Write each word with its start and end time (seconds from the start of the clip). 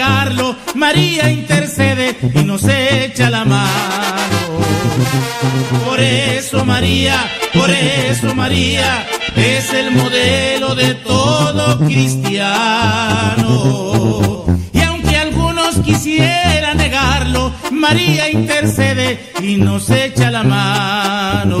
negarlo, 0.00 0.56
María 0.74 1.30
intercede 1.30 2.16
y 2.34 2.42
nos 2.44 2.64
echa 2.64 3.30
la 3.30 3.44
mano. 3.44 4.60
Por 5.84 6.00
eso 6.00 6.64
María, 6.64 7.18
por 7.52 7.70
eso 7.70 8.34
María 8.34 9.06
es 9.36 9.72
el 9.72 9.90
modelo 9.90 10.74
de 10.74 10.94
todo 10.94 11.78
cristiano. 11.80 13.44
Y 14.72 14.80
aunque 14.80 15.16
algunos 15.16 15.76
quisieran 15.80 16.76
negarlo, 16.76 17.52
María 17.70 18.30
intercede 18.30 19.18
y 19.42 19.56
nos 19.56 19.90
echa 19.90 20.30
la 20.30 20.42
mano. 20.42 21.60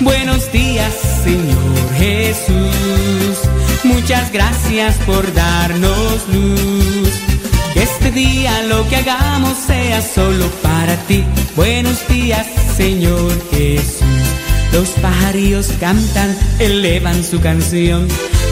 Buenos 0.00 0.50
días, 0.52 0.92
Señor 1.24 1.94
Jesús. 1.96 3.38
Muchas 3.84 4.32
gracias 4.32 4.96
por 5.06 5.32
darnos 5.34 6.28
luz. 6.32 7.10
Que 7.74 7.82
este 7.82 8.10
día 8.12 8.62
lo 8.62 8.88
que 8.88 8.96
hagamos 8.96 9.56
sea 9.58 10.00
solo 10.00 10.46
para 10.62 10.96
ti. 11.06 11.24
Buenos 11.56 12.06
días, 12.08 12.46
Señor 12.76 13.32
Jesús. 13.50 14.06
Los 14.72 14.90
pajarillos 14.90 15.68
cantan, 15.80 16.36
elevan 16.60 17.24
su 17.24 17.40
canción. 17.40 18.06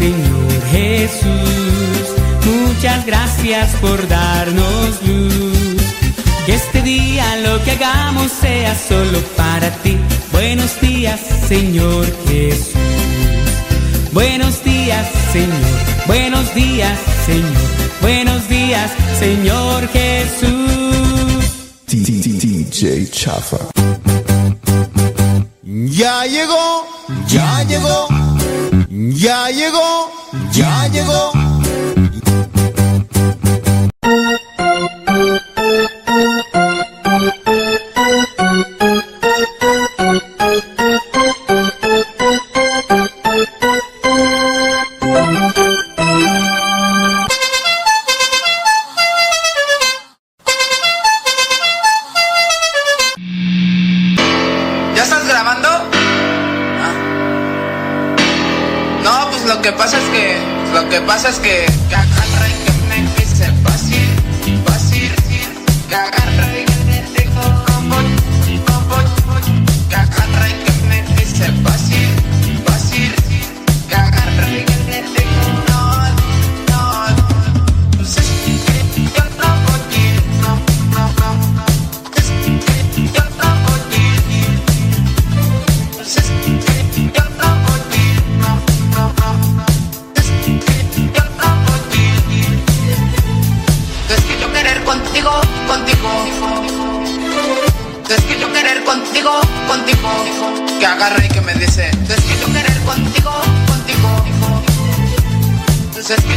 Señor 0.00 0.62
Jesús. 0.72 2.06
Muchas 2.46 3.04
gracias 3.04 3.70
por 3.82 4.08
darnos 4.08 5.02
luz. 5.06 5.82
Que 6.46 6.54
este 6.54 6.80
día 6.80 7.36
lo 7.44 7.62
que 7.64 7.72
hagamos 7.72 8.32
sea 8.32 8.74
solo 8.74 9.20
para 9.36 9.70
ti. 9.82 9.98
Buenos 10.32 10.80
días, 10.80 11.20
Señor 11.46 12.06
Jesús. 12.26 12.80
Buenos 14.12 14.64
días, 14.64 15.06
Señor. 15.34 16.06
Buenos 16.06 16.54
días, 16.54 16.98
Señor. 17.26 18.00
Buenos 18.00 18.48
días, 18.48 18.90
Señor 19.18 19.86
Jesús. 19.92 21.44
DJ 21.88 23.10
Chafa. 23.10 23.58
Ya 25.62 26.24
llegó, 26.24 26.86
ya 27.28 27.62
llegó, 27.64 28.08
ya 29.12 29.50
llegó, 29.50 30.12
ya 30.52 30.88
llegó 30.88 31.49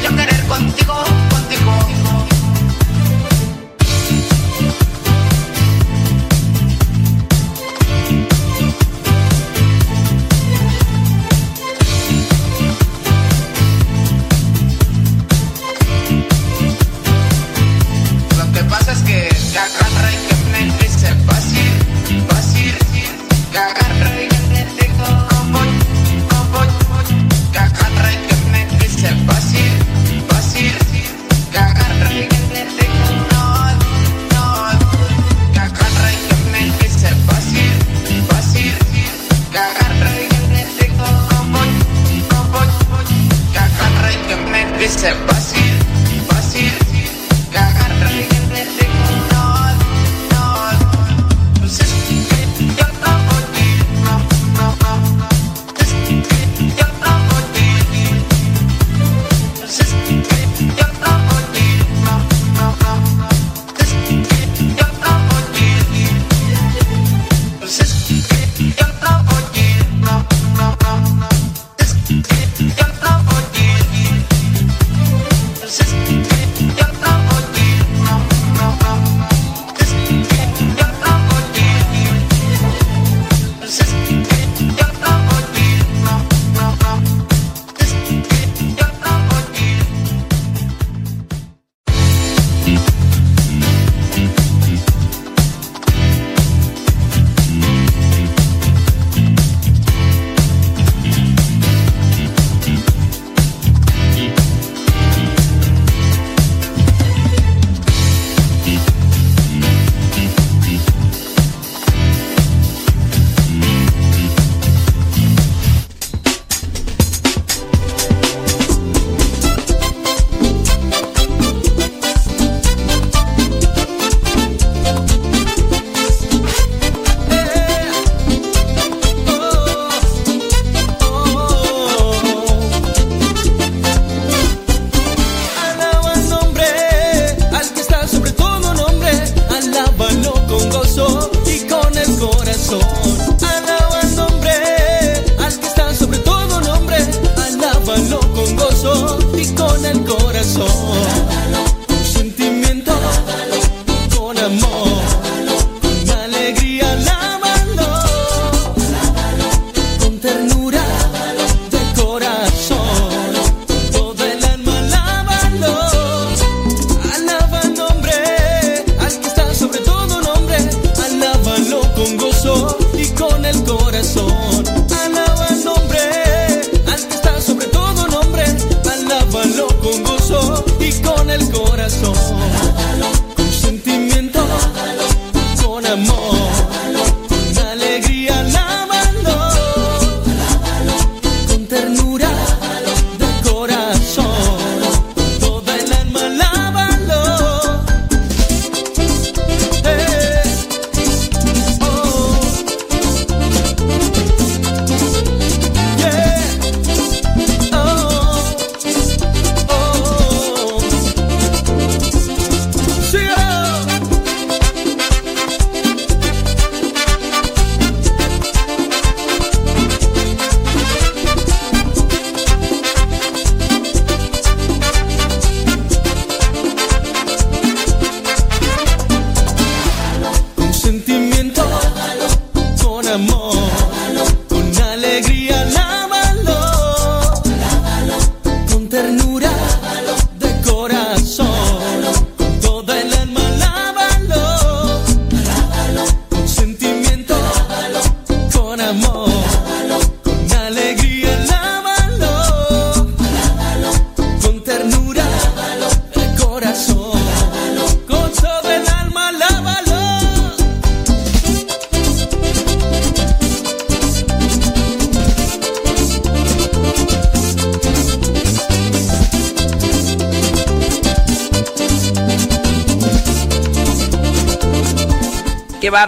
Yo 0.02 0.16
querer 0.16 0.48
contigo, 0.48 1.04
contigo. 1.30 2.03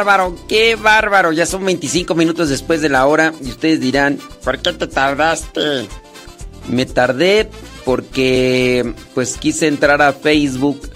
Bárbaro, 0.05 0.35
qué 0.47 0.75
bárbaro. 0.75 1.31
Ya 1.33 1.45
son 1.45 1.65
25 1.65 2.15
minutos 2.15 2.49
después 2.49 2.81
de 2.81 2.89
la 2.89 3.05
hora 3.07 3.33
y 3.43 3.49
ustedes 3.49 3.81
dirán, 3.81 4.19
¿por 4.43 4.59
qué 4.59 4.71
te 4.71 4.87
tardaste? 4.87 5.87
Me 6.69 6.85
tardé 6.85 7.49
porque 7.83 8.93
pues 9.13 9.37
quise 9.37 9.67
entrar 9.67 10.01
a 10.01 10.13
Facebook 10.13 10.89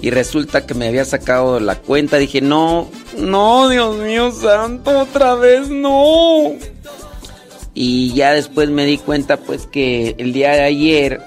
y 0.00 0.10
resulta 0.10 0.66
que 0.66 0.74
me 0.74 0.88
había 0.88 1.04
sacado 1.04 1.60
la 1.60 1.76
cuenta. 1.76 2.16
Dije, 2.16 2.40
no, 2.40 2.90
no, 3.16 3.68
Dios 3.68 3.96
mío 3.96 4.32
santo, 4.32 4.98
otra 4.98 5.34
vez 5.34 5.68
no. 5.68 6.54
Y 7.74 8.12
ya 8.14 8.32
después 8.32 8.70
me 8.70 8.86
di 8.86 8.98
cuenta 8.98 9.36
pues 9.36 9.66
que 9.66 10.16
el 10.18 10.32
día 10.32 10.52
de 10.52 10.62
ayer... 10.62 11.20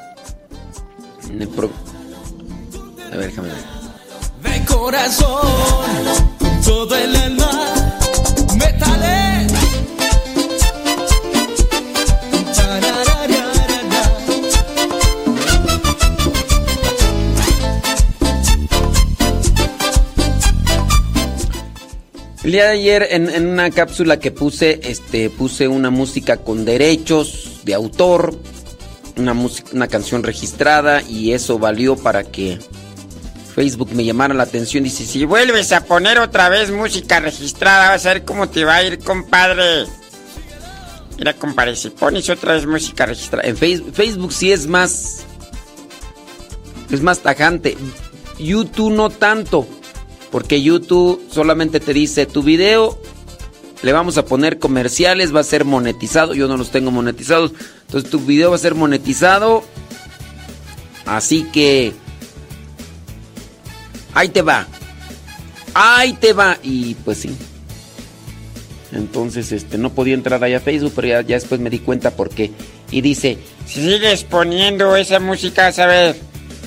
El 22.51 22.55
día 22.55 22.65
de 22.65 22.71
ayer 22.71 23.07
en, 23.11 23.47
una 23.47 23.71
cápsula 23.71 24.19
que 24.19 24.29
puse, 24.29 24.81
este, 24.83 25.29
puse 25.29 25.69
una 25.69 25.89
música 25.89 26.35
con 26.35 26.65
derechos 26.65 27.61
de 27.63 27.73
autor, 27.73 28.37
una, 29.15 29.33
una 29.71 29.87
canción 29.87 30.21
registrada 30.21 31.01
y 31.01 31.31
eso 31.31 31.59
valió 31.59 31.95
para 31.95 32.25
que 32.25 32.59
Facebook 33.55 33.93
me 33.93 34.03
llamara 34.03 34.33
la 34.33 34.43
atención. 34.43 34.83
Dice, 34.83 35.05
si 35.05 35.23
vuelves 35.23 35.71
a 35.71 35.85
poner 35.85 36.19
otra 36.19 36.49
vez 36.49 36.71
música 36.71 37.21
registrada, 37.21 37.91
vas 37.91 38.05
a 38.05 38.15
ver 38.15 38.25
cómo 38.25 38.49
te 38.49 38.65
va 38.65 38.75
a 38.75 38.83
ir, 38.83 38.99
compadre. 38.99 39.85
Mira, 41.17 41.33
compadre, 41.33 41.77
si 41.77 41.89
pones 41.89 42.29
otra 42.29 42.55
vez 42.55 42.65
música 42.65 43.05
registrada. 43.05 43.47
En 43.47 43.55
Facebook, 43.55 43.93
Facebook 43.93 44.33
sí 44.33 44.51
es 44.51 44.67
más... 44.67 45.23
Es 46.89 46.99
más 46.99 47.19
tajante. 47.19 47.77
YouTube 48.37 48.91
no 48.91 49.09
tanto. 49.09 49.65
Porque 50.31 50.61
YouTube 50.61 51.21
solamente 51.29 51.79
te 51.79 51.93
dice 51.93 52.25
tu 52.25 52.41
video, 52.41 52.97
le 53.83 53.93
vamos 53.93 54.17
a 54.17 54.25
poner 54.25 54.59
comerciales, 54.59 55.35
va 55.35 55.41
a 55.41 55.43
ser 55.43 55.65
monetizado. 55.65 56.33
Yo 56.33 56.47
no 56.47 56.57
los 56.57 56.71
tengo 56.71 56.91
monetizados. 56.91 57.51
Entonces 57.87 58.09
tu 58.09 58.19
video 58.19 58.51
va 58.51 58.55
a 58.55 58.59
ser 58.59 58.75
monetizado. 58.75 59.63
Así 61.05 61.43
que... 61.51 61.93
Ahí 64.13 64.29
te 64.29 64.41
va. 64.41 64.67
Ahí 65.73 66.13
te 66.13 66.33
va. 66.33 66.57
Y 66.63 66.95
pues 66.95 67.19
sí. 67.19 67.35
Entonces, 68.91 69.51
este, 69.51 69.77
no 69.77 69.93
podía 69.93 70.13
entrar 70.13 70.43
ahí 70.43 70.53
a 70.53 70.59
Facebook, 70.59 70.93
pero 70.95 71.07
ya, 71.07 71.23
después 71.23 71.61
me 71.61 71.69
di 71.69 71.79
cuenta 71.79 72.11
por 72.11 72.29
qué. 72.29 72.51
Y 72.91 73.01
dice, 73.01 73.37
si 73.65 73.81
sigues 73.81 74.25
poniendo 74.25 74.95
esa 74.97 75.19
música, 75.19 75.67
a 75.67 75.85
ver, 75.85 76.15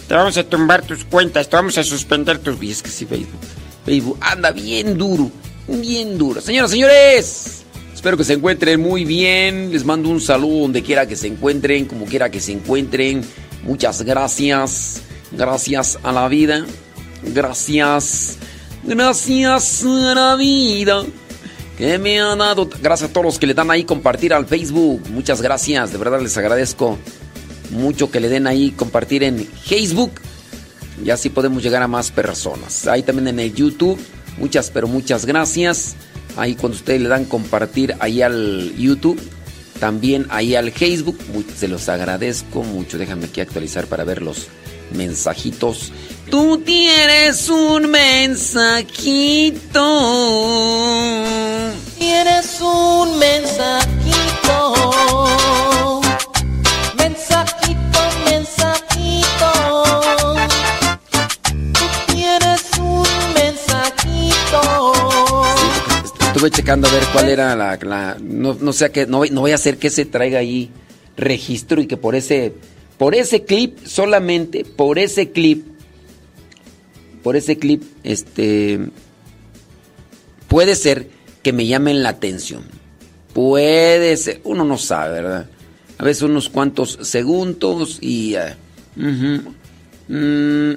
te 0.07 0.15
vamos 0.15 0.37
a 0.37 0.45
tumbar 0.45 0.83
tus 0.83 1.05
cuentas, 1.05 1.49
te 1.49 1.57
vamos 1.57 1.79
a 1.79 1.85
suspender 1.85 2.39
tus... 2.39 2.63
Y 2.63 2.71
es 2.71 2.83
que 2.83 2.91
sí, 2.91 3.07
Facebook. 3.07 3.41
Facebook 3.85 4.19
anda 4.21 4.51
bien 4.53 4.97
duro, 4.97 5.31
bien 5.69 6.19
duro. 6.19 6.41
Señoras, 6.41 6.71
señores, 6.71 7.65
espero 7.95 8.17
que 8.17 8.25
se 8.25 8.35
encuentren 8.35 8.81
muy 8.81 9.05
bien. 9.05 9.71
Les 9.73 9.85
mando 9.85 10.09
un 10.09 10.21
saludo 10.21 10.63
donde 10.63 10.83
quiera 10.83 11.07
que 11.07 11.17
se 11.17 11.27
encuentren, 11.27 11.87
como 11.87 12.05
quiera 12.05 12.31
que 12.31 12.41
se 12.41 12.53
encuentren. 12.53 13.23
Muchas 13.63 14.03
gracias. 14.03 15.03
Gracias 15.33 15.99
a 16.03 16.13
la 16.13 16.29
vida. 16.29 16.65
Gracias. 17.23 18.39
Gracias 18.83 19.85
a 19.85 20.15
la 20.15 20.37
vida 20.37 21.05
que 21.79 21.99
me 21.99 22.21
ha 22.21 22.37
dado. 22.37 22.69
Gracias 22.83 23.11
a 23.11 23.13
todos 23.13 23.25
los 23.25 23.39
que 23.39 23.47
le 23.47 23.55
dan 23.55 23.71
ahí 23.71 23.85
compartir 23.85 24.33
al 24.33 24.47
Facebook. 24.47 25.03
Muchas 25.11 25.41
gracias. 25.41 25.93
De 25.93 25.99
verdad 25.99 26.21
les 26.21 26.37
agradezco 26.37 26.99
mucho 27.75 28.11
que 28.11 28.21
le 28.21 28.29
den 28.29 28.47
ahí 28.47 28.71
compartir 28.71 29.23
en 29.23 29.47
Facebook. 29.47 30.13
Y 31.05 31.11
así 31.11 31.29
podemos 31.29 31.63
llegar 31.63 31.83
a 31.83 31.89
más 31.89 32.11
personas. 32.11 32.87
Ahí 32.87 33.03
también 33.03 33.29
en 33.29 33.41
el 33.41 33.55
YouTube. 33.55 33.99
Muchas, 34.39 34.71
pero 34.71 34.89
muchas 34.89 35.27
gracias. 35.27 35.97
Ahí 36.37 36.55
cuando 36.55 36.77
ustedes 36.77 37.01
le 37.01 37.09
dan 37.09 37.25
compartir 37.25 37.95
ahí 38.01 38.23
al 38.23 38.75
YouTube. 38.77 39.21
También 39.81 40.27
ahí 40.31 40.55
al 40.55 40.71
Facebook. 40.73 41.19
se 41.57 41.69
los 41.69 41.89
agradezco 41.89 42.63
mucho. 42.63 42.97
Déjame 42.97 43.27
aquí 43.27 43.41
actualizar 43.41 43.87
para 43.87 44.05
ver 44.05 44.23
los 44.23 44.47
mensajitos. 44.93 45.93
Tú 46.31 46.59
tienes 46.59 47.49
un 47.49 47.91
mensajito. 47.91 49.01
Tienes 51.99 52.61
un 52.61 53.19
mensajito. 53.19 54.75
Tú 61.73 61.85
tienes 62.13 62.63
un 62.79 63.07
mensajito. 63.35 64.61
estuve 66.27 66.51
checando 66.51 66.89
a 66.89 66.93
ver 66.93 67.05
cuál 67.13 67.29
era 67.29 67.55
la. 67.57 68.17
no, 68.21 68.55
no 68.61 68.73
sé 68.73 68.91
qué. 68.91 69.07
No, 69.07 69.25
no 69.25 69.41
voy 69.41 69.53
a 69.53 69.57
hacer 69.57 69.79
que 69.79 69.91
se 69.91 70.05
traiga 70.05 70.39
ahí 70.39 70.71
registro 71.17 71.81
y 71.81 71.87
que 71.87 71.97
por 71.97 72.15
ese. 72.15 72.53
Por 72.99 73.15
ese 73.17 73.45
clip, 73.45 73.85
solamente 73.85 74.65
por 74.65 75.01
ese 75.01 75.33
clip 75.33 75.75
por 77.25 77.37
ese 77.37 77.57
clip, 77.57 77.83
este, 78.05 78.79
puede 80.47 80.77
ser 80.77 81.09
que 81.43 81.55
me 81.55 81.67
llamen 81.67 82.03
la 82.03 82.11
atención. 82.11 82.65
Puede 83.33 84.17
ser, 84.19 84.43
uno 84.45 84.63
no 84.65 84.77
sabe, 84.77 85.23
¿verdad? 85.23 85.47
Unos 86.23 86.51
cuantos 86.51 86.99
segundos 87.01 87.99
y... 88.03 88.37
Uh, 90.07 90.77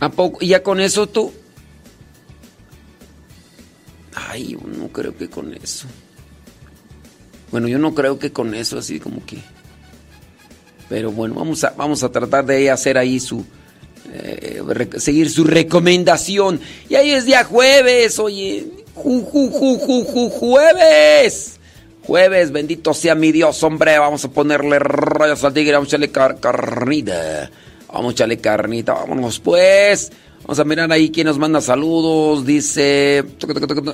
¿A 0.00 0.10
poco? 0.10 0.38
¿Y 0.42 0.48
ya 0.48 0.62
con 0.62 0.80
eso 0.80 1.06
tú? 1.06 1.32
Ay, 4.14 4.48
yo 4.52 4.58
no 4.78 4.88
creo 4.88 5.16
que 5.16 5.30
con 5.30 5.54
eso. 5.54 5.86
Bueno, 7.50 7.68
yo 7.68 7.78
no 7.78 7.94
creo 7.94 8.18
que 8.18 8.32
con 8.32 8.54
eso 8.54 8.78
así 8.78 9.00
como 9.00 9.24
que... 9.24 9.38
Pero 10.90 11.12
bueno, 11.12 11.36
vamos 11.36 11.64
a, 11.64 11.70
vamos 11.70 12.02
a 12.02 12.12
tratar 12.12 12.44
de 12.44 12.70
hacer 12.70 12.98
ahí 12.98 13.18
su... 13.18 13.46
Eh, 14.12 14.60
seguir 14.98 15.30
su 15.30 15.44
recomendación. 15.44 16.60
Y 16.86 16.96
ahí 16.96 17.12
es 17.12 17.24
día 17.24 17.44
jueves, 17.44 18.18
oye. 18.18 18.84
Ju, 18.94 19.24
jueves. 20.30 21.59
Jueves, 22.06 22.50
bendito 22.52 22.94
sea 22.94 23.14
mi 23.14 23.32
Dios, 23.32 23.62
hombre. 23.62 23.98
Vamos 23.98 24.24
a 24.24 24.30
ponerle 24.30 24.78
rayos 24.78 25.44
al 25.44 25.52
tigre. 25.52 25.74
Vamos 25.74 25.92
a 25.92 25.96
echarle 25.96 26.10
carnita. 26.10 27.50
Vamos 27.92 28.10
a 28.10 28.12
echarle 28.12 28.38
carnita. 28.38 28.94
Vámonos 28.94 29.38
pues. 29.40 30.10
Vamos 30.42 30.58
a 30.58 30.64
mirar 30.64 30.90
ahí 30.90 31.10
quién 31.10 31.26
nos 31.26 31.38
manda 31.38 31.60
saludos. 31.60 32.44
Dice 32.44 33.24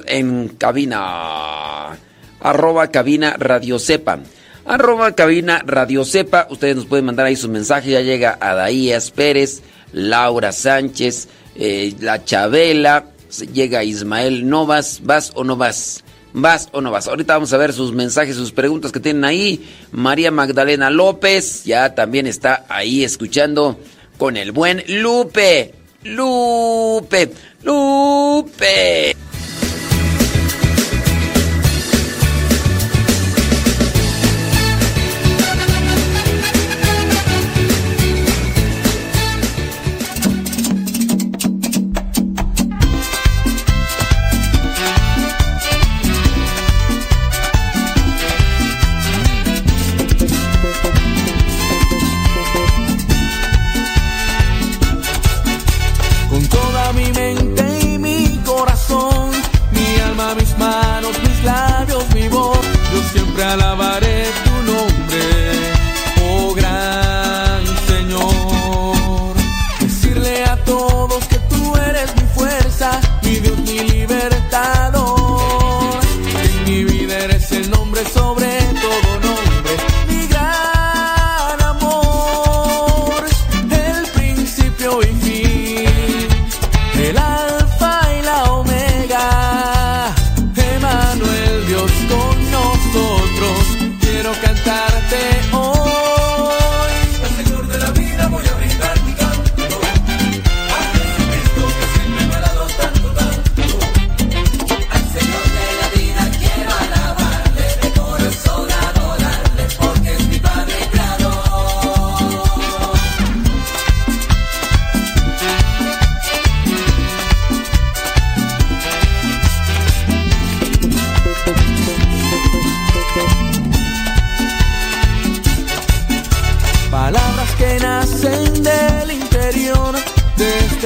en 0.07 0.49
cabina. 0.57 1.99
Arroba 2.41 2.91
cabina 2.91 3.35
radio 3.39 3.79
sepa 3.79 4.21
arroba 4.67 5.13
cabina 5.15 5.63
Radio 5.65 6.05
Cepa. 6.05 6.47
Ustedes 6.51 6.77
nos 6.77 6.87
pueden 6.87 7.07
mandar 7.07 7.27
ahí 7.27 7.37
sus 7.37 7.51
mensajes. 7.51 7.91
Ya 7.91 8.01
llega 8.01 8.37
Adaías 8.41 9.11
Pérez, 9.11 9.63
Laura 9.93 10.53
Sánchez, 10.53 11.29
eh, 11.55 11.95
La 12.01 12.25
Chabela, 12.25 13.07
llega 13.53 13.85
Ismael 13.85 14.49
Novas. 14.49 15.01
¿Vas 15.03 15.33
o 15.35 15.45
no 15.45 15.57
vas? 15.57 16.05
¿Vas 16.39 16.69
o 16.73 16.83
no 16.83 16.91
vas? 16.91 17.09
Ahorita 17.09 17.33
vamos 17.33 17.55
a 17.55 17.57
ver 17.57 17.73
sus 17.73 17.95
mensajes, 17.95 18.37
sus 18.37 18.53
preguntas 18.53 18.93
que 18.93 19.01
tienen 19.01 19.25
ahí. 19.25 19.67
María 19.91 20.31
Magdalena 20.31 20.91
López 20.91 21.65
ya 21.65 21.95
también 21.95 22.27
está 22.27 22.67
ahí 22.69 23.05
escuchando 23.05 23.81
con 24.19 24.37
el 24.37 24.53
buen 24.53 24.85
Lupe. 24.87 25.73
Lupe, 26.05 27.33
Lupe. 27.63 29.17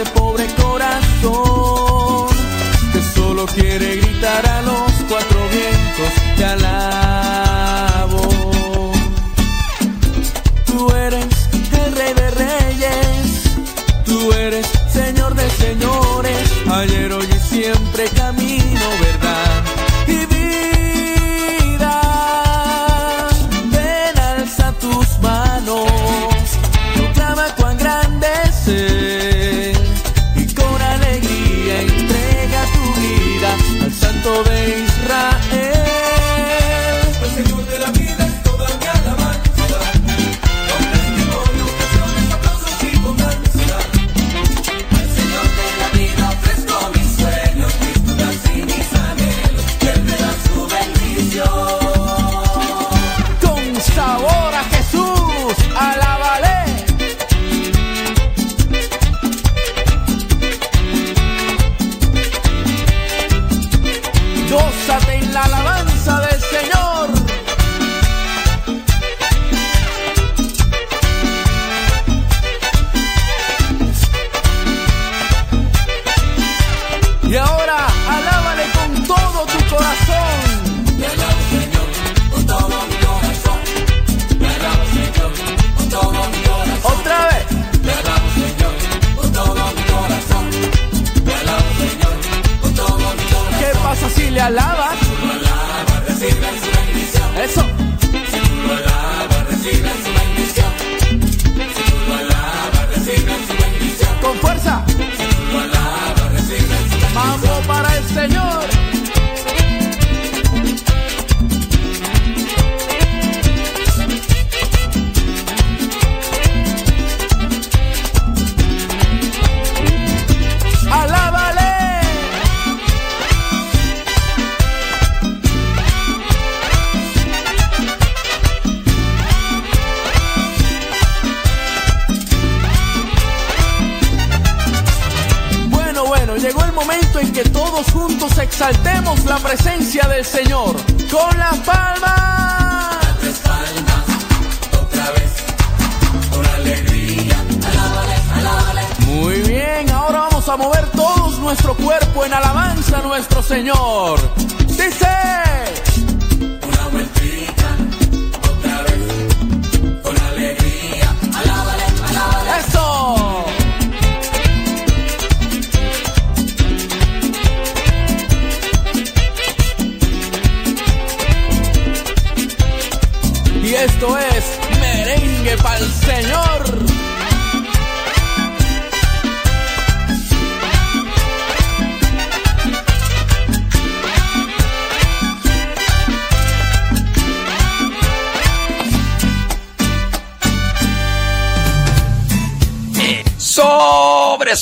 Este 0.01 0.19
pobre 0.19 0.47
corazón 0.55 2.29
que 2.93 3.03
solo 3.15 3.47
quiere 3.47 3.97
gritar 3.97 4.47
a 4.47 4.63
los 4.63 4.93
cuatro 5.09 5.39
vientos 5.51 6.13
te 6.37 6.45
alabo. 6.45 8.23
Tú 10.67 10.91
eres 10.95 11.27
el 11.85 11.93
rey 11.97 12.15
de 12.15 12.31
reyes, 12.31 13.43
tú 14.07 14.33
eres 14.33 14.67
señor 14.93 15.35
de 15.35 15.51
señores, 15.51 16.51
ayer, 16.71 17.13
hoy 17.13 17.29
y 17.29 17.39
siempre 17.55 18.09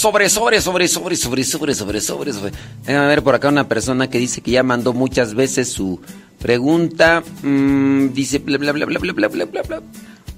Sobre, 0.08 0.30
sobre, 0.30 0.58
sobre, 0.58 0.88
sobre, 0.88 1.16
sobre, 1.16 1.44
sobre, 1.44 1.74
sobre, 1.74 2.00
sobre, 2.00 2.32
sobre. 2.32 2.52
Déjame 2.86 3.08
ver 3.08 3.22
por 3.22 3.34
acá 3.34 3.48
una 3.48 3.68
persona 3.68 4.08
que 4.08 4.18
dice 4.18 4.40
que 4.40 4.52
ya 4.52 4.62
mandó 4.62 4.94
muchas 4.94 5.34
veces 5.34 5.68
su 5.70 6.00
pregunta. 6.38 7.22
Mm, 7.42 8.14
dice 8.14 8.38
bla 8.38 8.56
bla 8.56 8.72
bla 8.72 8.86
bla 8.86 8.98
bla 9.00 9.12
bla 9.12 9.28
bla 9.28 9.44
bla 9.44 9.62
bla. 9.62 9.82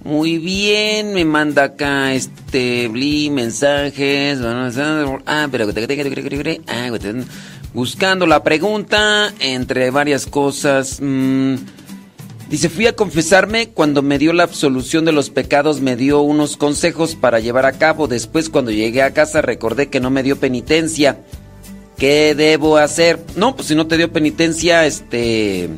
Muy 0.02 0.38
bien, 0.38 1.12
me 1.12 1.24
manda 1.24 1.62
acá 1.62 2.12
este 2.14 2.88
bli 2.88 3.30
mensajes. 3.30 4.40
Ah, 4.42 5.48
pero 5.48 5.70
ah, 6.66 6.98
buscando 7.72 8.26
la 8.26 8.42
pregunta 8.42 9.32
entre 9.38 9.92
varias 9.92 10.26
cosas. 10.26 10.98
mm, 11.00 11.54
Dice, 12.50 12.68
fui 12.68 12.88
a 12.88 12.96
confesarme, 12.96 13.68
cuando 13.68 14.02
me 14.02 14.18
dio 14.18 14.32
la 14.32 14.42
absolución 14.42 15.04
de 15.04 15.12
los 15.12 15.30
pecados 15.30 15.80
me 15.80 15.94
dio 15.94 16.20
unos 16.20 16.56
consejos 16.56 17.14
para 17.14 17.38
llevar 17.38 17.64
a 17.64 17.78
cabo. 17.78 18.08
Después 18.08 18.50
cuando 18.50 18.72
llegué 18.72 19.02
a 19.02 19.14
casa 19.14 19.40
recordé 19.40 19.88
que 19.88 20.00
no 20.00 20.10
me 20.10 20.24
dio 20.24 20.36
penitencia. 20.36 21.20
¿Qué 21.96 22.34
debo 22.34 22.76
hacer? 22.76 23.24
No, 23.36 23.54
pues 23.54 23.68
si 23.68 23.76
no 23.76 23.86
te 23.86 23.96
dio 23.96 24.12
penitencia, 24.12 24.84
este 24.84 25.68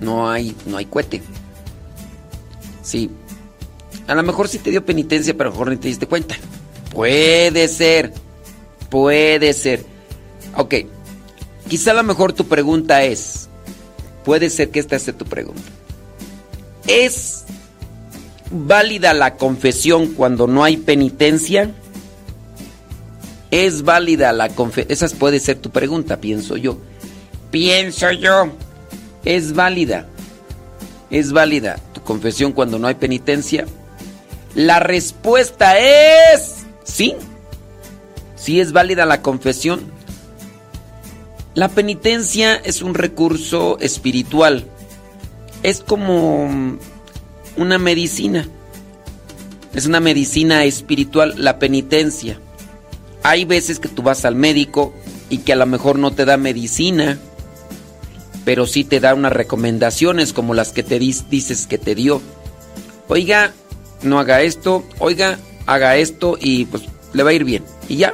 no 0.00 0.28
hay 0.28 0.56
no 0.66 0.76
hay 0.76 0.86
cohete. 0.86 1.22
Sí. 2.82 3.08
A 4.08 4.16
lo 4.16 4.24
mejor 4.24 4.48
sí 4.48 4.58
te 4.58 4.70
dio 4.70 4.84
penitencia, 4.84 5.34
pero 5.34 5.50
a 5.50 5.52
lo 5.52 5.52
mejor 5.52 5.70
ni 5.70 5.76
te 5.76 5.86
diste 5.86 6.06
cuenta. 6.06 6.34
Puede 6.92 7.68
ser. 7.68 8.12
Puede 8.88 9.52
ser. 9.52 9.84
Ok. 10.56 10.74
Quizá 11.68 11.92
a 11.92 11.94
lo 11.94 12.02
mejor 12.02 12.32
tu 12.32 12.48
pregunta 12.48 13.04
es 13.04 13.49
Puede 14.24 14.50
ser 14.50 14.70
que 14.70 14.80
esta 14.80 14.98
sea 14.98 15.16
tu 15.16 15.24
pregunta. 15.24 15.62
¿Es 16.86 17.44
válida 18.50 19.14
la 19.14 19.36
confesión 19.36 20.08
cuando 20.14 20.46
no 20.46 20.64
hay 20.64 20.76
penitencia? 20.76 21.70
¿Es 23.50 23.82
válida 23.82 24.32
la 24.32 24.48
confesión? 24.48 24.92
Esa 24.92 25.08
puede 25.16 25.40
ser 25.40 25.58
tu 25.58 25.70
pregunta, 25.70 26.20
pienso 26.20 26.56
yo. 26.56 26.78
Pienso 27.50 28.10
yo. 28.12 28.52
¿Es 29.24 29.54
válida? 29.54 30.06
¿Es 31.10 31.32
válida 31.32 31.78
tu 31.92 32.02
confesión 32.02 32.52
cuando 32.52 32.78
no 32.78 32.86
hay 32.86 32.94
penitencia? 32.94 33.66
La 34.54 34.80
respuesta 34.80 35.78
es 35.78 36.64
sí. 36.84 37.14
Sí 38.36 38.60
es 38.60 38.72
válida 38.72 39.04
la 39.06 39.22
confesión. 39.22 39.92
La 41.54 41.68
penitencia 41.68 42.56
es 42.56 42.80
un 42.80 42.94
recurso 42.94 43.78
espiritual. 43.80 44.66
Es 45.62 45.80
como 45.80 46.78
una 47.56 47.78
medicina. 47.78 48.48
Es 49.74 49.86
una 49.86 50.00
medicina 50.00 50.64
espiritual, 50.64 51.34
la 51.36 51.58
penitencia. 51.58 52.38
Hay 53.22 53.44
veces 53.44 53.80
que 53.80 53.88
tú 53.88 54.02
vas 54.02 54.24
al 54.24 54.36
médico 54.36 54.94
y 55.28 55.38
que 55.38 55.52
a 55.52 55.56
lo 55.56 55.66
mejor 55.66 55.98
no 55.98 56.12
te 56.12 56.24
da 56.24 56.36
medicina, 56.36 57.18
pero 58.44 58.66
sí 58.66 58.84
te 58.84 59.00
da 59.00 59.14
unas 59.14 59.32
recomendaciones 59.32 60.32
como 60.32 60.54
las 60.54 60.72
que 60.72 60.82
te 60.82 60.98
dices 60.98 61.66
que 61.66 61.78
te 61.78 61.94
dio. 61.94 62.22
Oiga, 63.08 63.52
no 64.02 64.18
haga 64.18 64.42
esto, 64.42 64.84
oiga, 64.98 65.38
haga 65.66 65.96
esto 65.96 66.38
y 66.40 66.64
pues 66.66 66.84
le 67.12 67.22
va 67.22 67.30
a 67.30 67.34
ir 67.34 67.44
bien. 67.44 67.64
Y 67.88 67.96
ya. 67.96 68.12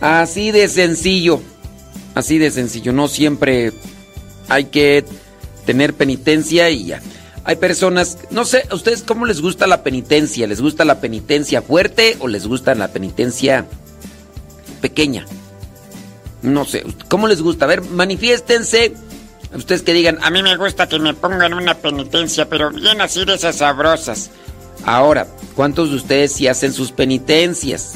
Así 0.00 0.50
de 0.50 0.68
sencillo. 0.68 1.40
Así 2.14 2.38
de 2.38 2.50
sencillo. 2.50 2.92
No 2.92 3.08
siempre 3.08 3.72
hay 4.48 4.66
que 4.66 5.04
tener 5.66 5.94
penitencia 5.94 6.70
y 6.70 6.86
ya. 6.86 7.02
Hay 7.44 7.56
personas, 7.56 8.18
no 8.30 8.44
sé, 8.46 8.66
¿a 8.70 8.74
ustedes 8.74 9.02
cómo 9.02 9.26
les 9.26 9.42
gusta 9.42 9.66
la 9.66 9.82
penitencia? 9.82 10.46
¿Les 10.46 10.62
gusta 10.62 10.84
la 10.84 11.00
penitencia 11.00 11.60
fuerte 11.60 12.16
o 12.20 12.28
les 12.28 12.46
gusta 12.46 12.74
la 12.74 12.88
penitencia 12.88 13.66
pequeña? 14.80 15.26
No 16.40 16.64
sé, 16.64 16.84
¿cómo 17.08 17.26
les 17.26 17.42
gusta? 17.42 17.66
A 17.66 17.68
ver, 17.68 17.82
manifiéstense. 17.82 18.94
Ustedes 19.54 19.82
que 19.82 19.92
digan, 19.92 20.18
A 20.22 20.30
mí 20.30 20.42
me 20.42 20.56
gusta 20.56 20.88
que 20.88 20.98
me 20.98 21.14
pongan 21.14 21.54
una 21.54 21.74
penitencia, 21.74 22.48
pero 22.48 22.70
bien 22.70 23.00
así 23.00 23.24
de 23.24 23.34
esas 23.34 23.56
sabrosas. 23.56 24.30
ahora, 24.84 25.26
¿cuántos 25.54 25.90
de 25.90 25.96
ustedes 25.96 26.32
sí 26.32 26.48
hacen 26.48 26.72
sus 26.72 26.92
penitencias? 26.92 27.94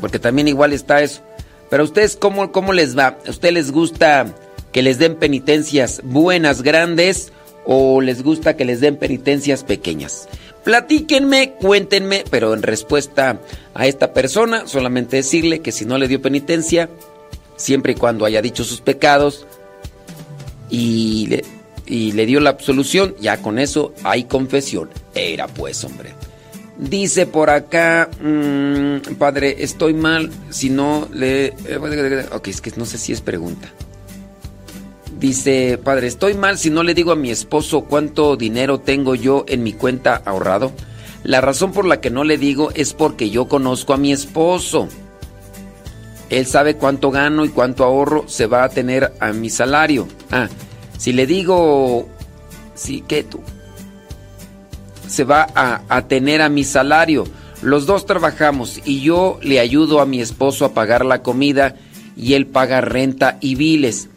Porque 0.00 0.18
también 0.18 0.48
igual 0.48 0.72
está 0.72 1.02
eso. 1.02 1.22
Pero 1.74 1.82
a 1.82 1.86
ustedes, 1.86 2.14
¿cómo, 2.14 2.52
cómo 2.52 2.72
les 2.72 2.96
va? 2.96 3.18
¿A 3.26 3.50
les 3.50 3.72
gusta 3.72 4.32
que 4.70 4.80
les 4.80 5.00
den 5.00 5.16
penitencias 5.16 6.02
buenas, 6.04 6.62
grandes, 6.62 7.32
o 7.66 8.00
les 8.00 8.22
gusta 8.22 8.56
que 8.56 8.64
les 8.64 8.80
den 8.80 8.96
penitencias 8.96 9.64
pequeñas? 9.64 10.28
Platíquenme, 10.62 11.54
cuéntenme, 11.54 12.22
pero 12.30 12.54
en 12.54 12.62
respuesta 12.62 13.40
a 13.74 13.88
esta 13.88 14.12
persona, 14.12 14.68
solamente 14.68 15.16
decirle 15.16 15.62
que 15.62 15.72
si 15.72 15.84
no 15.84 15.98
le 15.98 16.06
dio 16.06 16.22
penitencia, 16.22 16.90
siempre 17.56 17.94
y 17.94 17.96
cuando 17.96 18.24
haya 18.24 18.40
dicho 18.40 18.62
sus 18.62 18.80
pecados 18.80 19.44
y 20.70 21.26
le, 21.26 21.44
y 21.86 22.12
le 22.12 22.24
dio 22.24 22.38
la 22.38 22.50
absolución, 22.50 23.16
ya 23.20 23.38
con 23.38 23.58
eso 23.58 23.92
hay 24.04 24.22
confesión. 24.26 24.90
Era 25.12 25.48
pues, 25.48 25.82
hombre. 25.82 26.14
Dice 26.76 27.26
por 27.26 27.50
acá, 27.50 28.10
mm, 28.20 29.14
padre, 29.16 29.62
estoy 29.62 29.94
mal 29.94 30.30
si 30.50 30.70
no 30.70 31.08
le... 31.12 31.46
eh, 31.46 32.26
Ok, 32.32 32.48
es 32.48 32.60
que 32.60 32.72
no 32.76 32.84
sé 32.84 32.98
si 32.98 33.12
es 33.12 33.20
pregunta. 33.20 33.72
Dice, 35.18 35.78
padre, 35.82 36.08
estoy 36.08 36.34
mal 36.34 36.58
si 36.58 36.70
no 36.70 36.82
le 36.82 36.94
digo 36.94 37.12
a 37.12 37.16
mi 37.16 37.30
esposo 37.30 37.82
cuánto 37.84 38.36
dinero 38.36 38.80
tengo 38.80 39.14
yo 39.14 39.44
en 39.46 39.62
mi 39.62 39.72
cuenta 39.72 40.20
ahorrado. 40.24 40.72
La 41.22 41.40
razón 41.40 41.72
por 41.72 41.86
la 41.86 42.00
que 42.00 42.10
no 42.10 42.24
le 42.24 42.38
digo 42.38 42.70
es 42.74 42.92
porque 42.92 43.30
yo 43.30 43.46
conozco 43.48 43.94
a 43.94 43.96
mi 43.96 44.12
esposo. 44.12 44.88
Él 46.28 46.46
sabe 46.46 46.76
cuánto 46.76 47.10
gano 47.12 47.44
y 47.44 47.50
cuánto 47.50 47.84
ahorro 47.84 48.24
se 48.26 48.46
va 48.46 48.64
a 48.64 48.68
tener 48.68 49.12
a 49.20 49.32
mi 49.32 49.48
salario. 49.48 50.08
Ah, 50.32 50.48
si 50.98 51.12
le 51.12 51.26
digo, 51.26 52.08
sí, 52.74 53.04
¿qué 53.06 53.22
tú? 53.22 53.40
Se 55.08 55.24
va 55.24 55.46
a, 55.54 55.82
a 55.88 56.08
tener 56.08 56.42
a 56.42 56.48
mi 56.48 56.64
salario. 56.64 57.24
Los 57.62 57.86
dos 57.86 58.06
trabajamos 58.06 58.80
y 58.84 59.00
yo 59.00 59.38
le 59.42 59.60
ayudo 59.60 60.00
a 60.00 60.06
mi 60.06 60.20
esposo 60.20 60.64
a 60.64 60.74
pagar 60.74 61.04
la 61.04 61.22
comida 61.22 61.76
y 62.16 62.34
él 62.34 62.46
paga 62.46 62.80
renta 62.80 63.38
y 63.40 63.54
biles. 63.54 64.08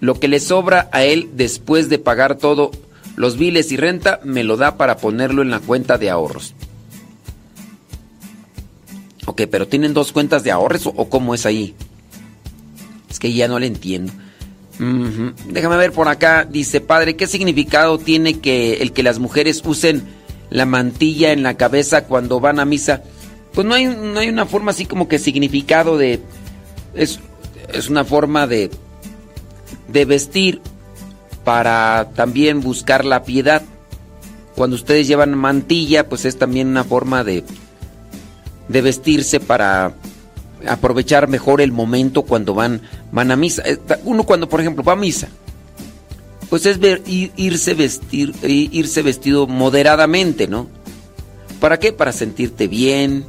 Lo 0.00 0.20
que 0.20 0.28
le 0.28 0.40
sobra 0.40 0.88
a 0.92 1.04
él 1.04 1.30
después 1.34 1.88
de 1.88 1.98
pagar 1.98 2.36
todo, 2.36 2.70
los 3.16 3.36
biles 3.36 3.72
y 3.72 3.76
renta, 3.76 4.20
me 4.24 4.44
lo 4.44 4.56
da 4.56 4.76
para 4.76 4.96
ponerlo 4.96 5.42
en 5.42 5.50
la 5.50 5.60
cuenta 5.60 5.98
de 5.98 6.10
ahorros. 6.10 6.54
Ok, 9.26 9.42
pero 9.50 9.66
¿tienen 9.66 9.94
dos 9.94 10.12
cuentas 10.12 10.44
de 10.44 10.50
ahorros 10.50 10.86
o, 10.86 11.08
cómo 11.08 11.34
es 11.34 11.46
ahí? 11.46 11.74
Es 13.08 13.18
que 13.18 13.32
ya 13.32 13.48
no 13.48 13.58
le 13.58 13.66
entiendo. 13.66 14.12
Déjame 15.48 15.76
ver 15.76 15.92
por 15.92 16.08
acá. 16.08 16.44
Dice, 16.44 16.80
padre, 16.80 17.16
¿qué 17.16 17.26
significado 17.26 17.98
tiene 17.98 18.40
que 18.40 18.74
el 18.82 18.92
que 18.92 19.02
las 19.02 19.18
mujeres 19.18 19.62
usen 19.64 20.02
la 20.50 20.66
mantilla 20.66 21.32
en 21.32 21.42
la 21.42 21.54
cabeza 21.54 22.04
cuando 22.04 22.40
van 22.40 22.60
a 22.60 22.64
misa? 22.64 23.02
Pues 23.52 23.66
no 23.66 23.74
hay, 23.74 23.86
no 23.86 24.18
hay 24.18 24.28
una 24.28 24.46
forma 24.46 24.72
así 24.72 24.86
como 24.86 25.08
que 25.08 25.18
significado 25.18 25.96
de... 25.98 26.20
Es, 26.94 27.20
es 27.72 27.88
una 27.88 28.04
forma 28.04 28.46
de, 28.46 28.70
de 29.88 30.04
vestir 30.04 30.60
para 31.44 32.10
también 32.14 32.60
buscar 32.60 33.04
la 33.04 33.22
piedad. 33.24 33.62
Cuando 34.54 34.76
ustedes 34.76 35.08
llevan 35.08 35.36
mantilla, 35.36 36.08
pues 36.08 36.24
es 36.24 36.38
también 36.38 36.68
una 36.68 36.84
forma 36.84 37.24
de, 37.24 37.44
de 38.68 38.82
vestirse 38.82 39.40
para 39.40 39.94
aprovechar 40.66 41.28
mejor 41.28 41.60
el 41.60 41.72
momento 41.72 42.22
cuando 42.22 42.54
van, 42.54 42.80
van 43.12 43.30
a 43.30 43.36
misa. 43.36 43.62
Eh, 43.66 43.78
Uno 44.04 44.24
cuando, 44.24 44.48
por 44.48 44.60
ejemplo, 44.60 44.82
va 44.84 44.92
a 44.92 44.96
misa, 44.96 45.28
pues 46.54 46.66
es 46.66 46.78
ver, 46.78 47.02
ir- 47.08 47.32
irse, 47.34 47.74
vestir, 47.74 48.32
irse 48.44 49.02
vestido 49.02 49.48
moderadamente, 49.48 50.46
¿no? 50.46 50.68
¿Para 51.58 51.80
qué? 51.80 51.92
Para 51.92 52.12
sentirte 52.12 52.68
bien, 52.68 53.24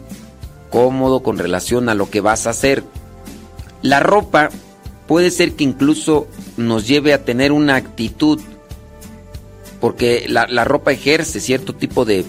cómodo 0.69 1.23
con 1.23 1.39
relación 1.39 1.89
a 1.89 1.95
lo 1.95 2.07
que 2.07 2.21
vas 2.21 2.45
a 2.45 2.51
hacer. 2.51 2.83
La 3.81 3.99
ropa 3.99 4.51
puede 5.07 5.31
ser 5.31 5.53
que 5.53 5.63
incluso 5.63 6.27
nos 6.55 6.88
lleve 6.88 7.15
a 7.15 7.25
tener 7.25 7.51
una 7.51 7.77
actitud, 7.77 8.39
porque 9.81 10.27
la, 10.29 10.45
la 10.45 10.63
ropa 10.63 10.91
ejerce 10.91 11.39
cierto 11.39 11.73
tipo 11.73 12.05
de, 12.05 12.25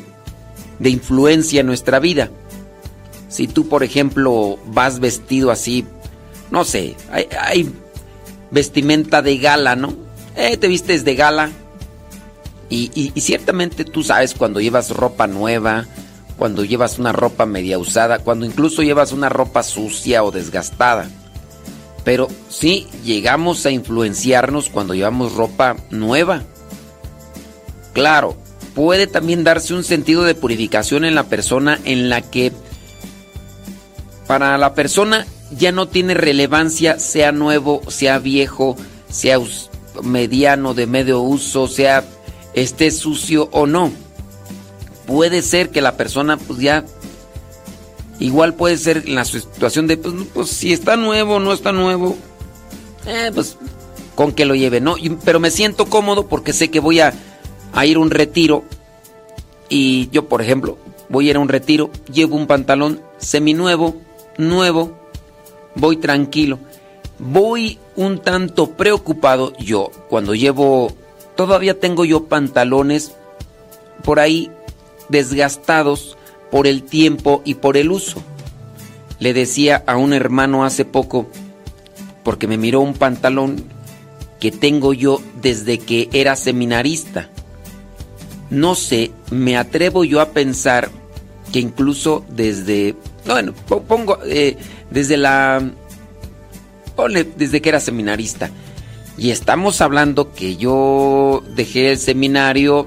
de 0.78 0.88
influencia 0.88 1.60
en 1.60 1.66
nuestra 1.66 1.98
vida. 1.98 2.30
Si 3.28 3.46
tú, 3.48 3.68
por 3.68 3.82
ejemplo, 3.82 4.58
vas 4.68 4.98
vestido 4.98 5.50
así, 5.50 5.84
no 6.50 6.64
sé, 6.64 6.96
hay, 7.12 7.28
hay 7.38 7.70
vestimenta 8.50 9.20
de 9.20 9.36
gala, 9.36 9.76
¿no? 9.76 10.05
Eh, 10.36 10.56
te 10.56 10.68
vistes 10.68 11.04
de 11.04 11.14
gala. 11.14 11.50
Y, 12.68 12.90
y- 13.14 13.20
ciertamente 13.20 13.84
tú 13.84 14.02
sabes 14.02 14.34
cuando 14.34 14.60
llevas 14.60 14.90
ropa 14.90 15.26
nueva, 15.26 15.86
cuando 16.36 16.64
llevas 16.64 16.98
una 16.98 17.12
ropa 17.12 17.46
media 17.46 17.78
usada, 17.78 18.18
cuando 18.18 18.44
incluso 18.44 18.82
llevas 18.82 19.12
una 19.12 19.28
ropa 19.28 19.62
sucia 19.62 20.22
o 20.24 20.30
desgastada. 20.30 21.08
Pero 22.04 22.28
sí 22.48 22.86
llegamos 23.04 23.64
a 23.66 23.70
influenciarnos 23.70 24.68
cuando 24.68 24.94
llevamos 24.94 25.34
ropa 25.34 25.76
nueva. 25.90 26.42
Claro, 27.94 28.36
puede 28.74 29.06
también 29.06 29.42
darse 29.42 29.74
un 29.74 29.84
sentido 29.84 30.24
de 30.24 30.34
purificación 30.34 31.04
en 31.04 31.14
la 31.14 31.24
persona 31.24 31.78
en 31.84 32.08
la 32.10 32.20
que 32.20 32.52
para 34.26 34.58
la 34.58 34.74
persona 34.74 35.26
ya 35.52 35.72
no 35.72 35.88
tiene 35.88 36.14
relevancia, 36.14 36.98
sea 36.98 37.32
nuevo, 37.32 37.80
sea 37.88 38.18
viejo, 38.18 38.76
sea 39.08 39.38
mediano, 40.02 40.74
de 40.74 40.86
medio 40.86 41.20
uso, 41.20 41.68
sea 41.68 42.04
esté 42.54 42.90
sucio 42.90 43.48
o 43.52 43.66
no. 43.66 43.92
Puede 45.06 45.42
ser 45.42 45.70
que 45.70 45.80
la 45.80 45.96
persona 45.96 46.36
pues 46.36 46.58
ya 46.58 46.84
igual 48.18 48.54
puede 48.54 48.76
ser 48.76 49.04
en 49.06 49.14
la 49.14 49.24
situación 49.24 49.86
de 49.86 49.96
pues, 49.96 50.14
pues, 50.32 50.48
si 50.48 50.72
está 50.72 50.96
nuevo 50.96 51.36
o 51.36 51.40
no 51.40 51.52
está 51.52 51.72
nuevo, 51.72 52.16
eh, 53.06 53.30
pues 53.32 53.56
con 54.14 54.32
que 54.32 54.46
lo 54.46 54.54
lleve, 54.54 54.80
¿no? 54.80 54.96
Pero 55.24 55.38
me 55.38 55.50
siento 55.50 55.86
cómodo 55.86 56.26
porque 56.26 56.52
sé 56.52 56.70
que 56.70 56.80
voy 56.80 57.00
a, 57.00 57.12
a 57.72 57.86
ir 57.86 57.98
a 57.98 58.00
un 58.00 58.10
retiro 58.10 58.64
y 59.68 60.08
yo, 60.10 60.26
por 60.28 60.40
ejemplo, 60.40 60.78
voy 61.08 61.28
a 61.28 61.30
ir 61.30 61.36
a 61.36 61.40
un 61.40 61.48
retiro, 61.48 61.90
llevo 62.12 62.36
un 62.36 62.46
pantalón 62.46 63.02
seminuevo, 63.18 64.00
nuevo, 64.38 64.96
voy 65.74 65.98
tranquilo. 65.98 66.58
Voy 67.18 67.78
un 67.96 68.18
tanto 68.18 68.72
preocupado 68.72 69.52
yo 69.58 69.90
cuando 70.08 70.34
llevo, 70.34 70.92
todavía 71.34 71.78
tengo 71.80 72.04
yo 72.04 72.24
pantalones 72.26 73.12
por 74.04 74.20
ahí 74.20 74.50
desgastados 75.08 76.16
por 76.50 76.66
el 76.66 76.82
tiempo 76.82 77.42
y 77.44 77.54
por 77.54 77.76
el 77.76 77.90
uso. 77.90 78.22
Le 79.18 79.32
decía 79.32 79.82
a 79.86 79.96
un 79.96 80.12
hermano 80.12 80.64
hace 80.64 80.84
poco, 80.84 81.26
porque 82.22 82.46
me 82.46 82.58
miró 82.58 82.80
un 82.80 82.92
pantalón 82.92 83.64
que 84.38 84.52
tengo 84.52 84.92
yo 84.92 85.22
desde 85.40 85.78
que 85.78 86.10
era 86.12 86.36
seminarista. 86.36 87.30
No 88.50 88.74
sé, 88.74 89.10
me 89.30 89.56
atrevo 89.56 90.04
yo 90.04 90.20
a 90.20 90.30
pensar 90.30 90.90
que 91.50 91.60
incluso 91.60 92.24
desde, 92.28 92.94
bueno, 93.26 93.54
po- 93.66 93.82
pongo, 93.82 94.18
eh, 94.26 94.56
desde 94.90 95.16
la, 95.16 95.62
ponle, 96.96 97.24
desde 97.24 97.60
que 97.60 97.68
era 97.68 97.80
seminarista. 97.80 98.50
Y 99.18 99.30
estamos 99.30 99.80
hablando 99.80 100.32
que 100.32 100.56
yo 100.56 101.42
dejé 101.54 101.92
el 101.92 101.98
seminario 101.98 102.86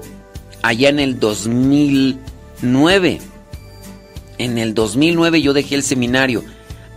allá 0.62 0.88
en 0.88 1.00
el 1.00 1.18
2009. 1.18 3.20
En 4.38 4.58
el 4.58 4.74
2009 4.74 5.42
yo 5.42 5.52
dejé 5.52 5.76
el 5.76 5.82
seminario. 5.82 6.44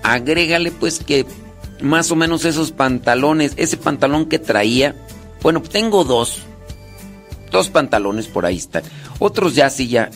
Agrégale 0.04 0.72
pues 0.72 1.00
que 1.00 1.26
más 1.82 2.12
o 2.12 2.16
menos 2.16 2.46
esos 2.46 2.72
pantalones, 2.72 3.54
ese 3.58 3.78
pantalón 3.78 4.28
que 4.28 4.40
traía, 4.40 4.96
bueno, 5.42 5.62
tengo 5.62 6.04
dos. 6.04 6.40
Dos 7.52 7.70
pantalones 7.70 8.28
por 8.28 8.46
ahí 8.46 8.58
están. 8.58 8.84
Otros 9.20 9.56
ya 9.56 9.70
sí 9.70 9.88
ya. 9.88 10.10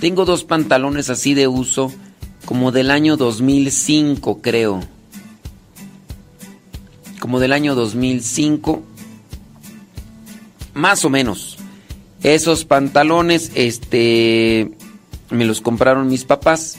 Tengo 0.00 0.24
dos 0.24 0.44
pantalones 0.44 1.08
así 1.08 1.34
de 1.34 1.48
uso 1.48 1.92
como 2.44 2.70
del 2.70 2.90
año 2.90 3.16
2005, 3.16 4.42
creo. 4.42 4.95
Como 7.20 7.40
del 7.40 7.52
año 7.52 7.74
2005. 7.74 8.82
Más 10.74 11.04
o 11.04 11.10
menos. 11.10 11.58
Esos 12.22 12.64
pantalones, 12.64 13.52
este, 13.54 14.72
me 15.30 15.44
los 15.44 15.60
compraron 15.60 16.08
mis 16.08 16.24
papás. 16.24 16.78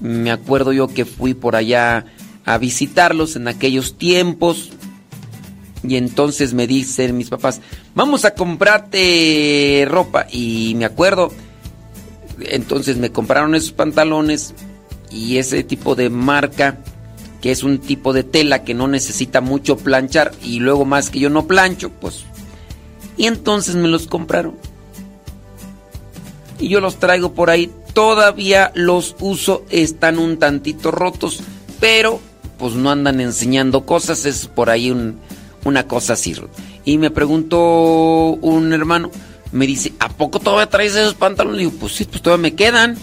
Me 0.00 0.30
acuerdo 0.30 0.72
yo 0.72 0.88
que 0.88 1.04
fui 1.04 1.34
por 1.34 1.56
allá 1.56 2.06
a 2.44 2.58
visitarlos 2.58 3.36
en 3.36 3.48
aquellos 3.48 3.98
tiempos. 3.98 4.70
Y 5.82 5.96
entonces 5.96 6.54
me 6.54 6.66
dicen 6.66 7.16
mis 7.16 7.30
papás, 7.30 7.60
vamos 7.94 8.24
a 8.24 8.34
comprarte 8.34 9.86
ropa. 9.88 10.26
Y 10.32 10.74
me 10.76 10.84
acuerdo, 10.84 11.32
entonces 12.40 12.96
me 12.96 13.10
compraron 13.10 13.54
esos 13.54 13.72
pantalones 13.72 14.54
y 15.10 15.38
ese 15.38 15.62
tipo 15.62 15.94
de 15.94 16.10
marca, 16.10 16.78
que 17.40 17.50
es 17.50 17.62
un 17.62 17.78
tipo 17.78 18.12
de 18.12 18.24
tela 18.24 18.64
que 18.64 18.74
no 18.74 18.88
necesita 18.88 19.40
mucho 19.40 19.76
planchar. 19.76 20.32
Y 20.42 20.60
luego 20.60 20.84
más 20.84 21.10
que 21.10 21.20
yo 21.20 21.30
no 21.30 21.46
plancho, 21.46 21.90
pues... 21.90 22.24
Y 23.16 23.26
entonces 23.26 23.74
me 23.74 23.88
los 23.88 24.06
compraron. 24.06 24.54
Y 26.58 26.68
yo 26.68 26.80
los 26.80 26.96
traigo 26.96 27.32
por 27.34 27.50
ahí. 27.50 27.70
Todavía 27.92 28.70
los 28.74 29.16
uso, 29.18 29.64
están 29.70 30.18
un 30.18 30.38
tantito 30.38 30.92
rotos, 30.92 31.40
pero 31.80 32.20
pues 32.58 32.74
no 32.74 32.90
andan 32.90 33.20
enseñando 33.20 33.86
cosas, 33.86 34.24
es 34.24 34.46
por 34.46 34.70
ahí 34.70 34.90
un, 34.90 35.18
una 35.64 35.86
cosa 35.88 36.12
así. 36.12 36.34
Y 36.84 36.98
me 36.98 37.10
preguntó 37.10 37.58
un 38.40 38.72
hermano, 38.72 39.10
me 39.52 39.66
dice, 39.66 39.92
¿a 40.00 40.08
poco 40.08 40.38
todavía 40.40 40.68
traes 40.68 40.94
esos 40.94 41.14
pantalones? 41.14 41.58
Le 41.58 41.64
digo, 41.66 41.78
pues 41.80 41.94
sí, 41.94 42.04
pues 42.04 42.22
todavía 42.22 42.42
me 42.42 42.54
quedan. 42.54 42.96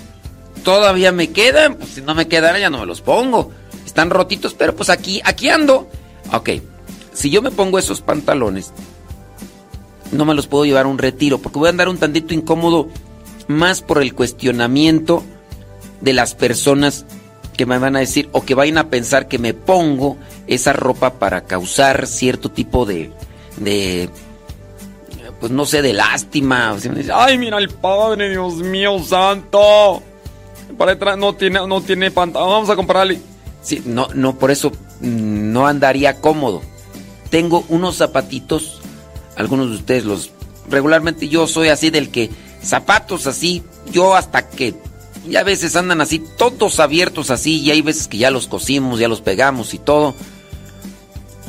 Todavía 0.63 1.11
me 1.11 1.29
quedan, 1.29 1.75
pues 1.75 1.91
si 1.91 2.01
no 2.01 2.15
me 2.15 2.27
quedan 2.27 2.59
ya 2.59 2.69
no 2.69 2.79
me 2.79 2.85
los 2.85 3.01
pongo. 3.01 3.51
Están 3.85 4.09
rotitos, 4.09 4.53
pero 4.53 4.75
pues 4.75 4.89
aquí, 4.89 5.21
aquí 5.23 5.49
ando. 5.49 5.87
Ok, 6.33 6.49
si 7.13 7.29
yo 7.29 7.41
me 7.41 7.51
pongo 7.51 7.79
esos 7.79 8.01
pantalones, 8.01 8.73
no 10.11 10.25
me 10.25 10.33
los 10.33 10.47
puedo 10.47 10.65
llevar 10.65 10.85
a 10.85 10.89
un 10.89 10.97
retiro, 10.97 11.39
porque 11.39 11.59
voy 11.59 11.67
a 11.67 11.69
andar 11.69 11.89
un 11.89 11.97
tantito 11.97 12.33
incómodo 12.33 12.87
más 13.47 13.81
por 13.81 14.01
el 14.01 14.13
cuestionamiento 14.13 15.23
de 16.01 16.13
las 16.13 16.35
personas 16.35 17.05
que 17.55 17.65
me 17.65 17.77
van 17.77 17.95
a 17.95 17.99
decir 17.99 18.29
o 18.31 18.43
que 18.43 18.55
vayan 18.55 18.77
a 18.77 18.89
pensar 18.89 19.27
que 19.27 19.39
me 19.39 19.53
pongo 19.53 20.17
esa 20.47 20.73
ropa 20.73 21.13
para 21.13 21.45
causar 21.45 22.05
cierto 22.07 22.51
tipo 22.51 22.85
de, 22.85 23.11
de 23.57 24.09
pues 25.39 25.51
no 25.51 25.65
sé, 25.65 25.81
de 25.81 25.93
lástima. 25.93 26.75
Ay, 27.13 27.37
mira 27.37 27.57
el 27.57 27.69
padre, 27.69 28.29
Dios 28.29 28.55
mío 28.55 28.99
santo. 28.99 30.01
Para 30.77 31.15
no 31.15 31.33
tiene, 31.33 31.65
no 31.67 31.81
tiene 31.81 32.11
pantalón. 32.11 32.49
Vamos 32.49 32.69
a 32.69 32.75
comprarle. 32.75 33.19
Sí, 33.65 33.81
no, 33.83 34.07
no, 34.13 34.37
por 34.37 34.51
eso 34.51 34.71
mm, 35.01 35.51
no 35.51 35.65
andaría 35.65 36.21
cómodo. 36.21 36.61
Tengo 37.31 37.65
unos 37.67 37.97
zapatitos, 37.97 38.79
algunos 39.35 39.71
de 39.71 39.75
ustedes 39.77 40.05
los. 40.05 40.29
Regularmente 40.69 41.27
yo 41.27 41.47
soy 41.47 41.69
así 41.69 41.89
del 41.89 42.09
que 42.09 42.29
zapatos 42.61 43.25
así, 43.25 43.63
yo 43.91 44.15
hasta 44.15 44.47
que 44.47 44.75
y 45.27 45.35
a 45.37 45.43
veces 45.43 45.75
andan 45.75 46.01
así, 46.01 46.19
todos 46.19 46.79
abiertos 46.79 47.31
así, 47.31 47.59
y 47.59 47.71
hay 47.71 47.81
veces 47.81 48.07
que 48.07 48.17
ya 48.19 48.29
los 48.29 48.47
cosimos, 48.47 48.99
ya 48.99 49.07
los 49.07 49.21
pegamos 49.21 49.73
y 49.73 49.79
todo. 49.79 50.13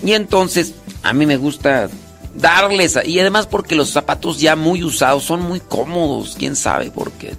Y 0.03 0.13
entonces, 0.13 0.75
a 1.03 1.13
mí 1.13 1.27
me 1.27 1.37
gusta 1.37 1.91
darles, 2.35 2.99
y 3.05 3.21
además 3.21 3.47
porque 3.47 3.75
los 3.75 3.91
zapatos 3.91 4.41
ya 4.41 4.57
muy 4.57 4.83
usados 4.83 5.25
son 5.25 5.43
muy 5.43 5.61
cómodos, 5.61 6.37
quién 6.39 6.57
sabe 6.57 6.91
por 6.91 7.13
qué. 7.13 7.35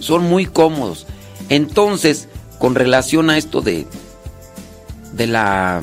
Son 0.00 0.24
muy 0.24 0.46
cómodos. 0.46 1.06
Entonces, 1.48 2.28
con 2.58 2.74
relación 2.74 3.30
a 3.30 3.38
esto 3.38 3.60
de, 3.60 3.86
de 5.12 5.26
la, 5.26 5.82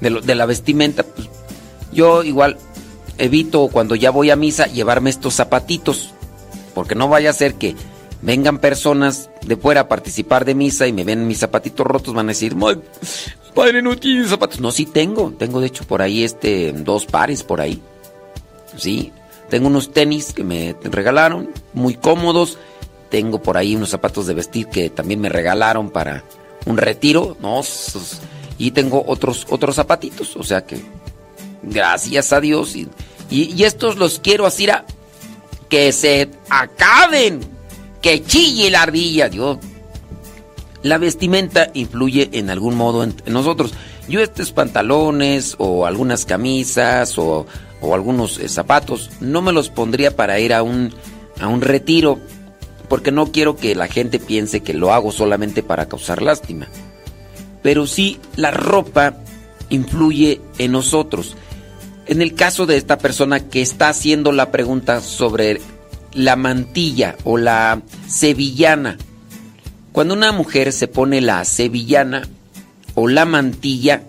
de, 0.00 0.34
la 0.34 0.46
vestimenta, 0.46 1.02
pues, 1.02 1.28
yo 1.92 2.22
igual 2.22 2.58
evito 3.18 3.68
cuando 3.68 3.94
ya 3.94 4.10
voy 4.10 4.30
a 4.30 4.36
misa 4.36 4.66
llevarme 4.66 5.10
estos 5.10 5.34
zapatitos, 5.34 6.12
porque 6.74 6.94
no 6.94 7.08
vaya 7.08 7.30
a 7.30 7.34
ser 7.34 7.54
que 7.54 7.74
vengan 8.22 8.58
personas 8.58 9.30
de 9.44 9.56
fuera 9.56 9.82
a 9.82 9.88
participar 9.88 10.44
de 10.44 10.54
misa 10.54 10.86
y 10.86 10.92
me 10.92 11.04
ven 11.04 11.26
mis 11.26 11.38
zapatitos 11.38 11.86
rotos, 11.86 12.14
van 12.14 12.26
a 12.26 12.32
decir, 12.32 12.56
padre, 13.54 13.82
no 13.82 13.96
tiene 13.96 14.26
zapatos. 14.26 14.60
No, 14.60 14.70
sí 14.70 14.86
tengo, 14.86 15.32
tengo 15.38 15.60
de 15.60 15.66
hecho 15.66 15.84
por 15.84 16.02
ahí 16.02 16.24
este, 16.24 16.72
dos 16.72 17.06
pares 17.06 17.42
por 17.42 17.60
ahí. 17.60 17.82
Sí, 18.76 19.12
tengo 19.50 19.66
unos 19.66 19.92
tenis 19.92 20.32
que 20.32 20.44
me 20.44 20.74
regalaron, 20.82 21.50
muy 21.74 21.94
cómodos. 21.94 22.58
Tengo 23.12 23.42
por 23.42 23.58
ahí 23.58 23.76
unos 23.76 23.90
zapatos 23.90 24.26
de 24.26 24.32
vestir 24.32 24.68
que 24.68 24.88
también 24.88 25.20
me 25.20 25.28
regalaron 25.28 25.90
para 25.90 26.24
un 26.64 26.78
retiro, 26.78 27.36
¿no? 27.42 27.60
Y 28.56 28.70
tengo 28.70 29.04
otros, 29.06 29.46
otros 29.50 29.76
zapatitos, 29.76 30.34
o 30.34 30.42
sea 30.42 30.64
que, 30.64 30.80
gracias 31.62 32.32
a 32.32 32.40
Dios. 32.40 32.74
Y, 32.74 32.88
y, 33.28 33.64
estos 33.64 33.98
los 33.98 34.18
quiero 34.18 34.46
así 34.46 34.66
a 34.70 34.86
que 35.68 35.92
se 35.92 36.30
acaben 36.48 37.40
que 38.00 38.24
chille 38.24 38.70
la 38.70 38.84
ardilla. 38.84 39.28
Dios. 39.28 39.58
La 40.82 40.96
vestimenta 40.96 41.70
influye 41.74 42.30
en 42.32 42.48
algún 42.48 42.76
modo 42.76 43.04
en, 43.04 43.14
nosotros. 43.26 43.74
Yo 44.08 44.20
estos 44.20 44.52
pantalones 44.52 45.54
o 45.58 45.84
algunas 45.84 46.24
camisas 46.24 47.18
o, 47.18 47.46
o 47.82 47.94
algunos 47.94 48.38
eh, 48.38 48.48
zapatos 48.48 49.10
no 49.20 49.42
me 49.42 49.52
los 49.52 49.68
pondría 49.68 50.16
para 50.16 50.40
ir 50.40 50.54
a 50.54 50.62
un, 50.62 50.94
a 51.38 51.48
un 51.48 51.60
retiro 51.60 52.18
porque 52.92 53.10
no 53.10 53.32
quiero 53.32 53.56
que 53.56 53.74
la 53.74 53.88
gente 53.88 54.18
piense 54.18 54.60
que 54.60 54.74
lo 54.74 54.92
hago 54.92 55.12
solamente 55.12 55.62
para 55.62 55.88
causar 55.88 56.20
lástima. 56.20 56.68
Pero 57.62 57.86
sí, 57.86 58.20
la 58.36 58.50
ropa 58.50 59.16
influye 59.70 60.42
en 60.58 60.72
nosotros. 60.72 61.34
En 62.04 62.20
el 62.20 62.34
caso 62.34 62.66
de 62.66 62.76
esta 62.76 62.98
persona 62.98 63.48
que 63.48 63.62
está 63.62 63.88
haciendo 63.88 64.30
la 64.30 64.50
pregunta 64.50 65.00
sobre 65.00 65.62
la 66.12 66.36
mantilla 66.36 67.16
o 67.24 67.38
la 67.38 67.80
sevillana. 68.08 68.98
Cuando 69.92 70.12
una 70.12 70.30
mujer 70.30 70.70
se 70.70 70.86
pone 70.86 71.22
la 71.22 71.46
sevillana 71.46 72.28
o 72.94 73.08
la 73.08 73.24
mantilla, 73.24 74.02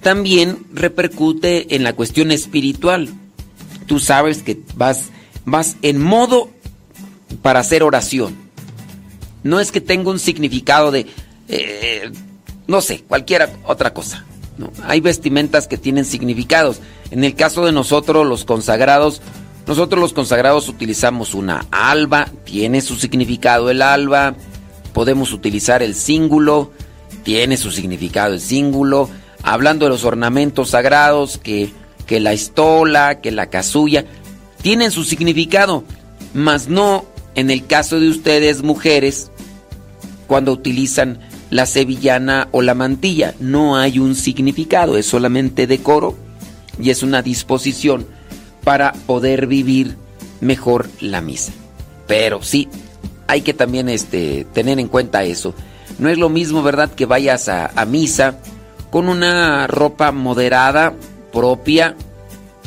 también 0.00 0.66
repercute 0.72 1.76
en 1.76 1.84
la 1.84 1.92
cuestión 1.92 2.32
espiritual. 2.32 3.08
Tú 3.86 4.00
sabes 4.00 4.42
que 4.42 4.58
vas, 4.74 5.10
vas 5.44 5.76
en 5.82 6.02
modo 6.02 6.50
para 7.42 7.60
hacer 7.60 7.82
oración. 7.82 8.36
No 9.42 9.60
es 9.60 9.70
que 9.72 9.80
tenga 9.80 10.10
un 10.10 10.18
significado 10.18 10.90
de, 10.90 11.06
eh, 11.48 12.10
no 12.66 12.80
sé, 12.80 13.02
cualquier 13.06 13.48
otra 13.64 13.92
cosa. 13.92 14.24
Hay 14.84 15.00
vestimentas 15.00 15.68
que 15.68 15.76
tienen 15.76 16.04
significados. 16.04 16.80
En 17.10 17.24
el 17.24 17.34
caso 17.34 17.64
de 17.64 17.72
nosotros, 17.72 18.26
los 18.26 18.44
consagrados, 18.44 19.20
nosotros 19.66 20.00
los 20.00 20.12
consagrados 20.12 20.68
utilizamos 20.68 21.34
una 21.34 21.66
alba, 21.70 22.30
tiene 22.44 22.80
su 22.80 22.96
significado 22.96 23.70
el 23.70 23.82
alba, 23.82 24.34
podemos 24.92 25.32
utilizar 25.32 25.82
el 25.82 25.94
cíngulo, 25.94 26.72
tiene 27.22 27.56
su 27.56 27.70
significado 27.70 28.32
el 28.32 28.40
cíngulo, 28.40 29.10
hablando 29.42 29.84
de 29.84 29.90
los 29.90 30.04
ornamentos 30.04 30.70
sagrados, 30.70 31.38
que, 31.38 31.70
que 32.06 32.18
la 32.18 32.32
estola, 32.32 33.20
que 33.20 33.30
la 33.30 33.50
casulla, 33.50 34.04
tienen 34.62 34.90
su 34.90 35.04
significado, 35.04 35.84
mas 36.32 36.68
no 36.68 37.04
en 37.36 37.50
el 37.50 37.66
caso 37.66 38.00
de 38.00 38.08
ustedes 38.08 38.62
mujeres, 38.62 39.30
cuando 40.26 40.52
utilizan 40.52 41.20
la 41.50 41.66
sevillana 41.66 42.48
o 42.50 42.62
la 42.62 42.74
mantilla, 42.74 43.34
no 43.38 43.76
hay 43.76 43.98
un 43.98 44.14
significado, 44.14 44.96
es 44.96 45.06
solamente 45.06 45.66
decoro 45.66 46.16
y 46.80 46.90
es 46.90 47.02
una 47.02 47.22
disposición 47.22 48.06
para 48.64 48.92
poder 48.92 49.46
vivir 49.46 49.96
mejor 50.40 50.88
la 51.00 51.20
misa. 51.20 51.52
Pero 52.08 52.42
sí, 52.42 52.68
hay 53.28 53.42
que 53.42 53.54
también 53.54 53.88
este, 53.88 54.46
tener 54.52 54.80
en 54.80 54.88
cuenta 54.88 55.22
eso. 55.22 55.54
No 55.98 56.08
es 56.08 56.18
lo 56.18 56.28
mismo, 56.28 56.62
¿verdad?, 56.62 56.90
que 56.90 57.06
vayas 57.06 57.48
a, 57.48 57.66
a 57.66 57.84
misa 57.84 58.38
con 58.90 59.08
una 59.08 59.66
ropa 59.66 60.10
moderada, 60.10 60.94
propia, 61.32 61.96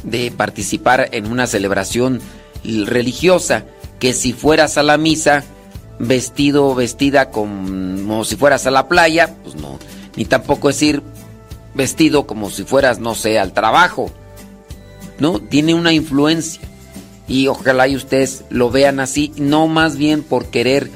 de 0.03 0.31
participar 0.31 1.09
en 1.11 1.31
una 1.31 1.47
celebración 1.47 2.21
religiosa, 2.63 3.65
que 3.99 4.13
si 4.13 4.33
fueras 4.33 4.77
a 4.77 4.83
la 4.83 4.97
misa 4.97 5.43
vestido 5.99 6.67
o 6.67 6.75
vestida 6.75 7.29
como 7.29 8.23
si 8.23 8.35
fueras 8.35 8.65
a 8.65 8.71
la 8.71 8.87
playa, 8.87 9.35
pues 9.43 9.55
no, 9.55 9.77
ni 10.15 10.25
tampoco 10.25 10.69
es 10.69 10.81
ir 10.81 11.03
vestido 11.73 12.25
como 12.25 12.49
si 12.49 12.63
fueras, 12.63 12.99
no 12.99 13.15
sé, 13.15 13.37
al 13.37 13.53
trabajo. 13.53 14.11
¿no? 15.19 15.39
Tiene 15.39 15.73
una 15.73 15.93
influencia. 15.93 16.61
Y 17.27 17.47
ojalá 17.47 17.87
y 17.87 17.95
ustedes 17.95 18.43
lo 18.49 18.71
vean 18.71 18.99
así, 18.99 19.31
no 19.37 19.67
más 19.67 19.97
bien 19.97 20.23
por 20.23 20.47
querer 20.47 20.89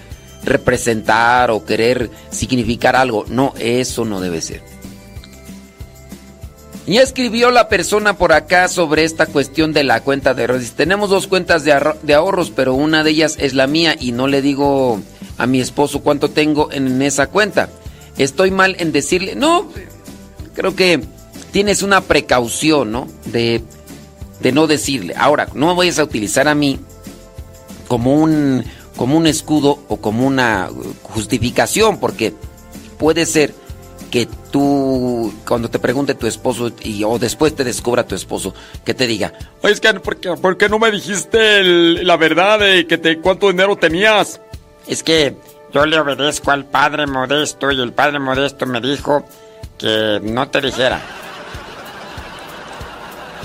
representar 0.44 1.52
o 1.52 1.64
querer 1.64 2.10
significar 2.32 2.96
algo. 2.96 3.26
No, 3.28 3.54
eso 3.60 4.04
no 4.04 4.20
debe 4.20 4.42
ser. 4.42 4.73
Y 6.86 6.98
escribió 6.98 7.50
la 7.50 7.70
persona 7.70 8.18
por 8.18 8.34
acá 8.34 8.68
sobre 8.68 9.06
esta 9.06 9.26
cuestión 9.26 9.72
de 9.72 9.84
la 9.84 10.02
cuenta 10.02 10.34
de 10.34 10.44
ahorros. 10.44 10.72
Tenemos 10.72 11.10
dos 11.10 11.28
cuentas 11.28 11.64
de, 11.64 11.80
de, 12.02 12.14
ahorros, 12.14 12.52
pero 12.52 12.74
una 12.74 13.04
de 13.04 13.12
ellas 13.12 13.38
es 13.40 13.54
la 13.54 13.68
mía 13.68 13.96
y 13.98 14.12
no 14.12 14.28
le 14.28 14.42
digo 14.42 15.00
a 15.38 15.48
mi 15.48 15.62
esposo 15.62 16.02
cuánto 16.02 16.30
tengo 16.30 16.72
en 16.72 17.02
esa 17.02 17.28
cuenta. 17.28 17.70
Estoy 18.18 18.52
mal 18.52 18.76
en 18.80 18.92
decirle, 18.92 19.36
no, 19.36 19.70
creo 20.56 20.76
que 20.76 21.02
tienes 21.52 21.84
una 21.84 22.02
precaución, 22.02 22.92
¿no? 22.92 23.08
De 23.26 23.64
de 24.44 24.52
no 24.52 24.68
decirle. 24.68 25.16
Ahora, 25.18 25.48
no 25.56 25.68
me 25.68 25.74
vayas 25.74 25.98
a 25.98 26.04
utilizar 26.04 26.48
a 26.48 26.54
mí 26.54 26.80
como 27.88 28.16
un, 28.16 28.64
como 28.98 29.18
un 29.18 29.26
escudo 29.26 29.80
o 29.88 29.98
como 29.98 30.28
una 30.28 30.70
justificación, 31.02 32.00
porque 32.00 32.34
puede 33.00 33.26
ser 33.26 33.56
que 34.14 34.28
tú, 34.52 35.34
cuando 35.48 35.72
te 35.72 35.80
pregunte 35.80 36.14
tu 36.14 36.28
esposo 36.28 36.72
y, 36.84 37.04
o 37.04 37.18
después 37.18 37.56
te 37.56 37.64
descubra 37.64 38.06
tu 38.06 38.14
esposo, 38.14 38.54
que 38.86 38.94
te 38.94 39.08
diga, 39.08 39.34
Oye, 39.64 39.74
es 39.74 39.80
que, 39.80 39.92
¿por 39.96 40.18
qué, 40.18 40.30
por 40.36 40.56
qué 40.56 40.70
no 40.70 40.78
me 40.78 40.92
dijiste 40.92 41.60
el- 41.62 42.06
la 42.06 42.16
verdad 42.16 42.60
de 42.60 42.86
que 42.86 43.00
te, 43.00 43.18
cuánto 43.18 43.48
dinero 43.48 43.76
tenías? 43.76 44.40
Es 44.86 45.02
que 45.02 45.36
yo 45.74 45.88
le 45.88 45.98
obedezco 46.00 46.52
al 46.52 46.66
padre 46.66 47.08
modesto 47.08 47.72
y 47.72 47.82
el 47.82 47.92
padre 47.92 48.20
modesto 48.20 48.68
me 48.68 48.80
dijo 48.82 49.26
que 49.80 50.20
no 50.22 50.48
te 50.48 50.62
dijera. 50.62 51.02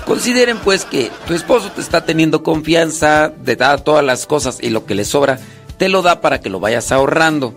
Consideren 0.05 0.59
pues 0.59 0.85
que 0.85 1.11
tu 1.25 1.33
esposo 1.33 1.71
te 1.71 1.81
está 1.81 2.05
teniendo 2.05 2.43
confianza, 2.43 3.31
te 3.43 3.55
da 3.55 3.75
todas 3.79 4.05
las 4.05 4.27
cosas 4.27 4.59
y 4.61 4.69
lo 4.69 4.85
que 4.85 4.93
le 4.93 5.03
sobra, 5.03 5.39
te 5.79 5.89
lo 5.89 6.03
da 6.03 6.21
para 6.21 6.41
que 6.41 6.51
lo 6.51 6.59
vayas 6.59 6.91
ahorrando. 6.91 7.55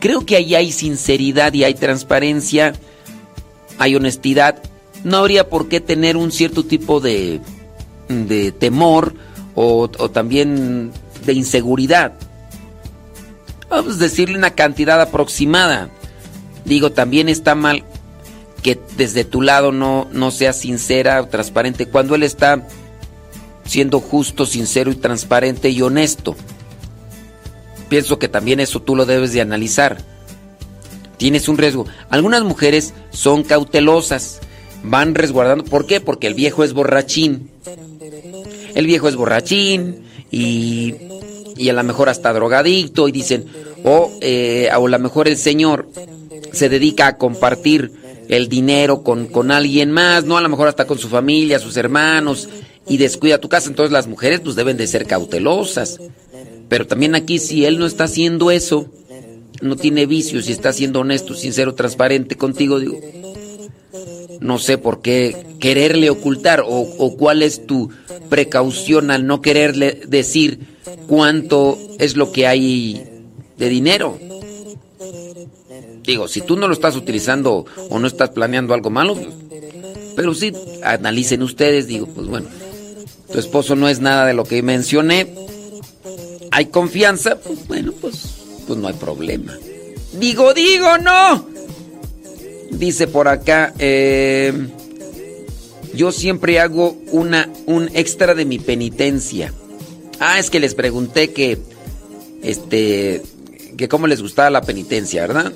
Creo 0.00 0.24
que 0.24 0.36
ahí 0.36 0.54
hay 0.54 0.72
sinceridad 0.72 1.52
y 1.52 1.64
hay 1.64 1.74
transparencia, 1.74 2.72
hay 3.78 3.94
honestidad. 3.94 4.62
No 5.04 5.18
habría 5.18 5.48
por 5.48 5.68
qué 5.68 5.80
tener 5.80 6.16
un 6.16 6.32
cierto 6.32 6.64
tipo 6.64 7.00
de, 7.00 7.40
de 8.08 8.50
temor 8.50 9.14
o, 9.54 9.88
también 10.10 10.92
de 11.24 11.32
inseguridad. 11.34 12.14
Vamos 13.68 13.96
a 13.96 13.98
decirle 13.98 14.36
una 14.38 14.50
cantidad 14.54 15.00
aproximada. 15.00 15.90
Digo, 16.64 16.92
también 16.92 17.28
está 17.28 17.54
mal 17.54 17.84
que 18.62 18.78
desde 18.96 19.24
tu 19.24 19.42
lado 19.42 19.70
no, 19.70 20.08
no 20.12 20.30
seas 20.30 20.60
sincera 20.60 21.20
o 21.20 21.28
transparente 21.28 21.86
cuando 21.86 22.14
él 22.14 22.22
está 22.22 22.66
siendo 23.64 24.00
justo, 24.00 24.46
sincero 24.46 24.90
y 24.90 24.96
transparente 24.96 25.70
y 25.70 25.82
honesto. 25.82 26.36
Pienso 27.90 28.20
que 28.20 28.28
también 28.28 28.60
eso 28.60 28.80
tú 28.80 28.94
lo 28.94 29.04
debes 29.04 29.32
de 29.32 29.40
analizar. 29.40 29.98
Tienes 31.18 31.48
un 31.48 31.58
riesgo. 31.58 31.86
Algunas 32.08 32.44
mujeres 32.44 32.94
son 33.10 33.42
cautelosas, 33.42 34.38
van 34.84 35.14
resguardando. 35.14 35.64
¿Por 35.64 35.86
qué? 35.86 36.00
Porque 36.00 36.28
el 36.28 36.34
viejo 36.34 36.62
es 36.62 36.72
borrachín. 36.72 37.50
El 38.74 38.86
viejo 38.86 39.08
es 39.08 39.16
borrachín 39.16 40.04
y, 40.30 40.94
y 41.56 41.68
a 41.68 41.72
lo 41.72 41.82
mejor 41.82 42.08
hasta 42.08 42.32
drogadicto 42.32 43.08
y 43.08 43.12
dicen, 43.12 43.46
o, 43.84 44.12
eh, 44.20 44.70
o 44.78 44.86
a 44.86 44.90
lo 44.90 44.98
mejor 45.00 45.26
el 45.26 45.36
señor 45.36 45.88
se 46.52 46.68
dedica 46.68 47.08
a 47.08 47.18
compartir 47.18 47.90
el 48.28 48.48
dinero 48.48 49.02
con, 49.02 49.26
con 49.26 49.50
alguien 49.50 49.90
más, 49.90 50.24
no 50.24 50.38
a 50.38 50.40
lo 50.40 50.48
mejor 50.48 50.68
hasta 50.68 50.86
con 50.86 50.98
su 50.98 51.08
familia, 51.08 51.58
sus 51.58 51.76
hermanos, 51.76 52.48
y 52.86 52.98
descuida 52.98 53.38
tu 53.38 53.48
casa. 53.48 53.68
Entonces 53.68 53.92
las 53.92 54.06
mujeres 54.06 54.40
pues 54.40 54.54
deben 54.54 54.76
de 54.76 54.86
ser 54.86 55.06
cautelosas. 55.06 55.98
Pero 56.70 56.86
también 56.86 57.16
aquí 57.16 57.40
si 57.40 57.66
él 57.66 57.80
no 57.80 57.84
está 57.84 58.04
haciendo 58.04 58.52
eso, 58.52 58.86
no 59.60 59.74
tiene 59.76 60.06
vicios 60.06 60.48
y 60.48 60.52
está 60.52 60.72
siendo 60.72 61.00
honesto, 61.00 61.34
sincero, 61.34 61.74
transparente 61.74 62.36
contigo, 62.36 62.78
digo, 62.78 62.98
no 64.38 64.58
sé 64.60 64.78
por 64.78 65.02
qué 65.02 65.36
quererle 65.58 66.10
ocultar 66.10 66.60
o, 66.60 66.68
o 66.68 67.16
cuál 67.16 67.42
es 67.42 67.66
tu 67.66 67.90
precaución 68.30 69.10
al 69.10 69.26
no 69.26 69.42
quererle 69.42 70.00
decir 70.06 70.60
cuánto 71.08 71.76
es 71.98 72.16
lo 72.16 72.30
que 72.30 72.46
hay 72.46 73.04
de 73.58 73.68
dinero. 73.68 74.16
Digo, 76.04 76.28
si 76.28 76.40
tú 76.40 76.54
no 76.56 76.68
lo 76.68 76.72
estás 76.72 76.94
utilizando 76.94 77.66
o 77.88 77.98
no 77.98 78.06
estás 78.06 78.30
planeando 78.30 78.74
algo 78.74 78.90
malo, 78.90 79.16
pues, 79.16 79.28
pero 80.14 80.34
sí, 80.34 80.52
analicen 80.84 81.42
ustedes, 81.42 81.88
digo, 81.88 82.06
pues 82.06 82.28
bueno, 82.28 82.46
tu 83.32 83.40
esposo 83.40 83.74
no 83.74 83.88
es 83.88 83.98
nada 84.00 84.24
de 84.26 84.34
lo 84.34 84.44
que 84.44 84.62
mencioné, 84.62 85.49
hay 86.50 86.66
confianza, 86.66 87.36
pues 87.38 87.66
bueno, 87.66 87.92
pues, 88.00 88.16
pues 88.66 88.78
no 88.78 88.88
hay 88.88 88.94
problema. 88.94 89.56
Digo, 90.12 90.52
digo, 90.54 90.98
no. 90.98 91.46
Dice 92.70 93.06
por 93.06 93.28
acá, 93.28 93.74
eh, 93.78 94.52
yo 95.94 96.12
siempre 96.12 96.60
hago 96.60 96.96
una, 97.10 97.48
un 97.66 97.90
extra 97.94 98.34
de 98.34 98.44
mi 98.44 98.58
penitencia. 98.58 99.52
Ah, 100.18 100.38
es 100.38 100.50
que 100.50 100.60
les 100.60 100.74
pregunté 100.74 101.32
que, 101.32 101.58
este, 102.42 103.22
que 103.76 103.88
cómo 103.88 104.06
les 104.06 104.22
gustaba 104.22 104.50
la 104.50 104.62
penitencia, 104.62 105.26
¿verdad? 105.26 105.52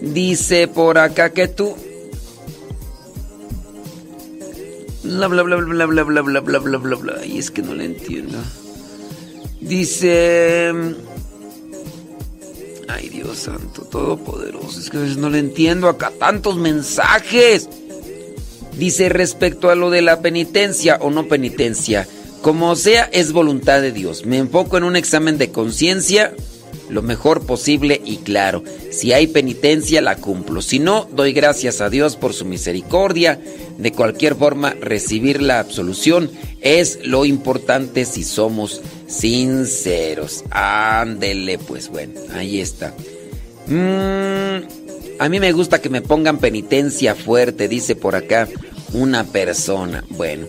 Dice 0.00 0.68
por 0.68 0.98
acá 0.98 1.32
que 1.32 1.48
tú... 1.48 1.74
Bla, 5.04 5.28
bla, 5.28 5.42
bla, 5.42 5.56
bla, 5.56 5.86
bla, 5.86 6.02
bla, 6.04 6.22
bla, 6.22 6.40
bla, 6.40 6.58
bla, 6.58 6.78
bla, 6.78 6.96
bla. 6.96 7.26
Y 7.26 7.38
es 7.38 7.50
que 7.50 7.62
no 7.62 7.74
le 7.74 7.84
entiendo. 7.84 8.38
Dice... 9.62 10.72
Ay, 12.88 13.08
Dios 13.08 13.38
santo, 13.38 13.82
todopoderoso. 13.82 14.78
Es 14.78 14.90
que 14.90 14.98
a 14.98 15.00
veces 15.00 15.16
no 15.16 15.30
le 15.30 15.38
entiendo 15.38 15.88
acá 15.88 16.12
tantos 16.18 16.56
mensajes. 16.56 17.68
Dice 18.76 19.08
respecto 19.08 19.70
a 19.70 19.74
lo 19.74 19.90
de 19.90 20.02
la 20.02 20.20
penitencia 20.20 20.98
o 21.00 21.10
no 21.10 21.28
penitencia. 21.28 22.06
Como 22.42 22.74
sea, 22.74 23.04
es 23.12 23.32
voluntad 23.32 23.80
de 23.80 23.92
Dios. 23.92 24.26
Me 24.26 24.38
enfoco 24.38 24.76
en 24.76 24.84
un 24.84 24.96
examen 24.96 25.38
de 25.38 25.50
conciencia 25.52 26.34
lo 26.92 27.00
mejor 27.00 27.46
posible 27.46 28.00
y 28.04 28.18
claro. 28.18 28.62
Si 28.90 29.14
hay 29.14 29.26
penitencia, 29.26 30.02
la 30.02 30.16
cumplo. 30.16 30.60
Si 30.60 30.78
no, 30.78 31.08
doy 31.10 31.32
gracias 31.32 31.80
a 31.80 31.88
Dios 31.88 32.16
por 32.16 32.34
su 32.34 32.44
misericordia. 32.44 33.40
De 33.78 33.92
cualquier 33.92 34.34
forma, 34.34 34.74
recibir 34.78 35.40
la 35.40 35.58
absolución 35.58 36.30
es 36.60 36.98
lo 37.02 37.24
importante 37.24 38.04
si 38.04 38.24
somos 38.24 38.82
sinceros. 39.06 40.44
Ándele, 40.50 41.56
pues 41.56 41.88
bueno, 41.88 42.20
ahí 42.34 42.60
está. 42.60 42.94
Mm, 43.68 44.66
a 45.18 45.28
mí 45.30 45.40
me 45.40 45.52
gusta 45.52 45.80
que 45.80 45.88
me 45.88 46.02
pongan 46.02 46.38
penitencia 46.38 47.14
fuerte, 47.14 47.68
dice 47.68 47.96
por 47.96 48.16
acá 48.16 48.48
una 48.92 49.24
persona. 49.24 50.04
Bueno. 50.10 50.46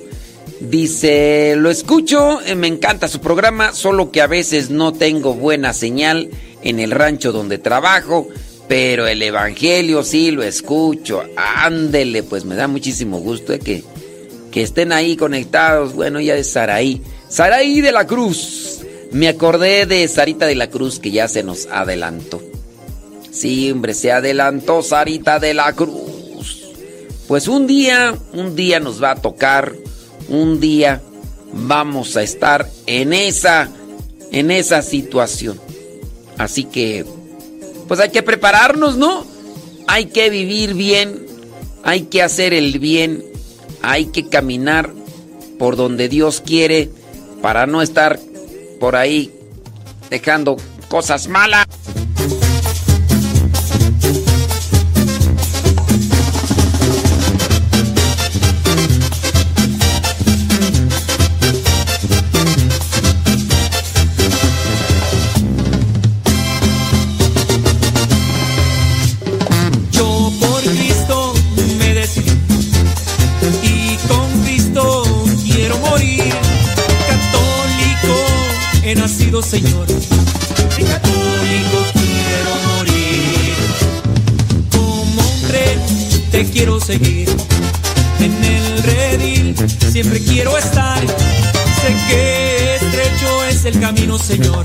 Dice, 0.70 1.56
lo 1.58 1.70
escucho, 1.70 2.40
eh, 2.42 2.56
me 2.56 2.68
encanta 2.68 3.10
su 3.10 3.20
programa, 3.20 3.74
solo 3.74 4.12
que 4.12 4.22
a 4.22 4.28
veces 4.28 4.70
no 4.70 4.94
tengo 4.94 5.34
buena 5.34 5.74
señal 5.74 6.30
en 6.62 6.80
el 6.80 6.92
rancho 6.92 7.34
donde 7.34 7.58
trabajo, 7.58 8.30
pero 8.70 9.06
el 9.06 9.22
Evangelio 9.22 10.04
sí 10.04 10.32
lo 10.32 10.42
escucho. 10.42 11.22
Ándele, 11.36 12.24
pues 12.24 12.46
me 12.46 12.56
da 12.56 12.70
muchísimo 12.70 13.20
gusto 13.20 13.52
de 13.52 13.60
que, 13.60 13.84
que 14.52 14.64
estén 14.64 14.94
ahí 14.94 15.18
conectados. 15.18 15.94
Bueno, 15.94 16.22
ya 16.22 16.34
de 16.34 16.46
Saraí. 16.46 17.02
Saraí 17.28 17.82
de 17.82 17.92
la 17.92 18.08
Cruz. 18.08 18.80
Me 19.12 19.28
acordé 19.28 19.86
de 19.86 20.08
Sarita 20.08 20.46
de 20.48 20.56
la 20.56 20.70
Cruz 20.70 20.98
que 20.98 21.12
ya 21.12 21.28
se 21.28 21.44
nos 21.44 21.66
adelantó. 21.66 22.42
Sí, 23.32 23.70
hombre, 23.70 23.94
se 23.94 24.14
adelantó 24.14 24.82
Sarita 24.82 25.40
de 25.40 25.56
la 25.56 25.74
Cruz. 25.74 26.70
Pues 27.28 27.50
un 27.50 27.68
día, 27.68 28.16
un 28.32 28.56
día 28.56 28.80
nos 28.80 29.04
va 29.04 29.12
a 29.12 29.22
tocar 29.22 29.74
un 30.30 30.60
día 30.60 31.02
vamos 31.54 32.18
a 32.18 32.24
estar 32.24 32.70
en 32.88 33.14
esa 33.14 33.70
en 34.32 34.52
esa 34.52 34.82
situación. 34.82 35.60
Así 36.38 36.64
que 36.64 37.06
pues 37.88 38.00
hay 38.00 38.10
que 38.10 38.24
prepararnos, 38.24 38.98
¿no? 38.98 39.26
Hay 39.88 40.06
que 40.06 40.30
vivir 40.30 40.74
bien, 40.74 41.26
hay 41.84 42.04
que 42.04 42.22
hacer 42.24 42.54
el 42.54 42.80
bien, 42.80 43.24
hay 43.82 44.06
que 44.06 44.28
caminar 44.28 44.92
por 45.60 45.76
donde 45.76 46.10
Dios 46.10 46.42
quiere 46.42 46.90
para 47.42 47.68
no 47.68 47.82
estar 47.82 48.20
por 48.80 48.96
ahí 48.96 49.32
dejando 50.10 50.58
cosas 50.88 51.28
malas. 51.28 51.66
Señor. 94.34 94.63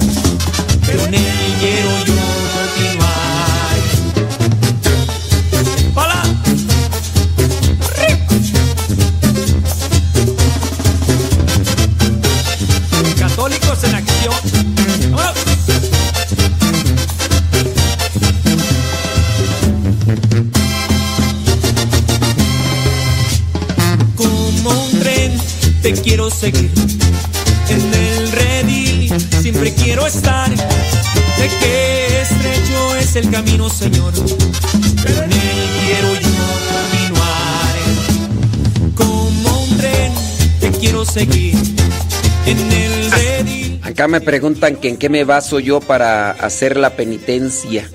Me 44.09 44.23
preguntan 44.23 44.77
que 44.77 44.89
en 44.89 44.97
qué 44.97 45.11
me 45.11 45.25
baso 45.25 45.61
yo 45.61 45.81
para 45.81 46.31
hacer 46.31 46.79
la 46.79 46.97
penitencia. 46.97 47.91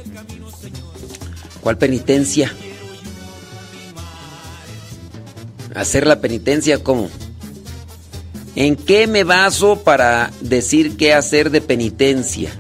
¿Cuál 1.62 1.80
penitencia? 1.80 2.54
Hacer 5.74 6.06
la 6.06 6.22
penitencia, 6.22 6.84
¿cómo? 6.84 7.10
¿En 8.56 8.76
qué 8.76 9.08
me 9.08 9.24
baso 9.24 9.82
para 9.84 10.32
decir 10.40 10.98
qué 10.98 11.16
hacer 11.16 11.50
de 11.50 11.62
penitencia? 11.62 12.52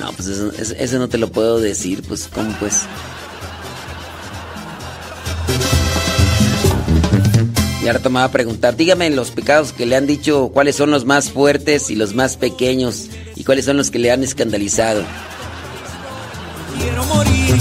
No, 0.00 0.10
pues 0.12 0.26
eso 0.26 0.98
no 0.98 1.08
te 1.08 1.18
lo 1.18 1.30
puedo 1.30 1.60
decir, 1.60 2.02
pues, 2.02 2.28
¿cómo 2.34 2.52
pues? 2.58 2.82
Y 7.88 7.90
ahora 7.90 8.06
me 8.10 8.16
va 8.16 8.24
a 8.24 8.30
preguntar, 8.30 8.76
dígame 8.76 9.08
los 9.08 9.30
pecados 9.30 9.72
que 9.72 9.86
le 9.86 9.96
han 9.96 10.06
dicho, 10.06 10.50
cuáles 10.52 10.76
son 10.76 10.90
los 10.90 11.06
más 11.06 11.30
fuertes 11.30 11.88
y 11.88 11.94
los 11.94 12.14
más 12.14 12.36
pequeños, 12.36 13.08
y 13.34 13.44
cuáles 13.44 13.64
son 13.64 13.78
los 13.78 13.90
que 13.90 13.98
le 13.98 14.12
han 14.12 14.22
escandalizado. 14.22 15.04
Quiero 16.78 17.02
morir 17.06 17.56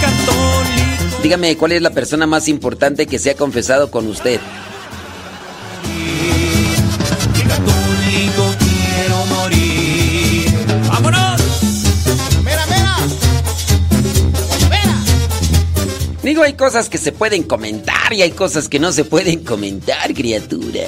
católico. 0.00 1.22
Dígame 1.22 1.56
cuál 1.56 1.70
es 1.70 1.82
la 1.82 1.90
persona 1.90 2.26
más 2.26 2.48
importante 2.48 3.06
que 3.06 3.20
se 3.20 3.30
ha 3.30 3.36
confesado 3.36 3.92
con 3.92 4.08
usted. 4.08 4.40
Digo, 16.24 16.42
hay 16.42 16.54
cosas 16.54 16.88
que 16.88 16.96
se 16.96 17.12
pueden 17.12 17.42
comentar 17.42 18.14
y 18.14 18.22
hay 18.22 18.30
cosas 18.30 18.66
que 18.70 18.78
no 18.78 18.92
se 18.92 19.04
pueden 19.04 19.44
comentar, 19.44 20.14
criatura. 20.14 20.80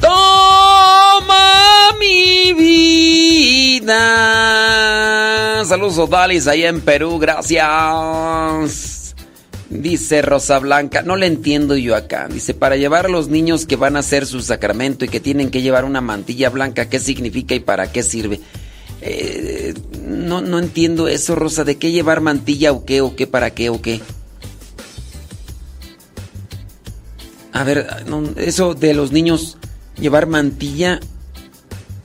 Toma 0.00 1.90
mi 2.00 2.54
vida. 2.54 3.94
Saludos 5.66 5.98
Odalis 5.98 6.46
ahí 6.46 6.64
en 6.64 6.80
Perú, 6.80 7.18
gracias. 7.18 8.97
Dice 9.70 10.22
Rosa 10.22 10.58
Blanca, 10.60 11.02
no 11.02 11.16
le 11.16 11.26
entiendo 11.26 11.76
yo 11.76 11.94
acá. 11.94 12.26
Dice, 12.28 12.54
para 12.54 12.76
llevar 12.76 13.06
a 13.06 13.10
los 13.10 13.28
niños 13.28 13.66
que 13.66 13.76
van 13.76 13.96
a 13.96 13.98
hacer 13.98 14.26
su 14.26 14.40
sacramento 14.40 15.04
y 15.04 15.08
que 15.08 15.20
tienen 15.20 15.50
que 15.50 15.60
llevar 15.60 15.84
una 15.84 16.00
mantilla 16.00 16.48
blanca, 16.48 16.88
¿qué 16.88 16.98
significa 16.98 17.54
y 17.54 17.60
para 17.60 17.92
qué 17.92 18.02
sirve? 18.02 18.40
Eh, 19.02 19.74
no, 20.02 20.40
no 20.40 20.58
entiendo 20.58 21.06
eso, 21.06 21.34
Rosa. 21.34 21.64
¿De 21.64 21.76
qué 21.76 21.92
llevar 21.92 22.22
mantilla 22.22 22.72
o 22.72 22.86
qué 22.86 23.02
o 23.02 23.14
qué 23.14 23.26
para 23.26 23.50
qué 23.50 23.68
o 23.68 23.82
qué? 23.82 24.00
A 27.52 27.64
ver, 27.64 27.86
eso 28.36 28.74
de 28.74 28.94
los 28.94 29.12
niños 29.12 29.58
llevar 30.00 30.26
mantilla. 30.26 30.98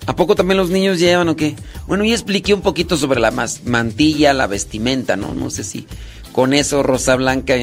¿A 0.05 0.17
poco 0.17 0.35
también 0.35 0.57
los 0.57 0.69
niños 0.69 0.99
llevan 0.99 1.29
o 1.29 1.37
qué? 1.37 1.55
Bueno, 1.87 2.03
ya 2.03 2.13
expliqué 2.13 2.53
un 2.53 2.61
poquito 2.61 2.97
sobre 2.97 3.21
la 3.21 3.31
mantilla, 3.63 4.33
la 4.33 4.47
vestimenta, 4.47 5.15
¿no? 5.15 5.33
No 5.33 5.49
sé 5.49 5.63
si 5.63 5.87
con 6.33 6.53
eso, 6.53 6.83
Rosa 6.83 7.15
Blanca. 7.15 7.55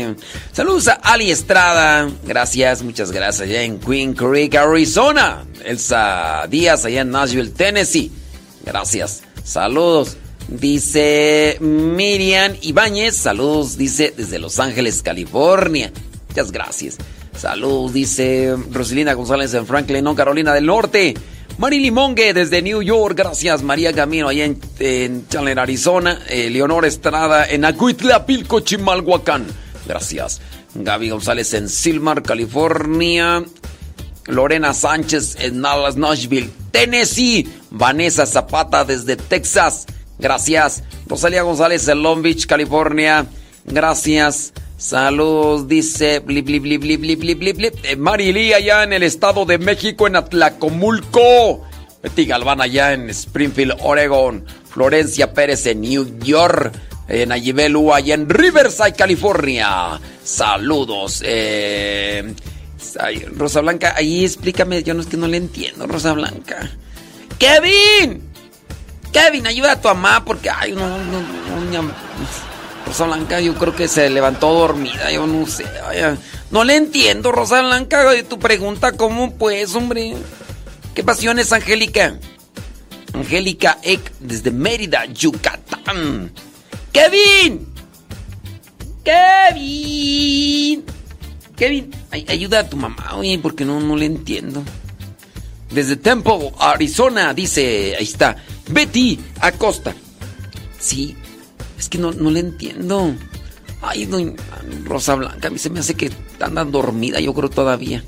Saludos 0.53 0.89
a 0.89 0.93
Ali 0.93 1.31
Estrada. 1.31 2.09
Gracias, 2.25 2.83
muchas 2.83 3.13
gracias. 3.13 3.47
Allá 3.47 3.63
en 3.63 3.79
Queen 3.79 4.15
Creek, 4.15 4.55
Arizona. 4.55 5.45
Elsa 5.63 6.47
Díaz, 6.49 6.87
allá 6.87 7.03
en 7.03 7.11
Nashville, 7.11 7.51
Tennessee. 7.51 8.11
Gracias. 8.65 9.23
Saludos. 9.45 10.17
Dice 10.49 11.59
Miriam 11.61 12.55
Ibáñez. 12.63 13.17
Saludos, 13.17 13.77
dice, 13.77 14.15
desde 14.17 14.39
Los 14.39 14.59
Ángeles, 14.59 15.03
California. 15.03 15.93
Muchas 16.29 16.51
gracias. 16.51 16.97
Saludos, 17.37 17.93
dice 17.93 18.55
Rosalina 18.71 19.15
González 19.15 19.55
en 19.55 19.67
Franklin, 19.67 20.05
no, 20.05 20.15
Carolina 20.15 20.53
del 20.53 20.67
Norte. 20.67 21.15
Mari 21.61 21.79
Limongue 21.79 22.33
desde 22.33 22.63
New 22.63 22.81
York, 22.81 23.19
gracias. 23.19 23.63
María 23.63 23.93
Camino 23.93 24.29
allá 24.29 24.47
en, 24.47 24.59
en 24.79 25.29
Chandler, 25.29 25.59
Arizona. 25.59 26.19
Eh, 26.31 26.49
Leonor 26.49 26.87
Estrada 26.87 27.45
en 27.45 27.67
Acuitlapilco, 27.67 28.61
Chimalhuacán. 28.61 29.47
Gracias. 29.87 30.41
Gaby 30.75 31.11
González 31.11 31.53
en 31.53 31.69
Silmar, 31.69 32.23
California. 32.23 33.45
Lorena 34.25 34.73
Sánchez 34.73 35.37
en 35.39 35.61
Dallas, 35.61 35.99
Nashville, 35.99 36.49
Tennessee. 36.71 37.47
Vanessa 37.71 38.25
Zapata 38.25 38.87
desde 38.87 39.17
Texas. 39.17 39.85
Gracias. 40.19 40.83
Rosalia 41.07 41.43
González 41.43 41.87
en 41.89 42.03
Long 42.03 42.23
Beach, 42.23 42.47
California. 42.47 43.27
Gracias. 43.67 44.55
Saludos, 44.81 45.69
dice 45.69 46.21
bli, 46.21 46.41
bli, 46.41 46.59
bli, 46.59 46.79
bli, 46.79 46.97
bli, 46.97 47.15
bli, 47.15 47.35
bli, 47.35 47.53
bli. 47.53 47.71
Eh, 47.83 48.55
allá 48.55 48.83
en 48.83 48.95
el 48.95 49.03
Estado 49.03 49.45
de 49.45 49.59
México, 49.59 50.07
en 50.07 50.17
Atlacomulco. 50.17 51.69
Betty 52.03 52.25
Galván 52.25 52.63
allá 52.63 52.95
en 52.95 53.11
Springfield, 53.11 53.75
Oregon. 53.81 54.43
Florencia 54.71 55.35
Pérez 55.35 55.67
en 55.67 55.83
New 55.83 56.19
York. 56.21 56.73
Eh, 57.09 57.27
Nayibel 57.27 57.77
Ua 57.77 57.99
allá 57.99 58.15
en 58.15 58.27
Riverside, 58.27 58.95
California. 58.95 60.01
Saludos. 60.25 61.23
Eh, 61.27 62.35
Rosa 63.37 63.61
Blanca, 63.61 63.93
ahí 63.95 64.25
explícame, 64.25 64.83
yo 64.83 64.95
no 64.95 65.03
es 65.03 65.09
que 65.09 65.19
no 65.19 65.29
le 65.29 65.37
entiendo, 65.37 65.87
Rosa 65.87 66.15
Blanca. 66.15 66.71
¡Kevin! 67.39 68.31
Kevin, 69.13 69.47
ayuda 69.47 69.73
a 69.73 69.81
tu 69.81 69.89
mamá 69.89 70.25
porque, 70.25 70.49
ay, 70.49 70.73
no, 70.73 70.89
no, 70.89 71.21
no, 71.21 71.83
no, 71.83 71.93
Rosa 72.91 73.05
Blanca, 73.07 73.39
yo 73.41 73.55
creo 73.55 73.77
que 73.77 73.87
se 73.87 74.11
levantó 74.11 74.53
dormida, 74.53 75.13
yo 75.13 75.25
no 75.25 75.47
sé. 75.47 75.65
no 76.51 76.65
le 76.65 76.75
entiendo, 76.75 77.31
Rosa 77.31 77.63
Blanca, 77.63 78.05
tu 78.29 78.41
pregunta, 78.41 78.97
¿cómo 78.97 79.33
pues, 79.37 79.77
hombre? 79.77 80.17
¿Qué 80.93 81.05
pasiones, 81.05 81.53
Angélica? 81.53 82.19
Angélica 83.15 83.79
Eck, 83.85 84.01
desde 84.19 84.51
Mérida, 84.51 85.05
Yucatán. 85.05 86.33
¡Kevin! 86.93 87.69
¡Kevin! 89.05 90.85
Kevin, 91.55 91.91
ay- 92.11 92.27
ayuda 92.29 92.59
a 92.59 92.69
tu 92.69 92.77
mamá, 92.77 93.15
oye, 93.15 93.39
porque 93.39 93.65
no, 93.65 93.79
no 93.79 93.95
le 93.95 94.07
entiendo. 94.07 94.65
Desde 95.71 95.95
Temple, 95.95 96.51
Arizona, 96.59 97.33
dice, 97.35 97.95
ahí 97.97 98.03
está, 98.05 98.35
Betty 98.69 99.21
Acosta. 99.41 99.95
Sí, 100.81 101.17
es 101.81 101.89
que 101.89 101.97
no, 101.97 102.13
no 102.13 102.31
le 102.31 102.41
entiendo. 102.41 103.15
Ay, 103.81 104.09
Rosa 104.85 105.15
Blanca, 105.15 105.49
a 105.49 105.51
mí 105.51 105.59
se 105.59 105.71
me 105.71 105.81
hace 105.81 105.95
que 105.95 106.11
anda 106.39 106.63
dormida, 106.67 107.21
yo 107.21 107.33
creo 107.33 107.49
todavía. 107.49 108.05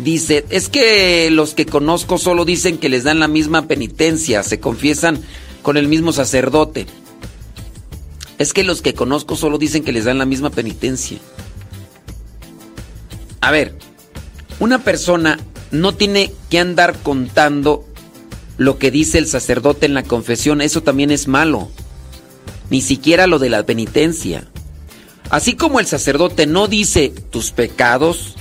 Dice, 0.00 0.44
es 0.48 0.68
que 0.68 1.28
los 1.32 1.54
que 1.54 1.66
conozco 1.66 2.16
solo 2.16 2.44
dicen 2.44 2.78
que 2.78 2.88
les 2.88 3.02
dan 3.02 3.18
la 3.18 3.26
misma 3.26 3.66
penitencia, 3.66 4.44
se 4.44 4.60
confiesan 4.60 5.20
con 5.62 5.76
el 5.76 5.88
mismo 5.88 6.12
sacerdote. 6.12 6.86
Es 8.38 8.52
que 8.52 8.62
los 8.62 8.80
que 8.80 8.94
conozco 8.94 9.34
solo 9.34 9.58
dicen 9.58 9.82
que 9.82 9.92
les 9.92 10.04
dan 10.04 10.18
la 10.18 10.24
misma 10.24 10.50
penitencia. 10.50 11.18
A 13.40 13.50
ver, 13.50 13.76
una 14.60 14.84
persona 14.84 15.40
no 15.72 15.96
tiene 15.96 16.32
que 16.48 16.60
andar 16.60 16.96
contando 17.02 17.84
lo 18.56 18.78
que 18.78 18.92
dice 18.92 19.18
el 19.18 19.26
sacerdote 19.26 19.86
en 19.86 19.94
la 19.94 20.04
confesión, 20.04 20.60
eso 20.60 20.84
también 20.84 21.10
es 21.10 21.26
malo. 21.26 21.70
Ni 22.70 22.80
siquiera 22.80 23.26
lo 23.26 23.38
de 23.38 23.50
la 23.50 23.64
penitencia. 23.66 24.48
Así 25.30 25.54
como 25.54 25.80
el 25.80 25.86
sacerdote 25.86 26.46
no 26.46 26.66
dice 26.68 27.12
tus 27.30 27.50
pecados, 27.50 28.34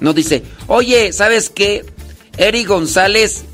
no 0.00 0.12
dice, 0.14 0.42
oye, 0.66 1.12
¿sabes 1.12 1.50
qué? 1.50 1.84
Eric 2.36 2.68
González 2.68 3.44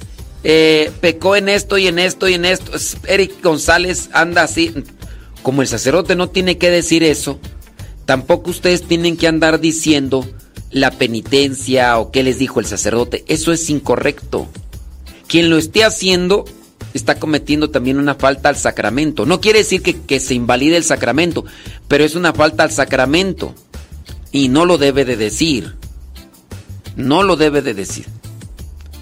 eh, 0.44 0.90
pecó 1.00 1.36
en 1.36 1.48
esto 1.48 1.78
y 1.78 1.86
en 1.88 1.98
esto 1.98 2.28
y 2.28 2.34
en 2.34 2.44
esto. 2.44 2.76
Es- 2.76 2.96
Eric 3.08 3.42
González 3.42 4.10
anda 4.12 4.42
así. 4.42 4.74
Como 5.42 5.62
el 5.62 5.68
sacerdote 5.68 6.16
no 6.16 6.28
tiene 6.30 6.58
que 6.58 6.70
decir 6.70 7.02
eso, 7.02 7.38
tampoco 8.04 8.50
ustedes 8.50 8.82
tienen 8.82 9.16
que 9.16 9.26
andar 9.28 9.60
diciendo 9.60 10.26
la 10.70 10.90
penitencia 10.90 11.98
o 11.98 12.10
qué 12.10 12.22
les 12.22 12.38
dijo 12.38 12.60
el 12.60 12.66
sacerdote. 12.66 13.24
Eso 13.28 13.52
es 13.52 13.68
incorrecto. 13.70 14.48
Quien 15.28 15.50
lo 15.50 15.58
esté 15.58 15.84
haciendo 15.84 16.44
está 16.94 17.16
cometiendo 17.18 17.70
también 17.70 17.98
una 17.98 18.14
falta 18.14 18.48
al 18.48 18.56
sacramento. 18.56 19.26
No 19.26 19.40
quiere 19.40 19.58
decir 19.58 19.82
que, 19.82 20.00
que 20.00 20.20
se 20.20 20.34
invalide 20.34 20.76
el 20.76 20.84
sacramento, 20.84 21.44
pero 21.88 22.04
es 22.04 22.14
una 22.14 22.32
falta 22.32 22.62
al 22.62 22.70
sacramento. 22.70 23.54
Y 24.32 24.48
no 24.48 24.64
lo 24.64 24.78
debe 24.78 25.04
de 25.04 25.16
decir. 25.16 25.74
No 26.96 27.22
lo 27.22 27.36
debe 27.36 27.62
de 27.62 27.74
decir. 27.74 28.06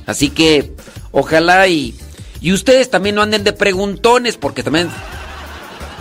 Así 0.07 0.31
que 0.31 0.73
ojalá 1.13 1.69
y, 1.69 1.95
Y 2.41 2.53
ustedes 2.53 2.91
también 2.91 3.15
no 3.15 3.23
anden 3.23 3.45
de 3.45 3.53
preguntones, 3.53 4.37
porque 4.37 4.63
también. 4.63 4.89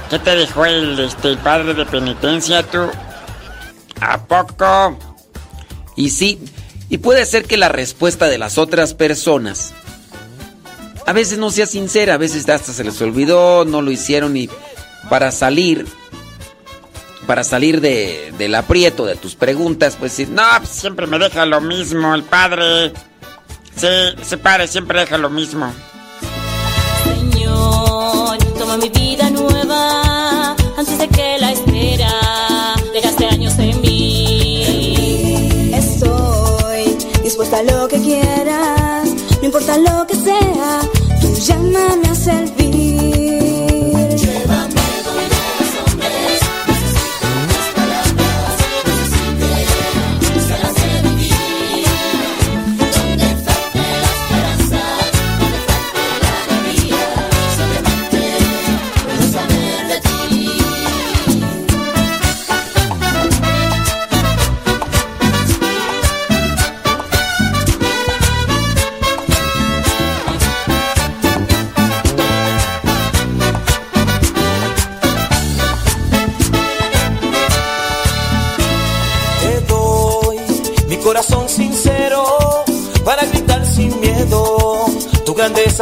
¿Qué 0.10 0.20
te 0.20 0.36
dijo 0.36 0.66
el, 0.66 1.00
este, 1.00 1.30
el 1.30 1.38
padre 1.38 1.74
de 1.74 1.86
penitencia 1.86 2.64
tú? 2.64 2.90
¿A 4.00 4.26
poco? 4.26 4.98
Y 5.96 6.10
sí, 6.10 6.40
y 6.90 6.98
puede 6.98 7.26
ser 7.26 7.46
que 7.46 7.58
la 7.58 7.70
respuesta 7.70 8.28
de 8.28 8.38
las 8.38 8.58
otras 8.58 8.94
personas 8.94 9.74
a 11.06 11.14
veces 11.14 11.38
no 11.38 11.52
sea 11.52 11.66
sincera, 11.66 12.16
a 12.16 12.18
veces 12.18 12.48
hasta 12.50 12.74
se 12.74 12.84
les 12.84 13.02
olvidó, 13.02 13.66
no 13.66 13.82
lo 13.82 13.92
hicieron 13.92 14.38
y 14.38 14.50
para 15.10 15.32
salir, 15.32 15.88
para 17.28 17.44
salir 17.44 17.82
de, 17.82 18.34
del 18.38 18.56
aprieto 18.56 19.06
de 19.06 19.16
tus 19.16 19.36
preguntas, 19.36 19.96
pues 20.00 20.12
decir, 20.14 20.30
no, 20.30 20.44
pues 20.58 20.70
siempre 20.70 21.08
me 21.08 21.18
deja 21.20 21.46
lo 21.46 21.62
mismo 21.62 22.14
el 22.16 22.24
padre. 22.24 22.94
Sí, 23.76 23.88
ese 24.22 24.38
padre 24.38 24.68
siempre 24.68 25.00
deja 25.00 25.18
lo 25.18 25.30
mismo. 25.30 25.74
Señor, 27.04 28.38
toma 28.58 28.78
mi 28.78 28.90
vida 28.90 29.30
nueva 29.30 30.56
antes 30.78 30.98
de 30.98 31.08
que 31.08 31.38
la 31.40 31.52
espera 31.52 32.76
dejaste 32.94 33.26
años 33.28 33.58
en 33.60 33.82
mí. 33.82 35.72
Estoy 35.74 36.98
dispuesta 37.24 37.60
a 37.60 37.64
lo 37.64 37.88
que 37.88 38.00
quieras, 38.02 38.81
importa 39.54 39.78
lo 39.78 40.08
que 40.08 40.16
sea, 40.16 40.80
tú 41.20 41.28
llámame 41.34 42.08
a 42.08 42.16
servir. 42.16 43.21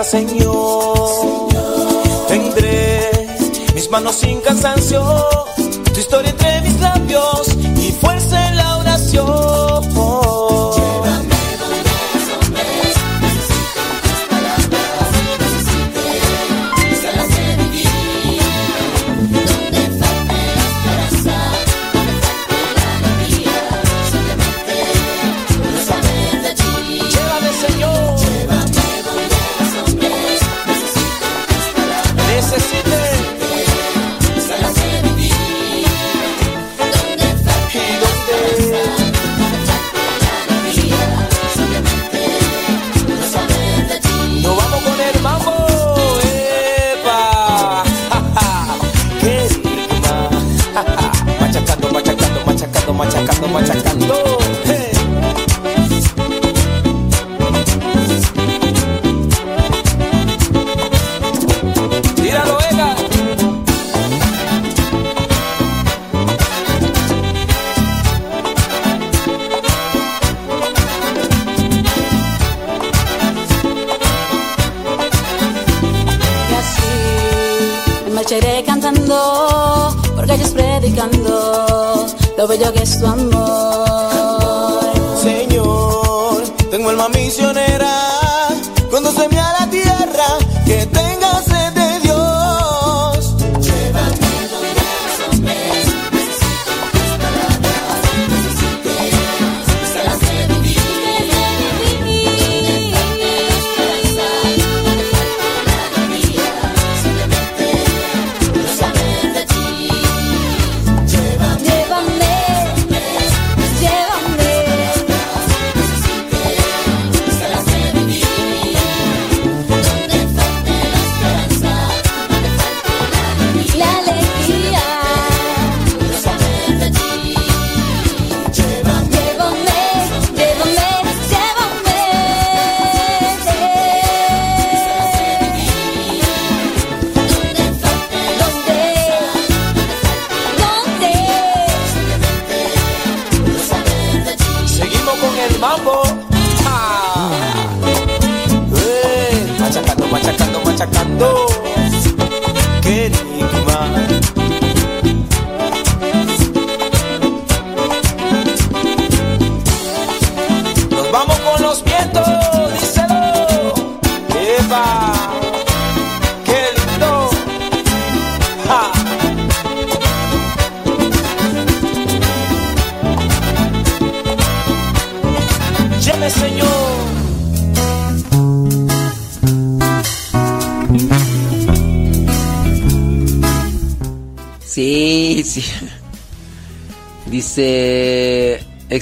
Señor. 0.09 0.48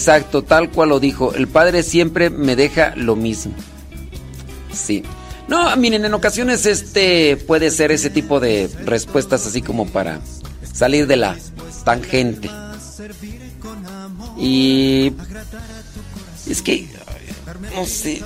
Exacto, 0.08 0.42
tal 0.42 0.72
cual 0.72 0.90
lo 0.90 1.02
dijo. 1.02 1.34
El 1.34 1.50
padre 1.50 1.84
siempre 1.84 2.30
me 2.30 2.56
deja 2.56 2.94
lo 2.96 3.18
mismo. 3.18 3.54
Sí. 4.72 5.04
No, 5.50 5.76
miren, 5.76 6.06
en 6.06 6.14
ocasiones 6.14 6.66
este 6.66 7.36
puede 7.36 7.72
ser 7.72 7.92
ese 7.92 8.10
tipo 8.10 8.40
de 8.40 8.70
respuestas 8.86 9.46
así 9.46 9.62
como 9.62 9.86
para 9.86 10.22
salir 10.72 11.08
de 11.08 11.18
la 11.18 11.36
tangente. 11.84 12.50
Y 14.38 15.12
es 16.50 16.62
que 16.62 16.88
no 17.76 17.86
sé. 17.86 18.24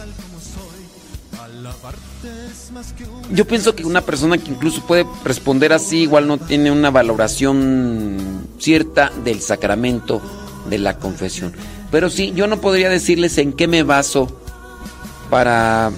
Yo 3.32 3.48
pienso 3.48 3.76
que 3.76 3.86
una 3.86 4.02
persona 4.02 4.38
que 4.38 4.52
incluso 4.52 4.86
puede 4.86 5.08
responder 5.24 5.74
así 5.74 6.02
igual 6.02 6.28
no 6.28 6.38
tiene 6.38 6.70
una 6.70 6.92
valoración 6.92 8.48
cierta 8.60 9.12
del 9.24 9.42
sacramento 9.42 10.22
de 10.70 10.78
la 10.78 10.98
confesión. 10.98 11.54
Pero 11.92 12.10
sí, 12.10 12.32
yo 12.34 12.48
no 12.48 12.62
podría 12.62 12.90
decirles 12.90 13.38
en 13.38 13.54
qué 13.54 13.68
me 13.68 13.84
baso 13.84 14.40
para 15.30 15.92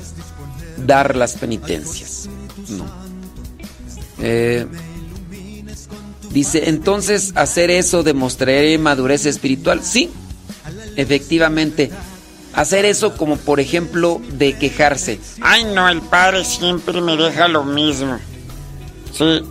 dar 0.78 1.16
las 1.16 1.34
penitencias. 1.34 2.28
No. 2.70 2.86
Eh, 4.20 4.66
dice, 6.32 6.70
entonces 6.70 7.34
hacer 7.36 7.70
eso 7.70 8.04
demostraré 8.04 8.78
madurez 8.78 9.26
espiritual. 9.26 9.84
Sí, 9.84 10.10
efectivamente. 10.96 11.92
Hacer 12.54 12.86
eso 12.86 13.18
como 13.18 13.38
por 13.38 13.60
ejemplo 13.60 14.22
de 14.34 14.56
quejarse. 14.58 15.20
Ay, 15.42 15.64
no, 15.64 15.90
el 15.90 16.02
padre 16.02 16.46
siempre 16.46 17.02
me 17.02 17.18
deja 17.18 17.48
lo 17.48 17.64
mismo. 17.64 18.20
Sí. 19.12 19.42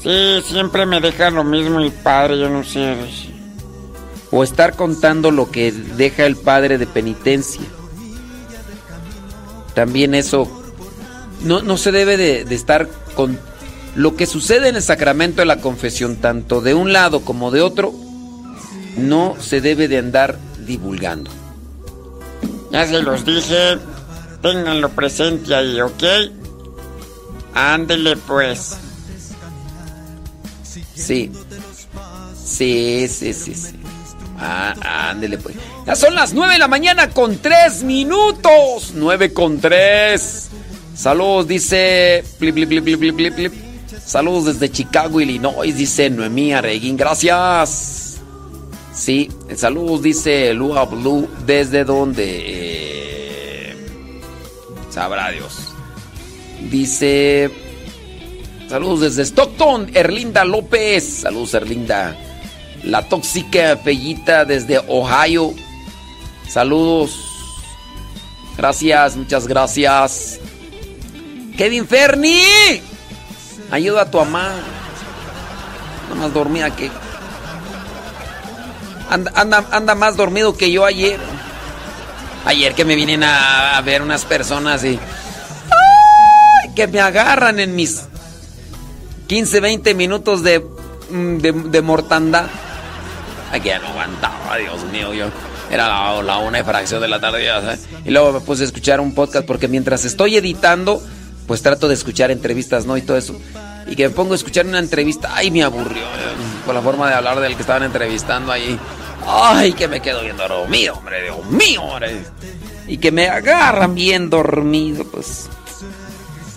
Sí, 0.00 0.42
siempre 0.46 0.86
me 0.86 1.00
deja 1.00 1.30
lo 1.30 1.42
mismo 1.42 1.80
el 1.80 1.90
padre, 1.90 2.38
yo 2.38 2.48
no 2.48 2.62
sé. 2.62 2.94
O 4.36 4.42
estar 4.42 4.74
contando 4.74 5.30
lo 5.30 5.52
que 5.52 5.70
deja 5.70 6.26
el 6.26 6.34
padre 6.34 6.76
de 6.76 6.88
penitencia. 6.88 7.62
También 9.74 10.16
eso 10.16 10.48
no, 11.44 11.62
no 11.62 11.76
se 11.76 11.92
debe 11.92 12.16
de, 12.16 12.44
de 12.44 12.54
estar 12.56 12.88
con 13.14 13.38
lo 13.94 14.16
que 14.16 14.26
sucede 14.26 14.68
en 14.68 14.74
el 14.74 14.82
sacramento 14.82 15.40
de 15.40 15.46
la 15.46 15.60
confesión, 15.60 16.16
tanto 16.16 16.60
de 16.60 16.74
un 16.74 16.92
lado 16.92 17.20
como 17.20 17.52
de 17.52 17.62
otro, 17.62 17.94
no 18.96 19.36
se 19.40 19.60
debe 19.60 19.86
de 19.86 19.98
andar 19.98 20.36
divulgando. 20.66 21.30
Ya 22.72 22.86
se 22.88 23.02
los 23.02 23.24
dije, 23.24 23.78
ténganlo 24.42 24.88
presente 24.88 25.54
ahí, 25.54 25.80
¿ok? 25.80 26.02
Ándele 27.54 28.16
pues. 28.16 28.76
Sí. 30.96 31.30
Sí, 32.44 33.08
sí, 33.08 33.32
sí, 33.32 33.54
sí. 33.54 33.83
Ah, 34.38 35.10
ándele 35.10 35.38
pues. 35.38 35.56
Ya 35.86 35.96
son 35.96 36.14
las 36.14 36.34
9 36.34 36.54
de 36.54 36.58
la 36.58 36.68
mañana 36.68 37.10
con 37.10 37.38
3 37.38 37.82
minutos. 37.84 38.92
9 38.94 39.32
con 39.32 39.60
3. 39.60 40.50
Saludos, 40.94 41.48
dice. 41.48 42.24
Saludos 44.04 44.44
desde 44.44 44.70
Chicago, 44.70 45.20
Illinois, 45.20 45.76
dice 45.76 46.10
Noemí 46.10 46.52
Areguín. 46.52 46.96
Gracias. 46.96 48.20
Sí, 48.92 49.28
saludos, 49.56 50.02
dice 50.02 50.54
Lua 50.54 50.84
Blue. 50.84 51.28
¿Desde 51.46 51.84
dónde? 51.84 52.24
Eh, 52.46 53.76
sabrá 54.90 55.30
Dios. 55.30 55.74
Dice. 56.70 57.50
Saludos 58.68 59.00
desde 59.00 59.22
Stockton, 59.22 59.90
Erlinda 59.94 60.44
López. 60.44 61.04
Saludos, 61.04 61.54
Erlinda. 61.54 62.16
La 62.84 63.02
tóxica 63.08 63.78
Fellita 63.82 64.44
desde 64.44 64.78
Ohio. 64.88 65.54
Saludos. 66.48 67.18
Gracias, 68.56 69.16
muchas 69.16 69.46
gracias. 69.46 70.40
Kevin 71.56 71.86
Ferni. 71.86 72.42
Ayuda 73.70 74.02
a 74.02 74.10
tu 74.10 74.18
mamá. 74.18 74.52
Anda 76.04 76.14
más 76.14 76.34
dormida 76.34 76.76
que. 76.76 76.90
Anda, 79.08 79.32
anda, 79.34 79.64
anda 79.70 79.94
más 79.94 80.16
dormido 80.16 80.56
que 80.56 80.70
yo 80.70 80.84
ayer. 80.84 81.18
Ayer 82.44 82.74
que 82.74 82.84
me 82.84 82.94
vienen 82.94 83.22
a, 83.24 83.80
ver 83.82 84.02
unas 84.02 84.26
personas 84.26 84.84
y. 84.84 84.98
Que 86.76 86.86
me 86.86 87.00
agarran 87.00 87.60
en 87.60 87.74
mis 87.76 88.02
15, 89.28 89.60
20 89.60 89.94
minutos 89.94 90.42
de, 90.42 90.58
mm, 91.08 91.36
de, 91.38 91.52
de 91.52 91.82
mortandad. 91.82 92.46
Aquí 93.52 93.68
ya 93.68 93.78
no 93.78 93.88
aguantaba, 93.88 94.56
Dios 94.56 94.84
mío, 94.92 95.12
yo. 95.14 95.26
Era 95.70 95.88
la, 96.22 96.38
una 96.38 96.60
y 96.60 96.62
fracción 96.62 97.00
de 97.00 97.08
la 97.08 97.20
tarde. 97.20 97.48
Y 98.04 98.10
luego 98.10 98.32
me 98.32 98.40
puse 98.40 98.62
a 98.62 98.66
escuchar 98.66 99.00
un 99.00 99.14
podcast 99.14 99.46
porque 99.46 99.68
mientras 99.68 100.04
estoy 100.04 100.36
editando, 100.36 101.02
pues 101.46 101.62
trato 101.62 101.88
de 101.88 101.94
escuchar 101.94 102.30
entrevistas, 102.30 102.84
¿no? 102.86 102.96
Y 102.96 103.02
todo 103.02 103.16
eso. 103.16 103.34
Y 103.86 103.96
que 103.96 104.08
me 104.08 104.14
pongo 104.14 104.32
a 104.32 104.36
escuchar 104.36 104.66
una 104.66 104.78
entrevista, 104.78 105.30
ay, 105.34 105.50
me 105.50 105.62
aburrió. 105.62 106.02
eh, 106.02 106.34
Con 106.66 106.74
la 106.74 106.80
forma 106.82 107.08
de 107.08 107.14
hablar 107.14 107.40
del 107.40 107.54
que 107.54 107.60
estaban 107.62 107.82
entrevistando 107.82 108.50
ahí. 108.52 108.78
Ay, 109.26 109.72
que 109.72 109.88
me 109.88 110.00
quedo 110.00 110.22
bien 110.22 110.36
dormido, 110.36 110.94
hombre, 110.94 111.22
Dios 111.22 111.44
mío. 111.46 111.82
Y 112.86 112.98
que 112.98 113.10
me 113.12 113.28
agarran 113.28 113.94
bien 113.94 114.28
dormido, 114.30 115.04
pues. 115.04 115.48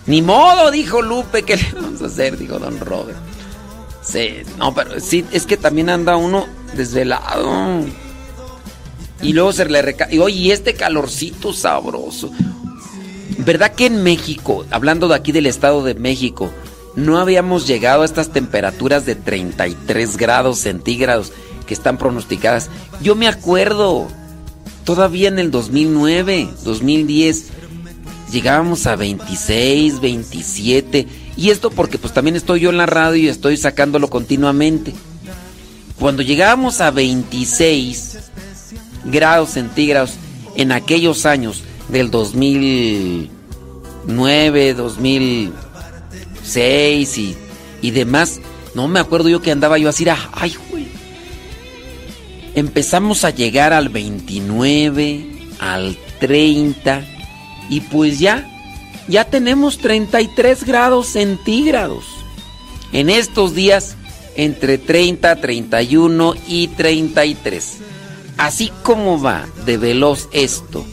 Ni 0.06 0.22
modo, 0.22 0.72
dijo 0.72 1.02
Lupe, 1.02 1.44
¿qué 1.44 1.58
le 1.58 1.72
vamos 1.74 2.02
a 2.02 2.06
hacer? 2.08 2.38
Dijo 2.38 2.60
Don 2.60 2.80
Robert. 2.80 3.18
Sí, 4.08 4.44
no, 4.58 4.74
pero 4.74 5.00
sí, 5.00 5.26
es 5.32 5.46
que 5.46 5.58
también 5.58 5.90
anda 5.90 6.16
uno 6.16 6.46
desvelado. 6.76 7.86
Y 9.22 9.34
luego 9.34 9.52
se 9.52 9.66
le 9.66 9.82
recae. 9.82 10.16
Y 10.16 10.20
oye, 10.20 10.54
este 10.54 10.76
calorcito 10.76 11.52
sabroso. 11.52 12.32
¿Verdad 13.40 13.74
que 13.74 13.88
en 13.88 14.04
México, 14.04 14.66
hablando 14.72 15.08
de 15.08 15.16
aquí 15.16 15.32
del 15.32 15.46
Estado 15.46 15.84
de 15.84 15.96
México, 15.96 16.52
no 16.96 17.18
habíamos 17.18 17.68
llegado 17.68 18.02
a 18.02 18.06
estas 18.06 18.32
temperaturas 18.32 19.06
de 19.06 19.16
33 19.16 20.18
grados 20.18 20.60
centígrados 20.60 21.34
que 21.66 21.74
están 21.74 21.98
pronosticadas? 21.98 22.70
Yo 23.02 23.16
me 23.16 23.28
acuerdo, 23.28 24.08
todavía 24.86 25.28
en 25.28 25.40
el 25.40 25.52
2009, 25.52 26.50
2010, 26.64 27.48
llegábamos 28.32 28.88
a 28.88 28.96
26, 28.96 30.00
27. 30.00 31.08
Y 31.38 31.52
esto 31.52 31.70
porque 31.70 32.00
pues 32.00 32.14
también 32.14 32.36
estoy 32.36 32.62
yo 32.62 32.72
en 32.72 32.78
la 32.78 32.88
radio 32.88 33.24
y 33.24 33.28
estoy 33.30 33.58
sacándolo 33.58 34.10
continuamente. 34.10 34.96
Cuando 36.00 36.24
llegábamos 36.24 36.82
a 36.82 36.90
26 36.92 38.18
grados 39.06 39.52
centígrados 39.52 40.16
en 40.56 40.72
aquellos 40.72 41.28
años 41.28 41.64
del 41.90 42.10
2009, 42.12 44.74
2006 44.74 47.18
y, 47.18 47.36
y 47.82 47.92
demás, 47.92 48.40
no 48.74 48.88
me 48.88 49.00
acuerdo 49.00 49.28
yo 49.30 49.42
que 49.42 49.52
andaba 49.52 49.78
yo 49.78 49.90
así, 49.90 50.06
ay, 50.34 50.56
güey. 50.70 50.88
Empezamos 52.56 53.24
a 53.24 53.30
llegar 53.30 53.74
al 53.74 53.90
29, 53.90 55.50
al 55.60 55.96
30 56.20 57.06
y 57.70 57.82
pues 57.82 58.18
ya, 58.20 58.50
ya 59.08 59.26
tenemos 59.26 59.78
33 59.78 60.64
grados 60.64 61.08
centígrados. 61.08 62.06
En 62.92 63.10
estos 63.10 63.54
días, 63.54 63.96
entre 64.36 64.78
30, 64.78 65.36
31 65.36 66.34
y 66.48 66.68
33. 66.70 67.78
Así 68.38 68.72
como 68.84 69.20
va 69.22 69.48
de 69.66 69.78
veloz 69.78 70.30
esto, 70.32 70.86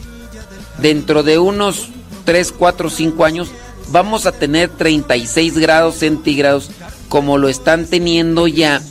dentro 0.79 1.23
de 1.23 1.37
unos 1.37 1.89
3, 2.25 2.51
4, 2.51 2.89
5 2.89 3.25
años, 3.25 3.49
vamos 3.89 4.25
a 4.25 4.31
tener 4.31 4.69
36 4.69 5.57
grados 5.57 5.95
centígrados 5.95 6.71
como 7.07 7.37
lo 7.37 7.47
están 7.47 7.85
teniendo 7.85 8.47
ya 8.47 8.81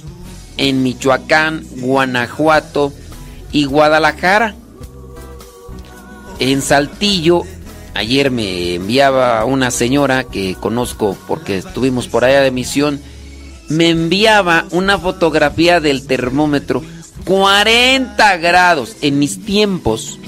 en 0.56 0.82
Michoacán, 0.84 1.66
Guanajuato 1.76 2.92
y 3.50 3.64
Guadalajara. 3.64 4.54
En 6.38 6.62
Saltillo, 6.62 7.42
ayer 7.94 8.30
me 8.30 8.74
enviaba 8.74 9.44
una 9.44 9.70
señora 9.70 10.24
que 10.24 10.54
conozco 10.54 11.16
porque 11.26 11.58
estuvimos 11.58 12.08
por 12.08 12.24
allá 12.24 12.42
de 12.42 12.50
misión, 12.50 13.00
me 13.68 13.88
enviaba 13.90 14.66
una 14.70 14.98
fotografía 14.98 15.80
del 15.80 16.06
termómetro 16.06 16.82
40 17.24 18.36
grados 18.38 18.96
en 19.00 19.18
mis 19.18 19.44
tiempos. 19.44 20.18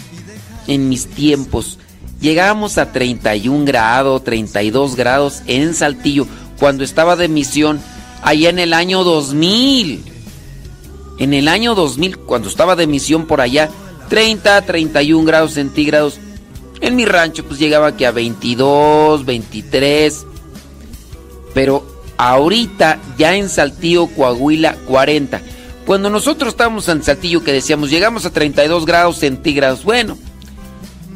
En 0.67 0.89
mis 0.89 1.07
tiempos 1.07 1.79
llegábamos 2.21 2.79
a 2.79 2.93
31 2.93 3.65
grados, 3.65 4.25
32 4.25 4.97
grados 4.97 5.43
en 5.47 5.75
Saltillo 5.75 6.27
cuando 6.59 6.83
estaba 6.83 7.17
de 7.17 7.29
misión 7.29 7.81
allá 8.23 8.49
en 8.49 8.59
el 8.59 8.73
año 8.73 9.05
2000. 9.05 10.05
En 11.19 11.35
el 11.35 11.49
año 11.49 11.75
2000 11.75 12.19
cuando 12.19 12.49
estaba 12.49 12.77
de 12.77 12.87
misión 12.87 13.27
por 13.27 13.41
allá 13.41 13.71
30, 14.09 14.63
31 14.63 15.25
grados 15.25 15.53
centígrados. 15.53 16.19
En 16.81 16.97
mi 16.97 17.05
rancho 17.05 17.45
pues 17.45 17.59
llegaba 17.59 17.89
aquí 17.89 18.05
a 18.05 18.11
22, 18.11 19.25
23. 19.25 20.27
Pero 21.55 21.87
ahorita 22.17 23.01
ya 23.17 23.35
en 23.35 23.49
Saltillo, 23.49 24.09
Coahuila 24.09 24.77
40. 24.87 25.41
Cuando 25.87 26.11
nosotros 26.11 26.51
estábamos 26.51 26.89
en 26.89 27.03
Saltillo 27.03 27.45
que 27.45 27.53
decíamos 27.53 27.91
llegamos 27.91 28.27
a 28.27 28.31
32 28.31 28.87
grados 28.87 29.19
centígrados, 29.19 29.85
bueno, 29.85 30.19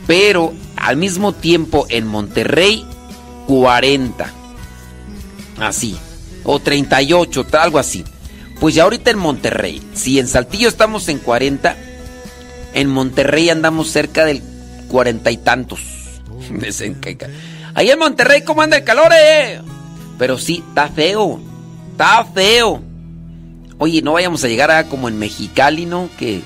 pero 0.07 0.53
al 0.77 0.97
mismo 0.97 1.33
tiempo 1.33 1.87
en 1.89 2.07
Monterrey 2.07 2.87
40. 3.47 4.33
Así, 5.59 5.97
o 6.45 6.59
38, 6.59 7.47
algo 7.53 7.79
así. 7.79 8.05
Pues 8.61 8.75
ya 8.75 8.85
ahorita 8.85 9.11
en 9.11 9.19
Monterrey, 9.19 9.83
si 9.95 10.19
en 10.19 10.29
Saltillo 10.29 10.69
estamos 10.69 11.09
en 11.09 11.19
40, 11.19 11.77
en 12.75 12.89
Monterrey 12.89 13.51
andamos 13.51 13.89
cerca 13.91 14.25
del 14.25 14.43
cuarenta 14.91 15.31
y 15.31 15.39
tantos. 15.39 15.81
Ahí 17.75 17.91
en 17.91 17.99
Monterrey, 17.99 18.43
¿cómo 18.43 18.63
anda 18.63 18.77
el 18.77 18.85
calor, 18.85 19.13
eh? 19.13 19.61
Pero 20.19 20.39
sí, 20.39 20.63
está 20.69 20.89
feo. 20.89 21.41
Está 21.93 22.25
feo. 22.25 22.83
Oye, 23.79 24.03
no 24.03 24.13
vayamos 24.13 24.45
a 24.45 24.49
llegar 24.49 24.71
a 24.71 24.89
como 24.89 25.09
en 25.09 25.19
Mexicali, 25.19 25.87
¿no? 25.87 26.11
Que 26.19 26.43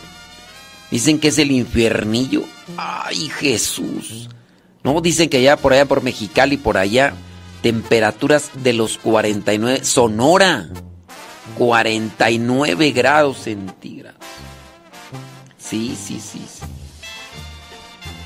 dicen 0.90 1.18
que 1.18 1.28
es 1.28 1.38
el 1.38 1.50
infiernillo. 1.50 2.44
Ay, 2.76 3.28
Jesús. 3.28 4.28
No, 4.84 5.00
dicen 5.00 5.28
que 5.28 5.38
allá 5.38 5.56
por 5.56 5.72
allá 5.72 5.86
por 5.86 6.02
Mexicali, 6.02 6.56
por 6.56 6.76
allá, 6.76 7.14
temperaturas 7.62 8.50
de 8.62 8.74
los 8.74 8.98
49. 8.98 9.84
Sonora. 9.84 10.68
49 11.58 12.90
grados 12.92 13.38
centígrados. 13.38 14.20
Sí, 15.58 15.96
sí, 16.00 16.20
sí, 16.20 16.44
sí. 16.46 16.63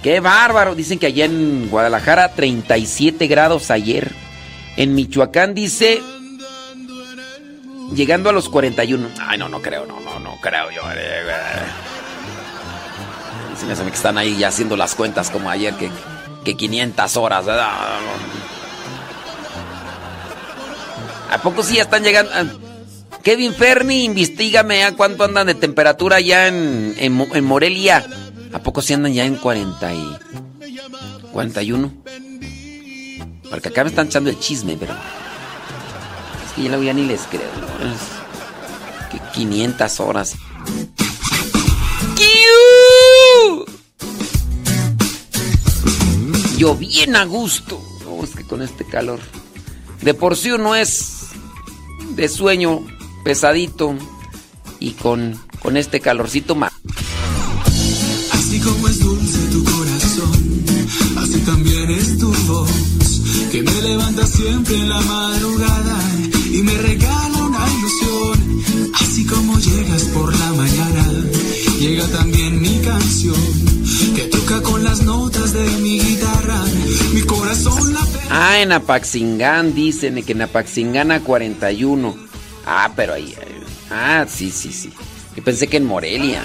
Qué 0.02 0.20
bárbaro. 0.20 0.74
Dicen 0.74 0.98
que 0.98 1.06
allá 1.06 1.24
en 1.24 1.68
Guadalajara 1.68 2.34
37 2.34 3.26
grados 3.26 3.70
ayer. 3.70 4.12
En 4.76 4.94
Michoacán 4.94 5.54
dice 5.54 6.00
llegando 7.94 8.30
a 8.30 8.32
los 8.32 8.48
41. 8.48 9.08
Ay, 9.20 9.38
no, 9.38 9.48
no 9.48 9.60
creo, 9.60 9.86
no, 9.86 10.00
no, 10.00 10.18
no 10.20 10.36
creo 10.40 10.70
yo. 10.70 10.82
eh, 10.92 11.22
eh. 11.26 11.88
Se 13.58 13.84
que 13.84 13.90
están 13.90 14.18
ahí 14.18 14.38
ya 14.38 14.48
haciendo 14.48 14.76
las 14.76 14.94
cuentas 14.94 15.30
como 15.30 15.50
ayer 15.50 15.74
que, 15.74 15.90
que 16.44 16.56
500 16.56 17.16
horas. 17.16 17.44
¿A 21.30 21.38
poco 21.42 21.62
sí 21.64 21.74
ya 21.76 21.82
están 21.82 22.04
llegando? 22.04 22.30
Ah, 22.32 22.44
Kevin 23.22 23.52
Ferni, 23.52 24.04
investigame 24.04 24.84
a 24.84 24.92
cuánto 24.92 25.24
andan 25.24 25.48
de 25.48 25.54
temperatura 25.54 26.20
ya 26.20 26.46
en, 26.46 26.94
en, 26.98 27.28
en 27.34 27.44
Morelia. 27.44 28.06
¿A 28.52 28.58
poco 28.60 28.82
sí 28.82 28.94
andan 28.94 29.12
ya 29.12 29.24
en 29.24 29.36
40 29.36 29.94
y 29.94 30.18
41? 31.32 31.92
Porque 33.50 33.68
acá 33.68 33.84
me 33.84 33.90
están 33.90 34.06
echando 34.08 34.30
el 34.30 34.38
chisme, 34.38 34.76
pero... 34.78 34.94
Es 34.94 36.52
que 36.54 36.62
ya 36.62 36.68
luego 36.68 36.84
ya 36.84 36.92
ni 36.92 37.04
les 37.04 37.22
creo. 37.22 37.50
¿no? 37.80 37.92
Es 37.92 38.00
que 39.10 39.18
500 39.34 40.00
horas. 40.00 40.34
¡Kiu! 42.16 43.66
Yo 46.56 46.74
bien 46.74 47.16
a 47.16 47.24
gusto. 47.24 47.80
No, 48.04 48.24
es 48.24 48.30
que 48.30 48.44
con 48.44 48.62
este 48.62 48.84
calor. 48.84 49.20
De 50.02 50.14
por 50.14 50.36
sí 50.36 50.50
uno 50.50 50.74
es 50.74 51.28
de 52.14 52.28
sueño 52.28 52.80
pesadito 53.24 53.94
y 54.80 54.92
con, 54.92 55.38
con 55.60 55.76
este 55.76 56.00
calorcito 56.00 56.54
más. 56.54 56.72
Siempre 64.38 64.76
en 64.76 64.88
la 64.88 65.00
madrugada 65.00 65.98
y 66.52 66.62
me 66.62 66.72
regala 66.78 67.38
una 67.42 67.66
ilusión. 67.76 68.94
Así 68.94 69.26
como 69.26 69.58
llegas 69.58 70.04
por 70.14 70.32
la 70.38 70.52
mañana, 70.52 71.06
llega 71.80 72.06
también 72.08 72.60
mi 72.60 72.78
canción, 72.78 73.34
que 74.14 74.22
toca 74.30 74.62
con 74.62 74.84
las 74.84 75.02
notas 75.02 75.52
de 75.52 75.64
mi 75.80 75.98
guitarra, 76.00 76.62
mi 77.12 77.22
corazón 77.22 77.94
la 77.94 78.00
Ah, 78.30 78.60
en 78.60 78.70
Apaxingán 78.72 79.74
dicen 79.74 80.22
que 80.22 80.32
en 80.32 80.42
Apaxingán 80.42 81.10
a 81.10 81.20
41. 81.20 82.14
Ah, 82.64 82.92
pero 82.94 83.14
ahí. 83.14 83.34
Ah, 83.90 84.24
sí, 84.28 84.52
sí, 84.52 84.72
sí. 84.72 84.92
Yo 85.34 85.42
pensé 85.42 85.66
que 85.66 85.78
en 85.78 85.86
Morelia. 85.86 86.42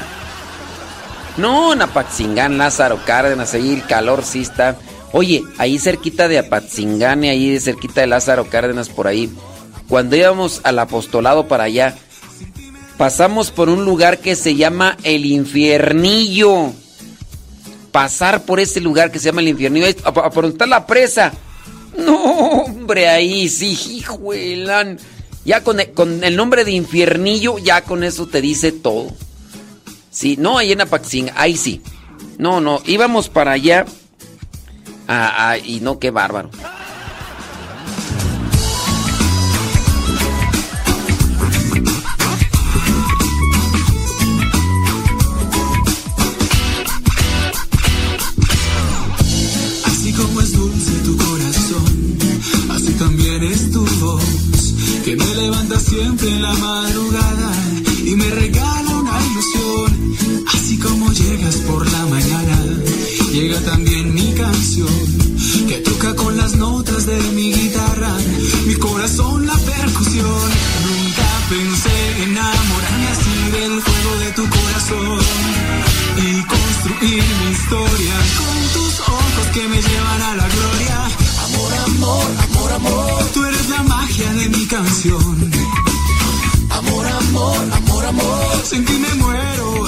No, 1.37 1.73
en 1.73 1.81
Apaxingán, 1.81 2.57
Lázaro 2.57 2.99
Cárdenas, 3.05 3.53
ahí 3.53 3.73
el 3.73 3.85
calor 3.85 4.23
sí 4.23 4.41
está. 4.41 4.77
Oye, 5.13 5.43
ahí 5.59 5.77
cerquita 5.77 6.27
de 6.27 6.39
Apaxingán 6.39 7.23
y 7.23 7.29
ahí 7.29 7.59
cerquita 7.59 8.01
de 8.01 8.07
Lázaro 8.07 8.49
Cárdenas, 8.49 8.89
por 8.89 9.07
ahí. 9.07 9.31
Cuando 9.87 10.15
íbamos 10.15 10.59
al 10.63 10.79
apostolado 10.79 11.47
para 11.47 11.65
allá, 11.65 11.95
pasamos 12.97 13.51
por 13.51 13.69
un 13.69 13.85
lugar 13.85 14.17
que 14.17 14.35
se 14.35 14.55
llama 14.55 14.97
el 15.03 15.25
Infiernillo. 15.27 16.73
Pasar 17.91 18.43
por 18.43 18.59
ese 18.59 18.81
lugar 18.81 19.11
que 19.11 19.19
se 19.19 19.25
llama 19.25 19.41
el 19.41 19.49
Infiernillo, 19.49 19.85
ahí, 19.85 19.93
por 19.93 20.67
la 20.67 20.87
presa. 20.87 21.31
No, 21.95 22.15
hombre, 22.63 23.07
ahí 23.07 23.47
sí, 23.49 23.77
hijuelan. 23.97 24.97
Ya 25.45 25.63
con 25.63 25.79
el, 25.79 25.91
con 25.91 26.23
el 26.23 26.35
nombre 26.35 26.65
de 26.65 26.71
Infiernillo, 26.71 27.59
ya 27.59 27.81
con 27.81 28.03
eso 28.03 28.25
te 28.25 28.41
dice 28.41 28.71
todo. 28.71 29.11
Sí, 30.09 30.37
no, 30.39 30.57
ahí 30.57 30.71
en 30.71 30.81
Apaxing, 30.81 31.29
ahí 31.35 31.55
sí. 31.55 31.83
No, 32.39 32.61
no, 32.61 32.81
íbamos 32.87 33.29
para 33.29 33.51
allá. 33.51 33.85
Ah, 35.15 35.51
ah, 35.51 35.57
y 35.59 35.79
no, 35.79 35.99
qué 35.99 36.09
bárbaro. 36.09 36.49
Así 49.85 50.13
como 50.13 50.41
es 50.41 50.51
dulce 50.53 50.91
tu 51.05 51.15
corazón, 51.15 52.17
así 52.71 52.93
también 52.93 53.43
es 53.43 53.71
tu 53.71 53.85
voz, 53.85 54.23
que 55.05 55.15
me 55.15 55.35
levanta 55.35 55.79
siempre 55.79 56.27
en 56.27 56.41
la 56.41 56.53
madrugada 56.55 57.53
y 58.03 58.15
me 58.15 58.29
regala 58.31 58.97
una 58.97 59.19
ilusión. 59.27 60.43
Así 60.55 60.79
como 60.79 61.11
llegas 61.11 61.57
por 61.57 61.85
la 61.91 62.05
mañana, 62.07 62.72
llega 63.33 63.59
también 63.61 64.13
mi 64.13 64.31
canción, 64.33 65.67
que 65.67 65.77
toca 65.77 66.15
con 66.15 66.37
las 66.37 66.55
notas 66.55 67.07
de 67.07 67.19
mi 67.31 67.51
guitarra, 67.51 68.15
mi 68.67 68.75
corazón 68.75 69.47
la 69.47 69.57
percusión. 69.57 70.49
Nunca 70.85 71.27
pensé 71.49 72.23
enamorarme 72.25 73.07
así 73.07 73.35
del 73.57 73.81
fuego 73.81 74.11
de 74.19 74.31
tu 74.33 74.43
corazón 74.47 75.19
y 76.17 76.43
construir 76.43 77.23
mi 77.39 77.51
historia 77.51 78.15
con 78.37 78.55
tus 78.75 78.99
ojos 78.99 79.47
que 79.51 79.67
me 79.67 79.81
llevan 79.81 80.21
a 80.21 80.35
la 80.35 80.47
gloria. 80.55 80.97
Amor, 81.45 81.73
amor, 81.87 82.31
amor, 82.45 82.71
amor, 82.73 83.31
tú 83.33 83.43
eres 83.45 83.67
la 83.69 83.81
magia 83.81 84.31
de 84.33 84.49
mi 84.49 84.65
canción. 84.67 85.51
Amor, 86.69 87.05
amor, 87.07 87.57
amor, 87.77 88.05
amor, 88.05 88.63
sin 88.63 88.85
ti 88.85 88.93
me 88.93 89.13
muero, 89.15 89.85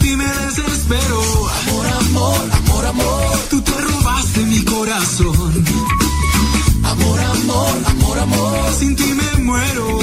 ti 0.00 0.16
me 0.16 0.24
desespero. 0.24 1.20
Amor, 1.60 1.86
amor, 1.86 2.40
amor, 2.58 2.86
amor, 2.86 3.38
tú 3.50 3.60
te 3.62 3.72
robaste 3.72 4.40
mi 4.40 4.64
corazón. 4.64 5.64
Amor, 6.82 7.20
amor, 7.20 7.76
amor, 7.86 8.18
amor, 8.18 8.74
sin 8.78 8.96
ti 8.96 9.08
me 9.20 9.44
muero, 9.44 9.98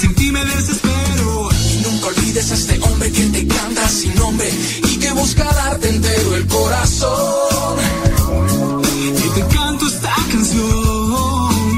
sin 0.00 0.14
ti 0.14 0.32
me 0.32 0.42
desespero. 0.44 1.48
Y 1.72 1.82
nunca 1.82 2.06
olvides 2.06 2.50
a 2.50 2.54
este 2.54 2.80
hombre 2.80 3.12
que 3.12 3.24
te 3.26 3.46
canta 3.46 3.88
sin 3.88 4.14
nombre 4.14 4.48
y 4.90 4.96
que 4.96 5.10
busca 5.12 5.44
darte 5.44 5.88
entero 5.88 6.36
el 6.36 6.46
corazón. 6.46 7.76
Y 9.24 9.28
te 9.36 9.42
canto 9.54 9.86
esta 9.86 10.14
canción. 10.30 11.70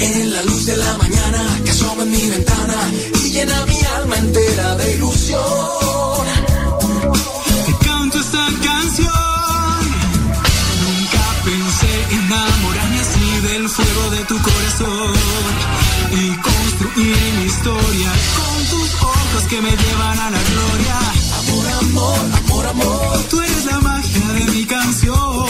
En 0.00 0.32
la 0.34 0.42
luz 0.42 0.66
de 0.66 0.76
la 0.76 0.98
mañana 0.98 1.60
que 1.64 1.70
asoma 1.70 2.02
en 2.02 2.10
mi 2.10 2.26
ventana 2.28 2.90
enamorarme 12.26 13.00
así 13.00 13.40
del 13.48 13.68
fuego 13.68 14.10
de 14.10 14.24
tu 14.24 14.36
corazón 14.40 15.12
y 16.12 16.36
construir 16.48 17.16
mi 17.38 17.44
historia 17.44 18.10
con 18.36 18.56
tus 18.72 18.94
ojos 19.02 19.42
que 19.48 19.60
me 19.60 19.70
llevan 19.70 20.18
a 20.18 20.30
la 20.30 20.42
gloria. 20.50 20.98
Amor, 21.40 21.66
amor, 21.82 22.20
amor, 22.38 22.66
amor, 22.66 23.24
tú 23.30 23.40
eres 23.40 23.64
la 23.66 23.80
magia 23.80 24.26
de 24.38 24.44
mi 24.52 24.64
canción. 24.64 25.48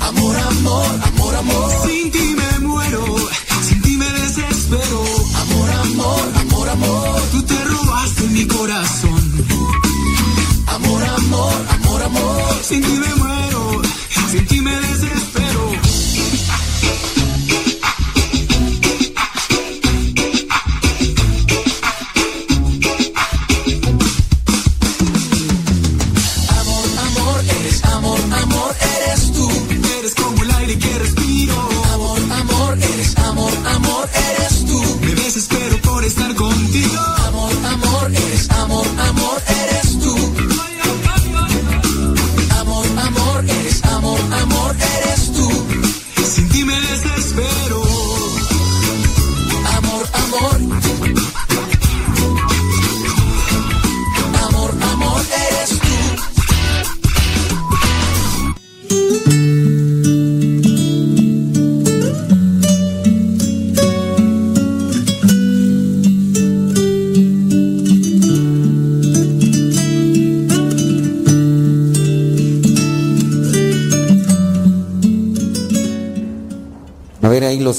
Amor, 0.00 0.36
amor, 0.36 1.00
amor, 1.08 1.34
amor, 1.36 1.70
sin 1.84 2.10
ti 2.10 2.34
me 2.40 2.66
muero, 2.66 3.04
sin 3.62 3.82
ti 3.82 3.96
me 3.96 4.08
desespero. 4.20 5.04
Amor, 5.42 5.70
amor, 5.84 6.32
amor, 6.42 6.68
amor, 6.68 7.20
tú 7.32 7.42
te 7.42 7.64
robaste 7.64 8.22
mi 8.28 8.46
corazón. 8.46 9.20
Amor, 10.66 11.02
amor, 11.04 11.54
amor, 11.76 12.02
amor, 12.02 12.60
sin 12.62 12.82
ti 12.82 12.92
me 13.04 13.14
muero, 13.16 13.82
sin 14.30 14.46
ti 14.46 14.60
me 14.60 14.70
desespero. 14.70 15.89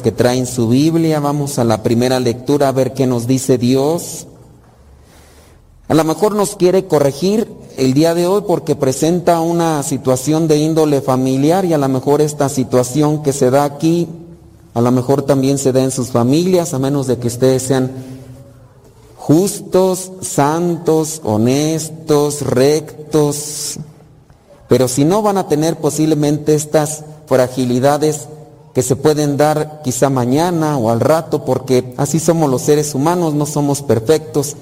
Que 0.02 0.12
traen 0.12 0.46
su 0.46 0.68
Biblia, 0.70 1.20
vamos 1.20 1.60
a 1.60 1.64
la 1.64 1.84
primera 1.84 2.20
lectura 2.20 2.68
a 2.68 2.72
ver 2.72 2.94
qué 2.94 3.08
nos 3.08 3.28
dice 3.28 3.58
Dios. 3.58 4.28
A 5.88 5.94
lo 5.94 6.04
mejor 6.04 6.36
nos 6.36 6.56
quiere 6.56 6.86
corregir 6.86 7.48
el 7.78 7.94
día 7.94 8.14
de 8.14 8.28
hoy 8.28 8.44
porque 8.48 8.76
presenta 8.76 9.40
una 9.42 9.84
situación 9.84 10.48
de 10.48 10.58
índole 10.58 11.02
familiar 11.02 11.66
y 11.66 11.74
a 11.74 11.78
lo 11.78 11.90
mejor 11.90 12.22
esta 12.22 12.50
situación 12.50 13.24
que 13.24 13.34
se 13.34 13.50
da 13.52 13.64
aquí, 13.64 14.08
a 14.74 14.82
lo 14.82 14.92
mejor 14.92 15.24
también 15.24 15.58
se 15.58 15.72
da 15.72 15.84
en 15.84 15.92
sus 15.92 16.10
familias, 16.10 16.74
a 16.74 16.80
menos 16.80 17.08
de 17.08 17.18
que 17.18 17.28
ustedes 17.28 17.64
sean 17.64 17.92
justos, 19.18 20.12
santos, 20.22 21.22
honestos, 21.24 22.42
rectos. 22.42 23.78
Pero 24.68 24.88
si 24.88 25.04
no 25.04 25.22
van 25.22 25.38
a 25.38 25.48
tener 25.48 25.78
posiblemente 25.78 26.56
estas 26.56 27.04
fragilidades 27.28 28.28
que 28.74 28.82
se 28.82 28.96
pueden 28.96 29.38
dar 29.38 29.82
quizá 29.84 30.10
mañana 30.10 30.78
o 30.78 30.90
al 30.90 31.00
rato, 31.00 31.44
porque 31.44 31.94
así 31.98 32.20
somos 32.20 32.50
los 32.50 32.62
seres 32.62 32.96
humanos, 32.96 33.34
no 33.34 33.46
somos 33.46 33.82
perfectos. 33.82 34.56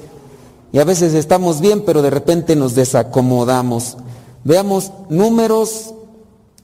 Y 0.72 0.80
a 0.80 0.84
veces 0.84 1.14
estamos 1.14 1.62
bien, 1.62 1.84
pero 1.86 2.02
de 2.02 2.10
repente 2.10 2.56
nos 2.56 2.76
desacomodamos. 2.76 3.98
Veamos 4.44 4.92
números 5.10 5.94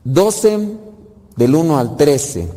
12 0.03 0.77
del 1.35 1.55
1 1.55 1.77
al 1.77 1.97
13. 1.97 2.49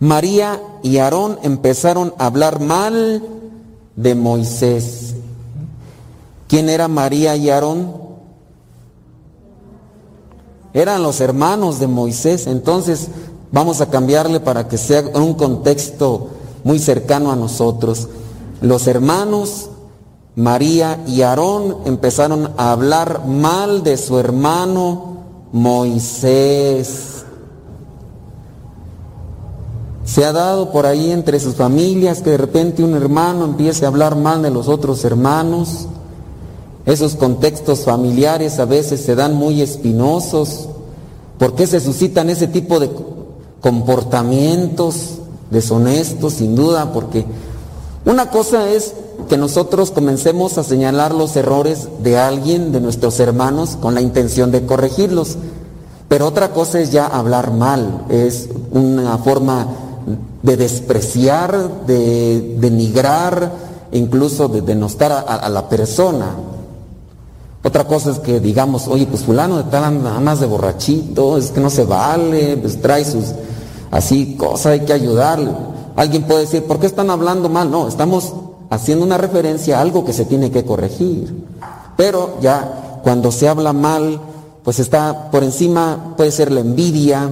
María 0.00 0.60
y 0.82 0.98
Aarón 0.98 1.38
empezaron 1.42 2.14
a 2.18 2.26
hablar 2.26 2.60
mal 2.60 3.22
de 3.96 4.14
Moisés. 4.14 5.14
¿Quién 6.48 6.68
era 6.68 6.88
María 6.88 7.36
y 7.36 7.50
Aarón? 7.50 8.04
Eran 10.72 11.02
los 11.02 11.20
hermanos 11.20 11.78
de 11.78 11.86
Moisés. 11.86 12.46
Entonces 12.46 13.08
vamos 13.54 13.80
a 13.80 13.88
cambiarle 13.88 14.40
para 14.40 14.66
que 14.66 14.76
sea 14.76 15.04
un 15.14 15.34
contexto 15.34 16.28
muy 16.64 16.80
cercano 16.80 17.30
a 17.30 17.36
nosotros. 17.36 18.08
Los 18.60 18.88
hermanos 18.88 19.70
María 20.34 21.04
y 21.06 21.22
Aarón 21.22 21.76
empezaron 21.84 22.50
a 22.56 22.72
hablar 22.72 23.24
mal 23.26 23.84
de 23.84 23.96
su 23.96 24.18
hermano 24.18 25.18
Moisés. 25.52 27.24
Se 30.04 30.24
ha 30.24 30.32
dado 30.32 30.72
por 30.72 30.84
ahí 30.84 31.12
entre 31.12 31.38
sus 31.38 31.54
familias 31.54 32.22
que 32.22 32.30
de 32.30 32.38
repente 32.38 32.82
un 32.82 32.94
hermano 32.94 33.44
empiece 33.44 33.84
a 33.84 33.88
hablar 33.88 34.16
mal 34.16 34.42
de 34.42 34.50
los 34.50 34.66
otros 34.66 35.04
hermanos. 35.04 35.86
Esos 36.86 37.14
contextos 37.14 37.84
familiares 37.84 38.58
a 38.58 38.64
veces 38.64 39.00
se 39.00 39.14
dan 39.14 39.34
muy 39.34 39.62
espinosos. 39.62 40.68
¿Por 41.38 41.54
qué 41.54 41.68
se 41.68 41.78
suscitan 41.78 42.28
ese 42.30 42.48
tipo 42.48 42.80
de 42.80 42.90
comportamientos 43.64 45.20
deshonestos? 45.50 46.34
Sin 46.34 46.54
duda, 46.54 46.92
porque 46.92 47.24
una 48.04 48.28
cosa 48.28 48.68
es 48.68 48.92
que 49.30 49.38
nosotros 49.38 49.90
comencemos 49.90 50.58
a 50.58 50.64
señalar 50.64 51.14
los 51.14 51.34
errores 51.34 51.88
de 52.02 52.18
alguien, 52.18 52.72
de 52.72 52.82
nuestros 52.82 53.18
hermanos, 53.20 53.78
con 53.80 53.94
la 53.94 54.02
intención 54.02 54.50
de 54.52 54.66
corregirlos. 54.66 55.38
Pero 56.08 56.26
otra 56.26 56.50
cosa 56.50 56.78
es 56.78 56.92
ya 56.92 57.06
hablar 57.06 57.52
mal, 57.52 58.04
es 58.10 58.50
una 58.70 59.16
forma 59.16 59.66
de 60.42 60.58
despreciar, 60.58 61.86
de 61.86 62.56
denigrar, 62.58 63.50
incluso 63.92 64.48
de 64.48 64.60
denostar 64.60 65.10
a, 65.10 65.20
a 65.20 65.48
la 65.48 65.70
persona. 65.70 66.26
Otra 67.64 67.84
cosa 67.84 68.10
es 68.10 68.18
que 68.18 68.40
digamos, 68.40 68.88
oye, 68.88 69.06
pues 69.06 69.22
fulano 69.22 69.58
está 69.58 69.90
nada 69.90 70.20
más 70.20 70.40
de 70.40 70.46
borrachito, 70.46 71.38
es 71.38 71.50
que 71.50 71.60
no 71.60 71.70
se 71.70 71.84
vale, 71.84 72.58
pues 72.58 72.78
trae 72.82 73.06
sus 73.06 73.24
así 73.94 74.34
cosas, 74.34 74.66
hay 74.66 74.80
que 74.80 74.92
ayudarle. 74.92 75.52
Alguien 75.94 76.24
puede 76.24 76.40
decir, 76.40 76.64
¿por 76.64 76.80
qué 76.80 76.86
están 76.86 77.10
hablando 77.10 77.48
mal? 77.48 77.70
No, 77.70 77.86
estamos 77.86 78.34
haciendo 78.68 79.04
una 79.04 79.16
referencia 79.16 79.78
a 79.78 79.82
algo 79.82 80.04
que 80.04 80.12
se 80.12 80.24
tiene 80.24 80.50
que 80.50 80.64
corregir. 80.64 81.46
Pero 81.96 82.38
ya 82.40 83.00
cuando 83.04 83.30
se 83.30 83.48
habla 83.48 83.72
mal, 83.72 84.20
pues 84.64 84.80
está 84.80 85.30
por 85.30 85.44
encima, 85.44 86.14
puede 86.16 86.32
ser 86.32 86.50
la 86.50 86.60
envidia, 86.60 87.30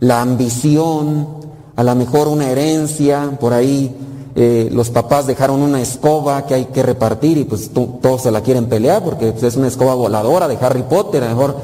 la 0.00 0.22
ambición, 0.22 1.28
a 1.76 1.82
lo 1.82 1.94
mejor 1.94 2.28
una 2.28 2.48
herencia, 2.48 3.36
por 3.38 3.52
ahí 3.52 3.94
eh, 4.34 4.70
los 4.72 4.88
papás 4.88 5.26
dejaron 5.26 5.60
una 5.60 5.82
escoba 5.82 6.46
que 6.46 6.54
hay 6.54 6.64
que 6.66 6.82
repartir 6.82 7.36
y 7.36 7.44
pues 7.44 7.70
todos 7.70 8.22
se 8.22 8.30
la 8.30 8.40
quieren 8.40 8.64
pelear 8.64 9.04
porque 9.04 9.32
pues, 9.32 9.42
es 9.42 9.56
una 9.56 9.68
escoba 9.68 9.94
voladora 9.94 10.48
de 10.48 10.56
Harry 10.56 10.84
Potter, 10.84 11.22
a 11.22 11.28
lo 11.28 11.36
mejor 11.36 11.56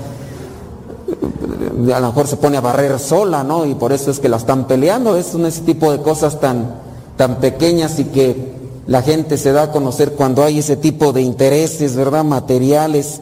a 1.94 2.00
lo 2.00 2.06
mejor 2.08 2.26
se 2.26 2.36
pone 2.36 2.56
a 2.56 2.60
barrer 2.60 2.98
sola, 2.98 3.44
¿no? 3.44 3.66
Y 3.66 3.74
por 3.74 3.92
eso 3.92 4.10
es 4.10 4.20
que 4.20 4.28
la 4.28 4.36
están 4.36 4.66
peleando. 4.66 5.16
Es 5.16 5.34
un 5.34 5.46
ese 5.46 5.62
tipo 5.62 5.90
de 5.92 6.00
cosas 6.00 6.40
tan, 6.40 6.74
tan 7.16 7.36
pequeñas 7.36 7.98
y 7.98 8.04
que 8.04 8.54
la 8.86 9.02
gente 9.02 9.36
se 9.36 9.52
da 9.52 9.64
a 9.64 9.72
conocer 9.72 10.12
cuando 10.12 10.42
hay 10.42 10.60
ese 10.60 10.76
tipo 10.76 11.12
de 11.12 11.22
intereses, 11.22 11.94
¿verdad? 11.96 12.24
Materiales. 12.24 13.20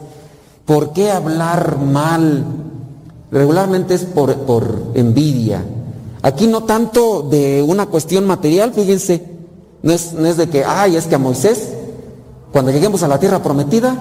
¿Por 0.65 0.93
qué 0.93 1.11
hablar 1.11 1.77
mal? 1.79 2.45
Regularmente 3.31 3.93
es 3.93 4.05
por, 4.05 4.33
por 4.39 4.91
envidia. 4.93 5.63
Aquí 6.21 6.47
no 6.47 6.63
tanto 6.63 7.21
de 7.21 7.63
una 7.65 7.85
cuestión 7.85 8.25
material, 8.25 8.73
fíjense, 8.73 9.23
no 9.83 9.93
es, 9.93 10.13
no 10.13 10.25
es 10.25 10.37
de 10.37 10.49
que, 10.49 10.63
ay, 10.63 10.95
es 10.95 11.05
que 11.05 11.15
a 11.15 11.19
Moisés, 11.19 11.69
cuando 12.51 12.71
lleguemos 12.71 13.03
a 13.03 13.07
la 13.07 13.19
tierra 13.19 13.43
prometida, 13.43 13.95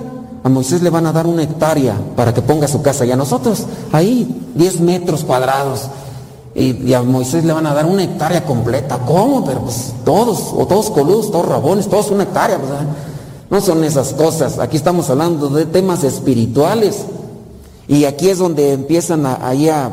a 0.47 0.49
Moisés 0.49 0.81
le 0.81 0.91
van 0.91 1.05
a 1.07 1.13
dar 1.13 1.27
una 1.27 1.43
hectárea 1.43 1.97
para 2.15 2.33
que 2.33 2.41
ponga 2.41 2.69
su 2.69 2.81
casa 2.81 3.05
y 3.05 3.11
a 3.11 3.17
nosotros 3.17 3.65
ahí 3.91 4.49
10 4.55 4.79
metros 4.81 5.25
cuadrados. 5.25 5.89
Y, 6.55 6.95
a 6.95 7.03
Moisés 7.03 7.45
le 7.45 7.53
van 7.53 7.67
a 7.67 7.75
dar 7.75 7.85
una 7.85 8.05
hectárea 8.05 8.45
completa. 8.45 9.01
¿Cómo? 9.05 9.45
Pero 9.45 9.63
pues 9.63 9.93
todos, 10.05 10.53
o 10.57 10.65
todos 10.69 10.91
coludos, 10.91 11.33
todos 11.33 11.49
rabones, 11.49 11.89
todos 11.89 12.13
una 12.13 12.23
hectárea. 12.23 12.59
¿verdad? 12.59 12.87
No 13.51 13.61
son 13.61 13.83
esas 13.83 14.13
cosas. 14.13 14.61
Aquí 14.61 14.77
estamos 14.77 15.11
hablando 15.11 15.49
de 15.49 15.67
temas 15.67 16.05
espirituales. 16.05 17.07
Y 17.89 18.05
aquí 18.05 18.29
es 18.29 18.39
donde 18.39 18.73
empiezan 18.73 19.27
a, 19.27 19.49
ahí 19.49 19.69
a, 19.69 19.91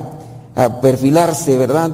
a 0.56 0.82
perfilarse, 0.82 1.58
¿verdad? 1.58 1.90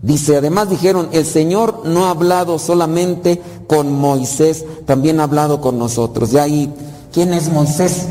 Dice, 0.00 0.38
además 0.38 0.70
dijeron, 0.70 1.10
el 1.12 1.26
Señor 1.26 1.82
no 1.84 2.06
ha 2.06 2.10
hablado 2.10 2.58
solamente 2.58 3.42
con 3.66 3.92
Moisés, 3.92 4.64
también 4.86 5.20
ha 5.20 5.24
hablado 5.24 5.60
con 5.60 5.78
nosotros. 5.78 6.32
Y 6.32 6.38
ahí, 6.38 6.74
¿quién 7.12 7.32
es 7.32 7.50
Moisés? 7.50 8.06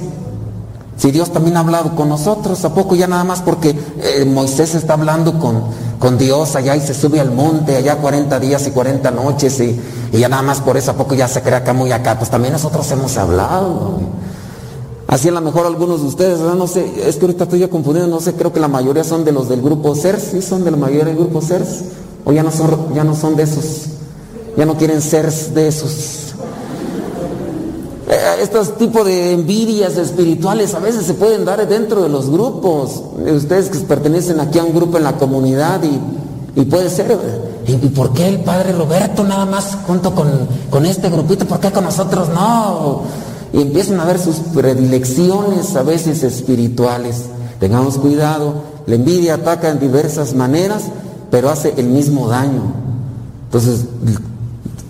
Si 0.99 1.11
Dios 1.11 1.31
también 1.31 1.55
ha 1.55 1.61
hablado 1.61 1.95
con 1.95 2.09
nosotros, 2.09 2.65
¿a 2.65 2.73
poco 2.73 2.93
ya 2.93 3.07
nada 3.07 3.23
más 3.23 3.41
porque 3.41 3.69
eh, 3.69 4.25
Moisés 4.25 4.75
está 4.75 4.93
hablando 4.93 5.39
con, 5.39 5.63
con, 5.97 6.17
Dios 6.17 6.57
allá 6.57 6.75
y 6.75 6.81
se 6.81 6.93
sube 6.93 7.21
al 7.21 7.31
monte 7.31 7.77
allá 7.77 7.95
40 7.95 8.37
días 8.41 8.67
y 8.67 8.71
40 8.71 9.09
noches 9.11 9.61
y, 9.61 9.79
ya 10.11 10.27
nada 10.27 10.41
más 10.41 10.59
por 10.59 10.75
eso 10.75 10.91
a 10.91 10.95
poco 10.95 11.15
ya 11.15 11.29
se 11.29 11.41
crea 11.41 11.59
acá 11.59 11.71
muy 11.71 11.93
acá? 11.93 12.17
Pues 12.17 12.29
también 12.29 12.51
nosotros 12.51 12.91
hemos 12.91 13.15
hablado. 13.17 13.99
Así 15.07 15.29
a 15.29 15.31
lo 15.31 15.39
mejor 15.39 15.65
algunos 15.65 16.01
de 16.01 16.07
ustedes, 16.07 16.39
no 16.39 16.67
sé, 16.67 17.07
es 17.07 17.15
que 17.15 17.21
ahorita 17.21 17.45
estoy 17.45 17.65
confundido, 17.69 18.05
no 18.07 18.19
sé, 18.19 18.33
creo 18.33 18.51
que 18.51 18.59
la 18.59 18.67
mayoría 18.67 19.05
son 19.05 19.23
de 19.23 19.31
los 19.31 19.47
del 19.47 19.61
grupo 19.61 19.95
CERS, 19.95 20.23
¿sí 20.31 20.41
son 20.41 20.65
de 20.65 20.71
la 20.71 20.77
mayoría 20.77 21.05
del 21.05 21.15
grupo 21.15 21.41
CERS? 21.41 21.83
O 22.25 22.33
ya 22.33 22.43
no 22.43 22.51
son, 22.51 22.93
ya 22.93 23.05
no 23.05 23.15
son 23.15 23.37
de 23.37 23.43
esos, 23.43 23.85
ya 24.57 24.65
no 24.65 24.75
quieren 24.75 25.01
ser 25.01 25.31
de 25.31 25.67
esos. 25.69 26.28
Eh, 28.09 28.15
estos 28.41 28.75
tipos 28.79 29.05
de 29.05 29.33
envidias 29.33 29.95
espirituales 29.95 30.73
a 30.73 30.79
veces 30.79 31.05
se 31.05 31.13
pueden 31.13 31.45
dar 31.45 31.67
dentro 31.67 32.01
de 32.01 32.09
los 32.09 32.27
grupos. 32.31 33.03
Ustedes 33.35 33.69
que 33.69 33.77
pertenecen 33.79 34.39
aquí 34.39 34.57
a 34.57 34.63
un 34.63 34.73
grupo 34.73 34.97
en 34.97 35.03
la 35.03 35.13
comunidad 35.13 35.81
y, 35.83 36.59
y 36.59 36.65
puede 36.65 36.89
ser, 36.89 37.15
¿y, 37.67 37.73
¿y, 37.73 37.89
por 37.89 38.11
qué 38.13 38.27
el 38.27 38.39
padre 38.39 38.73
Roberto 38.73 39.23
nada 39.23 39.45
más 39.45 39.77
junto 39.85 40.15
con, 40.15 40.27
con 40.71 40.87
este 40.87 41.09
grupito? 41.11 41.45
¿Por 41.45 41.59
qué 41.59 41.71
con 41.71 41.83
nosotros 41.83 42.29
no? 42.29 43.03
y 43.53 43.61
empiezan 43.61 43.99
a 43.99 44.05
ver 44.05 44.19
sus 44.19 44.37
predilecciones 44.53 45.75
a 45.75 45.83
veces 45.83 46.23
espirituales. 46.23 47.25
Tengamos 47.59 47.97
cuidado, 47.97 48.55
la 48.85 48.95
envidia 48.95 49.35
ataca 49.35 49.69
en 49.69 49.79
diversas 49.79 50.33
maneras, 50.33 50.83
pero 51.29 51.49
hace 51.49 51.73
el 51.77 51.87
mismo 51.87 52.27
daño. 52.27 52.73
Entonces, 53.45 53.85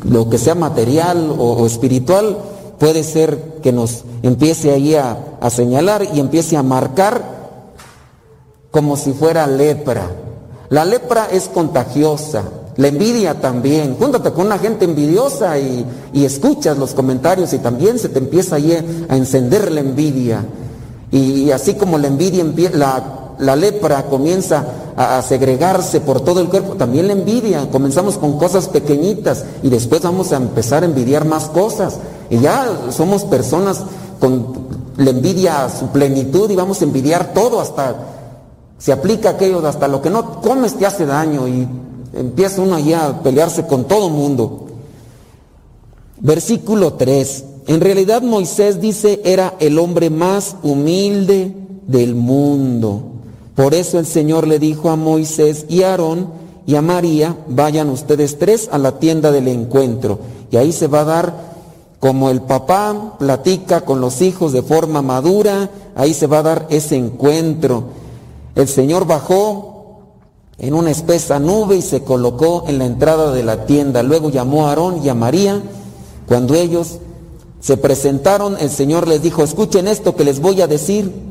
lo 0.03 0.29
que 0.29 0.37
sea 0.37 0.55
material 0.55 1.33
o 1.37 1.65
espiritual 1.65 2.37
puede 2.79 3.03
ser 3.03 3.59
que 3.61 3.71
nos 3.71 4.03
empiece 4.23 4.71
ahí 4.71 4.95
a, 4.95 5.17
a 5.41 5.49
señalar 5.49 6.07
y 6.13 6.19
empiece 6.19 6.57
a 6.57 6.63
marcar 6.63 7.21
como 8.71 8.97
si 8.97 9.13
fuera 9.13 9.47
lepra. 9.47 10.09
La 10.69 10.85
lepra 10.85 11.27
es 11.31 11.49
contagiosa, 11.49 12.43
la 12.77 12.87
envidia 12.87 13.41
también. 13.41 13.95
Júntate 13.99 14.31
con 14.31 14.45
una 14.45 14.57
gente 14.59 14.85
envidiosa 14.85 15.57
y, 15.59 15.85
y, 16.13 16.25
escuchas 16.25 16.77
los 16.77 16.93
comentarios 16.93 17.51
y 17.53 17.57
también 17.57 17.99
se 17.99 18.09
te 18.09 18.19
empieza 18.19 18.55
ahí 18.55 18.73
a 19.09 19.17
encender 19.17 19.71
la 19.71 19.81
envidia. 19.81 20.45
Y, 21.11 21.51
así 21.51 21.73
como 21.73 21.97
la 21.97 22.07
envidia, 22.07 22.45
la, 22.73 23.35
la 23.39 23.55
lepra 23.55 24.03
comienza 24.03 24.63
a, 24.99 25.21
segregarse 25.21 26.01
por 26.01 26.19
todo 26.19 26.41
el 26.41 26.49
cuerpo, 26.49 26.75
también 26.75 27.07
la 27.07 27.13
envidia. 27.13 27.69
Comenzamos 27.71 28.17
con 28.17 28.37
cosas 28.37 28.67
pequeñitas 28.67 29.45
y 29.63 29.69
después 29.69 30.01
vamos 30.01 30.33
a 30.33 30.35
empezar 30.35 30.83
a 30.83 30.87
envidiar 30.87 31.23
más 31.23 31.45
cosas. 31.45 31.99
Y 32.29 32.39
ya 32.39 32.67
somos 32.91 33.23
personas 33.23 33.81
con 34.19 34.67
la 34.97 35.11
envidia 35.11 35.63
a 35.63 35.69
su 35.69 35.87
plenitud 35.87 36.51
y 36.51 36.55
vamos 36.55 36.81
a 36.81 36.83
envidiar 36.83 37.33
todo 37.33 37.61
hasta... 37.61 37.95
Se 38.77 38.91
aplica 38.91 39.31
aquello 39.31 39.65
hasta 39.65 39.87
lo 39.87 40.01
que 40.01 40.09
no 40.09 40.41
comes 40.41 40.75
te 40.75 40.85
hace 40.85 41.05
daño 41.05 41.47
y 41.47 41.67
empieza 42.13 42.61
uno 42.61 42.75
allá 42.75 43.07
a 43.07 43.23
pelearse 43.23 43.65
con 43.65 43.85
todo 43.85 44.09
mundo. 44.09 44.67
Versículo 46.19 46.93
3. 46.93 47.45
En 47.67 47.79
realidad 47.79 48.21
Moisés 48.21 48.81
dice 48.81 49.21
era 49.23 49.55
el 49.59 49.79
hombre 49.79 50.09
más 50.09 50.57
humilde 50.63 51.53
del 51.87 52.15
mundo. 52.15 53.18
Por 53.59 53.73
eso 53.73 53.99
el 53.99 54.05
Señor 54.05 54.47
le 54.47 54.57
dijo 54.57 54.89
a 54.89 54.95
Moisés 54.95 55.65
y 55.67 55.83
a 55.83 55.89
Aarón 55.91 56.29
y 56.65 56.75
a 56.75 56.81
María, 56.81 57.35
vayan 57.49 57.89
ustedes 57.89 58.39
tres 58.39 58.69
a 58.71 58.77
la 58.77 58.99
tienda 58.99 59.33
del 59.33 59.49
encuentro. 59.49 60.19
Y 60.49 60.55
ahí 60.55 60.71
se 60.71 60.87
va 60.87 61.01
a 61.01 61.03
dar 61.03 61.33
como 61.99 62.29
el 62.29 62.39
papá 62.39 63.17
platica 63.19 63.81
con 63.81 63.99
los 63.99 64.21
hijos 64.21 64.53
de 64.53 64.61
forma 64.61 65.01
madura, 65.01 65.69
ahí 65.97 66.13
se 66.13 66.25
va 66.25 66.37
a 66.37 66.43
dar 66.43 66.67
ese 66.69 66.95
encuentro. 66.95 67.83
El 68.55 68.69
Señor 68.69 69.05
bajó 69.05 70.03
en 70.57 70.73
una 70.73 70.91
espesa 70.91 71.37
nube 71.37 71.75
y 71.75 71.81
se 71.81 72.01
colocó 72.01 72.63
en 72.65 72.79
la 72.79 72.85
entrada 72.85 73.33
de 73.33 73.43
la 73.43 73.65
tienda. 73.65 74.03
Luego 74.03 74.29
llamó 74.29 74.67
a 74.67 74.69
Aarón 74.69 75.03
y 75.03 75.09
a 75.09 75.15
María. 75.15 75.61
Cuando 76.29 76.55
ellos 76.55 76.99
se 77.59 77.75
presentaron, 77.75 78.55
el 78.57 78.69
Señor 78.69 79.05
les 79.05 79.21
dijo, 79.21 79.43
escuchen 79.43 79.89
esto 79.89 80.15
que 80.15 80.23
les 80.23 80.39
voy 80.39 80.61
a 80.61 80.67
decir. 80.67 81.28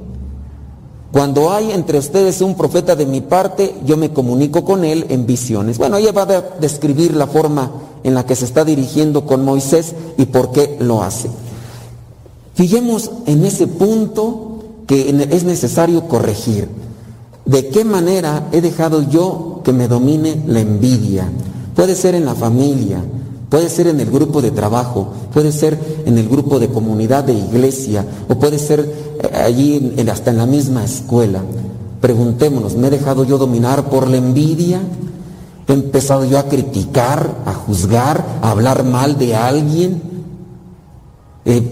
Cuando 1.12 1.50
hay 1.50 1.72
entre 1.72 1.98
ustedes 1.98 2.42
un 2.42 2.54
profeta 2.54 2.94
de 2.94 3.06
mi 3.06 3.22
parte, 3.22 3.74
yo 3.84 3.96
me 3.96 4.12
comunico 4.12 4.64
con 4.64 4.84
él 4.84 5.06
en 5.08 5.26
visiones. 5.26 5.78
Bueno, 5.78 5.96
ella 5.96 6.12
va 6.12 6.22
a 6.22 6.42
describir 6.60 7.14
la 7.14 7.26
forma 7.26 7.70
en 8.04 8.14
la 8.14 8.26
que 8.26 8.36
se 8.36 8.44
está 8.44 8.64
dirigiendo 8.64 9.24
con 9.24 9.44
Moisés 9.44 9.94
y 10.18 10.26
por 10.26 10.52
qué 10.52 10.76
lo 10.80 11.02
hace. 11.02 11.30
Fijemos 12.54 13.10
en 13.26 13.44
ese 13.44 13.66
punto 13.66 14.58
que 14.86 15.08
es 15.30 15.44
necesario 15.44 16.08
corregir. 16.08 16.68
¿De 17.46 17.68
qué 17.68 17.84
manera 17.84 18.48
he 18.52 18.60
dejado 18.60 19.02
yo 19.02 19.62
que 19.64 19.72
me 19.72 19.88
domine 19.88 20.42
la 20.46 20.60
envidia? 20.60 21.30
Puede 21.74 21.94
ser 21.94 22.14
en 22.14 22.26
la 22.26 22.34
familia, 22.34 23.02
puede 23.48 23.68
ser 23.68 23.86
en 23.86 24.00
el 24.00 24.10
grupo 24.10 24.42
de 24.42 24.50
trabajo, 24.50 25.08
puede 25.32 25.52
ser 25.52 25.78
en 26.06 26.18
el 26.18 26.28
grupo 26.28 26.58
de 26.58 26.68
comunidad 26.68 27.24
de 27.24 27.34
iglesia 27.34 28.04
o 28.28 28.34
puede 28.34 28.58
ser 28.58 28.92
allí 29.44 29.94
hasta 30.10 30.30
en 30.30 30.38
la 30.38 30.46
misma 30.46 30.84
escuela. 30.84 31.42
Preguntémonos, 32.00 32.76
¿me 32.76 32.88
he 32.88 32.90
dejado 32.90 33.24
yo 33.24 33.38
dominar 33.38 33.88
por 33.88 34.08
la 34.08 34.18
envidia? 34.18 34.80
¿He 35.66 35.72
empezado 35.72 36.24
yo 36.24 36.38
a 36.38 36.44
criticar, 36.44 37.42
a 37.44 37.52
juzgar, 37.52 38.24
a 38.40 38.50
hablar 38.50 38.84
mal 38.84 39.18
de 39.18 39.34
alguien? 39.34 40.00
Eh, 41.44 41.62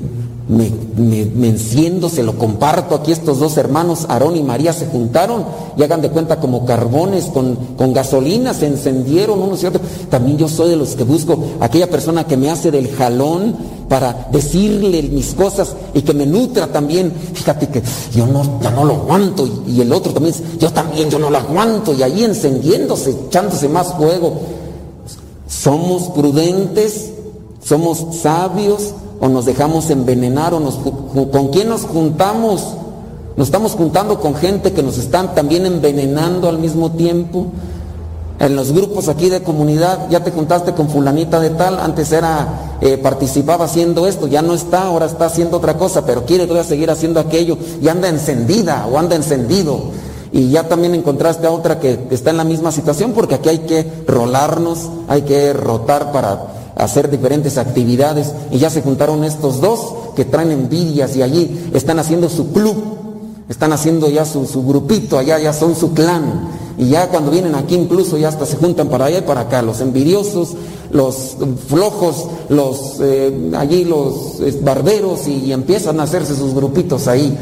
me, 0.49 0.70
me, 0.97 1.24
me, 1.24 1.49
enciendo, 1.49 2.09
se 2.09 2.22
lo 2.22 2.38
comparto. 2.38 2.94
Aquí 2.94 3.11
estos 3.11 3.40
dos 3.40 3.57
hermanos, 3.57 4.07
Aarón 4.09 4.36
y 4.36 4.42
María, 4.42 4.72
se 4.72 4.86
juntaron 4.86 5.44
y 5.76 5.82
hagan 5.82 6.03
de 6.03 6.11
cuenta 6.11 6.38
como 6.38 6.64
carbones 6.64 7.24
con, 7.26 7.57
con 7.76 7.92
gasolina, 7.92 8.55
se 8.55 8.66
encendieron 8.66 9.40
unos 9.40 9.62
y 9.62 9.66
otros. 9.66 9.82
También 10.09 10.38
yo 10.38 10.49
soy 10.49 10.70
de 10.70 10.76
los 10.76 10.94
que 10.94 11.05
busco 11.05 11.38
aquella 11.61 11.90
persona 11.90 12.26
que 12.26 12.36
me 12.36 12.51
hace 12.51 12.70
del 12.70 12.94
jalón 12.94 13.57
para 13.88 14.28
decirle 14.32 15.03
mis 15.03 15.34
cosas 15.34 15.74
y 15.94 16.03
que 16.03 16.14
me 16.14 16.26
nutra 16.26 16.68
también. 16.68 17.12
Fíjate 17.34 17.68
que 17.68 17.82
yo 18.14 18.26
no, 18.26 18.61
yo 18.62 18.70
no 18.70 18.84
lo 18.84 18.94
aguanto 18.94 19.47
y, 19.66 19.72
y 19.72 19.80
el 19.80 19.92
otro 19.92 20.12
también, 20.12 20.34
yo 20.61 20.72
también, 20.72 21.11
yo 21.11 21.18
no 21.18 21.30
lo 21.30 21.38
aguanto 21.38 21.92
y 21.92 22.03
ahí 22.03 22.22
encendiéndose, 22.22 23.11
echándose 23.26 23.68
más 23.68 23.94
fuego. 23.94 24.34
Somos 25.49 26.05
prudentes, 26.11 27.11
somos 27.64 28.16
sabios 28.20 28.94
o 29.20 29.28
nos 29.28 29.44
dejamos 29.46 29.90
envenenar 29.90 30.54
o 30.54 30.60
nos, 30.60 30.76
con 30.76 31.48
quién 31.48 31.68
nos 31.68 31.82
juntamos. 31.82 32.74
Nos 33.36 33.48
estamos 33.48 33.72
juntando 33.72 34.20
con 34.20 34.34
gente 34.34 34.72
que 34.72 34.82
nos 34.82 34.98
están 34.98 35.34
también 35.34 35.66
envenenando 35.66 36.48
al 36.48 36.58
mismo 36.58 36.92
tiempo. 36.92 37.46
En 38.38 38.54
los 38.54 38.72
grupos 38.72 39.08
aquí 39.08 39.30
de 39.30 39.42
comunidad, 39.42 40.10
ya 40.10 40.22
te 40.22 40.30
juntaste 40.30 40.72
con 40.72 40.90
fulanita 40.90 41.40
de 41.40 41.50
tal, 41.50 41.78
antes 41.80 42.12
era, 42.12 42.76
eh, 42.82 42.98
participaba 42.98 43.64
haciendo 43.64 44.06
esto, 44.06 44.26
ya 44.26 44.42
no 44.42 44.52
está, 44.52 44.88
ahora 44.88 45.06
está 45.06 45.24
haciendo 45.24 45.56
otra 45.56 45.78
cosa, 45.78 46.04
pero 46.04 46.26
quiere 46.26 46.46
todavía 46.46 46.68
seguir 46.68 46.90
haciendo 46.90 47.18
aquello 47.18 47.56
y 47.80 47.88
anda 47.88 48.08
encendida 48.08 48.86
o 48.92 48.98
anda 48.98 49.16
encendido. 49.16 49.80
Y 50.32 50.50
ya 50.50 50.68
también 50.68 50.94
encontraste 50.94 51.46
a 51.46 51.50
otra 51.50 51.80
que 51.80 51.98
está 52.10 52.30
en 52.30 52.36
la 52.36 52.44
misma 52.44 52.72
situación, 52.72 53.12
porque 53.12 53.36
aquí 53.36 53.48
hay 53.48 53.60
que 53.60 53.90
rolarnos, 54.06 54.90
hay 55.08 55.22
que 55.22 55.54
rotar 55.54 56.12
para 56.12 56.55
hacer 56.76 57.10
diferentes 57.10 57.56
actividades 57.56 58.32
y 58.50 58.58
ya 58.58 58.70
se 58.70 58.82
juntaron 58.82 59.24
estos 59.24 59.60
dos 59.60 59.94
que 60.14 60.24
traen 60.24 60.52
envidias 60.52 61.16
y 61.16 61.22
allí 61.22 61.70
están 61.74 61.98
haciendo 61.98 62.28
su 62.28 62.52
club, 62.52 62.76
están 63.48 63.72
haciendo 63.72 64.08
ya 64.10 64.24
su, 64.24 64.46
grupito, 64.66 65.18
allá 65.18 65.38
ya 65.38 65.52
son 65.52 65.74
su 65.74 65.94
clan 65.94 66.50
y 66.78 66.90
ya 66.90 67.08
cuando 67.08 67.30
vienen 67.30 67.54
aquí 67.54 67.74
incluso 67.74 68.18
ya 68.18 68.28
hasta 68.28 68.44
se 68.44 68.56
juntan 68.56 68.88
para 68.88 69.06
allá 69.06 69.18
y 69.18 69.22
para 69.22 69.42
acá, 69.42 69.62
los 69.62 69.80
envidiosos, 69.80 70.50
los 70.92 71.36
flojos, 71.66 72.26
los 72.50 72.96
eh, 73.00 73.50
allí 73.56 73.84
los 73.84 74.40
eh, 74.40 74.60
barberos 74.62 75.26
y 75.26 75.52
empiezan 75.52 75.98
a 76.00 76.04
hacerse 76.04 76.36
sus 76.36 76.54
grupitos 76.54 77.08
ahí. 77.08 77.36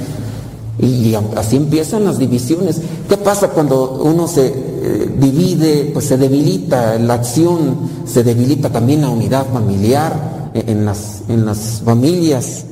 Y 0.78 1.14
así 1.36 1.56
empiezan 1.56 2.04
las 2.04 2.18
divisiones. 2.18 2.80
¿Qué 3.08 3.16
pasa 3.16 3.50
cuando 3.50 4.00
uno 4.02 4.26
se 4.26 4.73
divide? 5.18 5.90
Pues 5.92 6.06
se 6.06 6.16
debilita 6.16 6.98
la 6.98 7.14
acción, 7.14 7.76
se 8.06 8.22
debilita 8.22 8.70
también 8.70 9.02
la 9.02 9.08
unidad 9.08 9.46
familiar 9.52 10.50
en 10.54 10.84
las, 10.84 11.22
en 11.28 11.44
las 11.44 11.82
familias. 11.84 12.64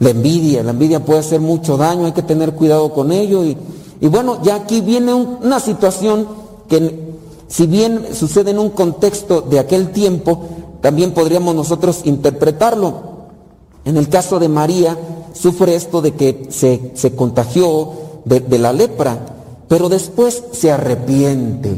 La 0.00 0.10
envidia, 0.10 0.62
la 0.62 0.70
envidia 0.70 1.04
puede 1.04 1.20
hacer 1.20 1.40
mucho 1.40 1.76
daño, 1.76 2.06
hay 2.06 2.12
que 2.12 2.22
tener 2.22 2.52
cuidado 2.52 2.92
con 2.92 3.10
ello. 3.10 3.44
Y, 3.44 3.56
y 4.00 4.08
bueno, 4.08 4.40
ya 4.42 4.56
aquí 4.56 4.80
viene 4.80 5.12
un, 5.12 5.38
una 5.42 5.60
situación 5.60 6.26
que 6.68 7.08
si 7.48 7.66
bien 7.66 8.14
sucede 8.14 8.50
en 8.50 8.58
un 8.58 8.70
contexto 8.70 9.40
de 9.40 9.58
aquel 9.58 9.90
tiempo, 9.90 10.40
también 10.80 11.12
podríamos 11.12 11.54
nosotros 11.54 12.02
interpretarlo. 12.04 13.08
En 13.84 13.96
el 13.96 14.08
caso 14.08 14.38
de 14.38 14.48
María, 14.48 14.96
sufre 15.32 15.74
esto 15.74 16.02
de 16.02 16.12
que 16.12 16.48
se, 16.50 16.92
se 16.94 17.14
contagió 17.14 17.90
de, 18.24 18.58
la 18.58 18.72
lepra, 18.72 19.37
pero 19.68 19.88
después 19.88 20.42
se 20.52 20.72
arrepiente. 20.72 21.76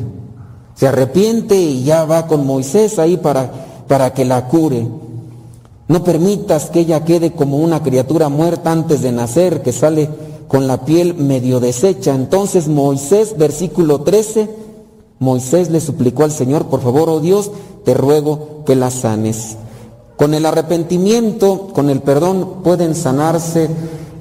Se 0.75 0.89
arrepiente 0.89 1.61
y 1.61 1.85
ya 1.85 2.05
va 2.05 2.27
con 2.27 2.47
Moisés 2.47 2.99
ahí 2.99 3.17
para, 3.17 3.51
para 3.87 4.15
que 4.15 4.25
la 4.25 4.47
cure. 4.49 4.87
No 5.89 6.05
permitas 6.05 6.71
que 6.71 6.81
ella 6.81 7.05
quede 7.05 7.33
como 7.33 7.59
una 7.59 7.83
criatura 7.83 8.29
muerta 8.29 8.71
antes 8.71 9.03
de 9.03 9.13
nacer, 9.13 9.63
que 9.63 9.73
sale 9.73 10.09
con 10.47 10.67
la 10.67 10.85
piel 10.85 11.15
medio 11.15 11.61
deshecha. 11.61 12.15
Entonces 12.15 12.69
Moisés, 12.69 13.37
versículo 13.37 14.03
13, 14.03 14.49
Moisés 15.19 15.69
le 15.71 15.81
suplicó 15.81 16.25
al 16.25 16.31
Señor, 16.31 16.67
por 16.67 16.81
favor, 16.81 17.09
oh 17.11 17.21
Dios, 17.21 17.51
te 17.85 17.95
ruego 17.95 18.63
que 18.65 18.77
la 18.77 18.91
sanes. 18.91 19.57
Con 20.17 20.33
el 20.33 20.47
arrepentimiento, 20.47 21.69
con 21.73 21.91
el 21.91 22.01
perdón, 22.01 22.63
pueden 22.63 22.95
sanarse 22.95 23.69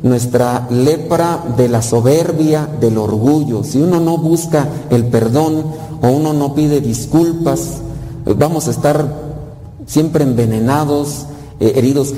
nuestra 0.03 0.67
lepra 0.69 1.43
de 1.57 1.67
la 1.67 1.81
soberbia, 1.81 2.67
del 2.79 2.97
orgullo. 2.97 3.63
Si 3.63 3.81
uno 3.81 3.99
no 3.99 4.17
busca 4.17 4.67
el 4.89 5.05
perdón 5.05 5.63
o 6.01 6.07
uno 6.07 6.33
no 6.33 6.55
pide 6.55 6.81
disculpas, 6.81 7.79
vamos 8.25 8.67
a 8.67 8.71
estar 8.71 9.13
siempre 9.85 10.23
envenenados, 10.23 11.25
eh, 11.59 11.73
heridos. 11.75 12.13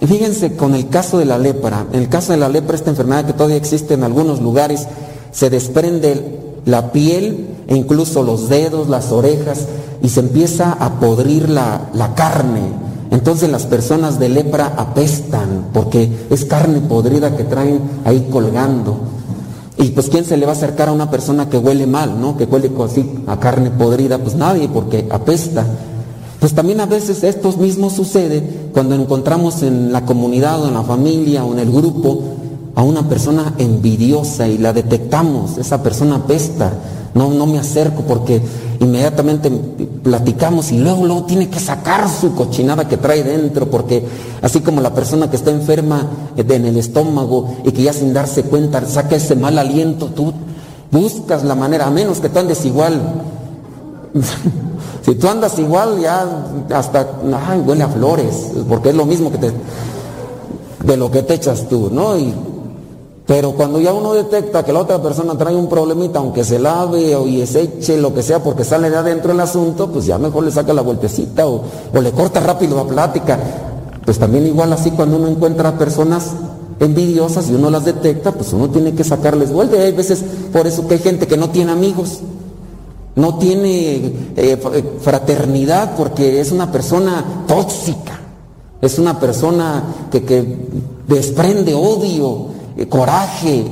Fíjense 0.00 0.54
con 0.54 0.74
el 0.74 0.88
caso 0.88 1.18
de 1.18 1.24
la 1.24 1.38
lepra. 1.38 1.86
En 1.92 2.00
el 2.00 2.08
caso 2.08 2.32
de 2.32 2.38
la 2.38 2.48
lepra, 2.48 2.76
esta 2.76 2.90
enfermedad 2.90 3.26
que 3.26 3.32
todavía 3.32 3.56
existe 3.56 3.94
en 3.94 4.04
algunos 4.04 4.40
lugares, 4.40 4.86
se 5.32 5.50
desprende 5.50 6.60
la 6.64 6.92
piel 6.92 7.48
e 7.66 7.76
incluso 7.76 8.22
los 8.22 8.48
dedos, 8.48 8.88
las 8.88 9.10
orejas, 9.10 9.66
y 10.00 10.08
se 10.10 10.20
empieza 10.20 10.72
a 10.72 11.00
podrir 11.00 11.48
la, 11.48 11.90
la 11.92 12.14
carne. 12.14 12.87
Entonces 13.10 13.50
las 13.50 13.66
personas 13.66 14.18
de 14.18 14.28
lepra 14.28 14.74
apestan 14.76 15.68
porque 15.72 16.10
es 16.30 16.44
carne 16.44 16.80
podrida 16.80 17.36
que 17.36 17.44
traen 17.44 17.80
ahí 18.04 18.28
colgando. 18.30 18.96
Y 19.78 19.90
pues 19.90 20.08
quién 20.08 20.24
se 20.24 20.36
le 20.36 20.44
va 20.44 20.52
a 20.52 20.56
acercar 20.56 20.88
a 20.88 20.92
una 20.92 21.10
persona 21.10 21.48
que 21.48 21.56
huele 21.56 21.86
mal, 21.86 22.20
¿no? 22.20 22.36
Que 22.36 22.44
huele 22.44 22.70
así 22.84 23.22
a 23.26 23.38
carne 23.38 23.70
podrida, 23.70 24.18
pues 24.18 24.34
nadie 24.34 24.68
porque 24.68 25.06
apesta. 25.10 25.64
Pues 26.40 26.52
también 26.54 26.80
a 26.80 26.86
veces 26.86 27.24
esto 27.24 27.52
mismo 27.52 27.88
sucede 27.88 28.42
cuando 28.72 28.94
encontramos 28.94 29.62
en 29.62 29.92
la 29.92 30.04
comunidad 30.04 30.62
o 30.62 30.68
en 30.68 30.74
la 30.74 30.82
familia 30.82 31.44
o 31.44 31.52
en 31.52 31.60
el 31.60 31.70
grupo 31.70 32.22
a 32.74 32.82
una 32.82 33.08
persona 33.08 33.54
envidiosa 33.58 34.46
y 34.46 34.58
la 34.58 34.72
detectamos, 34.72 35.58
esa 35.58 35.82
persona 35.82 36.16
apesta. 36.16 36.72
No, 37.14 37.30
no 37.30 37.46
me 37.46 37.58
acerco 37.58 38.02
porque 38.02 38.40
inmediatamente 38.80 39.50
platicamos 40.02 40.70
y 40.70 40.78
luego, 40.78 41.04
luego 41.06 41.24
tiene 41.24 41.48
que 41.48 41.58
sacar 41.58 42.08
su 42.08 42.34
cochinada 42.34 42.88
que 42.88 42.96
trae 42.96 43.22
dentro, 43.22 43.68
porque 43.70 44.04
así 44.42 44.60
como 44.60 44.80
la 44.80 44.94
persona 44.94 45.30
que 45.30 45.36
está 45.36 45.50
enferma 45.50 46.06
en 46.36 46.66
el 46.66 46.76
estómago 46.76 47.56
y 47.64 47.72
que 47.72 47.82
ya 47.82 47.92
sin 47.92 48.12
darse 48.12 48.44
cuenta 48.44 48.84
saca 48.86 49.16
ese 49.16 49.34
mal 49.34 49.58
aliento, 49.58 50.06
tú 50.06 50.32
buscas 50.90 51.44
la 51.44 51.54
manera, 51.54 51.86
a 51.86 51.90
menos 51.90 52.20
que 52.20 52.28
tú 52.28 52.38
andes 52.38 52.64
igual. 52.64 53.00
si 55.02 55.14
tú 55.14 55.28
andas 55.28 55.58
igual, 55.58 56.00
ya 56.00 56.26
hasta, 56.74 57.06
huele 57.66 57.82
a 57.82 57.88
flores, 57.88 58.52
porque 58.68 58.90
es 58.90 58.94
lo 58.94 59.04
mismo 59.04 59.30
que 59.30 59.38
te, 59.38 59.52
de 60.84 60.96
lo 60.96 61.10
que 61.10 61.22
te 61.22 61.34
echas 61.34 61.68
tú, 61.68 61.90
¿no? 61.92 62.14
Pero 63.28 63.52
cuando 63.52 63.78
ya 63.78 63.92
uno 63.92 64.14
detecta 64.14 64.64
que 64.64 64.72
la 64.72 64.80
otra 64.80 65.02
persona 65.02 65.36
trae 65.36 65.54
un 65.54 65.68
problemita, 65.68 66.18
aunque 66.18 66.42
se 66.44 66.58
lave 66.58 67.14
o 67.14 67.28
y 67.28 67.46
se 67.46 67.60
eche 67.60 67.98
lo 67.98 68.14
que 68.14 68.22
sea 68.22 68.42
porque 68.42 68.64
sale 68.64 68.88
de 68.88 68.96
adentro 68.96 69.32
el 69.32 69.40
asunto, 69.40 69.92
pues 69.92 70.06
ya 70.06 70.16
mejor 70.16 70.44
le 70.44 70.50
saca 70.50 70.72
la 70.72 70.80
vueltecita 70.80 71.46
o, 71.46 71.62
o 71.92 72.00
le 72.00 72.10
corta 72.12 72.40
rápido 72.40 72.74
la 72.74 72.84
plática. 72.84 73.38
Pues 74.02 74.18
también 74.18 74.46
igual 74.46 74.72
así 74.72 74.92
cuando 74.92 75.18
uno 75.18 75.28
encuentra 75.28 75.76
personas 75.76 76.32
envidiosas 76.80 77.50
y 77.50 77.54
uno 77.54 77.68
las 77.68 77.84
detecta, 77.84 78.32
pues 78.32 78.54
uno 78.54 78.70
tiene 78.70 78.94
que 78.94 79.04
sacarles 79.04 79.52
vuelta. 79.52 79.76
Y 79.76 79.80
hay 79.80 79.92
veces 79.92 80.24
por 80.50 80.66
eso 80.66 80.88
que 80.88 80.94
hay 80.94 81.00
gente 81.00 81.26
que 81.26 81.36
no 81.36 81.50
tiene 81.50 81.72
amigos, 81.72 82.20
no 83.14 83.36
tiene 83.36 84.12
eh, 84.36 84.58
fraternidad 85.02 85.96
porque 85.98 86.40
es 86.40 86.52
una 86.52 86.72
persona 86.72 87.44
tóxica, 87.46 88.20
es 88.80 88.98
una 88.98 89.20
persona 89.20 89.82
que, 90.10 90.56
desprende 91.06 91.74
odio, 91.74 92.46
eh, 92.52 92.57
coraje, 92.86 93.66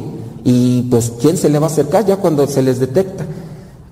y 0.45 0.83
pues 0.83 1.13
¿quién 1.21 1.37
se 1.37 1.49
le 1.49 1.59
va 1.59 1.67
a 1.67 1.71
acercar 1.71 2.07
ya 2.07 2.17
cuando 2.17 2.47
se 2.47 2.63
les 2.63 2.79
detecta? 2.81 3.25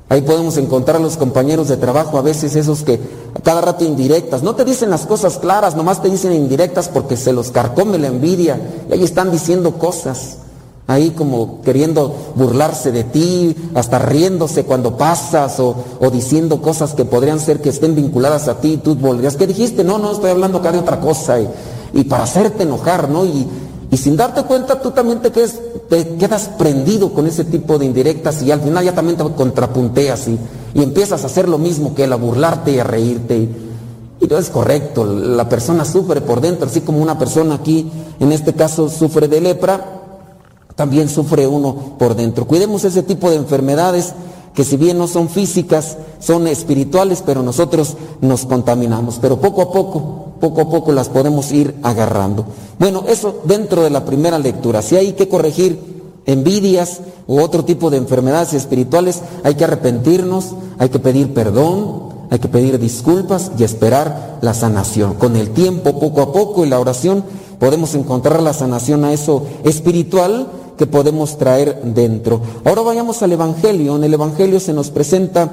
Ahí 0.09 0.21
podemos 0.21 0.57
encontrar 0.59 0.99
a 0.99 1.01
los 1.01 1.17
compañeros 1.17 1.69
de 1.69 1.77
trabajo, 1.77 2.19
a 2.19 2.23
veces 2.23 2.55
esos 2.57 2.83
que 2.83 3.01
a 3.35 3.41
cada 3.41 3.61
rato 3.61 3.85
indirectas, 3.85 4.43
no 4.43 4.55
te 4.55 4.65
dicen 4.65 4.91
las 4.91 5.07
cosas 5.07 5.39
claras, 5.39 5.77
nomás 5.77 6.03
te 6.03 6.11
dicen 6.11 6.33
indirectas 6.33 6.89
porque 6.89 7.17
se 7.17 7.33
los 7.33 7.51
carcome 7.51 7.99
la 7.99 8.09
envidia, 8.09 8.61
y 8.89 8.93
ahí 8.93 9.03
están 9.03 9.33
diciendo 9.33 9.73
cosas, 9.79 10.37
ahí 10.87 11.11
como 11.11 11.63
queriendo 11.63 12.15
burlarse 12.37 12.93
de 12.93 13.03
ti, 13.03 13.57
hasta 13.75 13.99
riéndose 13.99 14.65
cuando 14.65 14.97
pasas 14.97 15.59
o, 15.59 15.75
o 15.99 16.11
diciendo 16.11 16.61
cosas 16.61 16.95
que 16.95 17.05
podrían 17.05 17.41
ser 17.41 17.61
que 17.61 17.71
estén 17.71 17.97
vinculadas 17.97 18.47
a 18.47 18.61
ti, 18.61 18.75
y 18.75 18.77
tú 18.77 18.95
volverías, 18.95 19.37
¿qué 19.37 19.47
dijiste? 19.47 19.83
No, 19.83 19.99
no, 19.99 20.13
estoy 20.13 20.31
hablando 20.31 20.59
acá 20.59 20.71
de 20.71 20.79
otra 20.79 21.01
cosa, 21.01 21.41
y, 21.41 21.49
y 21.95 22.05
para 22.05 22.25
hacerte 22.25 22.65
enojar, 22.65 23.09
¿no? 23.09 23.25
Y, 23.25 23.49
y 23.95 23.97
sin 23.97 24.17
darte 24.17 24.43
cuenta 24.43 24.83
tú 24.83 24.91
también 24.91 25.21
te 25.21 25.31
quedas, 25.31 25.55
te 25.89 26.17
quedas 26.17 26.51
prendido 26.59 27.13
con 27.13 27.29
ese 27.29 27.45
tipo 27.45 27.79
de 27.79 27.87
indirectas 27.87 28.43
y 28.43 28.51
al 28.51 28.61
final 28.61 28.85
ya 28.85 28.93
también 28.93 29.17
te 29.17 29.23
contrapunteas 29.23 30.27
y, 30.27 30.37
y 30.75 30.83
empiezas 30.83 31.23
a 31.23 31.27
hacer 31.27 31.49
lo 31.49 31.59
mismo 31.59 31.95
que 31.95 32.03
él, 32.03 32.13
a 32.13 32.17
burlarte 32.17 32.73
y 32.73 32.81
a 32.81 32.83
reírte. 32.83 33.37
Y, 33.37 33.57
y 34.21 34.27
no 34.27 34.37
es 34.37 34.51
correcto, 34.51 35.05
la 35.05 35.49
persona 35.49 35.85
sufre 35.85 36.21
por 36.23 36.41
dentro, 36.41 36.67
así 36.67 36.81
como 36.81 37.01
una 37.01 37.17
persona 37.21 37.55
aquí, 37.55 37.89
en 38.19 38.33
este 38.33 38.53
caso, 38.53 38.89
sufre 38.89 39.29
de 39.29 39.41
lepra, 39.41 40.03
también 40.75 41.09
sufre 41.09 41.47
uno 41.47 41.95
por 41.97 42.17
dentro. 42.17 42.49
Cuidemos 42.49 42.83
ese 42.83 43.05
tipo 43.05 43.31
de 43.31 43.37
enfermedades 43.37 44.13
que 44.55 44.65
si 44.65 44.77
bien 44.77 44.99
no 44.99 45.07
son 45.07 45.29
físicas, 45.29 45.99
son 46.19 46.49
espirituales, 46.49 47.23
pero 47.25 47.45
nosotros 47.45 47.97
nos 48.21 48.45
contaminamos. 48.45 49.21
Pero 49.23 49.41
poco 49.41 49.63
a 49.63 49.71
poco, 49.71 50.24
poco 50.45 50.61
a 50.61 50.69
poco 50.69 50.93
las 50.93 51.09
podemos 51.09 51.51
ir 51.53 51.75
agarrando. 51.83 52.45
Bueno, 52.79 53.05
eso 53.09 53.41
dentro 53.45 53.83
de 53.83 53.89
la 53.89 54.05
primera 54.05 54.39
lectura. 54.39 54.83
Si 54.83 54.95
hay 54.95 55.15
que 55.15 55.27
corregir 55.27 55.79
envidias 56.27 57.01
u 57.27 57.41
otro 57.41 57.65
tipo 57.65 57.89
de 57.89 57.97
enfermedades 57.97 58.53
espirituales, 58.53 59.23
hay 59.43 59.55
que 59.55 59.65
arrepentirnos, 59.65 60.51
hay 60.77 60.91
que 60.91 60.99
pedir 60.99 61.33
perdón, 61.33 62.27
hay 62.31 62.41
que 62.41 62.49
pedir 62.49 62.79
disculpas 62.79 63.53
y 63.59 63.65
esperar 63.65 64.39
la 64.43 64.53
sanación. 64.53 65.15
Con 65.15 65.35
el 65.37 65.51
tiempo, 65.51 65.99
poco 65.99 66.21
a 66.21 66.31
poco, 66.31 66.63
en 66.63 66.69
la 66.69 66.79
oración, 66.79 67.25
podemos 67.59 67.95
encontrar 67.95 68.43
la 68.43 68.53
sanación 68.53 69.03
a 69.07 69.15
eso 69.15 69.45
espiritual 69.65 70.49
que 70.77 70.87
podemos 70.87 71.39
traer 71.39 71.81
dentro. 71.85 72.43
Ahora 72.67 72.83
vayamos 72.83 73.23
al 73.23 73.33
Evangelio. 73.33 73.97
En 73.97 74.05
el 74.05 74.13
Evangelio 74.13 74.61
se 74.61 74.75
nos 74.75 74.91
presenta 74.91 75.51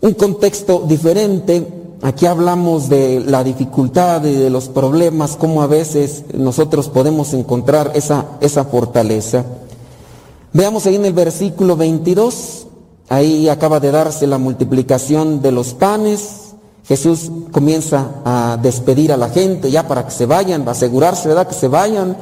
un 0.00 0.14
contexto 0.14 0.84
diferente. 0.88 1.83
Aquí 2.04 2.26
hablamos 2.26 2.90
de 2.90 3.20
la 3.20 3.42
dificultad 3.42 4.22
y 4.26 4.34
de 4.34 4.50
los 4.50 4.68
problemas, 4.68 5.38
cómo 5.38 5.62
a 5.62 5.66
veces 5.66 6.24
nosotros 6.34 6.90
podemos 6.90 7.32
encontrar 7.32 7.92
esa, 7.94 8.26
esa 8.42 8.66
fortaleza. 8.66 9.46
Veamos 10.52 10.84
ahí 10.84 10.96
en 10.96 11.06
el 11.06 11.14
versículo 11.14 11.78
22, 11.78 12.66
ahí 13.08 13.48
acaba 13.48 13.80
de 13.80 13.90
darse 13.90 14.26
la 14.26 14.36
multiplicación 14.36 15.40
de 15.40 15.52
los 15.52 15.72
panes. 15.72 16.52
Jesús 16.86 17.30
comienza 17.52 18.20
a 18.26 18.58
despedir 18.60 19.10
a 19.10 19.16
la 19.16 19.30
gente 19.30 19.70
ya 19.70 19.88
para 19.88 20.04
que 20.04 20.10
se 20.10 20.26
vayan, 20.26 20.66
va 20.66 20.68
a 20.68 20.72
asegurarse, 20.72 21.28
¿verdad? 21.28 21.48
Que 21.48 21.54
se 21.54 21.68
vayan 21.68 22.18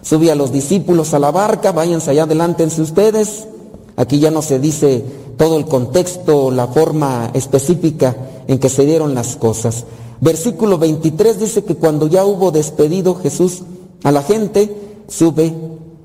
sube 0.00 0.30
a 0.30 0.36
los 0.36 0.52
discípulos 0.52 1.12
a 1.12 1.18
la 1.18 1.32
barca, 1.32 1.72
váyanse 1.72 2.12
allá 2.12 2.22
adelántense 2.22 2.80
ustedes. 2.80 3.48
Aquí 3.96 4.20
ya 4.20 4.30
no 4.30 4.42
se 4.42 4.60
dice 4.60 5.04
todo 5.36 5.56
el 5.56 5.66
contexto, 5.66 6.50
la 6.50 6.66
forma 6.68 7.30
específica 7.34 8.16
en 8.46 8.58
que 8.58 8.68
se 8.68 8.84
dieron 8.84 9.14
las 9.14 9.36
cosas. 9.36 9.84
Versículo 10.20 10.78
23 10.78 11.40
dice 11.40 11.64
que 11.64 11.74
cuando 11.74 12.06
ya 12.06 12.24
hubo 12.24 12.50
despedido 12.50 13.14
Jesús 13.16 13.62
a 14.02 14.12
la 14.12 14.22
gente, 14.22 15.02
sube 15.08 15.54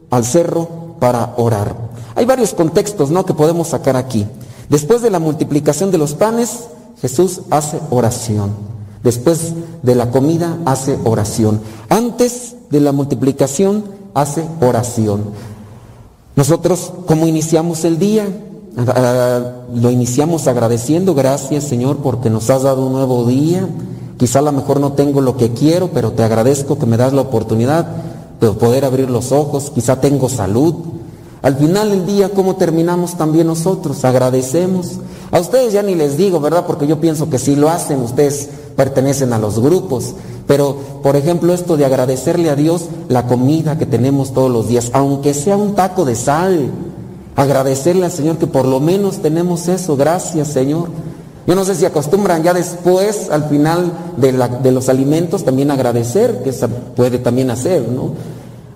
al 0.09 0.25
cerro 0.25 0.67
para 0.99 1.35
orar. 1.37 1.89
Hay 2.15 2.25
varios 2.25 2.53
contextos, 2.53 3.11
¿no? 3.11 3.25
que 3.25 3.33
podemos 3.33 3.69
sacar 3.69 3.95
aquí. 3.95 4.25
Después 4.69 5.01
de 5.01 5.09
la 5.09 5.19
multiplicación 5.19 5.91
de 5.91 5.97
los 5.97 6.13
panes, 6.13 6.65
Jesús 7.01 7.41
hace 7.49 7.79
oración. 7.89 8.51
Después 9.03 9.53
de 9.81 9.95
la 9.95 10.11
comida 10.11 10.57
hace 10.65 10.99
oración. 11.05 11.61
Antes 11.87 12.55
de 12.69 12.81
la 12.81 12.91
multiplicación 12.91 13.85
hace 14.13 14.43
oración. 14.61 15.31
Nosotros, 16.35 16.91
¿cómo 17.05 17.25
iniciamos 17.27 17.85
el 17.85 17.99
día? 17.99 18.27
Lo 18.75 19.91
iniciamos 19.91 20.47
agradeciendo, 20.47 21.15
gracias 21.15 21.65
Señor 21.65 21.97
porque 21.97 22.29
nos 22.29 22.49
has 22.49 22.63
dado 22.63 22.85
un 22.85 22.93
nuevo 22.93 23.25
día. 23.25 23.67
Quizá 24.17 24.39
a 24.39 24.43
lo 24.43 24.51
mejor 24.51 24.79
no 24.79 24.93
tengo 24.93 25.21
lo 25.21 25.37
que 25.37 25.53
quiero, 25.53 25.89
pero 25.93 26.11
te 26.11 26.23
agradezco 26.23 26.77
que 26.77 26.85
me 26.85 26.97
das 26.97 27.13
la 27.13 27.21
oportunidad 27.21 27.87
de 28.39 28.51
poder 28.51 28.85
abrir 28.85 29.09
los 29.09 29.31
ojos. 29.31 29.71
Quizá 29.73 30.01
tengo 30.01 30.29
salud. 30.29 30.75
Al 31.41 31.55
final 31.55 31.89
del 31.89 32.05
día, 32.05 32.29
¿cómo 32.29 32.57
terminamos 32.57 33.17
también 33.17 33.47
nosotros? 33.47 34.03
Agradecemos. 34.03 34.99
A 35.31 35.39
ustedes 35.39 35.71
ya 35.71 35.83
ni 35.83 35.95
les 35.95 36.17
digo, 36.17 36.39
¿verdad? 36.39 36.65
Porque 36.65 36.85
yo 36.85 36.99
pienso 36.99 37.29
que 37.29 37.39
si 37.39 37.55
lo 37.55 37.69
hacen, 37.69 38.01
ustedes 38.01 38.49
pertenecen 38.75 39.31
a 39.31 39.39
los 39.39 39.59
grupos. 39.59 40.15
Pero, 40.47 40.75
por 41.03 41.15
ejemplo, 41.15 41.53
esto 41.53 41.77
de 41.77 41.85
agradecerle 41.85 42.49
a 42.49 42.55
Dios 42.55 42.85
la 43.07 43.27
comida 43.27 43.77
que 43.77 43.85
tenemos 43.85 44.33
todos 44.33 44.51
los 44.51 44.67
días, 44.67 44.89
aunque 44.93 45.33
sea 45.33 45.55
un 45.55 45.75
taco 45.75 46.03
de 46.05 46.15
sal, 46.15 46.71
agradecerle 47.35 48.05
al 48.05 48.11
Señor 48.11 48.37
que 48.37 48.47
por 48.47 48.65
lo 48.65 48.79
menos 48.79 49.21
tenemos 49.21 49.67
eso, 49.67 49.95
gracias 49.95 50.49
Señor. 50.49 50.89
Yo 51.47 51.55
no 51.55 51.65
sé 51.65 51.73
si 51.73 51.85
acostumbran 51.85 52.43
ya 52.43 52.53
después, 52.53 53.29
al 53.31 53.45
final 53.45 53.91
de, 54.17 54.33
la, 54.33 54.47
de 54.47 54.71
los 54.71 54.87
alimentos, 54.87 55.43
también 55.43 55.71
agradecer, 55.71 56.43
que 56.43 56.53
se 56.53 56.67
puede 56.67 57.17
también 57.17 57.49
hacer, 57.49 57.87
¿no? 57.89 58.11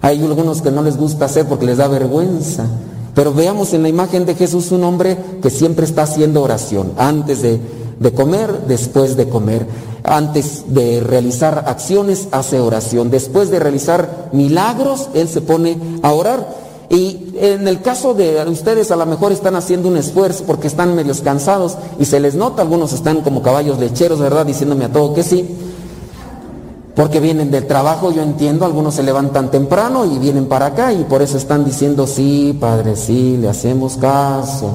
Hay 0.01 0.21
algunos 0.23 0.61
que 0.61 0.71
no 0.71 0.81
les 0.81 0.97
gusta 0.97 1.25
hacer 1.25 1.45
porque 1.45 1.65
les 1.65 1.77
da 1.77 1.87
vergüenza. 1.87 2.65
Pero 3.13 3.33
veamos 3.33 3.73
en 3.73 3.83
la 3.83 3.89
imagen 3.89 4.25
de 4.25 4.33
Jesús 4.33 4.71
un 4.71 4.83
hombre 4.83 5.17
que 5.41 5.49
siempre 5.49 5.85
está 5.85 6.03
haciendo 6.03 6.41
oración, 6.41 6.93
antes 6.97 7.43
de, 7.43 7.61
de 7.99 8.11
comer, 8.11 8.63
después 8.67 9.15
de 9.15 9.29
comer. 9.29 9.67
Antes 10.03 10.63
de 10.67 10.99
realizar 10.99 11.63
acciones, 11.67 12.27
hace 12.31 12.59
oración. 12.59 13.09
Después 13.09 13.51
de 13.51 13.59
realizar 13.59 14.29
milagros, 14.33 15.09
Él 15.13 15.29
se 15.29 15.41
pone 15.41 15.77
a 16.01 16.11
orar. 16.11 16.62
Y 16.93 17.33
en 17.39 17.67
el 17.67 17.81
caso 17.81 18.13
de 18.13 18.45
ustedes 18.47 18.91
a 18.91 18.95
lo 18.95 19.07
mejor 19.07 19.31
están 19.31 19.55
haciendo 19.55 19.87
un 19.87 19.97
esfuerzo 19.97 20.43
porque 20.45 20.67
están 20.67 20.93
medios 20.93 21.21
cansados 21.21 21.75
y 21.97 22.05
se 22.05 22.19
les 22.19 22.35
nota, 22.35 22.61
algunos 22.61 22.93
están 22.93 23.21
como 23.21 23.41
caballos 23.41 23.79
lecheros, 23.79 24.19
¿verdad? 24.19 24.45
Diciéndome 24.45 24.85
a 24.85 24.91
todo 24.91 25.15
que 25.15 25.23
sí. 25.23 25.57
Porque 26.95 27.19
vienen 27.19 27.49
del 27.49 27.65
trabajo, 27.65 28.11
yo 28.11 28.21
entiendo, 28.21 28.65
algunos 28.65 28.93
se 28.93 29.01
levantan 29.01 29.49
temprano 29.49 30.05
y 30.05 30.19
vienen 30.19 30.45
para 30.45 30.67
acá 30.67 30.93
y 30.93 31.03
por 31.05 31.23
eso 31.23 31.35
están 31.35 31.65
diciendo, 31.65 32.05
sí, 32.05 32.55
Padre, 32.61 32.95
sí, 32.95 33.37
le 33.37 33.49
hacemos 33.49 33.97
caso. 33.97 34.73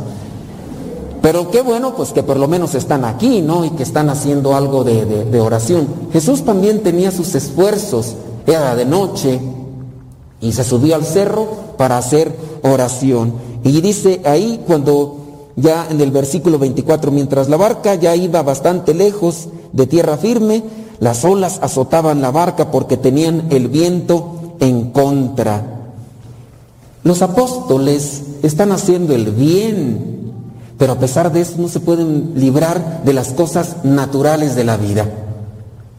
Pero 1.23 1.53
qué 1.53 1.63
bueno, 1.63 1.95
pues 1.95 2.11
que 2.11 2.25
por 2.25 2.37
lo 2.37 2.49
menos 2.49 2.75
están 2.75 3.05
aquí, 3.05 3.43
¿no? 3.43 3.65
Y 3.65 3.71
que 3.71 3.85
están 3.85 4.11
haciendo 4.11 4.57
algo 4.57 4.83
de, 4.83 5.05
de, 5.05 5.25
de 5.25 5.41
oración. 5.41 5.87
Jesús 6.13 6.45
también 6.45 6.83
tenía 6.83 7.13
sus 7.13 7.37
esfuerzos, 7.37 8.17
era 8.45 8.75
de 8.75 8.87
noche 8.87 9.41
y 10.41 10.51
se 10.51 10.65
subió 10.65 10.97
al 10.97 11.05
cerro 11.05 11.68
para 11.79 11.97
hacer 11.97 12.37
oración. 12.63 13.33
Y 13.65 13.81
dice 13.81 14.21
ahí 14.27 14.61
cuando 14.67 15.17
ya 15.57 15.87
en 15.89 16.01
el 16.03 16.11
versículo 16.11 16.59
24, 16.59 17.11
mientras 17.11 17.49
la 17.49 17.57
barca 17.57 17.95
ya 17.95 18.15
iba 18.15 18.43
bastante 18.43 18.93
lejos 18.93 19.49
de 19.73 19.87
tierra 19.87 20.19
firme, 20.19 20.63
las 21.01 21.25
olas 21.25 21.61
azotaban 21.63 22.21
la 22.21 22.31
barca 22.31 22.71
porque 22.71 22.99
tenían 22.99 23.47
el 23.51 23.69
viento 23.69 24.57
en 24.61 24.91
contra. 24.91 25.79
Los 27.05 27.23
apóstoles 27.23 28.23
están 28.43 28.73
haciendo 28.73 29.15
el 29.15 29.31
bien, 29.31 30.33
pero 30.77 30.93
a 30.93 30.99
pesar 30.99 31.33
de 31.33 31.41
eso 31.41 31.55
no 31.59 31.69
se 31.69 31.81
pueden 31.81 32.33
librar 32.35 33.03
de 33.05 33.13
las 33.13 33.33
cosas 33.33 33.85
naturales 33.85 34.55
de 34.55 34.65
la 34.65 34.77
vida. 34.77 35.09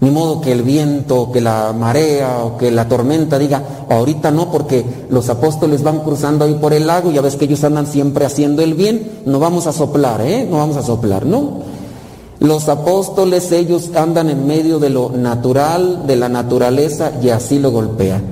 Ni 0.02 0.12
modo 0.12 0.40
que 0.40 0.54
el 0.54 0.64
viento, 0.64 1.30
que 1.32 1.42
la 1.42 1.74
marea 1.78 2.40
o 2.46 2.58
que 2.58 2.72
la 2.72 2.88
tormenta 2.88 3.38
diga, 3.38 3.86
ahorita 3.90 4.32
no, 4.32 4.50
porque 4.50 4.86
los 5.10 5.30
apóstoles 5.30 5.84
van 5.84 6.00
cruzando 6.00 6.46
ahí 6.46 6.54
por 6.54 6.72
el 6.72 6.88
lago, 6.88 7.12
ya 7.12 7.22
ves 7.22 7.36
que 7.36 7.46
ellos 7.46 7.64
andan 7.66 7.86
siempre 7.86 8.26
haciendo 8.26 8.62
el 8.62 8.76
bien, 8.76 9.24
no 9.26 9.40
vamos 9.40 9.68
a 9.68 9.74
soplar, 9.74 10.22
¿eh? 10.22 10.48
No 10.50 10.58
vamos 10.58 10.78
a 10.78 10.84
soplar, 10.84 11.26
¿no? 11.26 11.60
Los 12.40 12.70
apóstoles, 12.70 13.52
ellos 13.52 13.92
andan 13.96 14.30
en 14.30 14.48
medio 14.48 14.80
de 14.80 14.90
lo 14.90 15.10
natural, 15.10 16.08
de 16.08 16.16
la 16.16 16.30
naturaleza, 16.30 17.12
y 17.22 17.30
así 17.30 17.60
lo 17.60 17.72
golpean. 17.72 18.24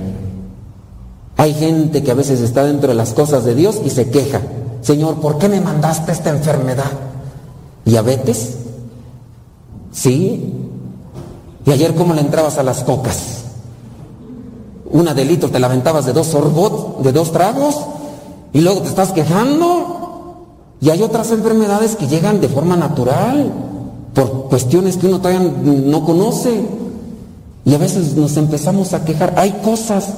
Hay 1.35 1.53
gente 1.53 2.01
que 2.01 2.11
a 2.11 2.15
veces 2.15 2.39
está 2.39 2.63
dentro 2.63 2.87
de 2.89 2.95
las 2.95 3.13
cosas 3.13 3.43
de 3.43 3.53
Dios 3.53 3.81
y 3.83 3.89
se 3.89 4.09
queja. 4.09 4.41
Señor, 4.81 5.15
¿por 5.15 5.37
qué 5.37 5.49
me 5.49 5.59
mandaste 5.59 6.13
esta 6.13 6.29
enfermedad? 6.29 6.91
¿Diabetes? 7.83 8.55
Sí. 9.91 10.66
¿Y 11.67 11.71
ayer 11.71 11.93
cómo 11.95 12.13
le 12.13 12.21
entrabas 12.21 12.57
a 12.57 12.63
las 12.63 12.85
cocas? 12.85 13.43
Una 14.89 15.13
de 15.13 15.25
litro 15.25 15.49
te 15.49 15.59
la 15.59 15.67
aventabas 15.67 16.05
de 16.05 16.13
dos 16.13 16.27
sorbot, 16.27 17.01
de 17.01 17.11
dos 17.11 17.33
tragos, 17.33 17.75
y 18.53 18.61
luego 18.61 18.81
te 18.81 18.87
estás 18.87 19.11
quejando. 19.11 20.45
Y 20.79 20.91
hay 20.91 21.03
otras 21.03 21.29
enfermedades 21.31 21.97
que 21.97 22.07
llegan 22.07 22.39
de 22.39 22.47
forma 22.47 22.77
natural, 22.77 23.51
por 24.13 24.47
cuestiones 24.47 24.95
que 24.95 25.07
uno 25.07 25.19
todavía 25.19 25.41
no 25.41 26.05
conoce. 26.05 26.61
Y 27.65 27.75
a 27.75 27.77
veces 27.77 28.15
nos 28.15 28.37
empezamos 28.37 28.93
a 28.93 29.03
quejar. 29.03 29.33
Hay 29.35 29.59
cosas. 29.61 30.13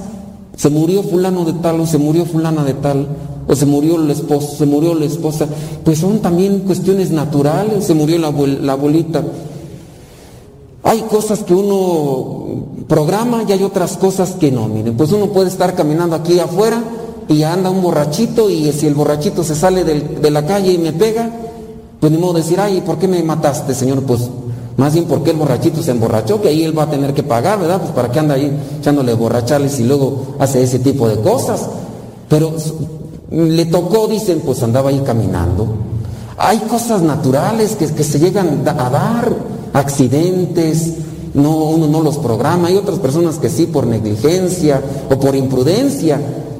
Se 0.56 0.70
murió 0.70 1.02
fulano 1.02 1.46
de 1.46 1.54
tal 1.54 1.80
o 1.80 1.88
se 1.88 1.98
murió 1.98 2.26
fulana 2.26 2.64
de 2.64 2.76
tal 2.76 3.08
o 3.48 3.56
se 3.56 3.66
murió 3.66 3.96
el 3.96 4.12
esposo, 4.12 4.56
se 4.56 4.68
murió 4.68 4.94
la 4.94 5.06
esposa. 5.06 5.48
Pues 5.84 5.98
son 5.98 6.20
también 6.20 6.60
cuestiones 6.60 7.10
naturales. 7.10 7.86
Se 7.86 7.96
murió 7.96 8.20
la, 8.20 8.32
la 8.62 8.74
abuelita. 8.74 9.24
Hay 10.84 11.02
cosas 11.02 11.44
que 11.44 11.54
uno 11.54 12.86
programa 12.88 13.44
y 13.48 13.52
hay 13.52 13.64
otras 13.64 13.98
cosas 13.98 14.32
que 14.32 14.52
no. 14.52 14.68
Miren, 14.68 14.96
pues 14.96 15.12
uno 15.12 15.28
puede 15.28 15.50
estar 15.50 15.76
caminando 15.76 16.16
aquí 16.16 16.40
afuera 16.40 16.82
y 17.28 17.44
anda 17.44 17.70
un 17.70 17.82
borrachito 17.82 18.50
y 18.50 18.72
si 18.72 18.88
el 18.88 18.96
borrachito 18.96 19.44
se 19.44 19.56
sale 19.56 19.84
de 19.84 20.32
la 20.32 20.46
calle 20.46 20.74
y 20.74 20.78
me 20.78 20.94
pega, 20.94 21.30
pues 22.00 22.12
ni 22.12 22.18
modo 22.18 22.34
de 22.34 22.42
decir, 22.42 22.60
ay, 22.60 22.82
¿por 22.82 22.98
qué 22.98 23.08
me 23.08 23.22
mataste, 23.22 23.74
señor? 23.74 24.04
Pues 24.04 24.30
más 24.78 24.94
bien 24.94 25.06
porque 25.06 25.32
el 25.32 25.38
borrachito 25.38 25.84
se 25.84 25.92
emborrachó, 25.92 26.42
que 26.42 26.48
ahí 26.48 26.64
él 26.64 26.78
va 26.78 26.84
a 26.84 26.90
tener 26.90 27.14
que 27.14 27.24
pagar, 27.24 27.60
¿verdad? 27.60 27.82
Pues 27.82 27.92
para 27.92 28.10
qué 28.10 28.20
anda 28.20 28.36
ahí 28.36 28.50
echándole 28.80 29.14
borrachales 29.14 29.78
y 29.82 29.84
luego 29.84 30.36
hace 30.40 30.64
ese 30.64 30.80
tipo 30.80 31.10
de 31.10 31.20
cosas. 31.20 31.68
Pero 32.30 32.54
le 33.32 33.66
tocó, 33.66 34.08
dicen, 34.08 34.42
pues 34.46 34.64
andaba 34.64 34.90
ahí 34.90 35.02
caminando. 35.06 35.68
Hay 36.38 36.60
cosas 36.60 37.02
naturales 37.02 37.76
que, 37.76 38.04
se 38.06 38.20
llegan 38.20 38.64
a 38.66 38.90
dar, 38.90 39.30
accidentes, 39.80 40.94
no, 41.34 41.70
uno 41.70 41.88
no 41.88 42.02
los 42.02 42.18
programa, 42.18 42.68
hay 42.68 42.78
otras 42.78 43.00
personas 43.00 43.38
que 43.38 43.50
sí 43.50 43.66
por 43.66 43.86
negligencia 43.88 44.82
o 45.10 45.20
por 45.20 45.36
imprudencia, 45.36 46.20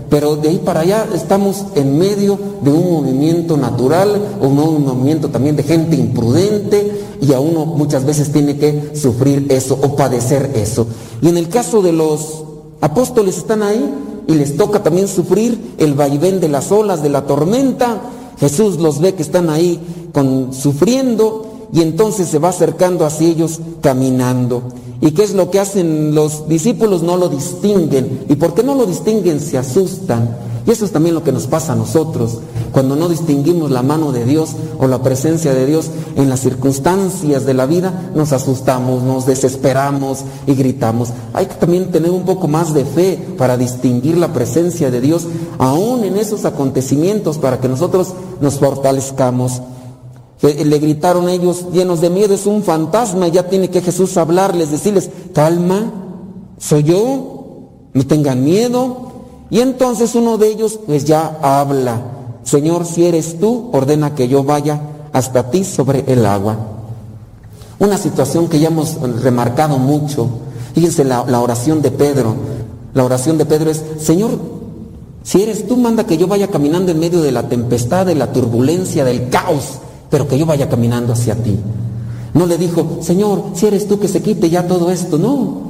pero 0.10 0.36
de 0.36 0.50
ahí 0.50 0.62
para 0.64 0.82
allá 0.82 1.08
estamos 1.14 1.66
en 1.76 1.98
medio 1.98 2.40
de 2.62 2.72
un 2.72 2.94
movimiento 2.94 3.58
natural, 3.58 4.22
o 4.42 4.48
un 4.48 4.84
movimiento 4.84 5.30
también 5.30 5.56
de 5.56 5.64
gente 5.64 5.96
imprudente, 5.96 7.00
y 7.22 7.34
a 7.34 7.40
uno 7.40 7.66
muchas 7.66 8.06
veces 8.06 8.32
tiene 8.32 8.58
que 8.58 8.92
sufrir 8.96 9.48
eso 9.50 9.78
o 9.82 9.96
padecer 9.96 10.52
eso. 10.56 10.88
Y 11.22 11.30
en 11.30 11.38
el 11.38 11.50
caso 11.50 11.82
de 11.82 11.92
los 11.92 12.44
apóstoles 12.82 13.38
están 13.38 13.62
ahí 13.62 13.94
y 14.28 14.34
les 14.34 14.58
toca 14.58 14.82
también 14.82 15.08
sufrir 15.08 15.76
el 15.78 15.94
vaivén 15.94 16.40
de 16.40 16.48
las 16.48 16.72
olas, 16.72 17.04
de 17.04 17.10
la 17.10 17.26
tormenta. 17.26 18.02
Jesús 18.40 18.78
los 18.80 19.00
ve 19.00 19.16
que 19.16 19.24
están 19.24 19.50
ahí 19.50 19.80
con, 20.14 20.54
sufriendo 20.54 21.49
y 21.72 21.82
entonces 21.82 22.28
se 22.28 22.40
va 22.40 22.50
acercando 22.50 23.06
hacia 23.06 23.28
ellos 23.28 23.60
caminando. 23.82 24.64
¿Y 25.02 25.12
qué 25.12 25.24
es 25.24 25.34
lo 25.34 25.50
que 25.50 25.60
hacen 25.60 26.14
los 26.14 26.48
discípulos? 26.48 27.04
No 27.04 27.16
lo 27.16 27.30
distinguen. 27.30 28.26
¿Y 28.28 28.36
por 28.36 28.54
qué 28.54 28.64
no 28.64 28.76
lo 28.76 28.86
distinguen? 28.86 29.40
Se 29.40 29.58
asustan. 29.58 30.38
Y 30.66 30.72
eso 30.72 30.84
es 30.84 30.92
también 30.92 31.16
lo 31.16 31.24
que 31.24 31.32
nos 31.32 31.48
pasa 31.48 31.74
a 31.74 31.76
nosotros. 31.76 32.40
Cuando 32.74 32.96
no 32.96 33.08
distinguimos 33.08 33.72
la 33.72 33.82
mano 33.82 34.12
de 34.12 34.26
Dios 34.26 34.52
o 34.78 34.88
la 34.88 35.02
presencia 35.02 35.54
de 35.54 35.66
Dios 35.66 35.90
en 36.16 36.30
las 36.30 36.42
circunstancias 36.42 37.46
de 37.46 37.54
la 37.54 37.66
vida, 37.66 38.12
nos 38.14 38.34
asustamos, 38.34 39.02
nos 39.04 39.26
desesperamos 39.26 40.20
y 40.46 40.54
gritamos. 40.54 41.10
Hay 41.34 41.46
que 41.46 41.56
también 41.56 41.92
tener 41.92 42.12
un 42.12 42.24
poco 42.24 42.48
más 42.48 42.74
de 42.74 42.84
fe 42.84 43.18
para 43.38 43.58
distinguir 43.58 44.18
la 44.18 44.34
presencia 44.34 44.92
de 44.92 45.02
Dios 45.02 45.28
aún 45.58 46.04
en 46.04 46.18
esos 46.18 46.46
acontecimientos 46.46 47.38
para 47.38 47.60
que 47.60 47.70
nosotros 47.70 48.10
nos 48.42 48.60
fortalezcamos. 48.60 49.62
Que 50.40 50.66
Le 50.66 50.80
gritaron 50.80 51.30
ellos 51.30 51.66
llenos 51.72 52.02
de 52.02 52.10
miedo, 52.10 52.34
es 52.34 52.46
un 52.46 52.64
fantasma, 52.64 53.28
ya 53.28 53.50
tiene 53.50 53.70
que 53.70 53.82
Jesús 53.82 54.16
hablarles, 54.18 54.72
decirles, 54.72 55.10
calma, 55.34 55.92
soy 56.58 56.84
yo, 56.84 57.70
no 57.94 58.08
tengan 58.08 58.44
miedo. 58.44 59.10
Y 59.50 59.60
entonces 59.60 60.16
uno 60.16 60.38
de 60.38 60.48
ellos 60.48 60.80
pues 60.86 61.06
ya 61.06 61.40
habla, 61.42 62.02
Señor, 62.44 62.86
si 62.86 63.06
eres 63.06 63.40
tú, 63.40 63.70
ordena 63.74 64.16
que 64.16 64.28
yo 64.28 64.44
vaya 64.44 64.82
hasta 65.12 65.52
ti 65.52 65.64
sobre 65.64 66.06
el 66.08 66.26
agua. 66.26 66.58
Una 67.80 67.98
situación 67.98 68.48
que 68.48 68.60
ya 68.60 68.68
hemos 68.68 68.98
remarcado 69.22 69.78
mucho. 69.78 70.30
Fíjense 70.74 71.04
la 71.04 71.42
oración 71.42 71.82
de 71.82 71.92
Pedro. 71.92 72.36
La 72.94 73.04
oración 73.04 73.38
de 73.38 73.46
Pedro 73.46 73.70
es, 73.70 73.84
Señor, 74.00 74.32
si 75.24 75.42
eres 75.44 75.68
tú, 75.68 75.78
manda 75.78 76.06
que 76.06 76.18
yo 76.18 76.28
vaya 76.28 76.48
caminando 76.48 76.92
en 76.92 77.00
medio 77.00 77.22
de 77.22 77.32
la 77.32 77.48
tempestad, 77.48 78.06
de 78.06 78.16
la 78.16 78.32
turbulencia, 78.32 79.06
del 79.06 79.30
caos, 79.30 79.80
pero 80.10 80.28
que 80.28 80.38
yo 80.38 80.46
vaya 80.46 80.70
caminando 80.70 81.14
hacia 81.14 81.36
ti. 81.36 81.58
No 82.34 82.46
le 82.46 82.58
dijo, 82.58 83.00
Señor, 83.02 83.44
si 83.54 83.68
eres 83.68 83.88
tú 83.88 84.00
que 84.00 84.08
se 84.08 84.22
quite 84.22 84.50
ya 84.50 84.68
todo 84.68 84.92
esto, 84.92 85.18
no. 85.18 85.70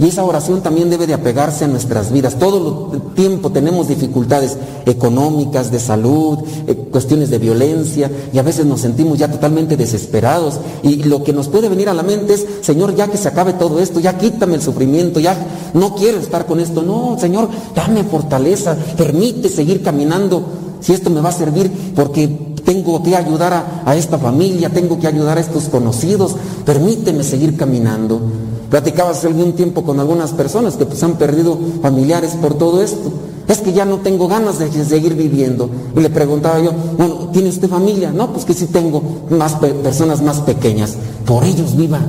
Y 0.00 0.06
esa 0.06 0.22
oración 0.22 0.60
también 0.62 0.90
debe 0.90 1.08
de 1.08 1.14
apegarse 1.14 1.64
a 1.64 1.68
nuestras 1.68 2.12
vidas. 2.12 2.38
Todo 2.38 2.92
el 2.92 3.00
tiempo 3.14 3.50
tenemos 3.50 3.88
dificultades 3.88 4.56
económicas, 4.86 5.72
de 5.72 5.80
salud, 5.80 6.38
eh, 6.68 6.76
cuestiones 6.76 7.30
de 7.30 7.38
violencia 7.38 8.08
y 8.32 8.38
a 8.38 8.44
veces 8.44 8.64
nos 8.64 8.80
sentimos 8.80 9.18
ya 9.18 9.28
totalmente 9.28 9.76
desesperados. 9.76 10.60
Y 10.84 11.02
lo 11.02 11.24
que 11.24 11.32
nos 11.32 11.48
puede 11.48 11.68
venir 11.68 11.88
a 11.88 11.94
la 11.94 12.04
mente 12.04 12.34
es, 12.34 12.46
Señor, 12.60 12.94
ya 12.94 13.08
que 13.08 13.16
se 13.16 13.26
acabe 13.26 13.54
todo 13.54 13.80
esto, 13.80 13.98
ya 13.98 14.16
quítame 14.16 14.54
el 14.54 14.62
sufrimiento, 14.62 15.18
ya 15.18 15.36
no 15.74 15.96
quiero 15.96 16.18
estar 16.18 16.46
con 16.46 16.60
esto. 16.60 16.82
No, 16.82 17.16
Señor, 17.18 17.48
dame 17.74 18.04
fortaleza, 18.04 18.76
permite 18.96 19.48
seguir 19.48 19.82
caminando 19.82 20.44
si 20.80 20.92
esto 20.92 21.10
me 21.10 21.20
va 21.20 21.30
a 21.30 21.32
servir 21.32 21.72
porque 21.96 22.47
tengo 22.68 23.02
que 23.02 23.16
ayudar 23.16 23.82
a, 23.86 23.96
esta 23.96 24.18
familia, 24.18 24.68
tengo 24.68 24.98
que 25.00 25.06
ayudar 25.06 25.38
a 25.38 25.40
estos 25.40 25.70
conocidos, 25.70 26.36
permíteme 26.66 27.24
seguir 27.24 27.56
caminando. 27.56 28.20
Platicaba 28.68 29.12
hace 29.12 29.26
algún 29.26 29.54
tiempo 29.54 29.84
con 29.84 29.98
algunas 30.00 30.32
personas 30.32 30.76
que 30.76 30.84
pues 30.84 31.02
han 31.02 31.14
perdido 31.14 31.58
familiares 31.80 32.32
por 32.32 32.52
todo 32.58 32.82
esto. 32.82 33.10
Es 33.48 33.62
que 33.62 33.72
ya 33.72 33.86
no 33.86 34.00
tengo 34.00 34.28
ganas 34.28 34.58
de 34.58 34.70
seguir 34.84 35.14
viviendo. 35.14 35.70
Y 35.96 36.00
le 36.00 36.10
preguntaba 36.10 36.60
yo, 36.60 36.72
bueno, 36.98 37.30
¿tiene 37.32 37.48
usted 37.48 37.70
familia? 37.70 38.12
No, 38.12 38.30
pues 38.34 38.44
que 38.44 38.52
sí 38.52 38.66
tengo 38.66 39.00
más 39.30 39.54
pe- 39.54 39.72
personas 39.72 40.20
más 40.20 40.40
pequeñas. 40.40 40.96
Por 41.24 41.44
ellos 41.44 41.74
viva. 41.74 42.00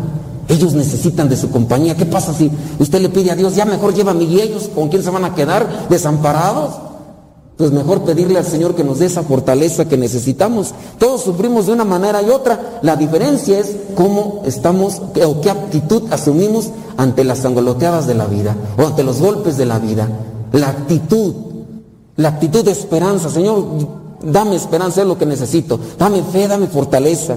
Ellos 0.49 0.73
necesitan 0.73 1.29
de 1.29 1.37
su 1.37 1.49
compañía. 1.51 1.95
¿Qué 1.95 2.05
pasa 2.05 2.33
si 2.33 2.51
usted 2.79 2.99
le 3.01 3.07
pide 3.07 3.31
a 3.31 3.35
Dios, 3.37 3.55
ya 3.55 3.63
mejor 3.63 3.93
llévame 3.93 4.25
y 4.25 4.41
ellos, 4.41 4.69
¿con 4.75 4.89
quién 4.89 5.03
se 5.03 5.09
van 5.09 5.23
a 5.23 5.33
quedar? 5.33 5.87
¿Desamparados? 5.89 6.88
Pues 7.59 7.73
mejor 7.73 8.03
pedirle 8.03 8.39
al 8.39 8.45
Señor 8.45 8.73
que 8.73 8.85
nos 8.85 8.99
dé 8.99 9.07
esa 9.07 9.23
fortaleza 9.23 9.83
que 9.83 9.97
necesitamos. 9.97 10.73
Todos 10.97 11.23
sufrimos 11.23 11.65
de 11.65 11.73
una 11.73 11.83
manera 11.83 12.21
y 12.21 12.29
otra. 12.29 12.79
La 12.81 12.95
diferencia 12.95 13.59
es 13.59 13.75
cómo 13.95 14.43
estamos 14.45 15.01
o 15.01 15.41
qué 15.41 15.49
actitud 15.49 16.03
asumimos 16.09 16.69
ante 16.95 17.25
las 17.25 17.39
sangoloteadas 17.39 18.07
de 18.07 18.15
la 18.15 18.27
vida 18.27 18.55
o 18.77 18.87
ante 18.87 19.03
los 19.03 19.19
golpes 19.19 19.57
de 19.57 19.65
la 19.65 19.77
vida. 19.77 20.07
La 20.53 20.69
actitud, 20.69 21.33
la 22.15 22.29
actitud 22.29 22.63
de 22.63 22.71
esperanza. 22.71 23.29
Señor, 23.29 23.65
dame 24.23 24.55
esperanza, 24.55 25.01
es 25.01 25.07
lo 25.07 25.17
que 25.17 25.25
necesito. 25.25 25.77
Dame 25.97 26.23
fe, 26.23 26.47
dame 26.47 26.67
fortaleza. 26.67 27.35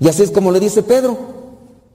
Y 0.00 0.08
así 0.08 0.22
es 0.22 0.32
como 0.32 0.52
le 0.52 0.60
dice 0.60 0.82
Pedro. 0.82 1.16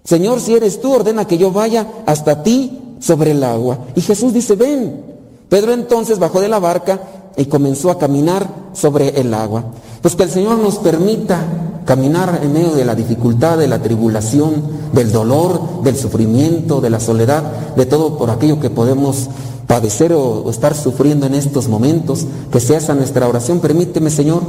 Señor, 0.03 0.39
si 0.39 0.55
eres 0.55 0.81
tú, 0.81 0.91
ordena 0.91 1.27
que 1.27 1.37
yo 1.37 1.51
vaya 1.51 1.85
hasta 2.07 2.41
ti 2.41 2.97
sobre 2.99 3.29
el 3.29 3.43
agua. 3.43 3.77
Y 3.93 4.01
Jesús 4.01 4.33
dice, 4.33 4.55
ven. 4.55 5.13
Pedro 5.47 5.73
entonces 5.73 6.17
bajó 6.17 6.41
de 6.41 6.47
la 6.47 6.57
barca 6.57 6.99
y 7.37 7.45
comenzó 7.45 7.91
a 7.91 7.97
caminar 7.97 8.47
sobre 8.73 9.19
el 9.19 9.33
agua. 9.33 9.65
Pues 10.01 10.15
que 10.15 10.23
el 10.23 10.29
Señor 10.29 10.57
nos 10.59 10.75
permita 10.77 11.39
caminar 11.85 12.39
en 12.43 12.53
medio 12.53 12.71
de 12.73 12.85
la 12.85 12.95
dificultad, 12.95 13.57
de 13.57 13.67
la 13.67 13.81
tribulación, 13.81 14.53
del 14.93 15.11
dolor, 15.11 15.83
del 15.83 15.95
sufrimiento, 15.95 16.81
de 16.81 16.89
la 16.89 16.99
soledad, 16.99 17.43
de 17.75 17.85
todo 17.85 18.17
por 18.17 18.29
aquello 18.29 18.59
que 18.59 18.69
podemos 18.69 19.29
padecer 19.67 20.13
o, 20.13 20.49
estar 20.49 20.75
sufriendo 20.75 21.25
en 21.25 21.33
estos 21.35 21.67
momentos. 21.67 22.25
Que 22.51 22.59
sea 22.59 22.77
esa 22.77 22.93
nuestra 22.93 23.27
oración. 23.27 23.59
Permíteme, 23.59 24.09
Señor, 24.09 24.41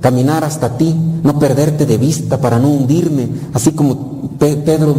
caminar 0.00 0.44
hasta 0.44 0.76
ti, 0.76 0.94
no 1.22 1.38
perderte 1.38 1.86
de 1.86 1.98
vista 1.98 2.40
para 2.40 2.58
no 2.58 2.68
hundirme, 2.68 3.28
así 3.54 3.72
como 3.72 4.30
Pe- 4.38 4.56
Pedro 4.56 4.94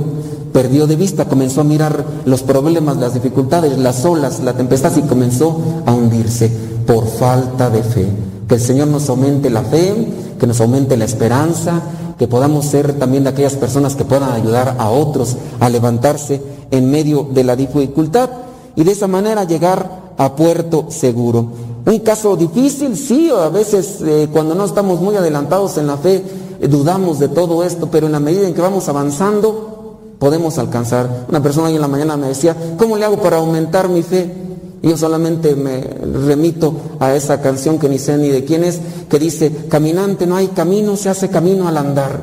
perdió 0.52 0.88
de 0.88 0.96
vista, 0.96 1.26
comenzó 1.26 1.62
a 1.62 1.66
mirar 1.66 2.04
los 2.26 2.42
problemas, 2.42 2.98
las 2.98 3.14
dificultades, 3.14 3.78
las 3.78 4.04
olas, 4.06 4.40
la 4.40 4.54
tempestad 4.54 4.96
y 4.98 5.02
comenzó 5.04 5.62
a 5.86 5.94
hundirse 5.94 6.67
por 6.88 7.06
falta 7.06 7.70
de 7.70 7.84
fe. 7.84 8.08
Que 8.48 8.56
el 8.56 8.62
Señor 8.62 8.88
nos 8.88 9.10
aumente 9.10 9.50
la 9.50 9.62
fe, 9.62 9.94
que 10.40 10.48
nos 10.48 10.60
aumente 10.62 10.98
la 10.98 11.06
esperanza, 11.06 11.82
que 12.18 12.28
podamos 12.28 12.66
ser 12.66 12.94
también 12.94 13.24
de 13.24 13.30
aquellas 13.30 13.56
personas 13.56 13.96
que 13.96 14.06
puedan 14.06 14.32
ayudar 14.32 14.76
a 14.80 14.90
otros 14.90 15.36
a 15.60 15.70
levantarse 15.70 16.42
en 16.72 16.90
medio 16.90 17.28
de 17.32 17.44
la 17.44 17.56
dificultad 17.56 18.30
y 18.76 18.84
de 18.84 18.92
esa 18.92 19.08
manera 19.08 19.44
llegar 19.44 20.14
a 20.18 20.36
puerto 20.36 20.86
seguro. 20.90 21.46
Un 21.86 22.00
caso 22.00 22.36
difícil, 22.36 22.98
sí, 22.98 23.30
a 23.30 23.50
veces 23.50 24.00
eh, 24.02 24.28
cuando 24.32 24.56
no 24.56 24.66
estamos 24.66 25.00
muy 25.00 25.16
adelantados 25.16 25.78
en 25.78 25.88
la 25.88 25.98
fe, 25.98 26.24
eh, 26.60 26.68
dudamos 26.68 27.20
de 27.20 27.30
todo 27.30 27.64
esto, 27.64 27.90
pero 27.92 28.08
en 28.08 28.14
la 28.14 28.20
medida 28.20 28.48
en 28.48 28.54
que 28.54 28.62
vamos 28.62 28.90
avanzando, 28.90 29.98
podemos 30.20 30.58
alcanzar. 30.58 31.26
Una 31.30 31.42
persona 31.42 31.68
hoy 31.68 31.76
en 31.76 31.82
la 31.82 31.88
mañana 31.88 32.18
me 32.18 32.28
decía, 32.28 32.56
¿cómo 32.78 32.98
le 32.98 33.06
hago 33.06 33.18
para 33.18 33.38
aumentar 33.38 33.90
mi 33.90 34.02
fe? 34.02 34.47
Yo 34.84 34.96
solamente 34.96 35.56
me 35.56 35.82
remito 35.82 36.74
a 37.00 37.16
esa 37.16 37.42
canción 37.42 37.80
que 37.80 37.90
ni 37.90 37.98
sé 37.98 38.18
ni 38.18 38.30
de 38.30 38.46
quién 38.46 38.64
es, 38.64 38.80
que 39.10 39.20
dice, 39.20 39.52
caminante 39.70 40.28
no 40.28 40.36
hay 40.36 40.48
camino, 40.48 40.96
se 40.96 41.10
hace 41.10 41.30
camino 41.30 41.68
al 41.68 41.78
andar. 41.78 42.20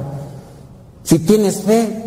Si 1.03 1.19
tienes 1.19 1.63
fe, 1.63 2.05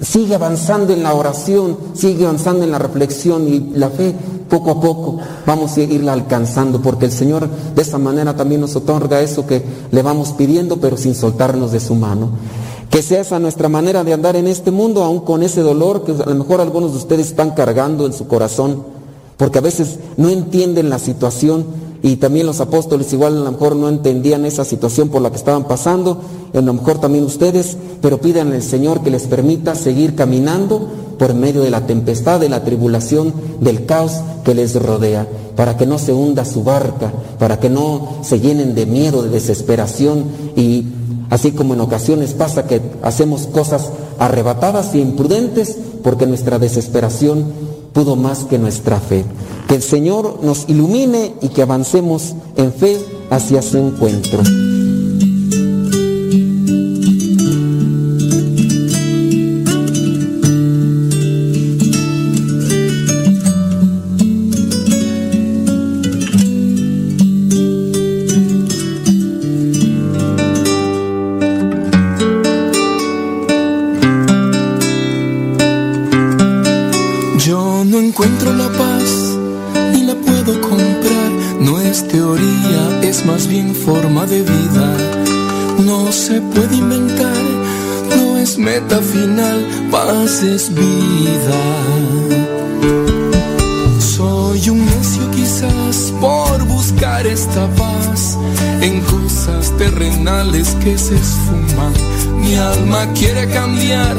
sigue 0.00 0.34
avanzando 0.34 0.92
en 0.92 1.02
la 1.02 1.14
oración, 1.14 1.76
sigue 1.94 2.24
avanzando 2.24 2.64
en 2.64 2.70
la 2.70 2.78
reflexión 2.78 3.48
y 3.48 3.72
la 3.74 3.90
fe 3.90 4.14
poco 4.48 4.70
a 4.70 4.80
poco 4.80 5.18
vamos 5.46 5.76
a 5.76 5.80
irla 5.80 6.12
alcanzando 6.12 6.80
porque 6.82 7.06
el 7.06 7.12
Señor 7.12 7.48
de 7.74 7.82
esa 7.82 7.98
manera 7.98 8.36
también 8.36 8.60
nos 8.60 8.76
otorga 8.76 9.20
eso 9.20 9.46
que 9.46 9.62
le 9.90 10.02
vamos 10.02 10.32
pidiendo 10.32 10.78
pero 10.78 10.96
sin 10.96 11.14
soltarnos 11.14 11.72
de 11.72 11.80
su 11.80 11.94
mano. 11.94 12.30
Que 12.90 13.00
sea 13.00 13.22
esa 13.22 13.38
nuestra 13.38 13.70
manera 13.70 14.04
de 14.04 14.12
andar 14.12 14.36
en 14.36 14.46
este 14.46 14.70
mundo, 14.70 15.02
aún 15.02 15.20
con 15.20 15.42
ese 15.42 15.62
dolor 15.62 16.04
que 16.04 16.12
a 16.12 16.28
lo 16.28 16.34
mejor 16.34 16.60
algunos 16.60 16.92
de 16.92 16.98
ustedes 16.98 17.28
están 17.28 17.52
cargando 17.52 18.04
en 18.04 18.12
su 18.12 18.28
corazón, 18.28 18.84
porque 19.42 19.58
a 19.58 19.62
veces 19.62 19.98
no 20.18 20.28
entienden 20.28 20.88
la 20.88 21.00
situación 21.00 21.66
y 22.00 22.14
también 22.14 22.46
los 22.46 22.60
apóstoles 22.60 23.12
igual 23.12 23.38
a 23.38 23.40
lo 23.40 23.50
mejor 23.50 23.74
no 23.74 23.88
entendían 23.88 24.44
esa 24.44 24.64
situación 24.64 25.08
por 25.08 25.20
la 25.20 25.30
que 25.30 25.36
estaban 25.36 25.64
pasando, 25.66 26.20
a 26.54 26.60
lo 26.60 26.72
mejor 26.72 27.00
también 27.00 27.24
ustedes, 27.24 27.76
pero 28.00 28.20
pidan 28.20 28.52
al 28.52 28.62
Señor 28.62 29.02
que 29.02 29.10
les 29.10 29.26
permita 29.26 29.74
seguir 29.74 30.14
caminando 30.14 30.88
por 31.18 31.34
medio 31.34 31.62
de 31.62 31.70
la 31.70 31.88
tempestad, 31.88 32.38
de 32.38 32.50
la 32.50 32.62
tribulación, 32.62 33.34
del 33.58 33.84
caos 33.84 34.12
que 34.44 34.54
les 34.54 34.80
rodea, 34.80 35.26
para 35.56 35.76
que 35.76 35.86
no 35.86 35.98
se 35.98 36.12
hunda 36.12 36.44
su 36.44 36.62
barca, 36.62 37.12
para 37.40 37.58
que 37.58 37.68
no 37.68 38.18
se 38.22 38.38
llenen 38.38 38.76
de 38.76 38.86
miedo, 38.86 39.24
de 39.24 39.30
desesperación. 39.30 40.22
Y 40.54 40.86
así 41.30 41.50
como 41.50 41.74
en 41.74 41.80
ocasiones 41.80 42.34
pasa 42.34 42.68
que 42.68 42.80
hacemos 43.02 43.48
cosas 43.48 43.90
arrebatadas 44.20 44.94
y 44.94 45.00
imprudentes 45.00 45.78
porque 46.04 46.26
nuestra 46.26 46.60
desesperación 46.60 47.61
pudo 47.92 48.16
más 48.16 48.44
que 48.44 48.58
nuestra 48.58 48.98
fe. 49.00 49.24
Que 49.68 49.76
el 49.76 49.82
Señor 49.82 50.40
nos 50.42 50.68
ilumine 50.68 51.34
y 51.40 51.48
que 51.48 51.62
avancemos 51.62 52.34
en 52.56 52.72
fe 52.72 52.98
hacia 53.30 53.62
su 53.62 53.78
encuentro. 53.78 54.42
Puede 86.54 86.76
inventar, 86.76 87.44
no 88.16 88.38
es 88.38 88.58
meta 88.58 89.00
final, 89.00 89.66
paz 89.90 90.42
es 90.42 90.72
vida. 90.74 91.60
Soy 93.98 94.68
un 94.70 94.84
necio 94.84 95.30
quizás 95.30 96.12
por 96.20 96.64
buscar 96.66 97.26
esta 97.26 97.66
paz 97.74 98.38
en 98.80 99.00
cosas 99.02 99.72
terrenales 99.78 100.76
que 100.82 100.96
se 100.98 101.14
esfuman. 101.14 101.92
Mi 102.40 102.54
alma 102.54 103.06
quiere 103.14 103.48
cambiar, 103.48 104.16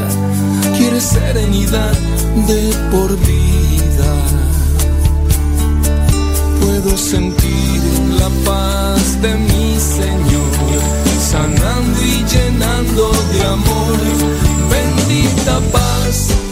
quiere 0.78 1.00
serenidad 1.00 1.94
de 2.48 2.74
por 2.92 3.10
vida. 3.18 4.14
Puedo 6.62 6.98
sentir 6.98 7.82
la 8.20 8.30
paz 8.46 9.22
de 9.22 9.36
mi 9.36 9.80
Señor, 9.80 10.43
sanando 11.34 12.00
y 12.04 12.24
llenando 12.26 13.12
de 13.34 13.42
amor. 13.44 13.98
Bendita 14.70 15.60
paz 15.72 16.43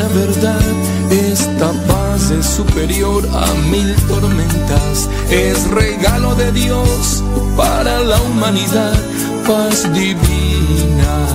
una 0.00 0.08
verdad. 0.08 0.60
Esta 1.10 1.72
paz 1.86 2.30
es 2.30 2.46
superior 2.46 3.28
a 3.32 3.46
mil 3.70 3.94
tormentas. 4.08 5.08
Es 5.30 5.68
regalo 5.70 6.34
de 6.34 6.52
Dios 6.52 7.22
para 7.56 8.00
la 8.00 8.20
humanidad. 8.22 8.94
Paz 9.46 9.92
divina. 9.92 11.26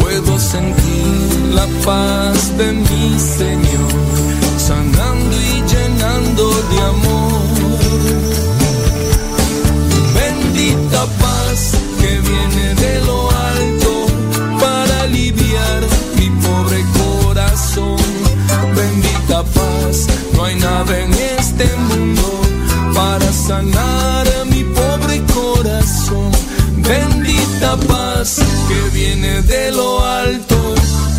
Puedo 0.00 0.38
sentir 0.38 1.54
la 1.54 1.66
paz 1.84 2.56
de 2.58 2.72
mi 2.72 3.18
Señor, 3.18 3.92
sanando 4.58 5.36
y 5.36 5.62
llenando 5.72 6.50
de 6.70 6.78
amor. 6.80 7.15
Sanar 23.46 24.26
mi 24.50 24.64
pobre 24.64 25.22
corazón. 25.32 26.30
Bendita 26.78 27.76
paz 27.88 28.40
que 28.68 28.80
viene 28.98 29.42
de 29.42 29.70
lo 29.70 30.04
alto 30.04 30.56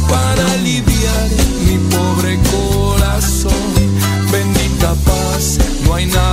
para 0.09 0.43
aliviar 0.57 1.29
mi 1.65 1.77
pobre 1.95 2.37
corazón. 2.53 3.67
Bendita 4.31 4.93
paz, 5.05 5.57
no 5.85 5.95
hay 5.95 6.05
nada 6.07 6.26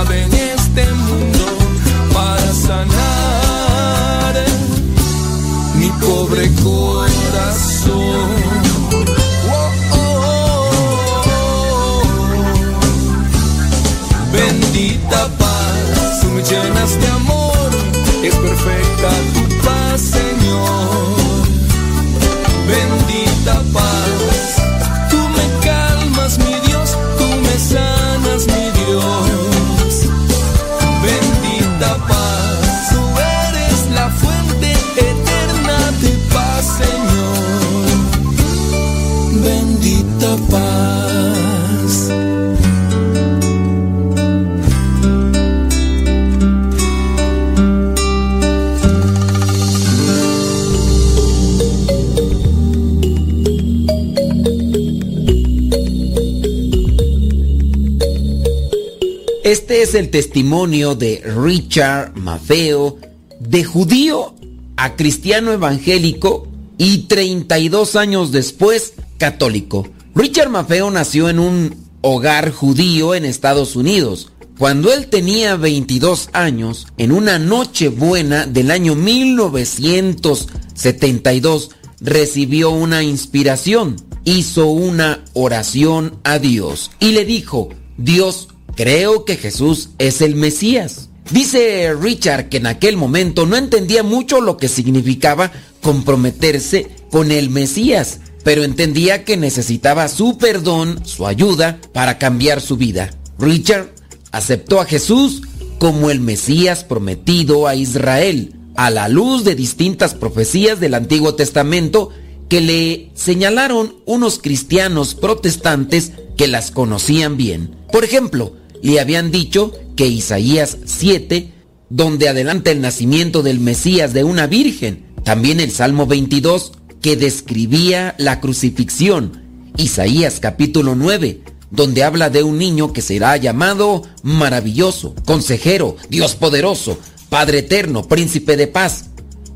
es 59.85 59.93
el 59.93 60.09
testimonio 60.09 60.95
de 60.95 61.21
Richard 61.23 62.17
Maffeo, 62.17 62.97
de 63.39 63.63
judío 63.63 64.33
a 64.77 64.95
cristiano 64.95 65.51
evangélico 65.51 66.47
y 66.79 67.03
32 67.03 67.95
años 67.95 68.31
después 68.31 68.93
católico. 69.19 69.87
Richard 70.15 70.49
Maffeo 70.49 70.89
nació 70.89 71.29
en 71.29 71.37
un 71.37 71.75
hogar 72.01 72.51
judío 72.51 73.13
en 73.13 73.25
Estados 73.25 73.75
Unidos. 73.75 74.31
Cuando 74.57 74.91
él 74.91 75.05
tenía 75.05 75.55
22 75.55 76.29
años, 76.33 76.87
en 76.97 77.11
una 77.11 77.37
noche 77.37 77.89
buena 77.89 78.47
del 78.47 78.71
año 78.71 78.95
1972, 78.95 81.69
recibió 82.01 82.71
una 82.71 83.03
inspiración, 83.03 83.97
hizo 84.23 84.65
una 84.65 85.23
oración 85.33 86.17
a 86.23 86.39
Dios 86.39 86.89
y 86.99 87.11
le 87.11 87.23
dijo, 87.23 87.69
Dios, 87.97 88.47
creo 88.75 89.25
que 89.25 89.37
Jesús 89.37 89.89
es 89.97 90.21
el 90.21 90.35
Mesías. 90.35 91.09
Dice 91.31 91.93
Richard 91.99 92.49
que 92.49 92.57
en 92.57 92.67
aquel 92.67 92.97
momento 92.97 93.45
no 93.45 93.55
entendía 93.55 94.03
mucho 94.03 94.41
lo 94.41 94.57
que 94.57 94.67
significaba 94.67 95.51
comprometerse 95.81 96.89
con 97.09 97.31
el 97.31 97.49
Mesías, 97.49 98.19
pero 98.43 98.63
entendía 98.63 99.23
que 99.23 99.37
necesitaba 99.37 100.07
su 100.07 100.37
perdón, 100.37 100.99
su 101.03 101.25
ayuda 101.25 101.79
para 101.93 102.19
cambiar 102.19 102.61
su 102.61 102.77
vida. 102.77 103.09
Richard 103.39 103.91
aceptó 104.31 104.79
a 104.79 104.85
Jesús 104.85 105.41
como 105.79 106.11
el 106.11 106.19
Mesías 106.19 106.83
prometido 106.83 107.67
a 107.67 107.75
Israel, 107.75 108.53
a 108.75 108.89
la 108.89 109.07
luz 109.07 109.43
de 109.43 109.55
distintas 109.55 110.13
profecías 110.13 110.79
del 110.79 110.93
Antiguo 110.93 111.35
Testamento 111.35 112.11
que 112.49 112.61
le 112.61 113.11
señalaron 113.15 113.95
unos 114.05 114.39
cristianos 114.39 115.15
protestantes 115.15 116.11
que 116.37 116.47
las 116.47 116.71
conocían 116.71 117.37
bien. 117.37 117.75
Por 117.91 118.03
ejemplo, 118.03 118.53
le 118.91 118.99
habían 118.99 119.31
dicho 119.31 119.71
que 119.95 120.05
Isaías 120.05 120.77
7, 120.85 121.51
donde 121.89 122.29
adelanta 122.29 122.69
el 122.69 122.81
nacimiento 122.81 123.41
del 123.41 123.59
Mesías 123.59 124.13
de 124.13 124.23
una 124.23 124.45
virgen, 124.45 125.05
también 125.23 125.59
el 125.59 125.71
Salmo 125.71 126.05
22, 126.05 126.73
que 127.01 127.15
describía 127.15 128.13
la 128.19 128.39
crucifixión, 128.39 129.41
Isaías 129.75 130.39
capítulo 130.39 130.93
9, 130.95 131.41
donde 131.71 132.03
habla 132.03 132.29
de 132.29 132.43
un 132.43 132.59
niño 132.59 132.93
que 132.93 133.01
será 133.01 133.35
llamado 133.37 134.03
maravilloso, 134.21 135.15
consejero, 135.25 135.97
Dios 136.09 136.35
poderoso, 136.35 136.99
Padre 137.29 137.59
eterno, 137.59 138.07
príncipe 138.07 138.55
de 138.55 138.67
paz. 138.67 139.05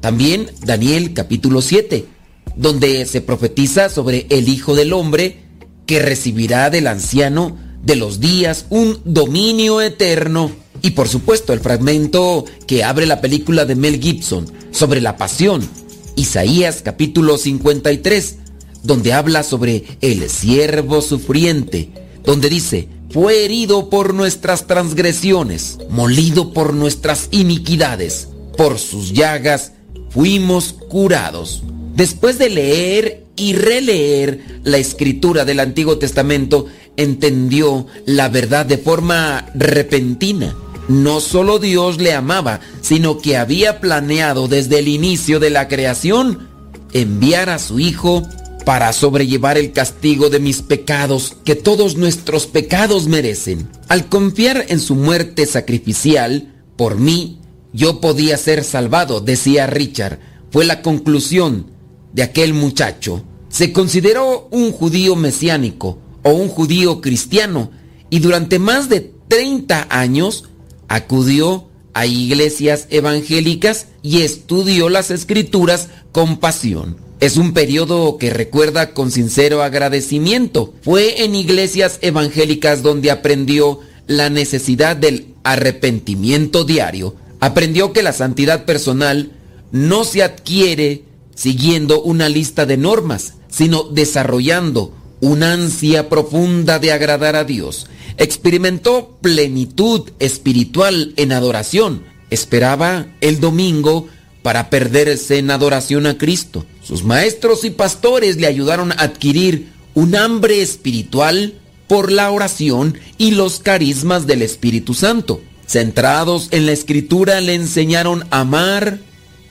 También 0.01 0.49
Daniel 0.65 1.13
capítulo 1.13 1.61
7, 1.61 2.07
donde 2.55 3.05
se 3.05 3.21
profetiza 3.21 3.89
sobre 3.89 4.25
el 4.31 4.49
Hijo 4.49 4.73
del 4.73 4.91
Hombre 4.91 5.43
que 5.85 5.99
recibirá 5.99 6.71
del 6.71 6.87
anciano 6.87 7.68
de 7.83 7.95
los 7.95 8.19
días 8.19 8.65
un 8.69 8.99
dominio 9.05 9.81
eterno. 9.81 10.51
Y 10.81 10.91
por 10.91 11.07
supuesto 11.07 11.53
el 11.53 11.59
fragmento 11.59 12.45
que 12.67 12.83
abre 12.83 13.05
la 13.05 13.21
película 13.21 13.65
de 13.65 13.75
Mel 13.75 14.01
Gibson 14.01 14.45
sobre 14.71 15.01
la 15.01 15.17
pasión, 15.17 15.67
Isaías 16.15 16.81
capítulo 16.83 17.37
53, 17.37 18.37
donde 18.83 19.13
habla 19.13 19.43
sobre 19.43 19.83
el 20.01 20.29
siervo 20.29 21.01
sufriente, 21.01 21.89
donde 22.23 22.49
dice, 22.49 22.87
fue 23.09 23.43
herido 23.43 23.89
por 23.89 24.13
nuestras 24.13 24.67
transgresiones, 24.67 25.79
molido 25.89 26.53
por 26.53 26.73
nuestras 26.73 27.27
iniquidades, 27.31 28.29
por 28.55 28.77
sus 28.77 29.13
llagas 29.13 29.73
fuimos 30.09 30.73
curados. 30.89 31.63
Después 31.95 32.37
de 32.37 32.49
leer 32.49 33.25
y 33.35 33.53
releer 33.53 34.59
la 34.63 34.77
escritura 34.77 35.45
del 35.45 35.59
Antiguo 35.59 35.97
Testamento, 35.97 36.65
entendió 36.99 37.87
la 38.05 38.27
verdad 38.27 38.65
de 38.65 38.77
forma 38.77 39.45
repentina. 39.55 40.53
No 40.89 41.21
solo 41.21 41.57
Dios 41.57 41.97
le 41.97 42.13
amaba, 42.13 42.59
sino 42.81 43.19
que 43.19 43.37
había 43.37 43.79
planeado 43.79 44.47
desde 44.47 44.79
el 44.79 44.87
inicio 44.87 45.39
de 45.39 45.49
la 45.49 45.67
creación 45.67 46.49
enviar 46.91 47.49
a 47.49 47.59
su 47.59 47.79
Hijo 47.79 48.27
para 48.65 48.91
sobrellevar 48.91 49.57
el 49.57 49.71
castigo 49.71 50.29
de 50.29 50.39
mis 50.39 50.61
pecados 50.61 51.35
que 51.45 51.55
todos 51.55 51.95
nuestros 51.95 52.47
pecados 52.47 53.07
merecen. 53.07 53.69
Al 53.87 54.09
confiar 54.09 54.65
en 54.67 54.79
su 54.79 54.95
muerte 54.95 55.45
sacrificial, 55.45 56.53
por 56.75 56.97
mí, 56.97 57.39
yo 57.71 58.01
podía 58.01 58.35
ser 58.35 58.63
salvado, 58.65 59.21
decía 59.21 59.67
Richard. 59.67 60.19
Fue 60.51 60.65
la 60.65 60.81
conclusión 60.81 61.67
de 62.11 62.23
aquel 62.23 62.53
muchacho. 62.53 63.23
Se 63.47 63.71
consideró 63.71 64.49
un 64.51 64.71
judío 64.71 65.15
mesiánico 65.15 65.99
o 66.23 66.31
un 66.31 66.49
judío 66.49 67.01
cristiano 67.01 67.71
y 68.09 68.19
durante 68.19 68.59
más 68.59 68.89
de 68.89 69.13
30 69.27 69.87
años 69.89 70.45
acudió 70.87 71.67
a 71.93 72.05
iglesias 72.05 72.87
evangélicas 72.89 73.87
y 74.01 74.21
estudió 74.21 74.89
las 74.89 75.11
escrituras 75.11 75.89
con 76.11 76.37
pasión. 76.37 76.97
Es 77.19 77.35
un 77.35 77.53
periodo 77.53 78.17
que 78.17 78.29
recuerda 78.29 78.93
con 78.93 79.11
sincero 79.11 79.61
agradecimiento. 79.61 80.73
Fue 80.81 81.23
en 81.23 81.35
iglesias 81.35 81.99
evangélicas 82.01 82.81
donde 82.81 83.11
aprendió 83.11 83.81
la 84.07 84.29
necesidad 84.29 84.95
del 84.95 85.33
arrepentimiento 85.43 86.63
diario. 86.63 87.15
Aprendió 87.41 87.91
que 87.91 88.03
la 88.03 88.13
santidad 88.13 88.65
personal 88.65 89.33
no 89.71 90.05
se 90.05 90.23
adquiere 90.23 91.03
siguiendo 91.35 92.01
una 92.01 92.29
lista 92.29 92.65
de 92.65 92.77
normas, 92.77 93.33
sino 93.49 93.83
desarrollando 93.83 94.93
una 95.21 95.53
ansia 95.53 96.09
profunda 96.09 96.79
de 96.79 96.91
agradar 96.91 97.35
a 97.35 97.43
Dios. 97.43 97.87
Experimentó 98.17 99.17
plenitud 99.21 100.09
espiritual 100.19 101.13
en 101.15 101.31
adoración. 101.31 102.03
Esperaba 102.29 103.07
el 103.21 103.39
domingo 103.39 104.07
para 104.41 104.69
perderse 104.69 105.37
en 105.37 105.51
adoración 105.51 106.07
a 106.07 106.17
Cristo. 106.17 106.65
Sus 106.83 107.03
maestros 107.03 107.63
y 107.65 107.69
pastores 107.69 108.37
le 108.37 108.47
ayudaron 108.47 108.91
a 108.91 108.95
adquirir 108.95 109.69
un 109.93 110.15
hambre 110.15 110.61
espiritual 110.61 111.55
por 111.87 112.11
la 112.11 112.29
oración 112.31 112.97
y 113.17 113.31
los 113.31 113.59
carismas 113.59 114.27
del 114.27 114.41
Espíritu 114.41 114.93
Santo. 114.93 115.41
Centrados 115.65 116.47
en 116.51 116.65
la 116.65 116.71
escritura 116.71 117.41
le 117.41 117.55
enseñaron 117.55 118.25
a 118.31 118.41
amar 118.41 118.99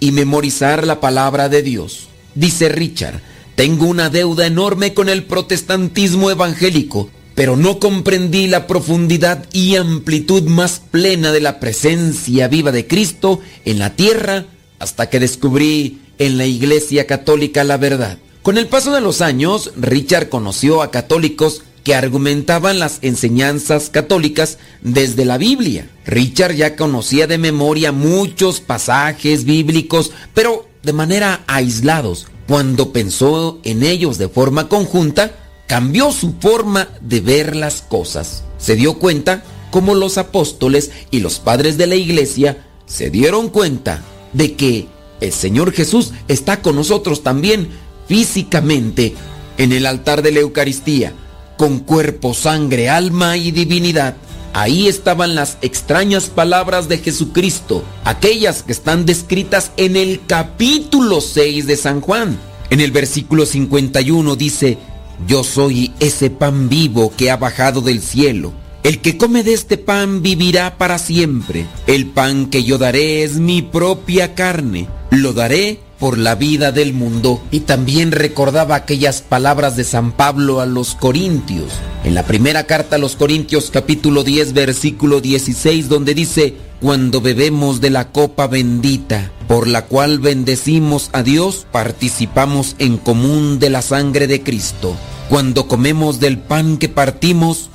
y 0.01 0.13
memorizar 0.13 0.87
la 0.87 1.01
palabra 1.01 1.49
de 1.49 1.63
Dios. 1.63 2.09
Dice 2.35 2.69
Richard, 2.69 3.21
tengo 3.59 3.87
una 3.87 4.09
deuda 4.09 4.47
enorme 4.47 4.95
con 4.95 5.09
el 5.09 5.25
protestantismo 5.25 6.31
evangélico, 6.31 7.11
pero 7.35 7.57
no 7.57 7.81
comprendí 7.81 8.47
la 8.47 8.69
profundidad 8.69 9.47
y 9.53 9.75
amplitud 9.75 10.45
más 10.45 10.81
plena 10.93 11.33
de 11.33 11.41
la 11.41 11.59
presencia 11.59 12.47
viva 12.47 12.71
de 12.71 12.87
Cristo 12.87 13.41
en 13.65 13.81
la 13.81 13.97
tierra 13.97 14.47
hasta 14.79 15.11
que 15.11 15.19
descubrí 15.19 15.99
en 16.19 16.39
la 16.39 16.47
Iglesia 16.47 17.09
Católica 17.09 17.65
la 17.65 17.79
verdad. 17.79 18.19
Con 18.43 18.59
el 18.59 18.69
paso 18.69 18.93
de 18.93 19.01
los 19.01 19.23
años, 19.23 19.73
Richard 19.77 20.29
conoció 20.29 20.81
a 20.81 20.93
católicos 20.93 21.63
que 21.83 21.97
argumentaban 21.97 22.79
las 22.79 23.01
enseñanzas 23.03 23.91
católicas 23.91 24.59
desde 24.83 25.25
la 25.25 25.37
Biblia. 25.37 25.91
Richard 26.07 26.55
ya 26.55 26.77
conocía 26.77 27.27
de 27.27 27.39
memoria 27.39 27.91
muchos 27.91 28.61
pasajes 28.61 29.43
bíblicos, 29.43 30.13
pero 30.33 30.69
de 30.85 30.93
manera 30.93 31.43
aislados. 31.49 32.29
Cuando 32.49 32.95
pensó 32.95 33.59
en 33.63 33.83
ellos 33.83 34.17
de 34.17 34.31
forma 34.31 34.69
conjunta, 34.69 35.33
cambió 35.67 36.11
su 36.11 36.33
forma 36.41 36.89
de 37.03 37.21
ver 37.21 37.55
las 37.55 37.83
cosas. 37.83 38.43
Se 38.57 38.75
dio 38.75 38.95
cuenta 38.95 39.45
como 39.71 39.95
los 39.95 40.17
apóstoles 40.17 40.91
y 41.11 41.21
los 41.21 41.41
padres 41.41 41.77
de 41.77 41.87
la 41.87 41.95
iglesia 41.95 42.65
se 42.87 43.11
dieron 43.11 43.51
cuenta 43.51 44.03
de 44.33 44.55
que 44.55 44.89
el 45.21 45.31
Señor 45.31 45.73
Jesús 45.73 46.13
está 46.27 46.63
con 46.63 46.77
nosotros 46.77 47.23
también 47.23 47.69
físicamente 48.07 49.15
en 49.59 49.73
el 49.73 49.85
altar 49.85 50.23
de 50.23 50.33
la 50.33 50.41
Eucaristía, 50.41 51.13
con 51.59 51.81
cuerpo, 51.81 52.33
sangre, 52.33 52.89
alma 52.89 53.37
y 53.37 53.51
divinidad. 53.51 54.17
Ahí 54.53 54.89
estaban 54.89 55.35
las 55.35 55.59
extrañas 55.63 56.29
palabras 56.29 56.89
de 56.89 56.99
Jesucristo, 56.99 57.85
aquellas 58.05 58.63
que 58.63 58.73
están 58.73 59.07
descritas 59.07 59.73
en 59.77 59.97
el 59.97 60.21
capítulo 60.27 61.21
6 61.21 61.67
de 61.67 61.77
San 61.77 62.01
Juan. 62.01 62.39
En 62.71 62.81
el 62.81 62.91
versículo 62.91 63.47
51 63.47 64.37
dice, 64.37 64.79
Yo 65.27 65.45
soy 65.45 65.93
ese 66.01 66.31
pan 66.31 66.69
vivo 66.69 67.13
que 67.17 67.31
ha 67.31 67.37
bajado 67.37 67.81
del 67.81 68.03
cielo. 68.03 68.53
El 68.83 69.01
que 69.01 69.17
come 69.19 69.43
de 69.43 69.55
este 69.55 69.77
pan 69.77 70.23
vivirá 70.23 70.79
para 70.79 70.99
siempre. 70.99 71.67
El 71.87 72.07
pan 72.07 72.47
que 72.47 72.65
yo 72.65 72.79
daré 72.79 73.23
es 73.23 73.35
mi 73.37 73.63
propia 73.63 74.35
carne. 74.35 74.89
Lo 75.11 75.33
daré 75.33 75.81
por 75.99 76.19
la 76.19 76.35
vida 76.35 76.73
del 76.73 76.93
mundo. 76.93 77.43
Y 77.51 77.61
también 77.61 78.13
recordaba 78.13 78.77
aquellas 78.77 79.23
palabras 79.23 79.77
de 79.77 79.85
San 79.85 80.13
Pablo 80.13 80.61
a 80.61 80.67
los 80.67 80.95
Corintios. 80.95 81.73
En 82.05 82.15
la 82.15 82.25
primera 82.25 82.65
carta 82.65 82.97
a 82.97 82.99
los 82.99 83.17
Corintios 83.17 83.71
capítulo 83.71 84.25
10 84.25 84.53
versículo 84.53 85.21
16 85.21 85.89
donde 85.89 86.15
dice, 86.15 86.55
cuando 86.81 87.21
bebemos 87.21 87.81
de 87.81 87.91
la 87.91 88.13
copa 88.13 88.47
bendita, 88.47 89.33
por 89.49 89.67
la 89.67 89.87
cual 89.87 90.21
bendecimos 90.21 91.11
a 91.13 91.23
Dios, 91.23 91.67
participamos 91.73 92.77
en 92.79 92.99
común 92.99 93.59
de 93.59 93.71
la 93.71 93.83
sangre 93.83 94.27
de 94.27 94.43
Cristo. 94.43 94.95
Cuando 95.29 95.67
comemos 95.67 96.21
del 96.21 96.39
pan 96.39 96.79
que 96.79 96.89
partimos, 96.89 97.69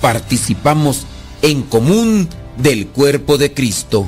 participamos 0.00 1.06
en 1.40 1.62
común 1.62 2.28
del 2.58 2.88
cuerpo 2.88 3.38
de 3.38 3.54
Cristo. 3.54 4.06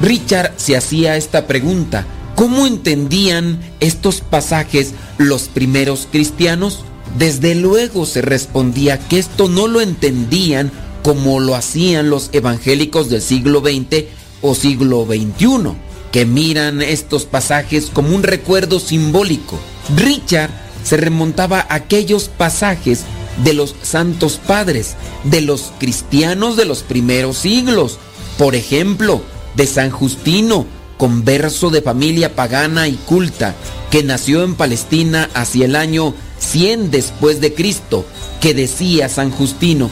Richard 0.00 0.54
se 0.56 0.76
hacía 0.76 1.16
esta 1.16 1.46
pregunta, 1.46 2.06
¿cómo 2.34 2.66
entendían 2.66 3.60
estos 3.80 4.20
pasajes 4.20 4.92
los 5.18 5.42
primeros 5.48 6.08
cristianos? 6.10 6.84
Desde 7.18 7.54
luego 7.54 8.06
se 8.06 8.22
respondía 8.22 8.98
que 8.98 9.18
esto 9.18 9.48
no 9.48 9.68
lo 9.68 9.80
entendían 9.80 10.72
como 11.02 11.38
lo 11.38 11.54
hacían 11.54 12.10
los 12.10 12.30
evangélicos 12.32 13.10
del 13.10 13.20
siglo 13.20 13.60
XX 13.60 14.04
o 14.40 14.54
siglo 14.54 15.06
XXI, 15.06 15.74
que 16.10 16.26
miran 16.26 16.82
estos 16.82 17.24
pasajes 17.24 17.90
como 17.92 18.14
un 18.14 18.22
recuerdo 18.22 18.80
simbólico. 18.80 19.58
Richard 19.96 20.50
se 20.82 20.96
remontaba 20.96 21.60
a 21.60 21.74
aquellos 21.74 22.28
pasajes 22.28 23.04
de 23.42 23.52
los 23.52 23.74
santos 23.82 24.40
padres, 24.46 24.94
de 25.24 25.40
los 25.40 25.72
cristianos 25.78 26.56
de 26.56 26.64
los 26.64 26.82
primeros 26.82 27.38
siglos. 27.38 27.98
Por 28.38 28.54
ejemplo, 28.54 29.22
de 29.56 29.66
San 29.66 29.90
Justino, 29.90 30.66
converso 30.96 31.70
de 31.70 31.82
familia 31.82 32.34
pagana 32.34 32.88
y 32.88 32.94
culta, 32.94 33.54
que 33.90 34.02
nació 34.02 34.44
en 34.44 34.54
Palestina 34.54 35.28
hacia 35.34 35.66
el 35.66 35.76
año 35.76 36.14
100 36.38 36.90
después 36.90 37.40
de 37.40 37.54
Cristo, 37.54 38.04
que 38.40 38.54
decía 38.54 39.08
San 39.08 39.30
Justino, 39.30 39.90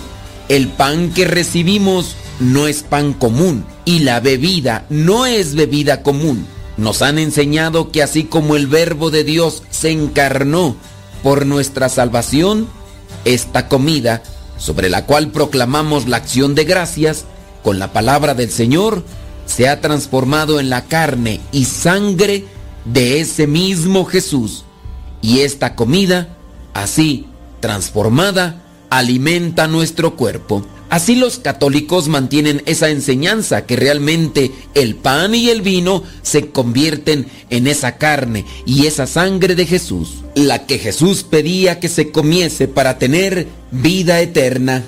el 0.48 0.68
pan 0.68 1.12
que 1.12 1.24
recibimos 1.24 2.16
no 2.40 2.66
es 2.66 2.82
pan 2.82 3.12
común 3.12 3.64
y 3.84 4.00
la 4.00 4.20
bebida 4.20 4.86
no 4.90 5.26
es 5.26 5.54
bebida 5.54 6.02
común. 6.02 6.46
Nos 6.76 7.02
han 7.02 7.18
enseñado 7.18 7.90
que 7.90 8.02
así 8.02 8.24
como 8.24 8.56
el 8.56 8.66
verbo 8.66 9.10
de 9.10 9.24
Dios 9.24 9.62
se 9.70 9.90
encarnó 9.90 10.76
por 11.22 11.46
nuestra 11.46 11.88
salvación, 11.88 12.68
esta 13.24 13.68
comida, 13.68 14.22
sobre 14.58 14.88
la 14.88 15.06
cual 15.06 15.30
proclamamos 15.30 16.08
la 16.08 16.16
acción 16.16 16.54
de 16.54 16.64
gracias, 16.64 17.24
con 17.62 17.78
la 17.78 17.92
palabra 17.92 18.34
del 18.34 18.50
Señor, 18.50 19.04
se 19.52 19.68
ha 19.68 19.82
transformado 19.82 20.60
en 20.60 20.70
la 20.70 20.86
carne 20.86 21.40
y 21.52 21.66
sangre 21.66 22.46
de 22.86 23.20
ese 23.20 23.46
mismo 23.46 24.06
Jesús. 24.06 24.64
Y 25.20 25.40
esta 25.40 25.76
comida, 25.76 26.36
así 26.72 27.26
transformada, 27.60 28.62
alimenta 28.88 29.68
nuestro 29.68 30.16
cuerpo. 30.16 30.66
Así 30.88 31.16
los 31.16 31.38
católicos 31.38 32.08
mantienen 32.08 32.62
esa 32.64 32.88
enseñanza 32.88 33.66
que 33.66 33.76
realmente 33.76 34.52
el 34.74 34.94
pan 34.94 35.34
y 35.34 35.50
el 35.50 35.60
vino 35.60 36.02
se 36.22 36.48
convierten 36.48 37.26
en 37.50 37.66
esa 37.66 37.96
carne 37.98 38.46
y 38.66 38.86
esa 38.86 39.06
sangre 39.06 39.54
de 39.54 39.66
Jesús, 39.66 40.22
la 40.34 40.66
que 40.66 40.78
Jesús 40.78 41.24
pedía 41.24 41.78
que 41.78 41.88
se 41.88 42.10
comiese 42.10 42.68
para 42.68 42.98
tener 42.98 43.48
vida 43.70 44.20
eterna. 44.20 44.82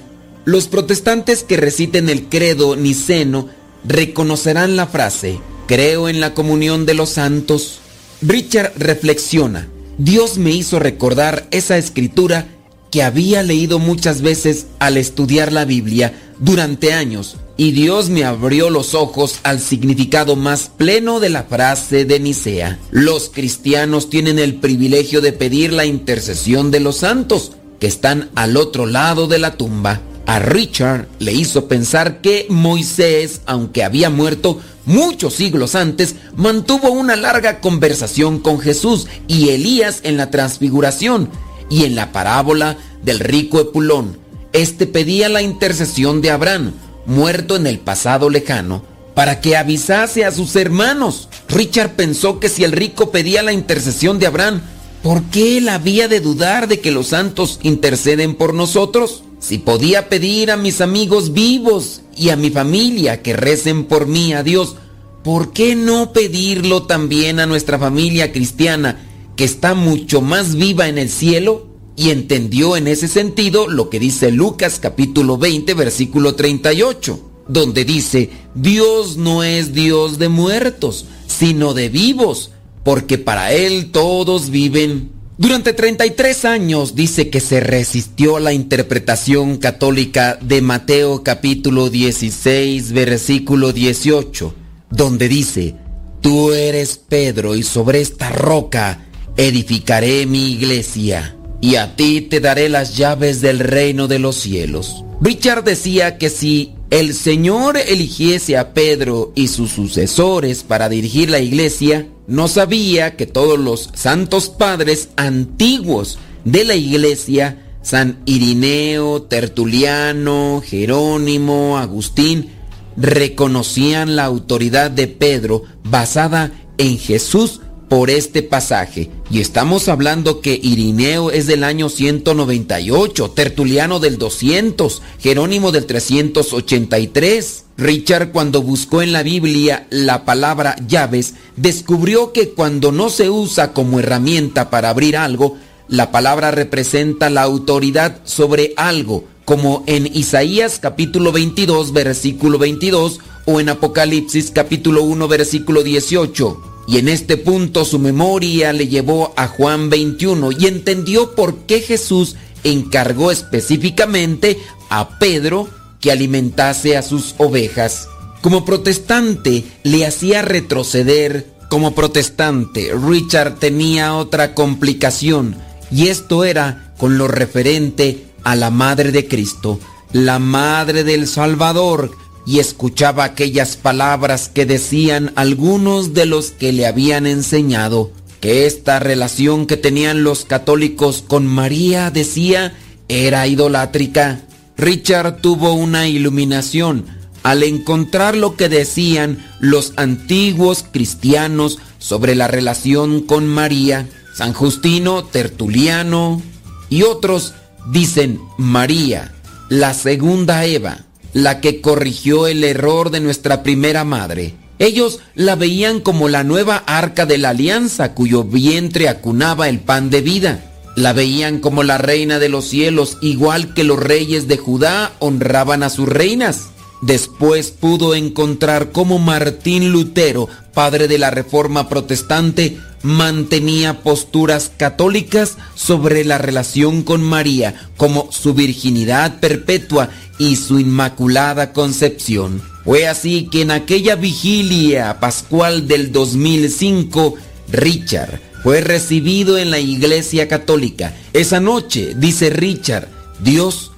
Los 0.46 0.68
protestantes 0.68 1.42
que 1.42 1.56
reciten 1.56 2.08
el 2.10 2.28
credo 2.28 2.76
niceno 2.76 3.48
reconocerán 3.84 4.76
la 4.76 4.86
frase, 4.86 5.40
creo 5.66 6.08
en 6.08 6.20
la 6.20 6.34
comunión 6.34 6.86
de 6.86 6.94
los 6.94 7.10
santos. 7.10 7.80
Richard 8.22 8.72
reflexiona, 8.76 9.68
Dios 9.98 10.38
me 10.38 10.50
hizo 10.50 10.78
recordar 10.78 11.46
esa 11.50 11.76
escritura 11.78 12.48
que 12.90 13.02
había 13.02 13.42
leído 13.42 13.78
muchas 13.78 14.22
veces 14.22 14.66
al 14.78 14.96
estudiar 14.96 15.52
la 15.52 15.64
Biblia 15.64 16.14
durante 16.38 16.92
años 16.92 17.36
y 17.56 17.72
Dios 17.72 18.10
me 18.10 18.24
abrió 18.24 18.70
los 18.70 18.94
ojos 18.94 19.38
al 19.44 19.60
significado 19.60 20.36
más 20.36 20.70
pleno 20.76 21.20
de 21.20 21.30
la 21.30 21.44
frase 21.44 22.04
de 22.04 22.18
Nicea. 22.18 22.78
Los 22.90 23.30
cristianos 23.30 24.10
tienen 24.10 24.38
el 24.38 24.56
privilegio 24.56 25.20
de 25.20 25.32
pedir 25.32 25.72
la 25.72 25.86
intercesión 25.86 26.70
de 26.70 26.80
los 26.80 26.98
santos 26.98 27.52
que 27.78 27.86
están 27.86 28.30
al 28.34 28.56
otro 28.56 28.86
lado 28.86 29.28
de 29.28 29.38
la 29.38 29.56
tumba. 29.56 30.00
A 30.26 30.38
Richard 30.38 31.06
le 31.18 31.32
hizo 31.32 31.68
pensar 31.68 32.20
que 32.22 32.46
Moisés, 32.48 33.42
aunque 33.44 33.84
había 33.84 34.08
muerto 34.08 34.58
muchos 34.86 35.34
siglos 35.34 35.74
antes, 35.74 36.16
mantuvo 36.34 36.90
una 36.90 37.14
larga 37.14 37.60
conversación 37.60 38.38
con 38.38 38.58
Jesús 38.58 39.06
y 39.28 39.50
Elías 39.50 40.00
en 40.02 40.16
la 40.16 40.30
transfiguración 40.30 41.28
y 41.68 41.84
en 41.84 41.94
la 41.94 42.10
parábola 42.12 42.78
del 43.02 43.20
rico 43.20 43.60
Epulón. 43.60 44.18
Este 44.54 44.86
pedía 44.86 45.28
la 45.28 45.42
intercesión 45.42 46.22
de 46.22 46.30
Abraham, 46.30 46.72
muerto 47.04 47.56
en 47.56 47.66
el 47.66 47.78
pasado 47.78 48.30
lejano, 48.30 48.82
para 49.14 49.40
que 49.42 49.56
avisase 49.56 50.24
a 50.24 50.32
sus 50.32 50.56
hermanos. 50.56 51.28
Richard 51.48 51.96
pensó 51.96 52.40
que 52.40 52.48
si 52.48 52.64
el 52.64 52.72
rico 52.72 53.10
pedía 53.10 53.42
la 53.42 53.52
intercesión 53.52 54.18
de 54.18 54.26
Abraham, 54.26 54.62
¿por 55.02 55.22
qué 55.24 55.58
él 55.58 55.68
había 55.68 56.08
de 56.08 56.20
dudar 56.20 56.66
de 56.66 56.80
que 56.80 56.90
los 56.90 57.08
santos 57.08 57.58
interceden 57.62 58.34
por 58.36 58.54
nosotros? 58.54 59.22
Si 59.46 59.58
podía 59.58 60.08
pedir 60.08 60.50
a 60.50 60.56
mis 60.56 60.80
amigos 60.80 61.34
vivos 61.34 62.00
y 62.16 62.30
a 62.30 62.36
mi 62.36 62.48
familia 62.48 63.20
que 63.20 63.34
recen 63.34 63.84
por 63.84 64.06
mí 64.06 64.32
a 64.32 64.42
Dios, 64.42 64.76
¿por 65.22 65.52
qué 65.52 65.76
no 65.76 66.14
pedirlo 66.14 66.84
también 66.84 67.38
a 67.38 67.44
nuestra 67.44 67.78
familia 67.78 68.32
cristiana 68.32 69.06
que 69.36 69.44
está 69.44 69.74
mucho 69.74 70.22
más 70.22 70.54
viva 70.54 70.88
en 70.88 70.96
el 70.96 71.10
cielo? 71.10 71.66
Y 71.94 72.08
entendió 72.08 72.74
en 72.78 72.88
ese 72.88 73.06
sentido 73.06 73.68
lo 73.68 73.90
que 73.90 74.00
dice 74.00 74.30
Lucas 74.30 74.78
capítulo 74.80 75.36
20 75.36 75.74
versículo 75.74 76.34
38, 76.34 77.20
donde 77.46 77.84
dice, 77.84 78.30
Dios 78.54 79.18
no 79.18 79.42
es 79.44 79.74
Dios 79.74 80.18
de 80.18 80.30
muertos, 80.30 81.04
sino 81.26 81.74
de 81.74 81.90
vivos, 81.90 82.50
porque 82.82 83.18
para 83.18 83.52
Él 83.52 83.90
todos 83.92 84.48
viven. 84.48 85.10
Durante 85.36 85.72
33 85.72 86.44
años 86.44 86.94
dice 86.94 87.28
que 87.28 87.40
se 87.40 87.58
resistió 87.58 88.38
la 88.38 88.52
interpretación 88.52 89.56
católica 89.56 90.38
de 90.40 90.62
Mateo 90.62 91.24
capítulo 91.24 91.90
16 91.90 92.92
versículo 92.92 93.72
18, 93.72 94.54
donde 94.90 95.28
dice, 95.28 95.74
Tú 96.20 96.52
eres 96.52 96.98
Pedro 96.98 97.56
y 97.56 97.64
sobre 97.64 98.00
esta 98.00 98.30
roca 98.30 99.06
edificaré 99.36 100.24
mi 100.26 100.52
iglesia 100.52 101.36
y 101.64 101.76
a 101.76 101.96
ti 101.96 102.20
te 102.20 102.40
daré 102.40 102.68
las 102.68 102.94
llaves 102.94 103.40
del 103.40 103.58
reino 103.58 104.06
de 104.06 104.18
los 104.18 104.36
cielos. 104.36 105.02
Richard 105.22 105.64
decía 105.64 106.18
que 106.18 106.28
si 106.28 106.74
el 106.90 107.14
Señor 107.14 107.78
eligiese 107.78 108.58
a 108.58 108.74
Pedro 108.74 109.32
y 109.34 109.48
sus 109.48 109.70
sucesores 109.70 110.62
para 110.62 110.90
dirigir 110.90 111.30
la 111.30 111.38
iglesia, 111.38 112.06
no 112.26 112.48
sabía 112.48 113.16
que 113.16 113.24
todos 113.24 113.58
los 113.58 113.88
santos 113.94 114.50
padres 114.50 115.08
antiguos 115.16 116.18
de 116.44 116.66
la 116.66 116.74
iglesia, 116.74 117.64
San 117.80 118.18
Irineo, 118.26 119.22
Tertuliano, 119.22 120.62
Jerónimo, 120.62 121.78
Agustín, 121.78 122.50
reconocían 122.98 124.16
la 124.16 124.26
autoridad 124.26 124.90
de 124.90 125.08
Pedro 125.08 125.62
basada 125.82 126.52
en 126.76 126.98
Jesús 126.98 127.62
por 127.94 128.10
este 128.10 128.42
pasaje. 128.42 129.08
Y 129.30 129.38
estamos 129.38 129.86
hablando 129.86 130.40
que 130.40 130.58
Irineo 130.60 131.30
es 131.30 131.46
del 131.46 131.62
año 131.62 131.88
198, 131.88 133.30
Tertuliano 133.30 134.00
del 134.00 134.18
200, 134.18 135.00
Jerónimo 135.20 135.70
del 135.70 135.86
383. 135.86 137.66
Richard 137.76 138.32
cuando 138.32 138.62
buscó 138.62 139.00
en 139.00 139.12
la 139.12 139.22
Biblia 139.22 139.86
la 139.90 140.24
palabra 140.24 140.74
llaves, 140.88 141.34
descubrió 141.54 142.32
que 142.32 142.48
cuando 142.48 142.90
no 142.90 143.10
se 143.10 143.30
usa 143.30 143.72
como 143.72 144.00
herramienta 144.00 144.70
para 144.70 144.90
abrir 144.90 145.16
algo, 145.16 145.56
la 145.86 146.10
palabra 146.10 146.50
representa 146.50 147.30
la 147.30 147.42
autoridad 147.42 148.22
sobre 148.24 148.74
algo, 148.76 149.22
como 149.44 149.84
en 149.86 150.10
Isaías 150.12 150.80
capítulo 150.80 151.30
22 151.30 151.92
versículo 151.92 152.58
22 152.58 153.20
o 153.44 153.60
en 153.60 153.68
Apocalipsis 153.68 154.50
capítulo 154.50 155.04
1 155.04 155.28
versículo 155.28 155.84
18. 155.84 156.73
Y 156.86 156.98
en 156.98 157.08
este 157.08 157.36
punto 157.36 157.84
su 157.84 157.98
memoria 157.98 158.72
le 158.72 158.88
llevó 158.88 159.32
a 159.36 159.48
Juan 159.48 159.90
21 159.90 160.52
y 160.52 160.66
entendió 160.66 161.34
por 161.34 161.58
qué 161.66 161.80
Jesús 161.80 162.36
encargó 162.62 163.30
específicamente 163.30 164.58
a 164.90 165.18
Pedro 165.18 165.68
que 166.00 166.12
alimentase 166.12 166.96
a 166.96 167.02
sus 167.02 167.34
ovejas. 167.38 168.08
Como 168.42 168.64
protestante 168.64 169.64
le 169.82 170.04
hacía 170.06 170.42
retroceder. 170.42 171.52
Como 171.70 171.94
protestante, 171.94 172.92
Richard 172.94 173.58
tenía 173.58 174.14
otra 174.14 174.54
complicación 174.54 175.56
y 175.90 176.08
esto 176.08 176.44
era 176.44 176.92
con 176.98 177.18
lo 177.18 177.26
referente 177.26 178.26
a 178.42 178.54
la 178.54 178.70
Madre 178.70 179.12
de 179.12 179.26
Cristo, 179.26 179.80
la 180.12 180.38
Madre 180.38 181.04
del 181.04 181.26
Salvador, 181.26 182.10
y 182.46 182.58
escuchaba 182.58 183.24
aquellas 183.24 183.76
palabras 183.76 184.48
que 184.48 184.66
decían 184.66 185.32
algunos 185.36 186.14
de 186.14 186.26
los 186.26 186.50
que 186.50 186.72
le 186.72 186.86
habían 186.86 187.26
enseñado 187.26 188.12
que 188.40 188.66
esta 188.66 188.98
relación 188.98 189.66
que 189.66 189.78
tenían 189.78 190.22
los 190.22 190.44
católicos 190.44 191.24
con 191.26 191.46
María, 191.46 192.10
decía, 192.10 192.74
era 193.08 193.46
idolátrica. 193.46 194.42
Richard 194.76 195.40
tuvo 195.40 195.72
una 195.72 196.08
iluminación 196.08 197.06
al 197.42 197.62
encontrar 197.62 198.36
lo 198.36 198.56
que 198.56 198.68
decían 198.68 199.42
los 199.60 199.94
antiguos 199.96 200.84
cristianos 200.90 201.78
sobre 201.98 202.34
la 202.34 202.48
relación 202.48 203.22
con 203.22 203.46
María. 203.46 204.08
San 204.36 204.52
Justino, 204.52 205.24
Tertuliano 205.24 206.42
y 206.90 207.02
otros 207.02 207.54
dicen 207.92 208.40
María, 208.58 209.32
la 209.70 209.94
segunda 209.94 210.66
Eva 210.66 211.04
la 211.34 211.60
que 211.60 211.82
corrigió 211.82 212.46
el 212.46 212.64
error 212.64 213.10
de 213.10 213.20
nuestra 213.20 213.62
primera 213.62 214.04
madre. 214.04 214.54
Ellos 214.78 215.20
la 215.34 215.54
veían 215.54 216.00
como 216.00 216.28
la 216.28 216.42
nueva 216.42 216.82
arca 216.86 217.26
de 217.26 217.38
la 217.38 217.50
alianza 217.50 218.14
cuyo 218.14 218.44
vientre 218.44 219.08
acunaba 219.08 219.68
el 219.68 219.80
pan 219.80 220.10
de 220.10 220.20
vida. 220.20 220.72
La 220.96 221.12
veían 221.12 221.58
como 221.58 221.82
la 221.82 221.98
reina 221.98 222.38
de 222.38 222.48
los 222.48 222.66
cielos, 222.66 223.18
igual 223.20 223.74
que 223.74 223.84
los 223.84 223.98
reyes 223.98 224.48
de 224.48 224.56
Judá 224.56 225.12
honraban 225.18 225.82
a 225.82 225.90
sus 225.90 226.08
reinas. 226.08 226.70
Después 227.06 227.70
pudo 227.70 228.14
encontrar 228.14 228.92
cómo 228.92 229.18
Martín 229.18 229.92
Lutero 229.92 230.48
padre 230.74 231.08
de 231.08 231.18
la 231.18 231.30
Reforma 231.30 231.88
Protestante, 231.88 232.76
mantenía 233.02 234.02
posturas 234.02 234.70
católicas 234.76 235.56
sobre 235.74 236.24
la 236.24 236.36
relación 236.36 237.02
con 237.02 237.22
María, 237.22 237.88
como 237.96 238.30
su 238.32 238.52
virginidad 238.54 239.40
perpetua 239.40 240.10
y 240.38 240.56
su 240.56 240.80
inmaculada 240.80 241.72
concepción. 241.72 242.60
Fue 242.84 243.06
así 243.06 243.48
que 243.50 243.62
en 243.62 243.70
aquella 243.70 244.16
vigilia 244.16 245.20
pascual 245.20 245.86
del 245.86 246.12
2005, 246.12 247.36
Richard 247.70 248.40
fue 248.62 248.80
recibido 248.80 249.56
en 249.58 249.70
la 249.70 249.78
Iglesia 249.78 250.48
Católica. 250.48 251.14
Esa 251.32 251.60
noche, 251.60 252.14
dice 252.16 252.50
Richard, 252.50 253.08
Dios 253.40 253.92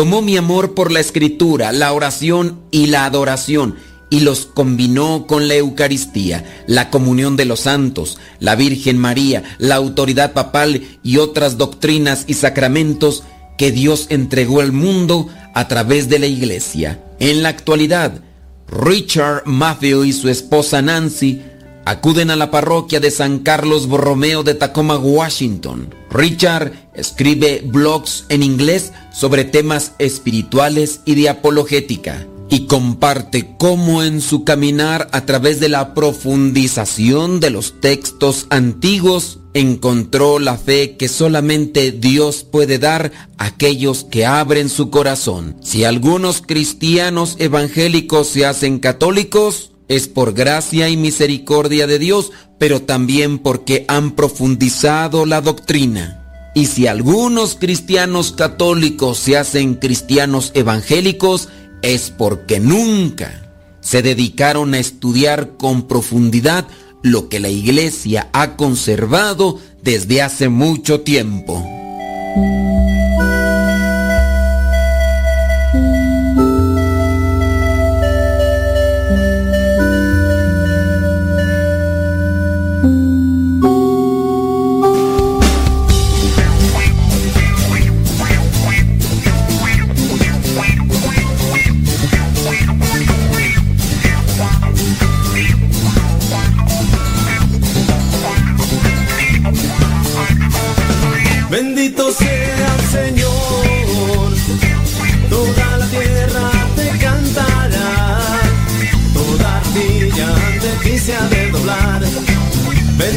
tomó 0.00 0.22
mi 0.22 0.38
amor 0.38 0.72
por 0.72 0.90
la 0.90 0.98
escritura, 0.98 1.72
la 1.72 1.92
oración 1.92 2.58
y 2.70 2.86
la 2.86 3.04
adoración 3.04 3.76
y 4.08 4.20
los 4.20 4.46
combinó 4.46 5.26
con 5.26 5.46
la 5.46 5.56
Eucaristía, 5.56 6.62
la 6.66 6.88
comunión 6.88 7.36
de 7.36 7.44
los 7.44 7.60
santos, 7.60 8.16
la 8.38 8.56
Virgen 8.56 8.96
María, 8.96 9.42
la 9.58 9.74
autoridad 9.74 10.32
papal 10.32 10.98
y 11.02 11.18
otras 11.18 11.58
doctrinas 11.58 12.24
y 12.26 12.32
sacramentos 12.32 13.24
que 13.58 13.72
Dios 13.72 14.06
entregó 14.08 14.62
al 14.62 14.72
mundo 14.72 15.28
a 15.54 15.68
través 15.68 16.08
de 16.08 16.18
la 16.18 16.28
Iglesia. 16.28 17.04
En 17.18 17.42
la 17.42 17.50
actualidad, 17.50 18.22
Richard 18.68 19.42
Matthew 19.44 20.04
y 20.04 20.14
su 20.14 20.30
esposa 20.30 20.80
Nancy 20.80 21.42
acuden 21.84 22.30
a 22.30 22.36
la 22.36 22.50
parroquia 22.50 23.00
de 23.00 23.10
San 23.10 23.40
Carlos 23.40 23.86
Borromeo 23.86 24.42
de 24.42 24.54
Tacoma, 24.54 24.96
Washington. 24.96 25.94
Richard 26.10 26.72
escribe 26.94 27.62
blogs 27.64 28.24
en 28.28 28.42
inglés 28.42 28.92
sobre 29.12 29.44
temas 29.44 29.92
espirituales 29.98 31.00
y 31.04 31.14
de 31.14 31.28
apologética 31.28 32.26
y 32.50 32.66
comparte 32.66 33.54
cómo 33.58 34.02
en 34.02 34.20
su 34.20 34.44
caminar 34.44 35.08
a 35.12 35.24
través 35.24 35.60
de 35.60 35.68
la 35.68 35.94
profundización 35.94 37.38
de 37.38 37.50
los 37.50 37.80
textos 37.80 38.46
antiguos 38.50 39.38
encontró 39.54 40.38
la 40.38 40.56
fe 40.56 40.96
que 40.96 41.08
solamente 41.08 41.92
Dios 41.92 42.44
puede 42.44 42.78
dar 42.78 43.12
a 43.38 43.46
aquellos 43.46 44.04
que 44.04 44.26
abren 44.26 44.68
su 44.68 44.90
corazón. 44.90 45.56
Si 45.62 45.84
algunos 45.84 46.42
cristianos 46.42 47.36
evangélicos 47.38 48.28
se 48.28 48.46
hacen 48.46 48.80
católicos, 48.80 49.69
es 49.90 50.06
por 50.06 50.34
gracia 50.34 50.88
y 50.88 50.96
misericordia 50.96 51.88
de 51.88 51.98
Dios, 51.98 52.30
pero 52.58 52.80
también 52.80 53.40
porque 53.40 53.84
han 53.88 54.12
profundizado 54.12 55.26
la 55.26 55.40
doctrina. 55.40 56.50
Y 56.54 56.66
si 56.66 56.86
algunos 56.86 57.56
cristianos 57.56 58.30
católicos 58.30 59.18
se 59.18 59.36
hacen 59.36 59.74
cristianos 59.74 60.52
evangélicos, 60.54 61.48
es 61.82 62.12
porque 62.16 62.60
nunca 62.60 63.42
se 63.80 64.00
dedicaron 64.00 64.74
a 64.74 64.78
estudiar 64.78 65.56
con 65.56 65.88
profundidad 65.88 66.68
lo 67.02 67.28
que 67.28 67.40
la 67.40 67.48
iglesia 67.48 68.28
ha 68.32 68.54
conservado 68.56 69.58
desde 69.82 70.22
hace 70.22 70.48
mucho 70.48 71.00
tiempo. 71.00 71.66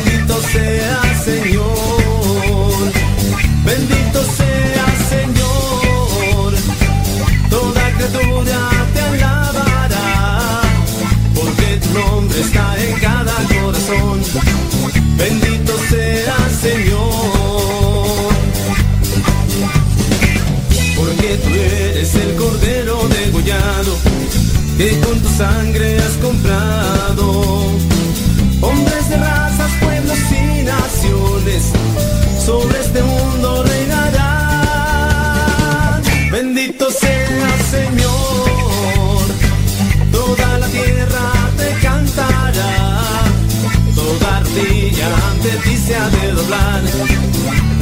Bendito 0.05 0.41
sea 0.41 0.82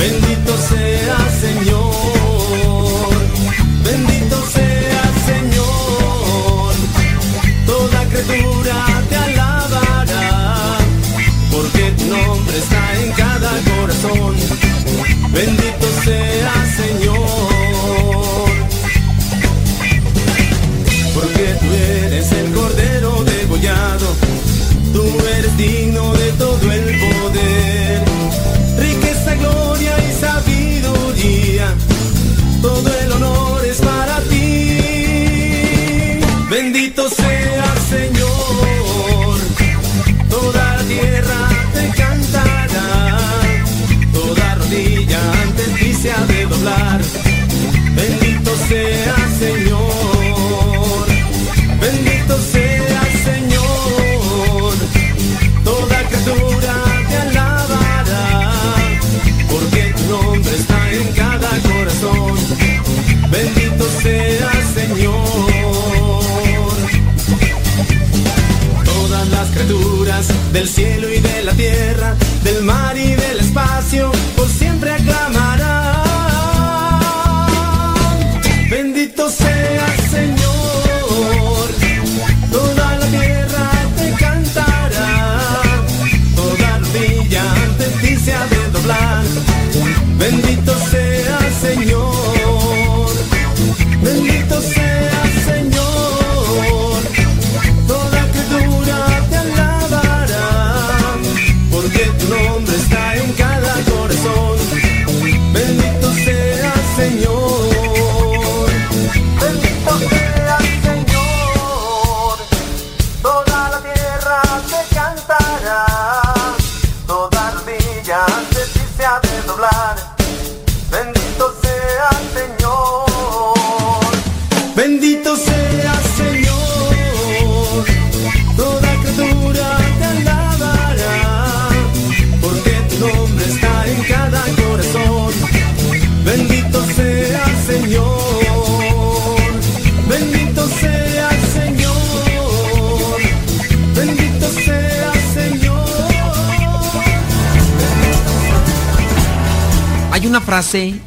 Bendito 0.02 0.31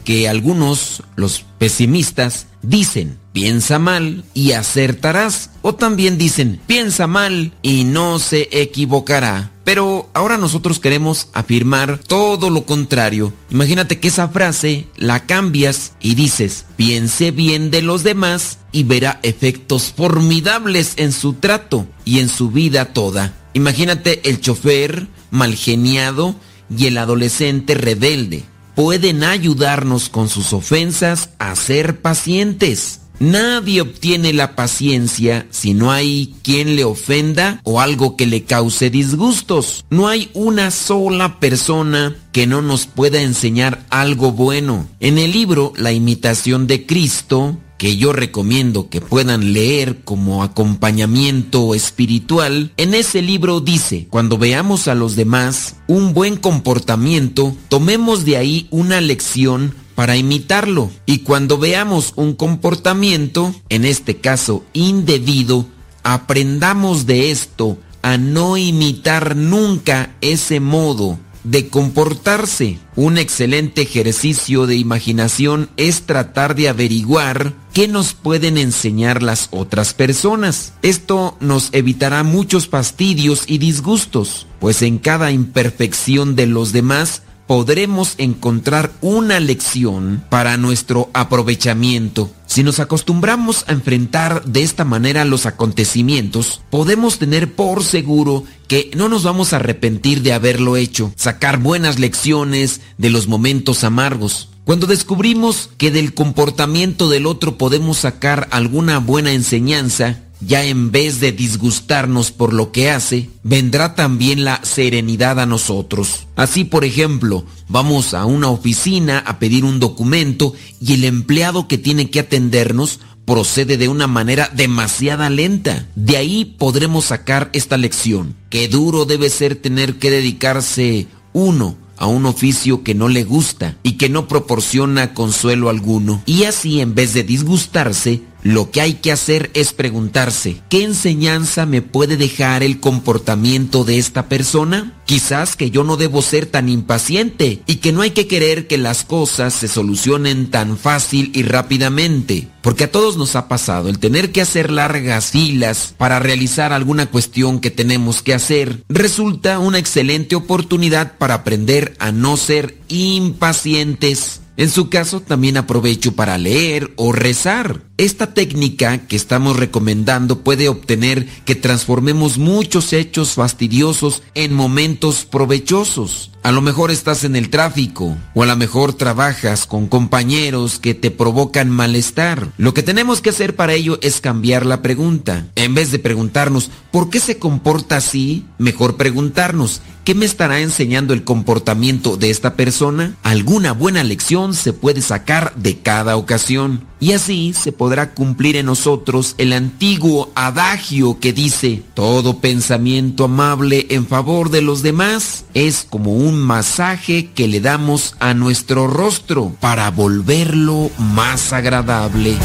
que 0.05 0.29
algunos, 0.29 1.03
los 1.17 1.45
pesimistas, 1.59 2.47
dicen, 2.63 3.19
piensa 3.33 3.79
mal 3.79 4.25
y 4.35 4.53
acertarás. 4.53 5.51
O 5.63 5.75
también 5.75 6.19
dicen, 6.19 6.61
piensa 6.67 7.07
mal 7.07 7.53
y 7.63 7.85
no 7.85 8.19
se 8.19 8.49
equivocará. 8.53 9.51
Pero 9.65 10.11
ahora 10.13 10.37
nosotros 10.37 10.79
queremos 10.79 11.29
afirmar 11.33 11.99
todo 11.99 12.51
lo 12.51 12.67
contrario. 12.67 13.33
Imagínate 13.51 13.99
que 13.99 14.09
esa 14.09 14.29
frase 14.29 14.87
la 14.97 15.25
cambias 15.25 15.95
y 16.01 16.15
dices, 16.15 16.67
piense 16.77 17.31
bien 17.31 17.71
de 17.71 17.81
los 17.81 18.03
demás 18.03 18.59
y 18.73 18.85
verá 18.85 19.21
efectos 19.23 19.95
formidables 19.97 20.93
en 20.97 21.13
su 21.13 21.33
trato 21.35 21.87
y 22.05 22.19
en 22.19 22.29
su 22.29 22.51
vida 22.51 22.93
toda. 22.93 23.33
Imagínate 23.55 24.29
el 24.29 24.41
chofer 24.41 25.09
malgeniado 25.31 26.35
y 26.77 26.87
el 26.87 26.99
adolescente 26.99 27.75
rebelde 27.75 28.45
pueden 28.75 29.25
ayudarnos 29.25 30.09
con 30.09 30.29
sus 30.29 30.53
ofensas 30.53 31.31
a 31.39 31.55
ser 31.57 32.01
pacientes. 32.01 33.01
Nadie 33.21 33.81
obtiene 33.81 34.33
la 34.33 34.57
paciencia 34.57 35.47
si 35.51 35.73
no 35.73 35.93
hay 35.93 36.35
quien 36.43 36.75
le 36.75 36.85
ofenda 36.85 37.61
o 37.63 37.81
algo 37.81 38.17
que 38.17 38.27
le 38.27 38.43
cause 38.43 38.91
disgustos. 38.91 39.85
No 39.89 40.09
hay 40.09 40.31
una 40.35 40.73
sola 40.73 41.39
persona 41.39 42.17
que 42.33 42.49
no 42.49 42.61
nos 42.61 42.87
pueda 42.87 43.23
enseñar 43.23 43.87
algo 43.89 44.33
bueno. 44.33 44.89
En 44.99 45.19
el 45.19 45.31
libro 45.31 45.73
La 45.77 45.93
imitación 45.93 46.67
de 46.67 46.87
Cristo, 46.87 47.57
que 47.85 47.99
yo 47.99 48.15
recomiendo 48.15 48.89
que 48.89 49.03
puedan 49.03 49.53
leer 49.53 50.05
como 50.05 50.43
acompañamiento 50.43 51.75
espiritual, 51.75 52.73
en 52.79 52.95
ese 52.95 53.21
libro 53.21 53.61
dice, 53.61 54.07
cuando 54.09 54.39
veamos 54.39 54.89
a 54.89 54.95
los 54.95 55.17
demás 55.17 55.77
un 55.87 56.15
buen 56.15 56.39
comportamiento, 56.39 57.55
tomemos 57.69 58.25
de 58.25 58.39
ahí 58.39 58.69
una 58.71 59.03
lección 59.03 59.75
para 59.95 60.17
imitarlo. 60.17 60.91
Y 61.05 61.19
cuando 61.19 61.59
veamos 61.59 62.15
un 62.17 62.33
comportamiento, 62.33 63.55
en 63.69 63.85
este 63.85 64.17
caso 64.17 64.65
indebido, 64.73 65.67
aprendamos 66.05 67.05
de 67.05 67.31
esto 67.31 67.77
a 68.01 68.17
no 68.17 68.57
imitar 68.57 69.37
nunca 69.37 70.17
ese 70.23 70.59
modo 70.59 71.19
de 71.45 71.69
comportarse. 71.69 72.79
Un 72.97 73.19
excelente 73.19 73.83
ejercicio 73.83 74.67
de 74.67 74.77
imaginación 74.77 75.69
es 75.77 76.03
tratar 76.03 76.55
de 76.55 76.69
averiguar 76.69 77.55
qué 77.73 77.87
nos 77.87 78.15
pueden 78.15 78.59
enseñar 78.59 79.23
las 79.23 79.49
otras 79.51 79.95
personas. 79.95 80.73
Esto 80.83 81.37
nos 81.41 81.69
evitará 81.73 82.23
muchos 82.23 82.69
fastidios 82.69 83.45
y 83.47 83.59
disgustos, 83.59 84.47
pues 84.59 84.83
en 84.83 84.99
cada 84.99 85.31
imperfección 85.31 86.35
de 86.35 86.47
los 86.47 86.73
demás 86.73 87.23
podremos 87.47 88.15
encontrar 88.19 88.93
una 89.01 89.41
lección 89.41 90.25
para 90.31 90.57
nuestro 90.57 91.11
aprovechamiento. 91.13 92.31
Si 92.47 92.63
nos 92.63 92.81
acostumbramos 92.81 93.65
a 93.67 93.73
enfrentar 93.73 94.45
de 94.45 94.63
esta 94.63 94.85
manera 94.85 95.25
los 95.25 95.47
acontecimientos, 95.47 96.63
podemos 96.71 97.19
tener 97.19 97.55
por 97.55 97.85
seguro 97.85 98.45
que 98.69 98.91
no 98.97 99.09
nos 99.09 99.25
vamos 99.25 99.53
a 99.53 99.57
arrepentir 99.57 100.23
de 100.23 100.33
haberlo 100.33 100.77
hecho, 100.77 101.13
sacar 101.17 101.59
buenas 101.59 101.99
lecciones 101.99 102.81
de 102.97 103.11
los 103.11 103.29
momentos 103.29 103.85
amargos. 103.85 104.49
Cuando 104.65 104.87
descubrimos 104.87 105.69
que 105.77 105.91
del 105.91 106.15
comportamiento 106.15 107.11
del 107.11 107.27
otro 107.27 107.59
podemos 107.59 107.99
sacar 107.99 108.49
alguna 108.51 108.99
buena 108.99 109.33
enseñanza, 109.33 110.21
ya 110.47 110.65
en 110.65 110.91
vez 110.91 111.21
de 111.21 111.33
disgustarnos 111.33 112.31
por 112.31 112.53
lo 112.53 112.73
que 112.73 112.91
hace, 112.91 113.31
vendrá 113.43 113.95
también 113.95 114.45
la 114.45 114.61
serenidad 114.65 115.41
a 115.41 115.47
nosotros. 115.47 116.27
Así, 116.37 116.65
por 116.65 116.85
ejemplo, 116.85 117.45
vamos 117.69 118.15
a 118.15 118.25
una 118.25 118.49
oficina 118.49 119.19
a 119.19 119.39
pedir 119.39 119.65
un 119.65 119.81
documento 119.81 120.55
y 120.81 120.95
el 120.95 121.05
empleado 121.05 121.69
que 121.69 121.79
tiene 121.79 122.11
que 122.11 122.21
atendernos 122.21 123.01
procede 123.25 123.79
de 123.79 123.89
una 123.89 124.07
manera 124.07 124.51
demasiada 124.55 125.31
lenta. 125.31 125.87
De 125.95 126.17
ahí 126.17 126.45
podremos 126.45 127.07
sacar 127.07 127.51
esta 127.53 127.77
lección. 127.77 128.35
Qué 128.51 128.69
duro 128.69 129.05
debe 129.05 129.31
ser 129.31 129.57
tener 129.57 129.99
que 129.99 130.11
dedicarse 130.11 131.07
uno 131.33 131.77
a 131.97 132.07
un 132.07 132.27
oficio 132.27 132.83
que 132.83 132.95
no 132.95 133.09
le 133.09 133.25
gusta 133.25 133.77
y 133.83 133.93
que 133.93 134.09
no 134.09 134.29
proporciona 134.29 135.15
consuelo 135.15 135.69
alguno. 135.69 136.23
Y 136.27 136.45
así, 136.45 136.81
en 136.81 136.95
vez 136.95 137.15
de 137.15 137.23
disgustarse, 137.23 138.23
lo 138.45 138.71
que 138.71 138.83
hay 138.83 138.95
que 138.95 139.11
hacer 139.11 139.51
es 139.55 139.73
preguntarse, 139.73 140.61
¿qué 140.69 140.85
enseñanza 140.85 141.65
me 141.65 141.81
puede 141.81 142.19
dejar 142.19 142.63
el 142.63 142.79
comportamiento 142.79 143.85
de 143.85 143.97
esta 143.97 144.29
persona? 144.29 145.01
Quizás 145.07 145.57
que 145.57 145.71
yo 145.71 145.83
no 145.83 145.97
debo 145.97 146.21
ser 146.21 146.45
tan 146.45 146.69
impaciente 146.69 147.63
y 147.67 147.77
que 147.77 147.93
no 147.93 148.03
hay 148.03 148.11
que 148.11 148.27
querer 148.27 148.67
que 148.67 148.77
las 148.77 149.03
cosas 149.03 149.55
se 149.55 149.67
solucionen 149.67 150.51
tan 150.51 150.77
fácil 150.77 151.31
y 151.35 151.43
rápidamente, 151.43 152.49
porque 152.61 152.85
a 152.85 152.93
todos 152.93 153.17
nos 153.17 153.35
ha 153.35 153.49
pasado 153.49 153.89
el 153.89 153.99
tener 153.99 154.31
que 154.31 154.43
hacer 154.43 154.71
largas 154.71 155.31
filas 155.31 155.95
para 155.97 156.19
realizar 156.19 156.75
alguna 156.75 157.07
cuestión 157.07 157.61
que 157.61 157.71
tenemos 157.71 158.21
que 158.21 158.35
hacer. 158.35 158.85
Resulta 158.91 159.59
una 159.59 159.79
excelente 159.79 160.37
oportunidad 160.37 161.17
para 161.17 161.35
aprender 161.35 161.97
a 161.99 162.13
no 162.13 162.37
ser 162.37 162.77
impacientes. 162.89 164.43
En 164.57 164.71
su 164.71 164.89
caso, 164.89 165.21
también 165.21 165.57
aprovecho 165.57 166.13
para 166.13 166.39
leer 166.39 166.93
o 166.97 167.13
rezar. 167.13 167.83
Esta 167.97 168.35
técnica 168.35 169.07
que 169.07 169.15
estamos 169.15 169.57
recomendando 169.57 170.41
puede 170.41 170.69
obtener 170.69 171.27
que 171.45 171.55
transformemos 171.55 172.39
muchos 172.39 172.93
hechos 172.93 173.35
fastidiosos 173.35 174.25
en 174.35 174.53
momentos 174.53 175.25
provechosos. 175.25 176.33
A 176.43 176.51
lo 176.51 176.61
mejor 176.61 176.91
estás 176.91 177.23
en 177.23 177.37
el 177.37 177.51
tráfico 177.51 178.19
o 178.35 178.43
a 178.43 178.47
lo 178.47 178.57
mejor 178.57 178.95
trabajas 178.95 179.65
con 179.67 179.87
compañeros 179.87 180.81
que 180.81 180.93
te 180.93 181.13
provocan 181.13 181.71
malestar. 181.71 182.49
Lo 182.59 182.75
que 182.75 182.83
tenemos 182.83 183.23
que 183.23 183.31
hacer 183.31 183.55
para 183.55 183.75
ello 183.75 183.99
es 184.03 184.21
cambiar 184.21 184.67
la 184.67 184.83
pregunta. 184.83 185.47
En 185.55 185.75
vez 185.75 185.93
de 185.93 186.01
preguntarnos 186.01 186.71
¿por 186.91 187.11
qué 187.11 187.21
se 187.21 187.39
comporta 187.39 187.97
así? 187.97 188.45
Mejor 188.59 188.97
preguntarnos 188.97 189.81
¿qué 190.05 190.15
me 190.15 190.27
estará 190.27 190.61
enseñando 190.61 191.15
el 191.15 191.25
comportamiento 191.25 192.19
de 192.19 192.29
esta 192.29 192.57
persona? 192.57 193.17
Alguna 193.23 193.73
buena 193.73 194.05
lección 194.05 194.53
se 194.53 194.75
puede 194.75 195.01
sacar 195.01 195.55
de 195.57 195.79
cada 195.79 196.19
ocasión. 196.19 196.85
Y 197.01 197.13
así 197.13 197.55
se 197.55 197.73
podrá 197.85 198.15
cumplir 198.15 198.57
en 198.57 198.65
nosotros 198.65 199.35
el 199.37 199.53
antiguo 199.53 200.33
adagio 200.35 201.19
que 201.21 201.35
dice, 201.35 201.83
todo 201.93 202.39
pensamiento 202.39 203.25
amable 203.25 203.89
en 203.91 204.07
favor 204.07 204.49
de 204.49 204.63
los 204.63 204.83
demás 204.83 205.45
es 205.53 205.87
como 205.91 206.15
un 206.15 206.41
masaje 206.41 207.29
que 207.35 207.47
le 207.47 207.61
damos 207.61 208.17
a 208.21 208.33
nuestro 208.33 208.87
rostro 208.87 209.55
para 209.61 209.91
volverlo 209.91 210.91
más 210.97 211.53
agradable. 211.53 212.39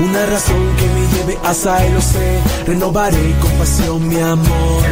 Una 0.00 0.26
razón 0.26 0.76
que 0.76 0.86
me 0.86 1.06
lleve 1.12 1.38
hasta 1.44 1.84
lo 1.88 2.00
sé. 2.00 2.40
Renovaré 2.66 3.34
con 3.40 3.50
pasión 3.52 4.08
mi 4.08 4.20
amor. 4.20 4.82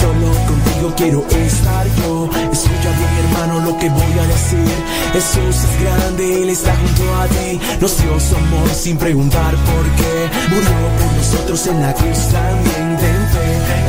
Solo 0.00 0.28
contigo 0.46 0.94
quiero 0.96 1.26
estar 1.28 1.86
yo. 1.98 2.28
Escucha 2.52 2.90
bien, 2.98 3.14
hermano, 3.24 3.60
lo 3.66 3.78
que 3.78 3.88
voy 3.88 4.18
a 4.18 4.26
decir. 4.26 4.74
Jesús 5.12 5.56
es 5.56 5.82
grande, 5.82 6.42
Él 6.42 6.48
está 6.50 6.74
junto 6.76 7.14
a 7.16 7.26
ti. 7.26 7.60
Nos 7.80 8.00
dio 8.00 8.20
su 8.20 8.36
amor 8.36 8.68
sin 8.74 8.96
preguntar 8.96 9.54
por 9.54 9.84
qué. 9.96 10.30
Murió 10.50 10.70
por 10.98 11.12
nosotros 11.16 11.66
en 11.66 11.82
la 11.82 11.92
cruz 11.94 12.18
también. 12.30 12.82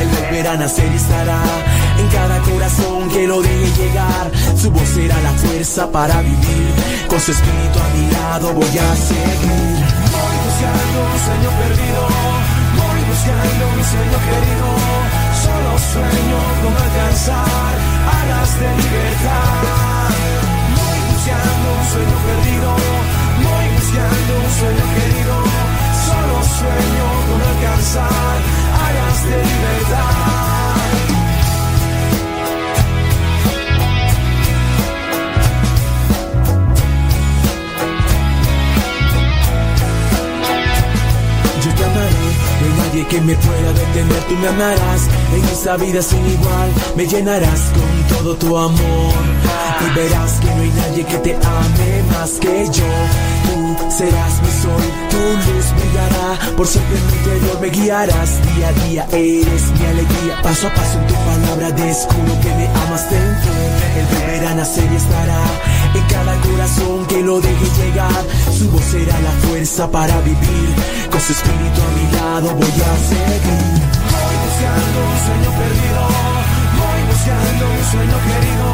Él 0.00 0.08
volverá 0.20 0.52
a 0.52 0.56
nacer 0.56 0.90
y 0.92 0.96
estará 0.96 1.40
en 1.98 2.08
cada 2.08 2.40
corazón 2.40 3.08
que 3.10 3.26
lo 3.26 3.40
deje 3.42 3.82
llegar. 3.82 4.30
Su 4.56 4.70
voz 4.70 4.88
será 4.88 5.20
la 5.20 5.32
fuerza 5.32 5.90
para 5.90 6.20
vivir. 6.22 6.74
Con 7.08 7.20
su 7.20 7.30
espíritu 7.32 7.78
a 7.78 7.88
mi 7.94 8.10
lado 8.10 8.52
voy 8.52 8.78
a 8.78 8.96
seguir. 8.96 9.76
Voy 10.14 10.36
buscando 10.44 10.98
un 11.12 11.18
sueño 11.26 11.50
perdido. 11.60 12.02
Voy 12.80 13.00
buscando 13.10 13.62
un 13.76 13.84
sueño 13.92 14.18
querido. 14.28 14.68
Solo 15.44 15.72
sueño 15.92 16.38
con 16.62 16.74
alcanzar 16.84 17.74
alas 18.18 18.50
de 18.60 18.68
libertad. 18.82 20.10
Voy 20.78 21.00
buscando 21.12 21.66
un 21.78 21.84
sueño 21.92 22.16
perdido. 22.26 22.70
Voy 23.46 23.66
buscando 23.76 24.32
un 24.42 24.50
sueño 24.58 24.84
querido. 24.96 25.34
Solo 26.06 26.36
sueño 26.58 27.06
con 27.28 27.40
alcanzar 27.52 28.36
alas 28.86 29.18
de 29.24 29.36
libertad. 29.50 30.53
No 42.64 42.82
hay 42.82 42.88
nadie 42.88 43.06
que 43.06 43.20
me 43.20 43.34
pueda 43.34 43.72
detener, 43.72 44.22
tú 44.28 44.34
me 44.36 44.48
amarás 44.48 45.08
en 45.34 45.44
esta 45.44 45.76
vida 45.76 46.02
sin 46.02 46.26
igual, 46.26 46.70
me 46.96 47.06
llenarás 47.06 47.60
con 47.74 48.16
todo 48.16 48.36
tu 48.36 48.56
amor 48.56 49.14
y 49.80 49.98
verás 49.98 50.32
que 50.40 50.46
no 50.46 50.62
hay 50.62 50.70
nadie 50.70 51.04
que 51.04 51.18
te 51.18 51.34
ame 51.34 52.02
más 52.12 52.30
que 52.40 52.66
yo. 52.72 53.53
Serás 53.96 54.42
mi 54.42 54.50
sol, 54.50 54.82
tu 55.08 55.18
luz 55.18 55.66
brillará, 55.78 56.56
por 56.56 56.66
siempre 56.66 56.98
en 56.98 57.06
mi 57.06 57.12
interior 57.12 57.60
me 57.60 57.68
guiarás, 57.68 58.30
día 58.42 58.68
a 58.68 58.72
día 58.72 59.06
eres 59.12 59.70
mi 59.70 59.86
alegría, 59.86 60.42
paso 60.42 60.66
a 60.66 60.74
paso 60.74 60.98
en 60.98 61.06
tu 61.06 61.14
palabra 61.14 61.70
descubro 61.70 62.34
que 62.40 62.52
me 62.58 62.66
amas. 62.66 63.08
Dentro, 63.08 63.52
el 63.96 64.06
volverá 64.06 64.50
a 64.50 64.54
nacer 64.56 64.90
y 64.90 64.96
estará 64.96 65.38
en 65.94 66.02
cada 66.08 66.34
corazón 66.40 67.06
que 67.06 67.22
lo 67.22 67.40
deje 67.40 67.66
llegar, 67.78 68.24
su 68.58 68.68
voz 68.68 68.82
será 68.82 69.16
la 69.20 69.30
fuerza 69.46 69.88
para 69.88 70.20
vivir, 70.22 70.74
con 71.08 71.20
su 71.20 71.30
espíritu 71.30 71.78
a 71.78 71.90
mi 71.94 72.16
lado 72.18 72.50
voy 72.50 72.66
a 72.66 72.92
seguir. 72.98 73.78
Voy 74.10 74.36
buscando 74.42 74.98
un 75.06 75.18
sueño 75.22 75.50
perdido, 75.54 76.02
voy 76.82 77.00
buscando 77.14 77.62
un 77.70 77.84
sueño 77.94 78.18
querido, 78.26 78.66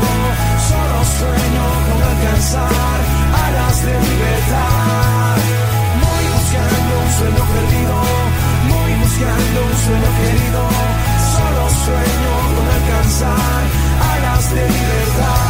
solo 0.64 0.98
sueño 1.20 1.64
con 1.92 2.02
alcanzar 2.08 3.19
alas 3.46 3.76
de 3.86 3.92
libertad. 3.92 5.36
Voy 6.04 6.24
buscando 6.34 6.92
un 7.04 7.10
sueño 7.18 7.44
perdido, 7.54 7.96
voy 8.72 8.92
buscando 9.02 9.58
un 9.70 9.76
sueño 9.84 10.10
querido, 10.20 10.62
solo 11.34 11.62
sueño 11.84 12.32
con 12.54 12.66
alcanzar 12.78 13.62
alas 14.12 14.54
de 14.54 14.62
libertad. 14.68 15.49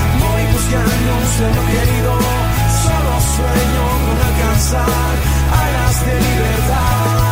ya 0.71 0.79
no 0.79 1.17
un 1.17 1.27
sueño 1.37 1.61
querido, 1.67 2.13
solo 2.83 3.13
sueño 3.35 3.83
con 4.05 4.17
alcanzar 4.27 5.15
alas 5.63 6.05
de 6.05 6.13
libertad. 6.13 7.30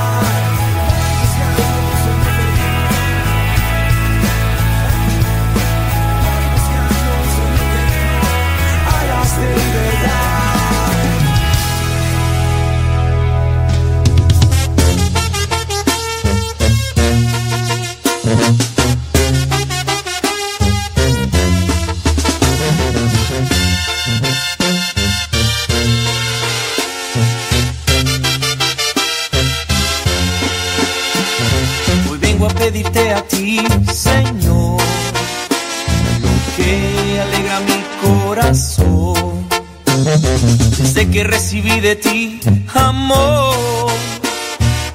de 41.79 41.95
ti, 41.95 42.39
amor. 42.73 43.91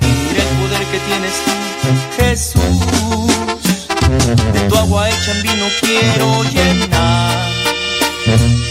Y 0.00 0.06
mira 0.06 0.42
el 0.42 0.48
poder 0.58 0.84
que 0.92 0.98
tienes 1.08 1.34
tú, 1.44 1.52
Jesús. 2.16 2.62
De 4.52 4.60
tu 4.68 4.76
agua 4.76 5.08
hecha 5.08 5.32
en 5.32 5.42
vino 5.42 5.66
quiero 5.80 6.42
llenar. 6.44 7.48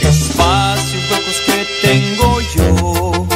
Espacio 0.01 0.99
y 0.99 1.03
huecos 1.11 1.41
que 1.45 1.59
tengo 1.81 2.41
yo. 2.55 3.27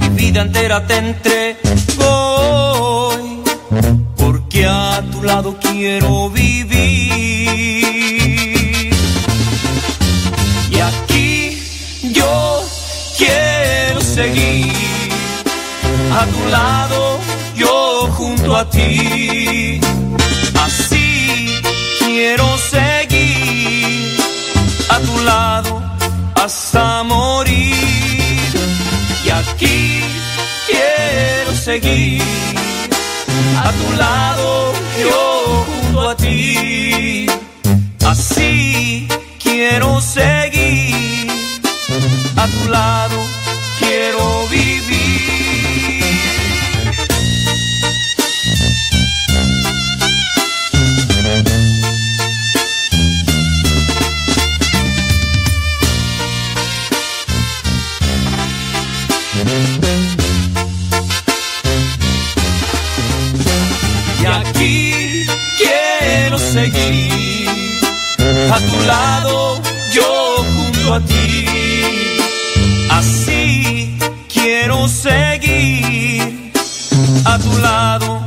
Mi 0.00 0.08
vida 0.10 0.42
entera 0.42 0.86
te 0.86 0.96
entrego 0.96 1.45
Y 64.20 64.26
aquí 64.26 65.26
quiero 65.58 66.38
seguir. 66.38 67.80
A 68.50 68.58
tu 68.58 68.80
lado, 68.86 69.60
yo 69.92 70.44
junto 70.54 70.94
a 70.94 71.00
ti. 71.00 71.46
Así 72.90 73.98
quiero 74.32 74.88
seguir. 74.88 76.52
A 77.24 77.38
tu 77.38 77.58
lado 77.58 78.20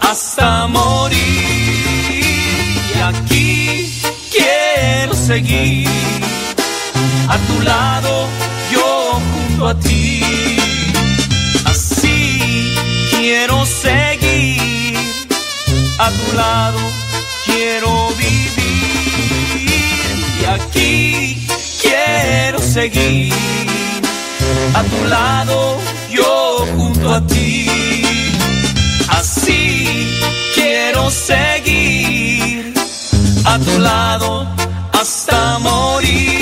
hasta 0.00 0.66
morir. 0.66 1.18
Y 2.94 2.98
aquí 3.00 3.92
quiero 4.30 5.14
seguir. 5.14 5.88
A 7.28 7.38
tu 7.38 7.60
lado, 7.62 8.28
yo 8.72 9.20
junto 9.32 9.68
a 9.68 9.74
ti. 9.78 10.22
Así 11.64 12.74
quiero 13.10 13.64
seguir 13.64 14.05
a 16.06 16.10
tu 16.10 16.36
lado 16.36 16.78
quiero 17.44 18.08
vivir 18.10 19.66
y 20.40 20.44
aquí 20.44 21.48
quiero 21.82 22.60
seguir. 22.60 23.32
A 24.74 24.82
tu 24.84 25.04
lado, 25.06 25.78
yo 26.08 26.64
junto 26.76 27.12
a 27.12 27.20
ti. 27.26 27.66
Así 29.08 30.20
quiero 30.54 31.10
seguir. 31.10 32.72
A 33.44 33.58
tu 33.58 33.78
lado 33.80 34.46
hasta 34.92 35.58
morir. 35.58 36.35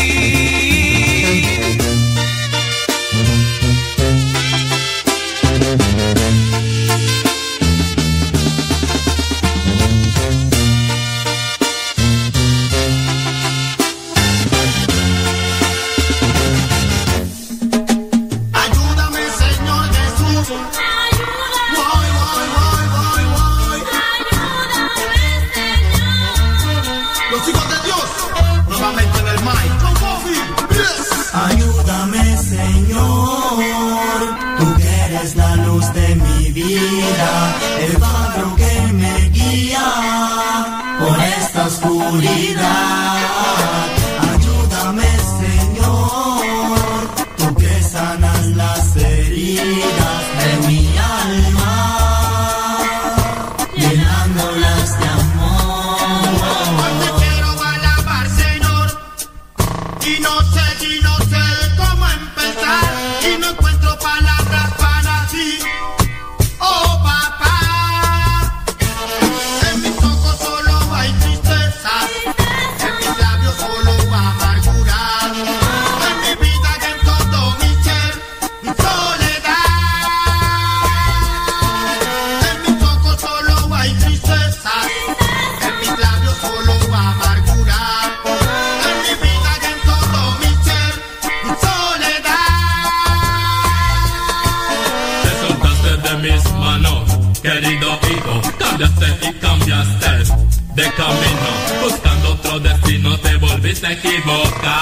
Te 103.85 103.93
equivocar. 103.93 104.81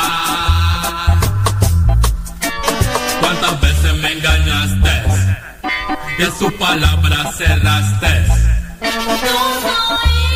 ¿Cuántas 3.21 3.61
veces 3.61 3.95
me 3.95 4.13
engañaste? 4.13 5.03
De 6.19 6.31
su 6.39 6.57
palabra 6.57 7.33
cerraste. 7.33 8.27
No, 8.81 9.91
no. 9.97 10.32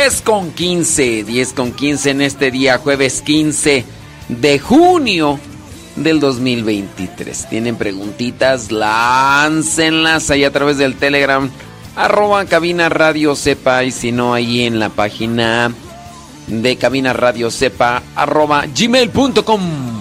10 0.00 0.22
con 0.22 0.50
15, 0.52 1.24
10 1.24 1.52
con 1.52 1.72
15 1.72 2.10
en 2.12 2.22
este 2.22 2.50
día, 2.50 2.78
jueves 2.78 3.20
15 3.20 3.84
de 4.30 4.58
junio 4.58 5.38
del 5.94 6.20
2023. 6.20 7.50
Tienen 7.50 7.76
preguntitas, 7.76 8.72
láncenlas 8.72 10.30
ahí 10.30 10.44
a 10.44 10.52
través 10.52 10.78
del 10.78 10.94
Telegram, 10.94 11.50
arroba 11.96 12.46
cabina 12.46 12.88
radio 12.88 13.36
sepa 13.36 13.84
y 13.84 13.90
si 13.90 14.10
no 14.10 14.32
ahí 14.32 14.62
en 14.62 14.78
la 14.78 14.88
página 14.88 15.70
de 16.46 16.76
cabina 16.76 17.12
radio 17.12 17.50
sepa 17.50 18.02
arroba 18.16 18.64
gmail.com. 18.74 19.99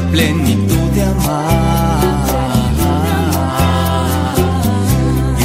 plenitud 0.00 0.90
de 0.94 1.02
amar. 1.02 1.98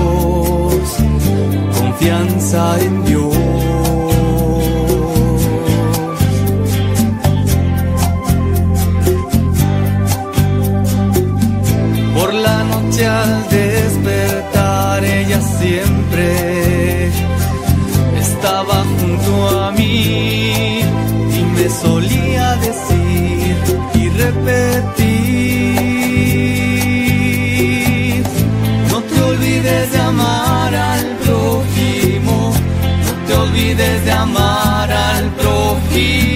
confianza 1.79 2.81
en 2.81 2.98
see 35.99 36.28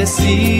você 0.00 0.06
se 0.06 0.59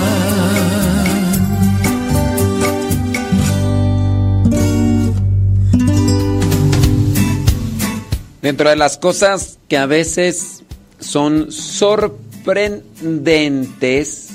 Dentro 8.51 8.69
de 8.69 8.75
las 8.75 8.97
cosas 8.97 9.59
que 9.69 9.77
a 9.77 9.85
veces 9.85 10.63
son 10.99 11.53
sorprendentes, 11.53 14.27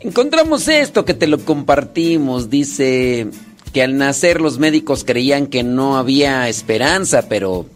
encontramos 0.00 0.66
esto 0.66 1.04
que 1.04 1.14
te 1.14 1.28
lo 1.28 1.38
compartimos. 1.38 2.50
Dice 2.50 3.28
que 3.72 3.84
al 3.84 3.96
nacer 3.96 4.40
los 4.40 4.58
médicos 4.58 5.04
creían 5.04 5.46
que 5.46 5.62
no 5.62 5.96
había 5.96 6.48
esperanza, 6.48 7.28
pero 7.28 7.66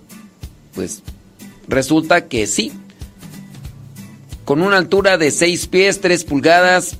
pues 0.75 1.01
resulta 1.69 2.27
que 2.27 2.49
sí. 2.49 2.73
Con 4.45 4.63
una 4.63 4.79
altura 4.79 5.17
de 5.17 5.31
6 5.31 5.69
pies, 5.69 6.01
3 6.01 6.25
pulgadas, 6.25 6.97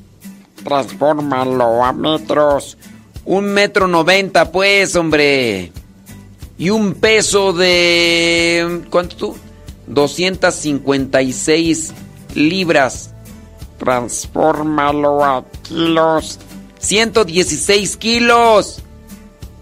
transfórmalo 0.63 1.85
a 1.85 1.93
metros. 1.93 2.79
Un 3.25 3.47
metro 3.47 3.89
noventa, 3.89 4.53
pues, 4.53 4.95
hombre. 4.95 5.73
Y 6.59 6.71
un 6.71 6.95
peso 6.95 7.53
de... 7.53 8.83
¿Cuánto 8.91 9.17
tú? 9.17 9.37
256 9.87 11.93
libras. 12.35 13.11
Transfórmalo 13.79 15.25
a 15.25 15.45
kilos. 15.63 16.41
116 16.79 17.97
kilos. 17.97 18.83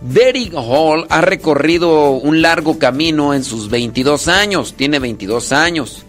Derek 0.01 0.53
Hall 0.55 1.07
ha 1.09 1.21
recorrido 1.23 2.11
un 2.11 2.43
largo 2.43 2.79
camino 2.79 3.35
en 3.35 3.43
sus 3.43 3.71
22 3.71 4.29
años. 4.29 4.75
Tiene 4.77 4.99
22 4.99 5.53
años. 5.53 6.05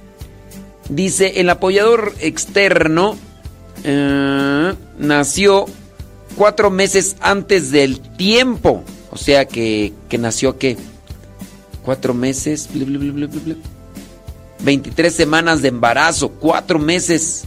Dice, 0.89 1.39
el 1.39 1.49
apoyador 1.49 2.13
externo 2.19 3.15
eh, 3.83 4.73
nació 4.99 5.65
cuatro 6.35 6.69
meses 6.69 7.15
antes 7.21 7.71
del 7.71 8.01
tiempo. 8.01 8.83
O 9.15 9.17
sea 9.17 9.45
que, 9.45 9.93
que 10.09 10.17
nació 10.17 10.57
qué? 10.59 10.75
Cuatro 11.85 12.13
meses. 12.13 12.67
bla, 12.73 12.85
bla, 12.85 13.27
bla. 13.27 13.55
23 14.59 15.13
semanas 15.13 15.61
de 15.61 15.69
embarazo. 15.69 16.31
Cuatro 16.31 16.79
meses. 16.79 17.45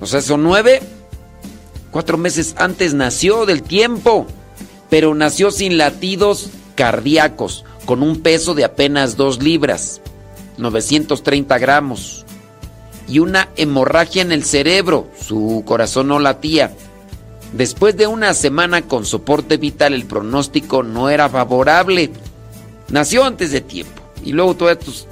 O 0.00 0.06
sea, 0.06 0.22
son 0.22 0.44
nueve. 0.44 0.80
Cuatro 1.90 2.16
meses 2.16 2.54
antes 2.58 2.94
nació 2.94 3.44
del 3.44 3.64
tiempo. 3.64 4.28
Pero 4.88 5.16
nació 5.16 5.50
sin 5.50 5.78
latidos 5.78 6.50
cardíacos. 6.76 7.64
Con 7.86 8.04
un 8.04 8.20
peso 8.20 8.54
de 8.54 8.62
apenas 8.62 9.16
dos 9.16 9.42
libras. 9.42 10.00
930 10.58 11.58
gramos. 11.58 12.24
Y 13.08 13.18
una 13.18 13.48
hemorragia 13.56 14.22
en 14.22 14.30
el 14.30 14.44
cerebro. 14.44 15.08
Su 15.20 15.64
corazón 15.66 16.06
no 16.06 16.20
latía. 16.20 16.72
Después 17.54 17.96
de 17.96 18.08
una 18.08 18.34
semana 18.34 18.82
con 18.82 19.06
soporte 19.06 19.58
vital, 19.58 19.94
el 19.94 20.06
pronóstico 20.06 20.82
no 20.82 21.08
era 21.08 21.28
favorable. 21.28 22.10
Nació 22.88 23.24
antes 23.24 23.52
de 23.52 23.60
tiempo. 23.60 24.02
Y 24.24 24.32
luego 24.32 24.56
todos 24.56 24.72
estos... 24.72 25.06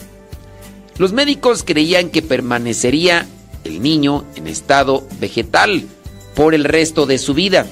Los 0.98 1.12
médicos 1.12 1.62
creían 1.64 2.10
que 2.10 2.20
permanecería 2.20 3.28
el 3.62 3.80
niño 3.80 4.24
en 4.34 4.48
estado 4.48 5.06
vegetal 5.20 5.86
por 6.34 6.52
el 6.54 6.64
resto 6.64 7.06
de 7.06 7.18
su 7.18 7.32
vida. 7.32 7.64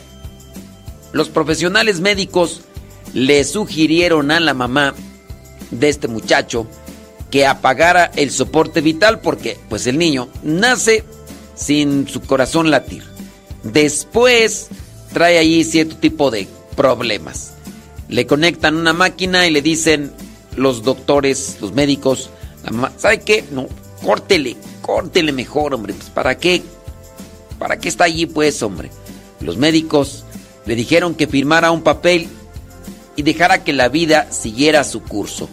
Los 1.13 1.31
profesionales 1.31 1.99
médicos 1.99 2.61
le 3.13 3.43
sugirieron 3.43 4.31
a 4.31 4.39
la 4.39 4.55
mamá 4.55 4.95
de 5.73 5.89
este 5.89 6.07
muchacho 6.07 6.69
que 7.33 7.45
apagara 7.45 8.05
el 8.15 8.31
soporte 8.31 8.81
vital 8.83 9.21
porque 9.21 9.59
pues 9.69 9.89
el 9.89 9.99
niño 9.99 10.29
nace 10.45 11.03
sin 11.57 12.07
su 12.07 12.21
corazón 12.21 12.71
latir. 12.71 13.10
Después 13.62 14.69
trae 15.12 15.39
allí 15.39 15.65
cierto 15.65 15.97
tipo 15.97 16.31
de 16.31 16.49
problemas. 16.77 17.53
Le 18.09 18.27
conectan 18.27 18.77
una 18.77 18.93
máquina 18.93 19.47
y 19.47 19.51
le 19.51 19.62
dicen 19.62 20.12
los 20.57 20.82
doctores, 20.82 21.59
los 21.61 21.73
médicos, 21.73 22.31
¿sabe 22.97 23.20
qué? 23.20 23.45
No, 23.53 23.66
córtele, 24.05 24.57
córtele 24.82 25.32
mejor, 25.32 25.74
hombre. 25.74 25.95
Pues, 25.95 26.11
¿Para 26.11 26.39
qué? 26.39 26.62
¿Para 27.59 27.78
qué 27.78 27.89
está 27.89 28.05
allí, 28.05 28.27
pues, 28.27 28.62
hombre? 28.62 28.91
Los 29.41 29.57
médicos 29.57 30.24
le 30.66 30.74
dijeron 30.74 31.15
que 31.15 31.27
firmara 31.27 31.70
un 31.70 31.82
papel 31.82 32.28
y 33.16 33.23
dejara 33.23 33.65
que 33.65 33.73
la 33.73 33.89
vida 33.89 34.31
siguiera 34.31 34.85
su 34.85 35.03
curso. 35.03 35.49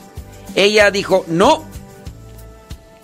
Ella 0.55 0.91
dijo, 0.91 1.25
no. 1.27 1.65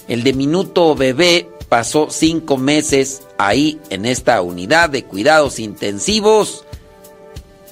El 0.08 0.24
diminuto 0.24 0.96
bebé 0.96 1.50
pasó 1.70 2.08
cinco 2.10 2.58
meses 2.58 3.22
ahí 3.48 3.80
en 3.90 4.06
esta 4.06 4.42
unidad 4.42 4.90
de 4.90 5.04
cuidados 5.04 5.60
intensivos 5.60 6.64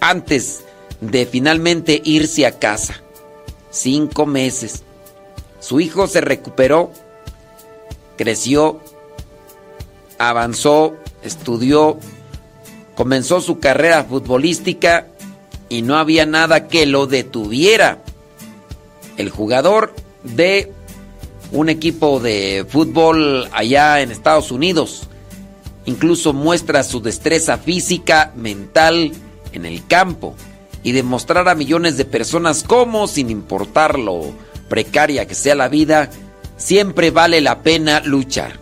antes 0.02 0.64
de 1.00 1.26
finalmente 1.26 2.02
irse 2.04 2.46
a 2.46 2.60
casa. 2.60 3.02
Cinco 3.70 4.26
meses. 4.26 4.84
Su 5.60 5.80
hijo 5.80 6.08
se 6.08 6.20
recuperó, 6.20 6.92
creció, 8.18 8.82
avanzó, 10.18 10.96
estudió, 11.24 11.98
comenzó 12.96 13.40
su 13.40 13.60
carrera 13.60 14.04
futbolística 14.04 15.08
y 15.70 15.84
no 15.84 15.98
había 15.98 16.26
nada 16.26 16.68
que 16.68 16.86
lo 16.86 17.08
detuviera. 17.08 18.04
El 19.16 19.30
jugador 19.30 19.94
de 20.24 20.74
un 21.54 21.70
equipo 21.70 22.20
de 22.20 22.66
fútbol 22.68 23.48
allá 23.54 24.02
en 24.02 24.12
Estados 24.12 24.52
Unidos 24.52 25.08
incluso 25.86 26.34
muestra 26.34 26.84
su 26.84 27.02
destreza 27.02 27.58
física, 27.58 28.32
mental 28.36 29.12
en 29.54 29.66
el 29.66 29.86
campo 29.88 30.36
y 30.84 30.92
demostrar 30.92 31.48
a 31.48 31.56
millones 31.56 31.98
de 31.98 32.06
personas 32.06 32.64
cómo, 32.64 33.08
sin 33.08 33.30
importar 33.30 34.00
lo 34.00 34.34
precaria 34.70 35.28
que 35.28 35.36
sea 35.36 35.56
la 35.56 35.70
vida, 35.70 36.10
siempre 36.58 37.12
vale 37.12 37.42
la 37.42 37.62
pena 37.62 38.02
luchar. 38.02 38.60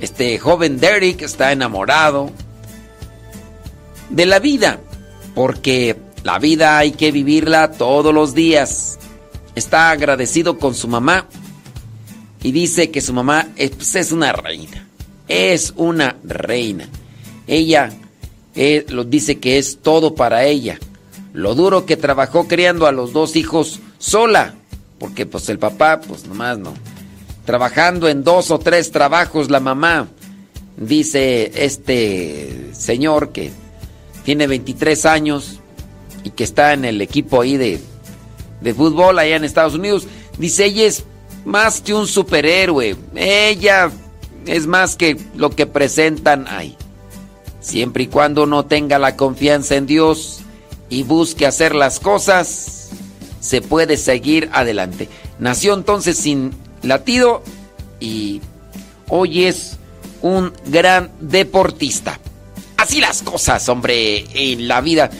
Este 0.00 0.38
joven 0.38 0.78
Derek 0.78 1.22
está 1.22 1.52
enamorado 1.52 2.30
de 4.10 4.26
la 4.26 4.38
vida, 4.38 4.80
porque 5.34 5.96
la 6.22 6.38
vida 6.38 6.78
hay 6.78 6.92
que 6.92 7.12
vivirla 7.12 7.72
todos 7.72 8.14
los 8.14 8.34
días. 8.34 8.98
Está 9.54 9.90
agradecido 9.90 10.58
con 10.58 10.74
su 10.74 10.88
mamá 10.88 11.26
y 12.42 12.52
dice 12.52 12.90
que 12.90 13.00
su 13.00 13.12
mamá 13.12 13.48
es, 13.56 13.70
pues, 13.70 13.94
es 13.94 14.12
una 14.12 14.32
reina. 14.32 14.83
Es 15.28 15.72
una 15.76 16.16
reina. 16.22 16.88
Ella 17.46 17.92
eh, 18.54 18.84
lo 18.88 19.04
dice 19.04 19.38
que 19.38 19.58
es 19.58 19.78
todo 19.82 20.14
para 20.14 20.44
ella. 20.44 20.78
Lo 21.32 21.54
duro 21.54 21.86
que 21.86 21.96
trabajó 21.96 22.46
criando 22.46 22.86
a 22.86 22.92
los 22.92 23.12
dos 23.12 23.36
hijos 23.36 23.80
sola, 23.98 24.54
porque 24.98 25.26
pues 25.26 25.48
el 25.48 25.58
papá 25.58 26.00
pues 26.00 26.26
nomás 26.26 26.58
no. 26.58 26.74
Trabajando 27.44 28.08
en 28.08 28.22
dos 28.22 28.50
o 28.50 28.58
tres 28.58 28.90
trabajos 28.90 29.50
la 29.50 29.60
mamá. 29.60 30.08
Dice 30.76 31.52
este 31.54 32.70
señor 32.72 33.30
que 33.32 33.52
tiene 34.24 34.46
23 34.46 35.06
años 35.06 35.60
y 36.24 36.30
que 36.30 36.44
está 36.44 36.72
en 36.72 36.84
el 36.84 37.00
equipo 37.00 37.40
ahí 37.40 37.56
de, 37.56 37.80
de 38.60 38.74
fútbol 38.74 39.18
allá 39.18 39.36
en 39.36 39.44
Estados 39.44 39.74
Unidos. 39.74 40.06
Dice, 40.38 40.64
ella 40.64 40.84
es 40.84 41.04
más 41.44 41.80
que 41.80 41.94
un 41.94 42.06
superhéroe. 42.06 42.96
Ella 43.14 43.90
es 44.46 44.66
más 44.66 44.96
que 44.96 45.16
lo 45.36 45.50
que 45.50 45.66
presentan 45.66 46.46
ahí. 46.48 46.76
Siempre 47.60 48.04
y 48.04 48.06
cuando 48.08 48.42
uno 48.44 48.66
tenga 48.66 48.98
la 48.98 49.16
confianza 49.16 49.76
en 49.76 49.86
Dios 49.86 50.40
y 50.90 51.02
busque 51.02 51.46
hacer 51.46 51.74
las 51.74 51.98
cosas, 51.98 52.90
se 53.40 53.62
puede 53.62 53.96
seguir 53.96 54.50
adelante. 54.52 55.08
Nació 55.38 55.74
entonces 55.74 56.16
sin 56.18 56.52
latido 56.82 57.42
y 58.00 58.40
hoy 59.08 59.44
es 59.44 59.78
un 60.22 60.52
gran 60.66 61.10
deportista. 61.20 62.20
Así 62.76 63.00
las 63.00 63.22
cosas, 63.22 63.68
hombre, 63.68 64.26
en 64.34 64.68
la 64.68 64.80
vida. 64.80 65.10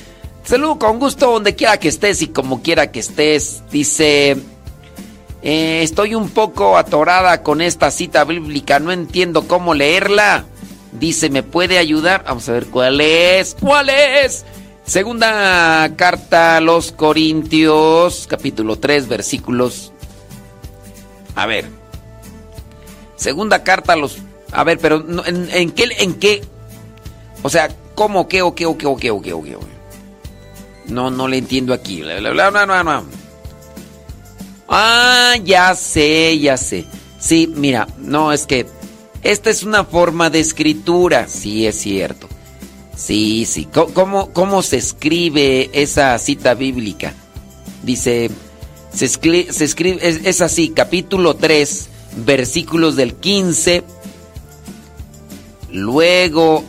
Saludo 0.45 0.79
con 0.79 0.99
gusto 0.99 1.31
donde 1.31 1.55
quiera 1.55 1.79
que 1.79 1.89
estés 1.89 2.21
y 2.21 2.29
como 2.29 2.63
quiera 2.63 2.93
que 2.93 3.01
estés. 3.01 3.63
Dice, 3.71 4.37
eh, 5.47 5.83
estoy 5.83 6.15
un 6.15 6.31
poco 6.31 6.79
atorada 6.79 7.43
con 7.43 7.61
esta 7.61 7.91
cita 7.91 8.25
bíblica, 8.25 8.79
no 8.79 8.93
entiendo 8.93 9.47
cómo 9.47 9.75
leerla. 9.75 10.47
Dice, 10.93 11.29
¿me 11.29 11.43
puede 11.43 11.77
ayudar? 11.77 12.25
Vamos 12.25 12.49
a 12.49 12.53
ver 12.53 12.67
cuál 12.69 12.99
es. 13.03 13.55
¿Cuál 13.61 13.91
es? 13.91 14.47
Segunda 14.87 15.93
carta 15.97 16.57
a 16.57 16.61
los 16.63 16.93
Corintios, 16.93 18.27
capítulo 18.27 18.79
3, 18.79 19.07
versículos. 19.07 19.93
A 21.35 21.45
ver. 21.45 21.67
Segunda 23.17 23.63
carta 23.63 23.93
a 23.93 23.97
los. 23.97 24.17
A 24.51 24.65
ver, 24.65 24.79
pero 24.79 25.01
no, 25.01 25.27
¿en, 25.27 25.51
en 25.51 25.73
qué? 25.73 25.89
¿En 25.99 26.15
qué? 26.15 26.43
O 27.43 27.51
sea, 27.51 27.69
¿cómo? 27.95 28.29
¿Qué? 28.29 28.41
¿O 28.41 28.55
qué? 28.55 28.65
¿O 28.65 28.79
qué? 28.79 28.87
¿O 28.87 28.97
qué? 28.97 29.11
¿O 29.11 29.21
qué? 29.21 29.35
¿O 29.35 29.43
qué? 29.43 29.59
No, 30.87 31.11
no 31.11 31.29
le 31.29 31.37
entiendo 31.37 31.75
aquí. 31.75 32.01
Bla, 32.01 32.19
bla, 32.19 32.31
bla, 32.31 32.51
no, 32.51 32.65
no, 32.65 32.83
no. 32.83 33.24
Ah, 34.77 35.35
ya 35.45 35.73
sé, 35.77 36.37
ya 36.41 36.57
sé. 36.57 36.85
Sí, 37.21 37.47
mira, 37.55 37.87
no, 37.99 38.33
es 38.33 38.45
que 38.45 38.67
esta 39.23 39.49
es 39.51 39.63
una 39.63 39.85
forma 39.85 40.31
de 40.31 40.41
escritura, 40.41 41.29
sí 41.29 41.65
es 41.65 41.77
cierto. 41.79 42.29
Sí, 42.97 43.47
sí. 43.47 43.69
¿Cómo, 43.95 44.31
cómo 44.33 44.63
se 44.63 44.79
escribe 44.79 45.71
esa 45.73 46.19
cita 46.19 46.55
bíblica? 46.55 47.13
Dice, 47.85 48.31
se, 48.93 49.07
escri- 49.07 49.49
se 49.53 49.65
escribe, 49.65 50.01
es, 50.09 50.21
es 50.25 50.41
así, 50.41 50.71
capítulo 50.71 51.35
3, 51.37 51.89
versículos 52.25 52.97
del 52.97 53.15
15, 53.15 53.85
luego 55.71 56.65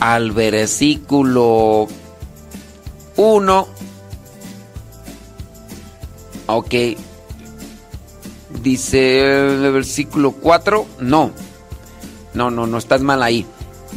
al 0.00 0.32
versículo 0.32 1.86
1, 3.16 3.68
ok, 6.46 6.74
dice 8.62 9.20
el 9.20 9.72
versículo 9.72 10.32
4, 10.32 10.86
no, 11.00 11.32
no, 12.34 12.50
no, 12.50 12.66
no, 12.66 12.78
estás 12.78 13.02
mal 13.02 13.22
ahí. 13.22 13.46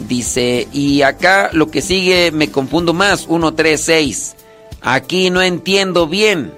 Dice, 0.08 0.68
y 0.74 1.04
acá 1.04 1.50
lo 1.54 1.68
que 1.72 1.82
sigue 1.82 2.32
me 2.32 2.52
confundo 2.52 2.94
más, 2.94 3.26
1, 3.28 3.54
3, 3.54 3.82
6. 3.82 4.36
Aquí 4.82 5.30
no 5.30 5.42
entiendo 5.42 6.08
bien. 6.08 6.54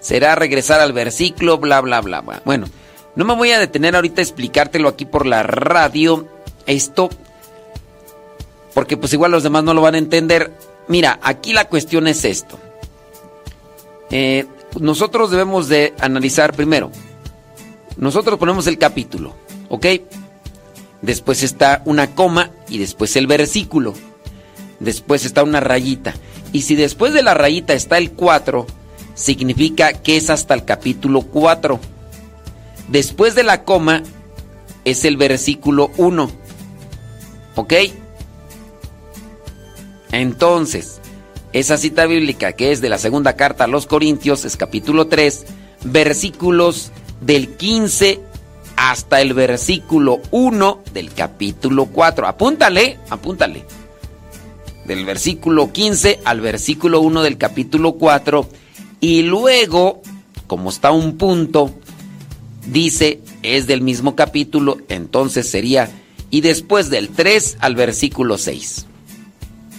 Será 0.00 0.34
regresar 0.34 0.80
al 0.80 0.92
versículo, 0.92 1.58
bla, 1.58 1.80
bla, 1.80 2.00
bla, 2.00 2.20
bla. 2.20 2.42
Bueno, 2.44 2.66
no 3.14 3.24
me 3.24 3.34
voy 3.34 3.50
a 3.50 3.58
detener 3.58 3.96
ahorita 3.96 4.20
a 4.20 4.24
explicártelo 4.24 4.88
aquí 4.88 5.06
por 5.06 5.26
la 5.26 5.42
radio. 5.42 6.28
Esto, 6.66 7.08
porque 8.74 8.96
pues 8.96 9.12
igual 9.14 9.30
los 9.30 9.42
demás 9.42 9.64
no 9.64 9.72
lo 9.72 9.80
van 9.80 9.94
a 9.94 9.98
entender. 9.98 10.52
Mira, 10.86 11.18
aquí 11.22 11.54
la 11.54 11.64
cuestión 11.66 12.06
es 12.08 12.24
esto. 12.26 12.58
Eh, 14.10 14.46
nosotros 14.78 15.30
debemos 15.30 15.68
de 15.68 15.94
analizar 15.98 16.52
primero. 16.52 16.90
Nosotros 17.96 18.38
ponemos 18.38 18.66
el 18.66 18.78
capítulo, 18.78 19.34
¿ok? 19.68 19.86
Después 21.02 21.42
está 21.42 21.82
una 21.84 22.14
coma 22.14 22.50
y 22.68 22.78
después 22.78 23.16
el 23.16 23.26
versículo. 23.26 23.94
Después 24.80 25.24
está 25.24 25.42
una 25.42 25.60
rayita. 25.60 26.14
Y 26.52 26.62
si 26.62 26.74
después 26.74 27.12
de 27.12 27.22
la 27.22 27.34
rayita 27.34 27.72
está 27.72 27.98
el 27.98 28.12
4, 28.12 28.66
significa 29.14 29.92
que 29.94 30.16
es 30.16 30.30
hasta 30.30 30.54
el 30.54 30.64
capítulo 30.64 31.22
4. 31.22 31.80
Después 32.88 33.34
de 33.34 33.42
la 33.42 33.64
coma 33.64 34.02
es 34.84 35.04
el 35.04 35.16
versículo 35.16 35.90
1. 35.96 36.30
¿Ok? 37.56 37.72
Entonces, 40.12 41.00
esa 41.52 41.78
cita 41.78 42.06
bíblica 42.06 42.52
que 42.52 42.72
es 42.72 42.80
de 42.80 42.88
la 42.88 42.98
segunda 42.98 43.34
carta 43.34 43.64
a 43.64 43.68
los 43.68 43.86
Corintios 43.86 44.44
es 44.44 44.56
capítulo 44.56 45.08
3, 45.08 45.46
versículos 45.84 46.92
del 47.20 47.56
15 47.56 48.20
hasta 48.76 49.20
el 49.20 49.32
versículo 49.34 50.20
1 50.30 50.82
del 50.92 51.12
capítulo 51.12 51.86
4. 51.86 52.26
Apúntale, 52.26 52.98
apúntale. 53.08 53.64
Del 54.84 55.04
versículo 55.04 55.72
15 55.72 56.20
al 56.24 56.40
versículo 56.40 57.00
1 57.00 57.22
del 57.22 57.38
capítulo 57.38 57.92
4. 57.94 58.48
Y 59.00 59.22
luego, 59.22 60.02
como 60.46 60.70
está 60.70 60.90
un 60.92 61.16
punto, 61.16 61.72
dice, 62.66 63.20
es 63.42 63.66
del 63.66 63.80
mismo 63.80 64.14
capítulo, 64.14 64.78
entonces 64.88 65.48
sería, 65.50 65.90
y 66.30 66.40
después 66.40 66.90
del 66.90 67.08
3 67.08 67.56
al 67.60 67.74
versículo 67.74 68.38
6. 68.38 68.86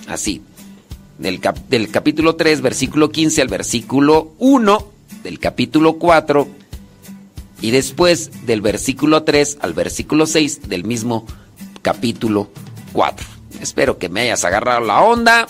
Así. 0.08 0.42
Del, 1.18 1.40
cap- 1.40 1.58
del 1.70 1.90
capítulo 1.90 2.36
3, 2.36 2.62
versículo 2.62 3.10
15 3.12 3.42
al 3.42 3.48
versículo 3.48 4.34
1 4.40 4.88
del 5.24 5.40
capítulo 5.40 5.94
4 5.94 6.48
y 7.62 7.72
después 7.72 8.46
del 8.46 8.62
versículo 8.62 9.24
3 9.24 9.58
al 9.62 9.74
versículo 9.74 10.26
6 10.26 10.70
del 10.70 10.84
mismo 10.84 11.26
capítulo 11.82 12.50
4. 12.94 13.26
Espero 13.62 13.98
que 13.98 14.10
me 14.10 14.22
hayas 14.22 14.46
agarrado 14.46 14.82
la 14.82 15.02
onda 15.02 15.48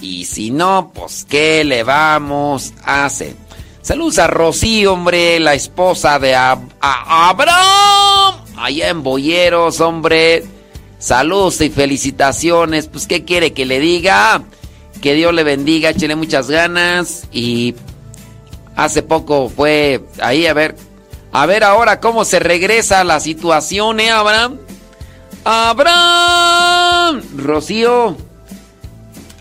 y 0.00 0.24
si 0.24 0.50
no, 0.50 0.92
pues 0.94 1.24
¿qué 1.28 1.64
le 1.64 1.82
vamos 1.82 2.72
a 2.84 3.04
hacer? 3.04 3.34
Saludos 3.82 4.18
a 4.20 4.28
Rocío, 4.28 4.92
hombre, 4.92 5.40
la 5.40 5.54
esposa 5.54 6.18
de 6.20 6.36
Ab- 6.36 6.68
Abraham, 6.80 8.36
allá 8.56 8.88
en 8.90 9.02
Boyeros, 9.02 9.80
hombre. 9.80 10.44
Saludos 10.98 11.60
y 11.60 11.68
felicitaciones. 11.70 12.86
Pues, 12.86 13.08
¿qué 13.08 13.24
quiere 13.24 13.52
que 13.52 13.66
le 13.66 13.80
diga? 13.80 14.44
Que 15.00 15.14
Dios 15.14 15.34
le 15.34 15.42
bendiga, 15.42 15.90
échele 15.90 16.14
muchas 16.14 16.48
ganas. 16.48 17.24
Y 17.32 17.74
hace 18.76 19.02
poco 19.02 19.48
fue 19.48 20.04
ahí 20.20 20.46
a 20.46 20.52
ver, 20.54 20.76
a 21.32 21.46
ver 21.46 21.64
ahora 21.64 21.98
cómo 21.98 22.24
se 22.24 22.38
regresa 22.38 23.04
la 23.04 23.18
situación, 23.18 24.00
¿eh, 24.00 24.10
Abraham? 24.10 24.58
Abraham, 25.44 27.22
Rocío, 27.36 28.16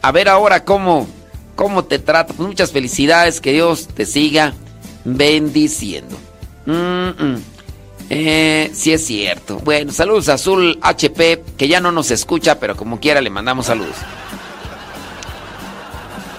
a 0.02 0.12
ver 0.12 0.30
ahora 0.30 0.64
cómo, 0.64 1.08
cómo 1.56 1.84
te 1.84 2.00
trata. 2.00 2.34
Pues 2.34 2.48
muchas 2.48 2.72
felicidades, 2.72 3.40
que 3.42 3.52
Dios 3.52 3.88
te 3.88 4.06
siga 4.06 4.54
bendiciendo. 5.04 6.18
Eh, 8.10 8.72
sí 8.74 8.94
es 8.94 9.06
cierto. 9.06 9.60
Bueno, 9.60 9.92
saludos 9.92 10.30
a 10.30 10.34
Azul 10.34 10.80
HP, 10.82 11.44
que 11.58 11.68
ya 11.68 11.80
no 11.80 11.92
nos 11.92 12.10
escucha, 12.12 12.60
pero 12.60 12.76
como 12.76 13.00
quiera 13.00 13.22
le 13.22 13.30
mandamos 13.30 13.68
saludos. 13.68 13.96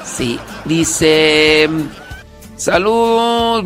Sí, 0.04 0.40
dice... 0.64 1.68
Saludos. 2.62 3.64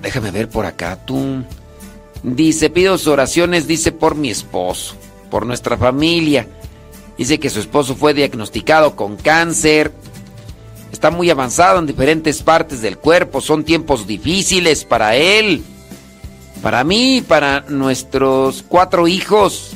Déjame 0.00 0.30
ver 0.30 0.48
por 0.48 0.64
acá 0.64 0.96
tú. 1.04 1.44
Dice, 2.22 2.70
pido 2.70 2.96
sus 2.96 3.08
oraciones, 3.08 3.66
dice, 3.66 3.92
por 3.92 4.14
mi 4.14 4.30
esposo, 4.30 4.94
por 5.30 5.44
nuestra 5.44 5.76
familia. 5.76 6.48
Dice 7.18 7.38
que 7.38 7.50
su 7.50 7.60
esposo 7.60 7.94
fue 7.94 8.14
diagnosticado 8.14 8.96
con 8.96 9.18
cáncer. 9.18 9.92
Está 10.90 11.10
muy 11.10 11.28
avanzado 11.28 11.78
en 11.78 11.84
diferentes 11.84 12.42
partes 12.42 12.80
del 12.80 12.96
cuerpo. 12.96 13.42
Son 13.42 13.64
tiempos 13.64 14.06
difíciles 14.06 14.86
para 14.86 15.14
él, 15.16 15.62
para 16.62 16.84
mí, 16.84 17.22
para 17.28 17.66
nuestros 17.68 18.64
cuatro 18.66 19.06
hijos. 19.08 19.72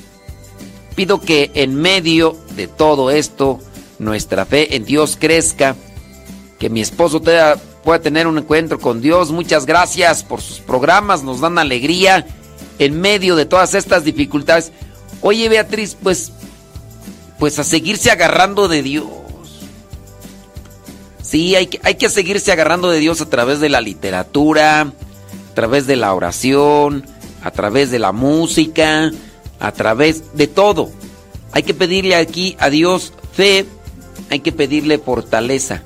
Pido 0.94 1.20
que 1.20 1.50
en 1.52 1.74
medio 1.74 2.38
de 2.56 2.68
todo 2.68 3.10
esto 3.10 3.60
nuestra 3.98 4.46
fe 4.46 4.76
en 4.76 4.86
Dios 4.86 5.18
crezca 5.20 5.76
que 6.58 6.70
mi 6.70 6.80
esposo 6.80 7.20
te- 7.20 7.38
pueda 7.84 8.00
tener 8.00 8.26
un 8.26 8.38
encuentro 8.38 8.78
con 8.78 9.00
Dios. 9.00 9.30
Muchas 9.30 9.66
gracias 9.66 10.22
por 10.22 10.40
sus 10.40 10.58
programas. 10.60 11.22
Nos 11.22 11.40
dan 11.40 11.58
alegría 11.58 12.26
en 12.78 13.00
medio 13.00 13.36
de 13.36 13.46
todas 13.46 13.74
estas 13.74 14.04
dificultades. 14.04 14.72
Oye, 15.20 15.48
Beatriz, 15.48 15.96
pues, 16.02 16.32
pues 17.38 17.58
a 17.58 17.64
seguirse 17.64 18.10
agarrando 18.10 18.68
de 18.68 18.82
Dios. 18.82 19.06
Sí, 21.22 21.56
hay 21.56 21.66
que, 21.66 21.80
hay 21.82 21.96
que 21.96 22.08
seguirse 22.08 22.52
agarrando 22.52 22.88
de 22.90 23.00
Dios 23.00 23.20
a 23.20 23.28
través 23.28 23.60
de 23.60 23.68
la 23.68 23.80
literatura, 23.80 24.82
a 24.82 25.54
través 25.54 25.86
de 25.86 25.96
la 25.96 26.14
oración, 26.14 27.04
a 27.42 27.50
través 27.50 27.90
de 27.90 27.98
la 27.98 28.12
música, 28.12 29.10
a 29.58 29.72
través 29.72 30.34
de 30.34 30.46
todo. 30.46 30.90
Hay 31.52 31.62
que 31.64 31.74
pedirle 31.74 32.14
aquí 32.14 32.56
a 32.60 32.70
Dios 32.70 33.12
fe, 33.32 33.66
hay 34.30 34.40
que 34.40 34.52
pedirle 34.52 34.98
fortaleza, 34.98 35.82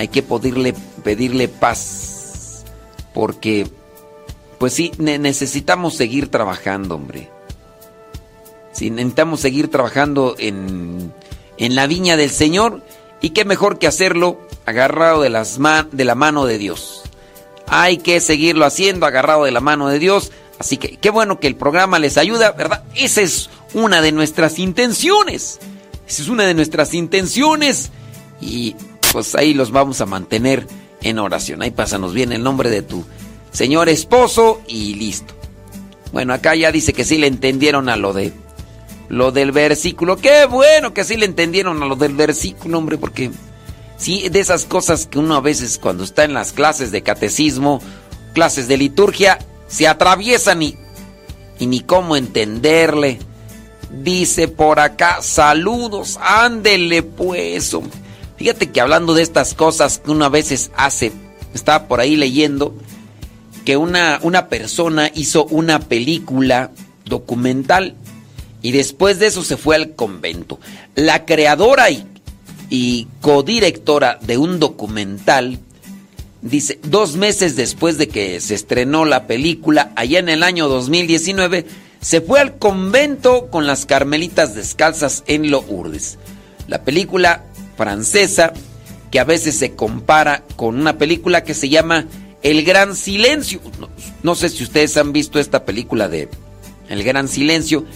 hay 0.00 0.08
que 0.08 0.22
pedirle, 0.22 1.48
paz, 1.48 2.64
porque 3.12 3.66
pues 4.58 4.72
sí, 4.72 4.92
ne- 4.96 5.18
necesitamos 5.18 5.94
seguir 5.94 6.30
trabajando, 6.30 6.94
hombre. 6.94 7.28
Sí, 8.72 8.88
necesitamos 8.88 9.40
seguir 9.40 9.68
trabajando 9.68 10.36
en, 10.38 11.12
en 11.58 11.74
la 11.74 11.86
viña 11.86 12.16
del 12.16 12.30
Señor 12.30 12.82
y 13.20 13.30
qué 13.30 13.44
mejor 13.44 13.78
que 13.78 13.86
hacerlo 13.86 14.40
agarrado 14.64 15.20
de, 15.20 15.28
las 15.28 15.58
de 15.92 16.04
la 16.06 16.14
mano 16.14 16.46
de 16.46 16.56
Dios. 16.56 17.02
Hay 17.66 17.98
que 17.98 18.20
seguirlo 18.20 18.64
haciendo 18.64 19.04
agarrado 19.04 19.44
de 19.44 19.50
la 19.50 19.60
mano 19.60 19.88
de 19.88 19.98
Dios. 19.98 20.32
Así 20.58 20.78
que 20.78 20.96
qué 20.96 21.10
bueno 21.10 21.40
que 21.40 21.46
el 21.46 21.56
programa 21.56 21.98
les 21.98 22.16
ayuda, 22.16 22.52
¿verdad? 22.52 22.84
Esa 22.94 23.20
es 23.20 23.50
una 23.74 24.00
de 24.00 24.12
nuestras 24.12 24.58
intenciones. 24.58 25.58
Esa 26.08 26.22
es 26.22 26.28
una 26.28 26.44
de 26.44 26.54
nuestras 26.54 26.94
intenciones. 26.94 27.90
Y 28.40 28.76
pues 29.12 29.34
ahí 29.34 29.54
los 29.54 29.70
vamos 29.70 30.00
a 30.00 30.06
mantener 30.06 30.66
en 31.02 31.18
oración. 31.18 31.62
Ahí 31.62 31.70
pásanos 31.70 32.14
bien 32.14 32.32
el 32.32 32.42
nombre 32.42 32.70
de 32.70 32.82
tu 32.82 33.04
señor 33.52 33.88
esposo 33.88 34.60
y 34.66 34.94
listo. 34.94 35.34
Bueno, 36.12 36.32
acá 36.32 36.54
ya 36.54 36.72
dice 36.72 36.92
que 36.92 37.04
sí 37.04 37.18
le 37.18 37.26
entendieron 37.26 37.88
a 37.88 37.96
lo 37.96 38.12
de 38.12 38.32
lo 39.08 39.32
del 39.32 39.52
versículo. 39.52 40.16
Qué 40.16 40.46
bueno 40.46 40.94
que 40.94 41.04
sí 41.04 41.16
le 41.16 41.26
entendieron 41.26 41.82
a 41.82 41.86
lo 41.86 41.96
del 41.96 42.14
versículo, 42.14 42.78
hombre, 42.78 42.96
porque 42.96 43.30
sí, 43.96 44.28
de 44.28 44.40
esas 44.40 44.64
cosas 44.64 45.06
que 45.06 45.18
uno 45.18 45.34
a 45.34 45.40
veces 45.40 45.78
cuando 45.78 46.04
está 46.04 46.24
en 46.24 46.32
las 46.32 46.52
clases 46.52 46.92
de 46.92 47.02
catecismo, 47.02 47.80
clases 48.34 48.68
de 48.68 48.76
liturgia, 48.76 49.38
se 49.66 49.88
atraviesan 49.88 50.62
y, 50.62 50.76
y 51.58 51.66
ni 51.66 51.80
cómo 51.80 52.16
entenderle. 52.16 53.18
Dice 53.90 54.46
por 54.46 54.78
acá, 54.78 55.18
saludos, 55.22 56.18
ándele 56.22 57.02
pues. 57.02 57.74
hombre. 57.74 58.09
Fíjate 58.40 58.70
que 58.70 58.80
hablando 58.80 59.12
de 59.12 59.20
estas 59.20 59.52
cosas 59.52 59.98
que 59.98 60.10
uno 60.10 60.24
a 60.24 60.30
veces 60.30 60.70
hace, 60.74 61.12
estaba 61.52 61.86
por 61.86 62.00
ahí 62.00 62.16
leyendo 62.16 62.74
que 63.66 63.76
una, 63.76 64.18
una 64.22 64.48
persona 64.48 65.10
hizo 65.14 65.44
una 65.44 65.78
película 65.78 66.70
documental 67.04 67.96
y 68.62 68.72
después 68.72 69.18
de 69.18 69.26
eso 69.26 69.44
se 69.44 69.58
fue 69.58 69.76
al 69.76 69.94
convento. 69.94 70.58
La 70.94 71.26
creadora 71.26 71.90
y, 71.90 72.06
y 72.70 73.08
codirectora 73.20 74.18
de 74.22 74.38
un 74.38 74.58
documental 74.58 75.58
dice, 76.40 76.80
dos 76.82 77.16
meses 77.16 77.56
después 77.56 77.98
de 77.98 78.08
que 78.08 78.40
se 78.40 78.54
estrenó 78.54 79.04
la 79.04 79.26
película, 79.26 79.92
allá 79.96 80.18
en 80.18 80.30
el 80.30 80.44
año 80.44 80.66
2019, 80.66 81.66
se 82.00 82.22
fue 82.22 82.40
al 82.40 82.56
convento 82.56 83.50
con 83.50 83.66
las 83.66 83.84
carmelitas 83.84 84.54
descalzas 84.54 85.24
en 85.26 85.50
Lourdes. 85.50 86.16
La 86.68 86.84
película 86.84 87.44
francesa, 87.80 88.52
que 89.10 89.18
a 89.20 89.24
veces 89.24 89.56
se 89.56 89.74
compara 89.74 90.44
con 90.56 90.78
una 90.78 90.98
película 90.98 91.44
que 91.44 91.54
se 91.54 91.70
llama 91.70 92.04
El 92.42 92.62
Gran 92.62 92.94
Silencio. 92.94 93.58
No, 94.22 94.34
sé 94.34 94.50
si 94.50 94.62
ustedes 94.64 94.98
han 94.98 95.14
visto 95.14 95.38
esta 95.38 95.64
película 95.64 96.06
de 96.06 96.28
El 96.90 97.02
Gran 97.02 97.26
Silencio. 97.26 97.86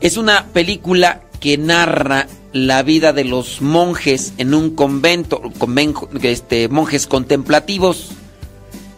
Es 0.00 0.16
una 0.16 0.46
película 0.46 1.22
que 1.38 1.56
narra 1.56 2.26
la 2.52 2.82
vida 2.82 3.12
de 3.12 3.22
los 3.22 3.62
monjes 3.62 4.32
en 4.38 4.54
un 4.54 4.70
convento, 4.74 5.40
conven- 5.60 5.94
este, 6.24 6.68
monjes 6.68 7.06
contemplativos. 7.06 8.08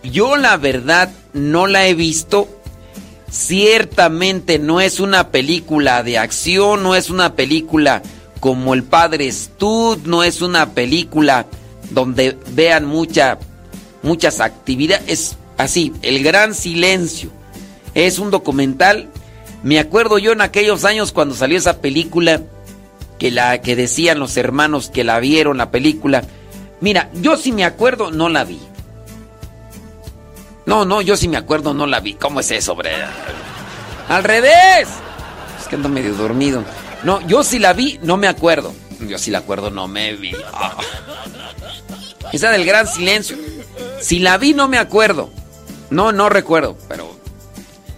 Yo 0.02 0.38
la 0.38 0.56
verdad 0.56 1.10
no 1.34 1.66
la 1.66 1.86
he 1.86 1.92
visto. 1.92 2.48
Ciertamente 3.30 4.58
no 4.58 4.80
es 4.80 5.00
una 5.00 5.28
película 5.28 6.02
de 6.02 6.16
acción, 6.16 6.82
no 6.82 6.94
es 6.94 7.10
una 7.10 7.34
película 7.34 8.02
como 8.40 8.74
El 8.74 8.84
Padre 8.84 9.30
Stud, 9.30 9.98
no 10.04 10.22
es 10.22 10.42
una 10.42 10.70
película 10.70 11.46
donde 11.90 12.36
vean 12.50 12.86
mucha, 12.86 13.38
muchas 14.02 14.40
actividades. 14.40 15.08
Es 15.08 15.36
así, 15.56 15.92
El 16.02 16.22
Gran 16.22 16.54
Silencio. 16.54 17.30
Es 17.94 18.18
un 18.18 18.30
documental. 18.30 19.08
Me 19.62 19.78
acuerdo 19.78 20.18
yo 20.18 20.32
en 20.32 20.40
aquellos 20.40 20.84
años 20.84 21.12
cuando 21.12 21.34
salió 21.34 21.58
esa 21.58 21.80
película, 21.80 22.42
que 23.18 23.30
la 23.30 23.60
que 23.60 23.74
decían 23.74 24.20
los 24.20 24.36
hermanos 24.36 24.90
que 24.90 25.04
la 25.04 25.18
vieron 25.18 25.58
la 25.58 25.70
película. 25.70 26.22
Mira, 26.80 27.10
yo 27.14 27.36
sí 27.36 27.50
me 27.50 27.64
acuerdo, 27.64 28.12
no 28.12 28.28
la 28.28 28.44
vi. 28.44 28.60
No, 30.66 30.84
no, 30.84 31.00
yo 31.02 31.16
sí 31.16 31.28
me 31.28 31.38
acuerdo, 31.38 31.74
no 31.74 31.86
la 31.86 31.98
vi. 31.98 32.14
¿Cómo 32.14 32.40
es 32.40 32.50
eso, 32.50 32.72
hombre? 32.72 32.90
Al 34.08 34.22
revés. 34.22 34.88
Es 35.60 35.66
que 35.66 35.74
ando 35.76 35.88
medio 35.88 36.14
dormido. 36.14 36.62
No, 37.04 37.26
yo 37.26 37.44
sí 37.44 37.58
la 37.58 37.72
vi, 37.72 37.98
no 38.02 38.16
me 38.16 38.28
acuerdo. 38.28 38.72
Yo 39.06 39.18
sí 39.18 39.30
la 39.30 39.38
acuerdo, 39.38 39.70
no 39.70 39.86
me 39.88 40.14
vi. 40.14 40.32
Esa 42.32 42.50
del 42.50 42.64
gran 42.64 42.86
silencio. 42.86 43.36
Si 44.00 44.18
la 44.18 44.38
vi, 44.38 44.54
no 44.54 44.68
me 44.68 44.78
acuerdo. 44.78 45.30
No, 45.90 46.12
no 46.12 46.28
recuerdo, 46.28 46.76
pero 46.88 47.08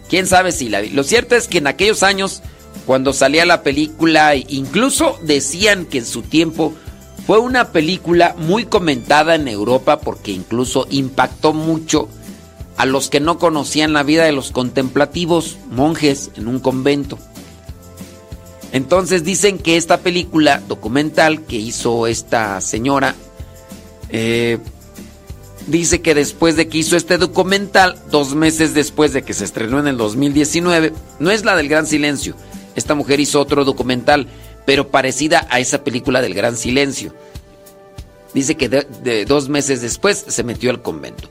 quién 0.08 0.26
sabe 0.26 0.52
si 0.52 0.68
la 0.68 0.80
vi. 0.80 0.90
Lo 0.90 1.02
cierto 1.02 1.34
es 1.34 1.48
que 1.48 1.58
en 1.58 1.66
aquellos 1.66 2.02
años, 2.02 2.42
cuando 2.86 3.12
salía 3.12 3.46
la 3.46 3.62
película, 3.62 4.36
incluso 4.36 5.18
decían 5.22 5.86
que 5.86 5.98
en 5.98 6.06
su 6.06 6.22
tiempo 6.22 6.74
fue 7.26 7.38
una 7.38 7.72
película 7.72 8.34
muy 8.38 8.64
comentada 8.64 9.34
en 9.34 9.48
Europa 9.48 10.00
porque 10.00 10.32
incluso 10.32 10.86
impactó 10.90 11.52
mucho 11.52 12.08
a 12.76 12.86
los 12.86 13.10
que 13.10 13.20
no 13.20 13.38
conocían 13.38 13.92
la 13.92 14.02
vida 14.02 14.24
de 14.24 14.32
los 14.32 14.52
contemplativos 14.52 15.58
monjes 15.70 16.30
en 16.36 16.48
un 16.48 16.60
convento. 16.60 17.18
Entonces 18.72 19.24
dicen 19.24 19.58
que 19.58 19.76
esta 19.76 19.98
película 19.98 20.62
documental 20.68 21.42
que 21.42 21.56
hizo 21.56 22.06
esta 22.06 22.60
señora, 22.60 23.14
eh, 24.10 24.58
dice 25.66 26.00
que 26.00 26.14
después 26.14 26.56
de 26.56 26.68
que 26.68 26.78
hizo 26.78 26.96
este 26.96 27.18
documental, 27.18 28.00
dos 28.10 28.34
meses 28.34 28.74
después 28.74 29.12
de 29.12 29.22
que 29.22 29.34
se 29.34 29.44
estrenó 29.44 29.80
en 29.80 29.88
el 29.88 29.96
2019, 29.96 30.92
no 31.18 31.30
es 31.30 31.44
la 31.44 31.56
del 31.56 31.68
Gran 31.68 31.86
Silencio, 31.86 32.34
esta 32.76 32.94
mujer 32.94 33.18
hizo 33.20 33.40
otro 33.40 33.64
documental, 33.64 34.26
pero 34.66 34.88
parecida 34.88 35.46
a 35.50 35.58
esa 35.58 35.82
película 35.82 36.20
del 36.20 36.34
Gran 36.34 36.56
Silencio. 36.56 37.12
Dice 38.34 38.54
que 38.56 38.68
de- 38.68 39.24
dos 39.24 39.48
meses 39.48 39.80
después 39.82 40.24
se 40.28 40.44
metió 40.44 40.70
al 40.70 40.80
convento. 40.82 41.28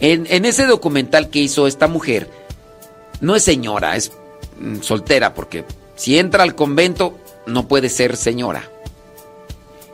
En, 0.00 0.26
en 0.28 0.44
ese 0.44 0.66
documental 0.66 1.30
que 1.30 1.38
hizo 1.38 1.66
esta 1.66 1.86
mujer, 1.88 2.28
no 3.22 3.34
es 3.34 3.42
señora, 3.42 3.96
es 3.96 4.12
mm, 4.60 4.80
soltera, 4.82 5.32
porque 5.32 5.64
si 5.96 6.18
entra 6.18 6.42
al 6.42 6.54
convento 6.54 7.18
no 7.46 7.68
puede 7.68 7.88
ser 7.88 8.16
señora. 8.16 8.70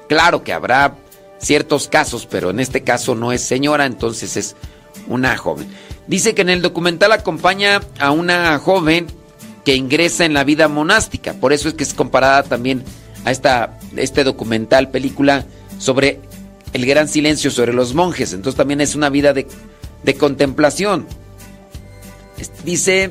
Claro 0.09 0.43
que 0.43 0.53
habrá 0.53 0.97
ciertos 1.39 1.89
casos, 1.89 2.27
pero 2.27 2.51
en 2.51 2.61
este 2.61 2.83
caso 2.83 3.15
no 3.15 3.33
es 3.33 3.43
señora, 3.43 3.87
entonces 3.87 4.37
es 4.37 4.57
una 5.09 5.37
joven. 5.37 5.69
Dice 6.07 6.35
que 6.35 6.43
en 6.43 6.51
el 6.51 6.63
documental 6.63 7.13
acompaña 7.13 7.81
a 7.99 8.11
una 8.11 8.59
joven 8.59 9.07
que 9.65 9.77
ingresa 9.77 10.25
en 10.25 10.35
la 10.35 10.45
vida 10.45 10.69
monástica, 10.69 11.35
por 11.35 11.53
eso 11.53 11.69
es 11.69 11.75
que 11.75 11.85
es 11.85 11.95
comparada 11.95 12.43
también 12.43 12.83
a 13.25 13.31
esta, 13.31 13.79
este 13.97 14.25
documental, 14.25 14.91
película 14.91 15.45
sobre 15.79 16.21
el 16.73 16.87
gran 16.87 17.09
silencio 17.09 17.51
sobre 17.51 17.73
los 17.73 17.95
monjes, 17.95 18.33
entonces 18.33 18.57
también 18.57 18.81
es 18.81 18.95
una 18.95 19.11
vida 19.11 19.33
de, 19.33 19.47
de 20.03 20.15
contemplación. 20.15 21.07
Dice 22.65 23.11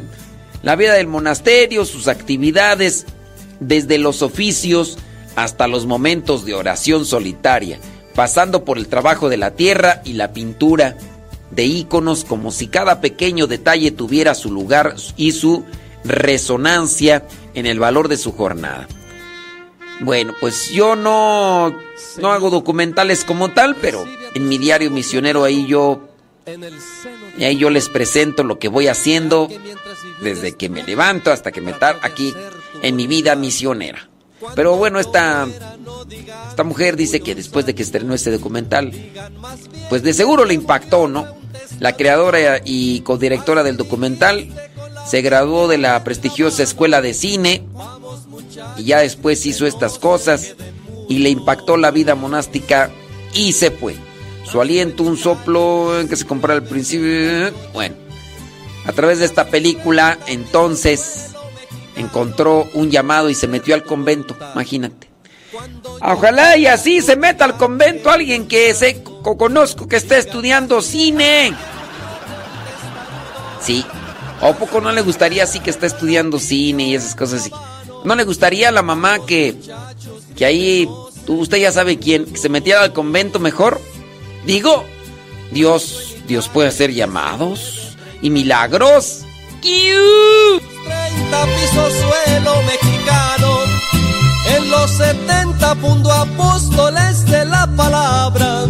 la 0.64 0.76
vida 0.76 0.94
del 0.94 1.08
monasterio, 1.08 1.86
sus 1.86 2.08
actividades, 2.08 3.06
desde 3.60 3.98
los 3.98 4.22
oficios 4.22 4.98
hasta 5.36 5.68
los 5.68 5.86
momentos 5.86 6.46
de 6.46 6.54
oración 6.54 7.06
solitaria, 7.06 7.80
pasando 8.16 8.66
por 8.66 8.78
el 8.78 8.88
trabajo 8.88 9.30
de 9.30 9.38
la 9.38 9.52
tierra 9.52 10.02
y 10.04 10.14
la 10.14 10.34
pintura 10.34 10.98
de 11.52 11.66
íconos 11.66 12.26
como 12.26 12.52
si 12.52 12.68
cada 12.68 13.02
pequeño 13.02 13.48
detalle 13.48 13.92
tuviera 13.92 14.36
su 14.36 14.52
lugar 14.52 14.96
y 15.18 15.32
su 15.32 15.66
resonancia 16.04 17.26
en 17.54 17.66
el 17.66 17.80
valor 17.80 18.08
de 18.08 18.18
su 18.18 18.32
jornada. 18.34 18.88
Bueno, 20.02 20.34
pues 20.40 20.70
yo 20.72 20.96
no, 20.96 21.76
no 22.22 22.32
hago 22.32 22.50
documentales 22.50 23.26
como 23.26 23.52
tal, 23.52 23.76
pero 23.76 24.06
en 24.34 24.48
mi 24.48 24.58
diario 24.58 24.92
misionero 24.92 25.44
ahí 25.44 25.66
yo 25.68 26.09
y 27.38 27.44
ahí 27.44 27.58
yo 27.58 27.69
les 27.69 27.90
presento 27.90 28.44
lo 28.44 28.60
que 28.60 28.68
voy 28.68 28.88
haciendo 28.88 29.48
desde 30.22 30.56
que 30.56 30.69
me 30.69 30.84
levanto 30.84 31.32
hasta 31.32 31.52
que 31.52 31.61
me 31.61 31.74
tar 31.74 32.00
aquí 32.02 32.34
en 32.82 32.95
mi 32.95 33.08
vida 33.08 33.36
misionera. 33.36 34.10
Pero 34.56 34.78
bueno, 34.78 35.00
esta, 35.00 35.48
esta 36.50 36.64
mujer 36.64 36.95
dice 36.95 37.19
que 37.19 37.36
después 37.36 37.66
de 37.66 37.76
que 37.76 37.84
estrenó 37.84 38.14
este 38.14 38.32
documental, 38.32 38.92
pues 39.90 40.02
de 40.02 40.14
seguro 40.14 40.45
le 40.45 40.53
impactó, 40.53 41.08
¿no? 41.08 41.28
La 41.80 41.95
creadora 41.95 42.61
y 42.64 43.02
codirectora 43.02 43.64
del 43.64 43.78
documental 43.78 44.48
se 45.08 45.22
graduó 45.22 45.68
de 45.68 45.78
la 45.78 46.03
prestigiosa 46.03 46.64
escuela 46.64 47.02
de 47.02 47.14
cine 47.14 47.64
y 48.78 48.86
ya 48.86 49.00
después 49.00 49.45
hizo 49.45 49.66
estas 49.66 50.00
cosas 50.00 50.56
y 51.10 51.19
le 51.19 51.30
impactó 51.30 51.78
la 51.78 51.92
vida 51.92 52.16
monástica 52.16 52.92
y 53.34 53.53
se 53.53 53.72
fue. 53.72 53.95
Su 54.52 54.60
aliento, 54.61 55.03
un 55.03 55.18
soplo 55.18 55.92
que 56.10 56.16
se 56.16 56.26
compró 56.26 56.53
al 56.53 56.64
principio. 56.64 57.52
Bueno, 57.74 57.95
a 58.86 58.92
través 58.94 59.19
de 59.19 59.26
esta 59.26 59.45
película, 59.48 60.18
entonces 60.28 61.28
encontró 61.95 62.68
un 62.74 62.90
llamado 62.90 63.30
y 63.30 63.36
se 63.36 63.48
metió 63.48 63.76
al 63.76 63.84
convento. 63.84 64.36
Imagínate. 64.53 65.08
Ojalá 66.02 66.58
y 66.58 66.66
así 66.68 67.02
se 67.02 67.16
meta 67.16 67.45
al 67.45 67.58
convento 67.58 68.10
alguien 68.10 68.48
que 68.48 68.74
co- 69.03 69.38
conozco 69.38 69.88
que 69.88 69.98
está 69.98 70.18
estudiando 70.18 70.82
cine. 70.82 71.53
Sí. 73.61 73.86
¿O 74.42 74.53
poco 74.53 74.80
no 74.80 74.92
le 74.92 75.02
gustaría 75.02 75.44
así 75.44 75.60
que 75.60 75.69
está 75.69 75.86
estudiando 75.86 76.40
cine 76.40 76.88
y 76.88 76.95
esas 76.95 77.14
cosas 77.16 77.42
así? 77.42 77.52
¿No 78.06 78.16
le 78.16 78.24
gustaría 78.24 78.69
a 78.69 78.72
la 78.72 78.82
mamá 78.82 79.19
que, 79.26 79.56
que 80.38 80.45
ahí, 80.45 80.88
usted 81.28 81.58
ya 81.58 81.72
sabe 81.72 82.00
quién, 82.00 82.26
que 82.26 82.38
se 82.38 82.48
metiera 82.48 82.82
al 82.82 82.94
convento 82.94 83.40
mejor? 83.40 83.82
Digo, 84.50 84.84
Dios, 85.52 86.16
Dios 86.26 86.50
puede 86.50 86.69
hacer 86.69 86.92
llamados 86.92 87.95
y 88.19 88.32
milagros. 88.32 89.24
30 89.61 91.45
pisos 91.45 91.94
suelo 91.94 92.56
mexicano. 92.64 93.60
En 94.48 94.72
los 94.72 94.90
70 94.90 95.76
fundó 95.76 96.11
apóstoles 96.11 97.28
de 97.28 97.45
la 97.45 97.68
palabra. 97.78 98.66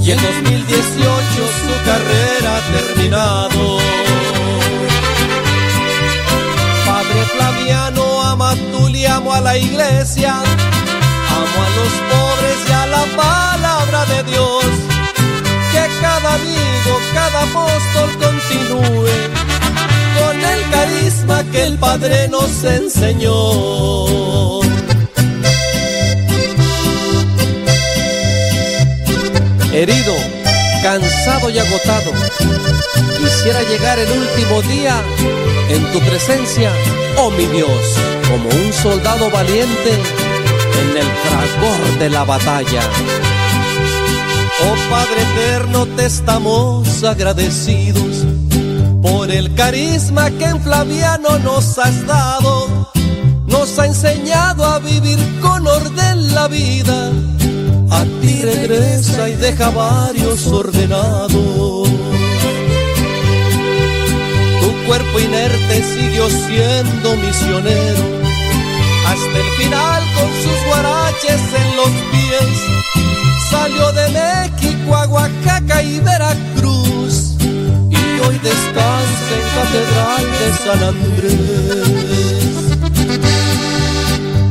Y 0.00 0.12
en 0.12 0.22
2018 0.22 0.86
su 0.86 1.84
carrera 1.84 2.56
ha 2.56 2.60
terminado. 2.76 3.78
Padre 6.86 7.24
Flaviano, 7.34 8.22
ama 8.22 8.52
a 8.52 8.54
Tuli, 8.54 9.04
amo 9.04 9.32
a 9.32 9.40
la 9.40 9.58
iglesia. 9.58 10.36
Amo 10.38 11.58
a 11.66 11.70
los 11.76 11.92
pobres 12.08 12.58
y 12.68 12.72
a 12.72 12.86
la 12.86 13.04
palabra 13.16 14.04
de 14.04 14.22
Dios. 14.30 14.67
Cada 16.00 16.34
amigo, 16.34 17.00
cada 17.12 17.42
apóstol 17.42 18.10
continúe 18.18 19.08
con 20.18 20.36
el 20.44 20.70
carisma 20.70 21.44
que 21.50 21.64
el 21.64 21.78
Padre 21.78 22.28
nos 22.28 22.64
enseñó. 22.64 24.60
Herido, 29.72 30.14
cansado 30.82 31.50
y 31.50 31.58
agotado, 31.58 32.12
quisiera 33.18 33.62
llegar 33.62 33.98
el 33.98 34.10
último 34.10 34.62
día 34.62 35.02
en 35.68 35.92
tu 35.92 36.00
presencia, 36.00 36.72
oh 37.16 37.30
mi 37.30 37.46
Dios, 37.46 37.96
como 38.28 38.48
un 38.48 38.72
soldado 38.72 39.30
valiente 39.30 39.92
en 40.80 40.96
el 40.96 41.06
fragor 41.06 41.98
de 41.98 42.10
la 42.10 42.24
batalla. 42.24 42.80
Oh 44.60 44.74
Padre 44.90 45.22
eterno, 45.22 45.86
te 45.96 46.06
estamos 46.06 47.04
agradecidos 47.04 48.26
por 49.02 49.30
el 49.30 49.54
carisma 49.54 50.30
que 50.30 50.44
en 50.46 50.60
Flaviano 50.62 51.38
nos 51.38 51.78
has 51.78 52.06
dado. 52.06 52.90
Nos 53.46 53.78
ha 53.78 53.86
enseñado 53.86 54.64
a 54.64 54.78
vivir 54.78 55.18
con 55.40 55.66
orden 55.66 56.34
la 56.34 56.48
vida. 56.48 57.12
A 57.90 58.04
ti 58.20 58.42
regresa 58.42 59.28
y 59.28 59.34
deja 59.34 59.70
varios 59.70 60.46
ordenados. 60.48 61.88
Tu 64.60 64.86
cuerpo 64.86 65.20
inerte 65.20 65.82
siguió 65.82 66.28
siendo 66.28 67.16
misionero. 67.16 68.02
hasta 69.06 69.38
el 69.38 69.50
final 69.56 70.02
con 70.14 70.28
sus 70.42 70.66
guaraches 70.66 71.40
en 71.60 71.76
los 71.76 71.90
pies. 72.10 72.77
Salió 73.68 73.92
de 73.92 74.08
México 74.08 74.96
a 74.96 75.06
Oaxaca 75.08 75.82
y 75.82 76.00
Veracruz 76.00 77.34
y 77.90 78.20
hoy 78.20 78.38
descansa 78.38 79.34
en 79.36 79.42
Catedral 79.58 80.24
de 80.38 80.48
San 80.64 80.82
Andrés. 80.84 81.98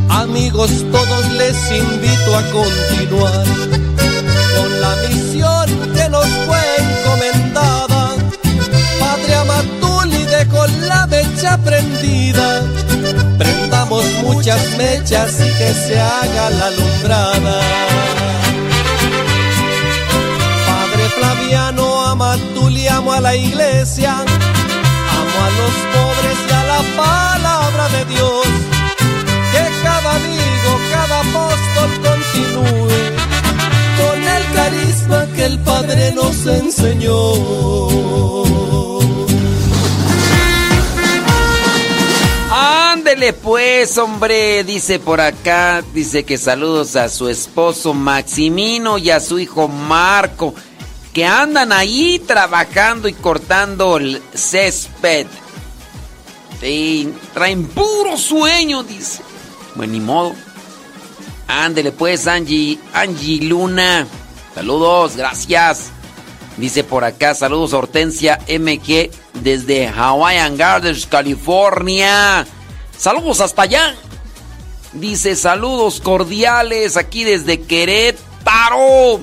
Amigos, 0.10 0.70
todos 0.92 1.32
les 1.32 1.58
invito 1.72 2.36
a 2.36 2.44
continuar 2.52 3.46
con 4.56 4.82
la 4.82 4.96
misión 5.10 5.66
que 5.96 6.10
nos 6.10 6.28
fue 6.46 6.62
encomendada. 6.78 8.16
Padre 9.00 9.36
Amatuli 9.36 10.26
dejó 10.26 10.68
la 10.88 11.08
mecha 11.08 11.58
prendida. 11.58 12.62
Prendamos 13.40 14.06
muchas 14.22 14.62
mechas 14.78 15.40
y 15.40 15.50
que 15.58 15.74
se 15.74 16.00
haga 16.00 16.52
la 16.52 16.68
alumbrada. 16.68 18.17
Padre 21.28 21.50
Flaviano 21.50 22.06
Amatuli, 22.06 22.88
amo 22.88 23.12
a 23.12 23.20
la 23.20 23.36
iglesia, 23.36 24.14
amo 24.14 25.38
a 25.46 25.50
los 25.60 25.74
pobres 25.94 26.38
y 26.48 26.54
a 26.54 26.64
la 26.64 26.82
palabra 26.96 27.90
de 27.90 28.06
Dios. 28.06 28.48
Que 29.52 29.84
cada 29.84 30.16
amigo, 30.16 30.80
cada 30.90 31.20
apóstol 31.20 31.90
continúe 32.08 33.00
con 33.98 34.24
el 34.24 34.44
carisma 34.54 35.28
que 35.36 35.46
el 35.46 35.60
Padre 35.60 36.12
nos 36.14 36.46
enseñó. 36.46 37.34
Ándele 42.52 43.34
pues, 43.34 43.98
hombre, 43.98 44.64
dice 44.64 45.00
por 45.00 45.20
acá, 45.20 45.84
dice 45.94 46.24
que 46.24 46.38
saludos 46.38 46.96
a 46.96 47.10
su 47.10 47.28
esposo 47.28 47.94
Maximino 47.94 48.98
y 48.98 49.10
a 49.10 49.20
su 49.20 49.40
hijo 49.40 49.68
Marco, 49.68 50.54
que 51.14 51.26
andan 51.26 51.72
ahí 51.72 52.20
trabajando 52.20 53.08
y 53.08 53.14
cortando 53.14 53.98
el 53.98 54.22
césped. 54.34 55.28
Traen 57.34 57.66
puro 57.68 58.18
sueño, 58.18 58.84
dice. 58.84 59.22
Bueno, 59.76 59.94
ni 59.94 60.00
modo. 60.00 60.34
Ándele 61.48 61.92
pues, 61.92 62.28
Angie, 62.28 62.80
Angie 62.94 63.42
Luna. 63.42 64.08
Saludos, 64.54 65.16
gracias. 65.16 65.92
Dice 66.58 66.84
por 66.84 67.04
acá, 67.04 67.36
saludos 67.36 67.74
Hortensia 67.74 68.40
MG 68.48 69.12
desde 69.44 69.88
Hawaiian 69.88 70.58
Gardens, 70.58 71.06
California. 71.06 72.48
Saludos 72.98 73.42
hasta 73.42 73.62
allá. 73.62 73.96
Dice 74.94 75.36
saludos 75.36 76.02
cordiales 76.02 76.98
aquí 76.98 77.24
desde 77.24 77.62
Querétaro. 77.62 79.22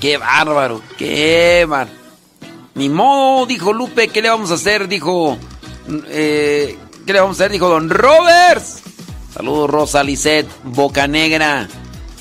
Qué 0.00 0.16
bárbaro, 0.16 0.80
qué 0.96 1.66
bárbaro. 1.68 1.98
Ni 2.74 2.88
modo, 2.88 3.44
dijo 3.46 3.72
Lupe, 3.72 4.08
¿qué 4.08 4.22
le 4.22 4.30
vamos 4.30 4.52
a 4.52 4.54
hacer? 4.54 4.86
Dijo, 4.86 5.36
eh, 6.06 6.78
¿qué 7.04 7.12
le 7.12 7.20
vamos 7.20 7.40
a 7.40 7.42
hacer? 7.42 7.52
Dijo 7.52 7.68
Don 7.68 7.90
Roberts. 7.90 8.82
Saludos 9.34 9.68
Rosa 9.68 10.04
Lisette, 10.04 10.48
Boca 10.62 11.08
Negra. 11.08 11.68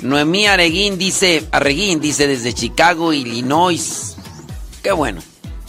Noemí 0.02 0.48
Areguín 0.48 0.98
dice, 0.98 1.48
Arreguín 1.52 2.00
dice 2.00 2.26
desde 2.28 2.54
Chicago, 2.54 3.14
Illinois. 3.14 4.16
Qué 4.82 4.92
bueno. 4.92 5.22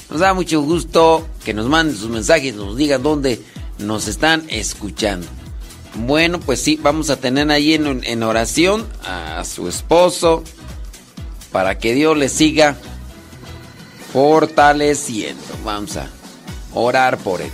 Nos 0.08 0.20
da 0.20 0.32
mucho 0.32 0.62
gusto 0.62 1.28
que 1.44 1.52
nos 1.52 1.66
manden 1.66 1.94
sus 1.94 2.08
mensajes, 2.08 2.54
nos 2.54 2.74
digan 2.76 3.02
dónde 3.02 3.42
nos 3.78 4.08
están 4.08 4.44
escuchando. 4.48 5.26
Bueno, 5.94 6.40
pues 6.40 6.62
sí, 6.62 6.78
vamos 6.82 7.10
a 7.10 7.16
tener 7.16 7.50
ahí 7.50 7.74
en 7.74 8.22
oración 8.22 8.86
a 9.04 9.44
su 9.44 9.68
esposo 9.68 10.44
para 11.52 11.78
que 11.78 11.94
Dios 11.94 12.16
le 12.16 12.28
siga 12.28 12.76
fortaleciendo. 14.12 15.42
Vamos 15.64 15.96
a 15.96 16.08
orar 16.74 17.18
por 17.18 17.40
él. 17.40 17.50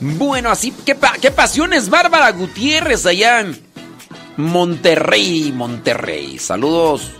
Bueno, 0.00 0.50
así, 0.50 0.72
¿qué, 0.84 0.96
qué 1.20 1.30
pasiones 1.30 1.88
Bárbara 1.88 2.32
Gutiérrez 2.32 3.06
allá 3.06 3.40
en 3.40 3.72
Monterrey, 4.36 5.52
Monterrey. 5.52 6.38
Saludos. 6.38 7.12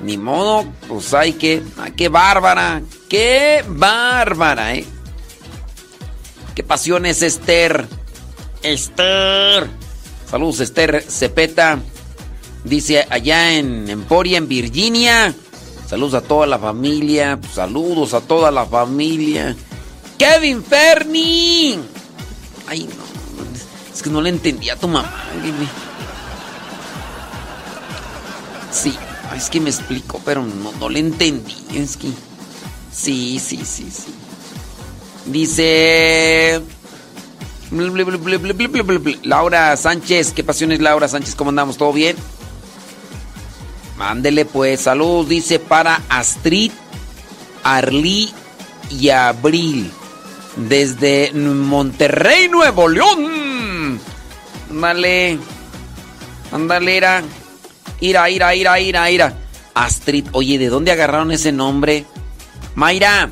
Ni 0.00 0.16
modo, 0.18 0.66
pues 0.88 1.14
hay 1.14 1.32
que, 1.32 1.62
qué 1.96 2.08
bárbara, 2.08 2.82
qué 3.08 3.64
bárbara, 3.66 4.74
¿eh? 4.74 4.84
¿Qué 6.54 6.62
pasiones 6.62 7.22
Esther? 7.22 7.86
Esther. 8.62 9.68
Saludos 10.30 10.60
Esther 10.60 11.02
Cepeta. 11.08 11.78
Dice 12.64 13.06
allá 13.10 13.52
en 13.52 13.88
Emporia, 13.90 14.38
en 14.38 14.48
Virginia. 14.48 15.34
Saludos 15.86 16.14
a 16.14 16.22
toda 16.22 16.46
la 16.46 16.58
familia. 16.58 17.38
Saludos 17.52 18.14
a 18.14 18.22
toda 18.22 18.50
la 18.50 18.64
familia. 18.64 19.54
Kevin 20.18 20.64
Ferni. 20.64 21.78
Ay, 22.66 22.84
no. 22.84 23.04
Es 23.94 24.02
que 24.02 24.10
no 24.10 24.22
le 24.22 24.30
entendía 24.30 24.72
a 24.72 24.76
tu 24.76 24.88
mamá. 24.88 25.12
Sí, 28.72 28.96
es 29.36 29.50
que 29.50 29.60
me 29.60 29.70
explico, 29.70 30.20
pero 30.24 30.42
no, 30.42 30.72
no 30.80 30.88
le 30.88 31.00
entendí. 31.00 31.54
Es 31.74 31.96
que. 31.98 32.08
Sí, 32.90 33.38
sí, 33.38 33.60
sí, 33.64 33.88
sí. 33.90 34.14
Dice. 35.26 36.62
Laura 39.22 39.76
Sánchez, 39.76 40.32
¿qué 40.32 40.44
pasiones 40.44 40.80
Laura 40.80 41.08
Sánchez? 41.08 41.34
¿Cómo 41.34 41.50
andamos? 41.50 41.76
¿Todo 41.76 41.92
bien? 41.92 42.16
Mándele 43.96 44.44
pues, 44.44 44.80
saludos, 44.80 45.28
dice 45.28 45.58
para 45.58 46.02
Astrid, 46.08 46.72
Arlí 47.62 48.32
y 48.90 49.10
Abril. 49.10 49.90
Desde 50.56 51.32
Monterrey, 51.32 52.48
Nuevo 52.48 52.88
León. 52.88 54.00
Ándale. 54.70 55.38
Ándale, 56.52 56.96
ira. 56.96 57.22
Ira, 58.00 58.30
ira, 58.30 58.54
ira, 58.54 58.80
ira, 58.80 59.10
ira. 59.10 59.34
Astrid, 59.74 60.26
oye, 60.32 60.58
¿de 60.58 60.68
dónde 60.68 60.92
agarraron 60.92 61.32
ese 61.32 61.50
nombre? 61.52 62.04
Mayra. 62.74 63.30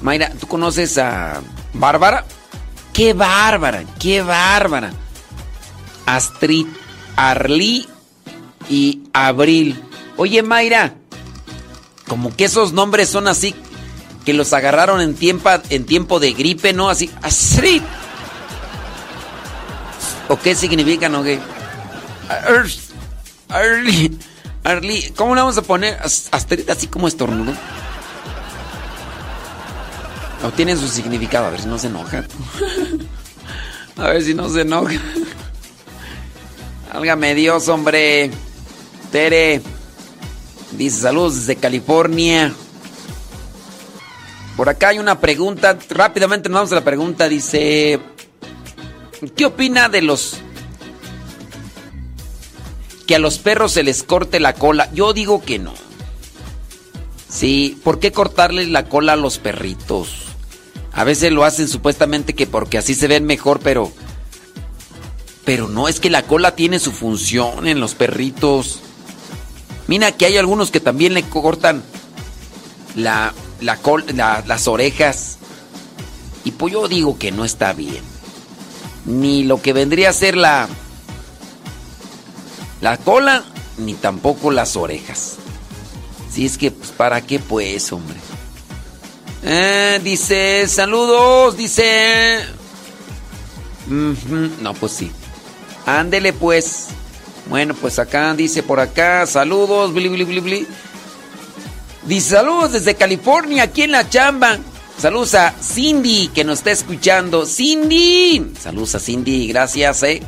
Mayra, 0.00 0.30
¿tú 0.38 0.46
conoces 0.46 0.96
a 0.98 1.42
Bárbara? 1.74 2.24
¡Qué 2.92 3.12
bárbara! 3.12 3.84
¡Qué 4.00 4.22
bárbara! 4.22 4.90
Astrid, 6.06 6.66
Arlí 7.16 7.86
y 8.68 9.02
Abril. 9.12 9.82
Oye, 10.16 10.42
Mayra, 10.42 10.94
como 12.06 12.34
que 12.34 12.44
esos 12.44 12.72
nombres 12.72 13.08
son 13.08 13.28
así, 13.28 13.54
que 14.24 14.32
los 14.34 14.52
agarraron 14.52 15.00
en 15.00 15.14
tiempo, 15.14 15.50
en 15.70 15.86
tiempo 15.86 16.20
de 16.20 16.32
gripe, 16.32 16.72
¿no? 16.72 16.88
Así, 16.90 17.10
Astrid. 17.22 17.82
¿O 20.28 20.36
qué 20.38 20.54
significan 20.54 21.14
o 21.14 21.22
qué? 21.22 21.38
Arli, 23.48 24.18
Arli, 24.64 25.12
¿cómo 25.16 25.34
le 25.34 25.40
vamos 25.40 25.56
a 25.56 25.62
poner? 25.62 25.98
As- 26.02 26.28
Astrid, 26.32 26.68
así 26.68 26.86
como 26.86 27.08
estornudo. 27.08 27.52
¿O 30.44 30.50
tienen 30.52 30.78
su 30.78 30.86
significado? 30.88 31.46
A 31.46 31.50
ver 31.50 31.60
si 31.60 31.66
no 31.66 31.78
se 31.78 31.86
enoja. 31.88 32.24
A 33.96 34.02
ver 34.10 34.22
si 34.22 34.32
no 34.34 34.48
se 34.48 34.60
enoja. 34.60 34.94
Álgame 36.92 37.34
Dios, 37.34 37.66
hombre. 37.68 38.30
Tere. 39.10 39.62
Dice 40.72 41.00
saludos 41.02 41.36
desde 41.36 41.56
California. 41.56 42.54
Por 44.56 44.68
acá 44.68 44.88
hay 44.88 44.98
una 44.98 45.20
pregunta. 45.20 45.78
Rápidamente 45.88 46.48
nos 46.48 46.56
vamos 46.56 46.72
a 46.72 46.76
la 46.76 46.84
pregunta. 46.84 47.28
Dice. 47.28 48.00
¿Qué 49.34 49.46
opina 49.46 49.88
de 49.88 50.02
los 50.02 50.38
que 53.06 53.16
a 53.16 53.18
los 53.18 53.38
perros 53.38 53.72
se 53.72 53.82
les 53.82 54.02
corte 54.02 54.40
la 54.40 54.54
cola? 54.54 54.90
Yo 54.92 55.12
digo 55.12 55.42
que 55.42 55.58
no. 55.58 55.74
Sí, 57.28 57.80
¿por 57.84 57.98
qué 57.98 58.12
cortarles 58.12 58.68
la 58.68 58.88
cola 58.88 59.14
a 59.14 59.16
los 59.16 59.38
perritos? 59.38 60.24
A 60.92 61.04
veces 61.04 61.32
lo 61.32 61.44
hacen 61.44 61.68
supuestamente 61.68 62.34
que 62.34 62.46
porque 62.46 62.78
así 62.78 62.94
se 62.94 63.06
ven 63.06 63.24
mejor, 63.24 63.60
pero 63.60 63.92
pero 65.44 65.66
no, 65.66 65.88
es 65.88 65.98
que 65.98 66.10
la 66.10 66.24
cola 66.24 66.54
tiene 66.54 66.78
su 66.78 66.92
función 66.92 67.66
en 67.66 67.80
los 67.80 67.94
perritos. 67.94 68.80
Mira 69.88 70.12
que 70.12 70.26
hay 70.26 70.36
algunos 70.36 70.70
que 70.70 70.78
también 70.78 71.14
le 71.14 71.24
cortan 71.24 71.82
las 72.94 74.68
orejas. 74.68 75.38
Y 76.44 76.52
pues 76.52 76.72
yo 76.72 76.86
digo 76.86 77.18
que 77.18 77.32
no 77.32 77.44
está 77.44 77.72
bien. 77.72 78.04
Ni 79.06 79.42
lo 79.42 79.60
que 79.60 79.72
vendría 79.72 80.10
a 80.10 80.12
ser 80.12 80.36
la, 80.36 80.68
la 82.80 82.96
cola, 82.98 83.44
ni 83.78 83.94
tampoco 83.94 84.50
las 84.50 84.76
orejas. 84.76 85.36
Si 86.30 86.46
es 86.46 86.58
que, 86.58 86.70
pues, 86.70 86.90
¿para 86.90 87.22
qué 87.22 87.38
pues, 87.38 87.90
hombre? 87.92 88.18
Eh, 89.42 90.00
dice, 90.04 90.68
saludos, 90.68 91.56
dice... 91.56 92.44
No, 93.88 94.74
pues 94.74 94.92
sí. 94.92 95.10
Ándele 95.86 96.34
pues. 96.34 96.88
Bueno, 97.48 97.74
pues 97.74 97.98
acá 97.98 98.34
dice 98.34 98.62
por 98.62 98.78
acá, 98.78 99.26
saludos, 99.26 99.92
bli, 99.94 100.08
bli, 100.08 100.24
bli. 100.24 100.66
Dice 102.04 102.30
saludos 102.36 102.72
desde 102.72 102.94
California, 102.94 103.64
aquí 103.64 103.82
en 103.82 103.92
la 103.92 104.08
chamba. 104.08 104.58
Saludos 104.98 105.34
a 105.34 105.54
Cindy 105.62 106.28
que 106.28 106.44
nos 106.44 106.58
está 106.58 106.72
escuchando. 106.72 107.46
Cindy. 107.46 108.52
Saludos 108.60 108.96
a 108.96 109.00
Cindy, 109.00 109.46
gracias, 109.48 110.02
eh. 110.02 110.22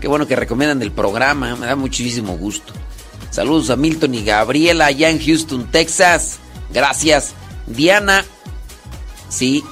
Qué 0.00 0.08
bueno 0.08 0.26
que 0.26 0.36
recomiendan 0.36 0.82
el 0.82 0.92
programa, 0.92 1.56
me 1.56 1.66
da 1.66 1.76
muchísimo 1.76 2.36
gusto. 2.36 2.72
Saludos 3.30 3.70
a 3.70 3.76
Milton 3.76 4.14
y 4.14 4.24
Gabriela 4.24 4.86
allá 4.86 5.08
en 5.08 5.24
Houston, 5.24 5.70
Texas. 5.70 6.38
Gracias. 6.72 7.34
Diana. 7.66 8.24
Sí. 9.28 9.62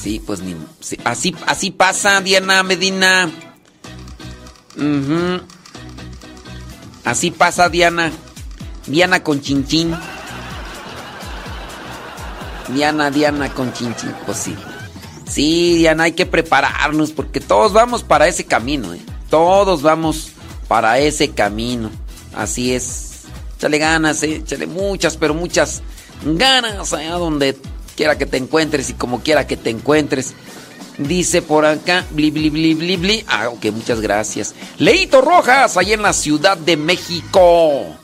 Sí, 0.00 0.20
pues 0.24 0.40
ni. 0.40 0.56
sí, 0.80 0.96
Así, 1.04 1.34
así 1.46 1.70
pasa, 1.70 2.20
Diana 2.20 2.62
Medina. 2.62 3.30
Así 7.04 7.30
pasa, 7.30 7.68
Diana. 7.68 8.12
Diana 8.86 9.22
con 9.22 9.40
chinchín. 9.40 9.94
Diana, 12.68 13.10
Diana 13.10 13.52
con 13.52 13.72
chinchín. 13.72 14.12
Pues 14.26 14.38
sí. 14.38 14.56
Sí, 15.28 15.76
Diana, 15.76 16.04
hay 16.04 16.12
que 16.12 16.26
prepararnos 16.26 17.12
porque 17.12 17.40
todos 17.40 17.72
vamos 17.72 18.02
para 18.02 18.28
ese 18.28 18.44
camino, 18.44 18.94
¿eh? 18.94 19.00
Todos 19.30 19.82
vamos 19.82 20.30
para 20.68 20.98
ese 20.98 21.30
camino. 21.30 21.90
Así 22.34 22.74
es. 22.74 23.24
Échale 23.56 23.78
ganas, 23.78 24.22
¿eh? 24.22 24.36
Échale 24.36 24.66
muchas, 24.66 25.16
pero 25.16 25.34
muchas 25.34 25.82
ganas 26.24 26.92
allá 26.92 27.14
donde 27.14 27.56
quiera 27.96 28.16
que 28.16 28.26
te 28.26 28.36
encuentres 28.36 28.90
y 28.90 28.94
como 28.94 29.20
quiera 29.20 29.46
que 29.46 29.56
te 29.56 29.70
encuentres. 29.70 30.34
Dice 30.98 31.42
por 31.42 31.64
acá, 31.64 32.04
bli, 32.10 32.32
bli, 32.32 32.50
bli, 32.50 32.74
bli, 32.74 32.96
bli. 32.96 33.24
Ah, 33.28 33.48
ok, 33.48 33.66
muchas 33.66 34.00
gracias. 34.00 34.54
Leito 34.78 35.20
Rojas, 35.20 35.76
ahí 35.76 35.92
en 35.92 36.02
la 36.02 36.12
Ciudad 36.12 36.58
de 36.58 36.76
México. 36.76 37.96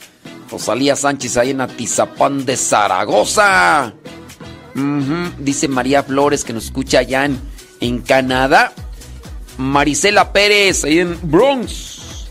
Rosalía 0.49 0.95
Sánchez, 0.95 1.37
ahí 1.37 1.51
en 1.51 1.61
Atizapán 1.61 2.45
de 2.45 2.57
Zaragoza. 2.57 3.93
Dice 5.39 5.67
María 5.67 6.05
Flores, 6.05 6.45
que 6.45 6.53
nos 6.53 6.67
escucha 6.67 7.01
allá 7.01 7.25
en, 7.25 7.41
en 7.81 8.01
Canadá. 8.01 8.73
Marisela 9.59 10.33
Pérez, 10.33 10.85
ahí 10.85 11.01
en 11.01 11.19
Bronx. 11.23 12.29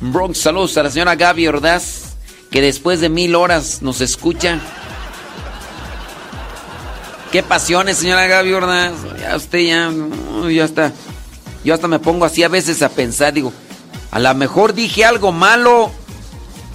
Bronx, 0.00 0.38
saludos 0.38 0.76
a 0.78 0.82
la 0.82 0.90
señora 0.90 1.14
Gaby 1.14 1.46
Ordaz, 1.46 2.16
que 2.50 2.60
después 2.60 3.00
de 3.00 3.08
mil 3.08 3.36
horas 3.36 3.82
nos 3.82 4.00
escucha. 4.00 4.60
Qué 7.32 7.42
pasiones, 7.42 7.96
señora 7.96 8.26
Gaby 8.26 8.52
Ordaz. 8.52 8.92
Ya 9.18 9.34
usted 9.34 9.60
ya, 9.60 9.90
ya 10.50 10.64
está. 10.64 10.92
Yo 11.64 11.72
hasta 11.72 11.88
me 11.88 11.98
pongo 11.98 12.26
así 12.26 12.42
a 12.42 12.48
veces 12.48 12.82
a 12.82 12.90
pensar, 12.90 13.32
digo, 13.32 13.54
a 14.10 14.18
lo 14.18 14.34
mejor 14.34 14.74
dije 14.74 15.06
algo 15.06 15.32
malo 15.32 15.90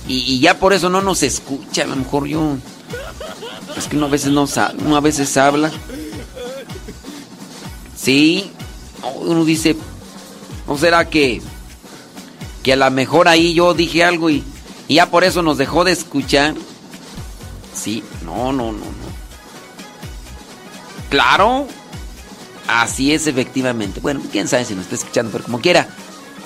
y, 0.07 0.39
ya 0.39 0.57
por 0.57 0.73
eso 0.73 0.89
no 0.89 1.03
nos 1.03 1.21
escucha. 1.21 1.83
A 1.83 1.87
lo 1.87 1.95
mejor 1.95 2.25
yo. 2.25 2.57
Es 3.77 3.85
que 3.85 3.97
uno 3.97 4.07
a 4.07 4.09
veces 4.09 4.31
no 4.31 4.47
uno 4.83 4.97
a 4.97 4.99
veces 4.99 5.37
habla. 5.37 5.71
Sí. 7.95 8.51
Uno 9.21 9.45
dice, 9.45 9.77
¿no 10.67 10.75
será 10.75 11.07
que 11.07 11.39
que 12.63 12.73
a 12.73 12.77
lo 12.77 12.89
mejor 12.89 13.27
ahí 13.27 13.53
yo 13.53 13.75
dije 13.75 14.03
algo 14.03 14.31
y, 14.31 14.43
ya 14.89 15.11
por 15.11 15.23
eso 15.23 15.43
nos 15.43 15.59
dejó 15.59 15.83
de 15.83 15.91
escuchar? 15.91 16.55
Sí, 17.75 18.03
no, 18.25 18.51
no, 18.51 18.71
no. 18.71 18.96
Claro. 21.09 21.67
Así 22.67 23.13
es, 23.13 23.27
efectivamente. 23.27 23.99
Bueno, 24.01 24.21
quién 24.31 24.47
sabe 24.47 24.65
si 24.65 24.75
nos 24.75 24.83
está 24.83 24.95
escuchando, 24.95 25.31
pero 25.31 25.43
como 25.45 25.61
quiera. 25.61 25.87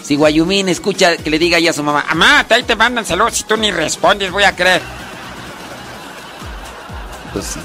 Si 0.04 0.16
Guayumín 0.16 0.70
escucha 0.70 1.18
que 1.18 1.30
le 1.30 1.38
diga 1.40 1.60
ya 1.60 1.72
a 1.72 1.74
su 1.74 1.84
mamá, 1.84 2.06
Mamá, 2.10 2.46
ahí 2.50 2.64
te 2.64 2.76
mandan 2.76 3.06
saludos. 3.06 3.34
Si 3.36 3.44
tú 3.44 3.58
ni 3.58 3.72
respondes, 3.72 4.32
voy 4.32 4.44
a 4.44 4.56
creer. 4.56 4.82
pues 7.34 7.46
sí. 7.46 7.60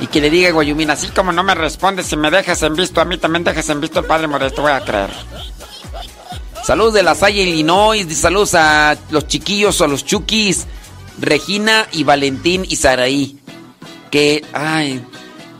Y 0.00 0.06
que 0.08 0.20
le 0.20 0.30
diga 0.30 0.50
Guayumín 0.50 0.90
así. 0.90 1.08
Como 1.08 1.32
no 1.32 1.42
me 1.44 1.54
respondes, 1.54 2.06
si 2.06 2.16
me 2.16 2.30
dejas 2.30 2.62
en 2.62 2.74
visto, 2.74 3.00
a 3.00 3.04
mí 3.04 3.18
también 3.18 3.44
dejas 3.44 3.68
en 3.68 3.80
visto 3.80 4.00
el 4.00 4.06
Padre 4.06 4.26
Modesto, 4.26 4.62
voy 4.62 4.72
a 4.72 4.80
creer. 4.80 5.10
Saludos 6.64 6.94
de 6.94 7.02
La 7.02 7.14
Salle, 7.14 7.42
Illinois. 7.42 8.06
Saludos 8.16 8.54
a 8.54 8.96
los 9.10 9.26
chiquillos 9.26 9.80
o 9.80 9.84
a 9.84 9.88
los 9.88 10.04
chukis. 10.04 10.66
Regina 11.20 11.86
y 11.92 12.04
Valentín 12.04 12.64
y 12.68 12.76
Saraí. 12.76 13.38
Que, 14.10 14.44
ay, 14.52 15.04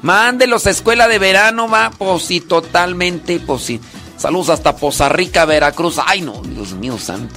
mándelos 0.02 0.66
a 0.66 0.70
escuela 0.70 1.08
de 1.08 1.18
verano, 1.18 1.68
va. 1.68 1.90
Pues 1.97 2.28
totalmente, 2.47 3.40
pues. 3.40 3.72
Saludos 4.16 4.50
hasta 4.50 4.76
Poza 4.76 5.08
Rica, 5.08 5.47
Veracruz. 5.47 5.98
Ay, 6.05 6.20
no, 6.20 6.42
Dios 6.42 6.74
mío 6.74 6.98
santo. 6.98 7.34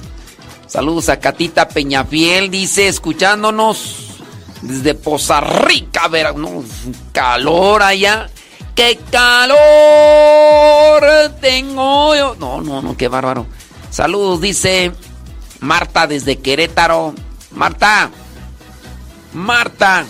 Saludos 0.66 1.08
a 1.08 1.18
Catita 1.18 1.68
Peñafiel, 1.68 2.50
dice, 2.50 2.88
escuchándonos 2.88 4.18
desde 4.62 4.94
Poza 4.94 5.40
Rica, 5.40 6.08
Veracruz. 6.08 6.44
No, 6.44 6.64
calor 7.12 7.82
allá. 7.82 8.28
¡Qué 8.76 9.00
calor 9.10 9.56
tengo 11.40 12.14
yo! 12.14 12.36
No, 12.38 12.60
no, 12.60 12.82
no, 12.82 12.94
qué 12.94 13.08
bárbaro. 13.08 13.46
Saludos, 13.90 14.42
dice 14.42 14.92
Marta 15.60 16.06
desde 16.06 16.36
Querétaro. 16.36 17.14
Marta, 17.52 18.10
Marta, 19.32 20.04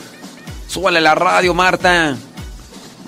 súbale 0.66 1.00
la 1.00 1.14
radio, 1.14 1.54
Marta. 1.54 2.16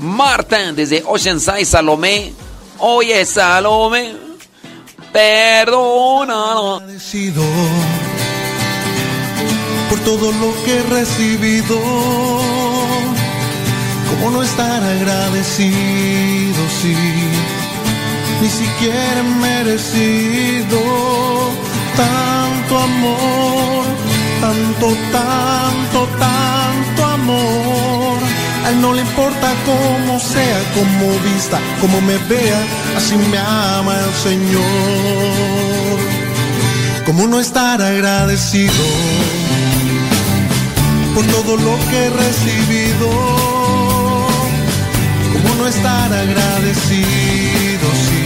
Marta, 0.01 0.73
desde 0.73 1.03
Oceanside, 1.07 1.65
Salomé. 1.65 2.33
Oye, 2.79 3.25
Salomé, 3.27 4.15
perdona. 5.13 6.77
agradecido 6.77 7.43
por 9.89 9.99
todo 10.01 10.33
lo 10.33 10.65
que 10.65 10.77
he 10.77 10.83
recibido. 10.83 11.79
¿Cómo 14.11 14.31
no 14.31 14.43
estar 14.43 14.83
agradecido 14.83 16.61
si 16.81 16.95
ni 18.41 18.49
siquiera 18.49 19.21
he 19.21 19.23
merecido 19.23 20.79
tanto 21.97 22.79
amor, 22.79 23.85
tanto, 24.41 24.97
tanto, 25.13 26.09
tanto 26.19 27.05
amor? 27.05 28.28
Él 28.69 28.81
no 28.83 28.93
le 28.93 29.01
importa 29.01 29.55
cómo 29.65 30.21
sea, 30.21 30.61
cómo 30.75 31.19
vista, 31.21 31.59
cómo 31.81 32.01
me 32.03 32.19
vea, 32.29 32.61
así 32.97 33.17
me 33.17 33.39
ama 33.39 33.95
el 33.99 34.13
Señor. 34.15 34.63
¿Cómo 37.07 37.27
no 37.27 37.41
estar 37.41 37.81
agradecido 37.81 38.85
por 41.15 41.25
todo 41.27 41.57
lo 41.57 41.79
que 41.89 41.97
he 41.97 42.11
recibido? 42.11 43.09
¿Cómo 45.33 45.55
no 45.55 45.67
estar 45.67 46.13
agradecido 46.13 47.89
si 48.05 48.23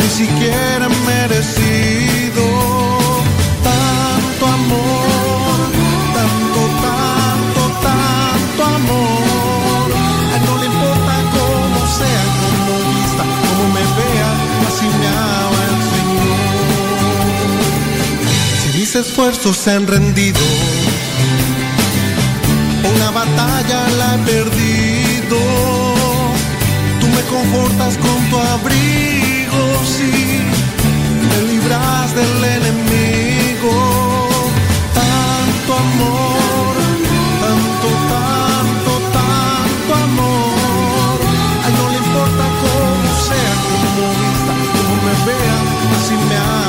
ni 0.00 0.08
siquiera 0.08 0.86
he 0.86 1.28
esfuerzos 18.94 19.56
se 19.56 19.72
han 19.72 19.86
rendido, 19.86 20.38
una 22.94 23.10
batalla 23.10 23.88
la 23.98 24.14
he 24.14 24.18
perdido. 24.18 25.38
Tú 27.00 27.06
me 27.08 27.22
confortas 27.22 27.96
con 27.98 28.18
tu 28.30 28.38
abrigo, 28.38 29.62
sí, 29.84 30.40
me 31.28 31.52
libras 31.52 32.14
del 32.14 32.44
enemigo. 32.56 33.74
Tanto 34.94 35.70
amor, 35.86 36.74
tanto, 37.42 37.88
tanto, 38.14 38.92
tanto 39.18 39.94
amor. 40.08 41.18
A 41.62 41.68
él 41.68 41.74
no 41.80 41.86
le 41.90 41.98
importa 41.98 42.44
cómo 42.62 43.10
sea, 43.26 43.54
cómo 43.68 44.04
vista, 44.20 44.52
cómo 44.74 44.94
me 45.06 45.14
vea, 45.26 45.58
así 45.96 46.14
me 46.28 46.36
ama 46.36 46.63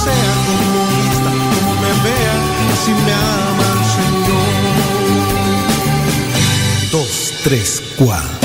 sea, 0.00 0.32
cómo 0.46 0.80
vista, 0.86 1.30
cómo 1.54 1.72
me 1.74 1.92
vea, 2.04 2.36
así 2.72 2.92
me 2.92 3.12
ama 3.12 3.66
el 3.76 3.82
Señor. 3.96 4.50
Dos, 6.90 7.12
tres, 7.44 7.82
cuatro. 7.96 8.39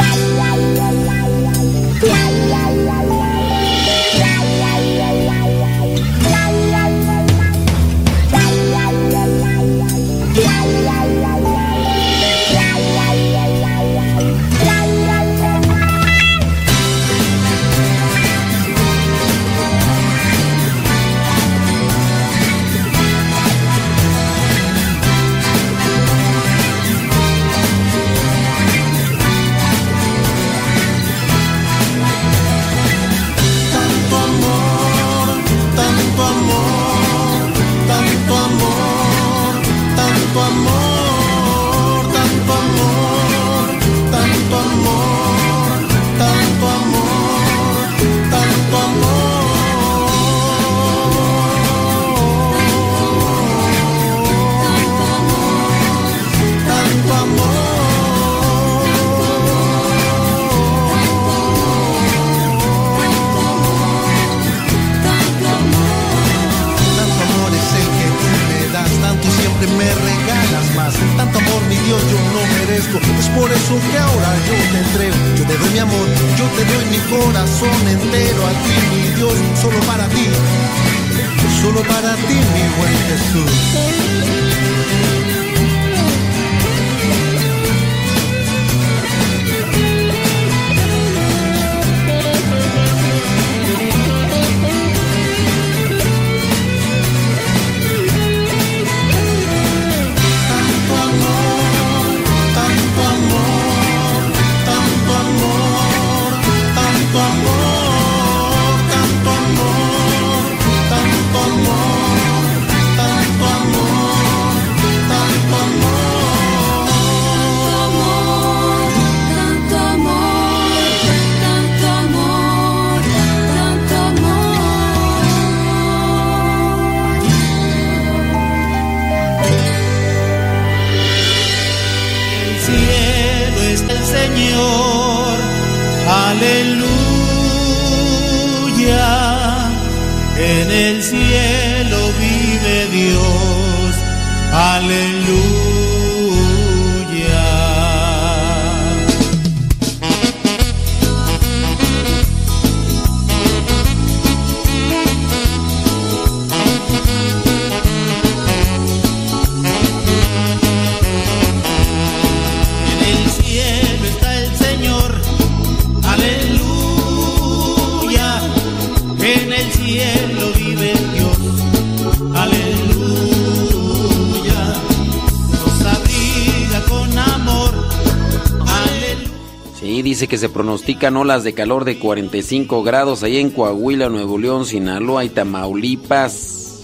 Pronostican 180.55 181.17
olas 181.17 181.43
de 181.43 181.53
calor 181.53 181.83
de 181.83 181.99
45 181.99 182.81
grados 182.81 183.23
ahí 183.23 183.39
en 183.39 183.49
Coahuila, 183.49 184.07
Nuevo 184.07 184.37
León, 184.37 184.65
Sinaloa 184.65 185.25
y 185.25 185.29
Tamaulipas. 185.29 186.83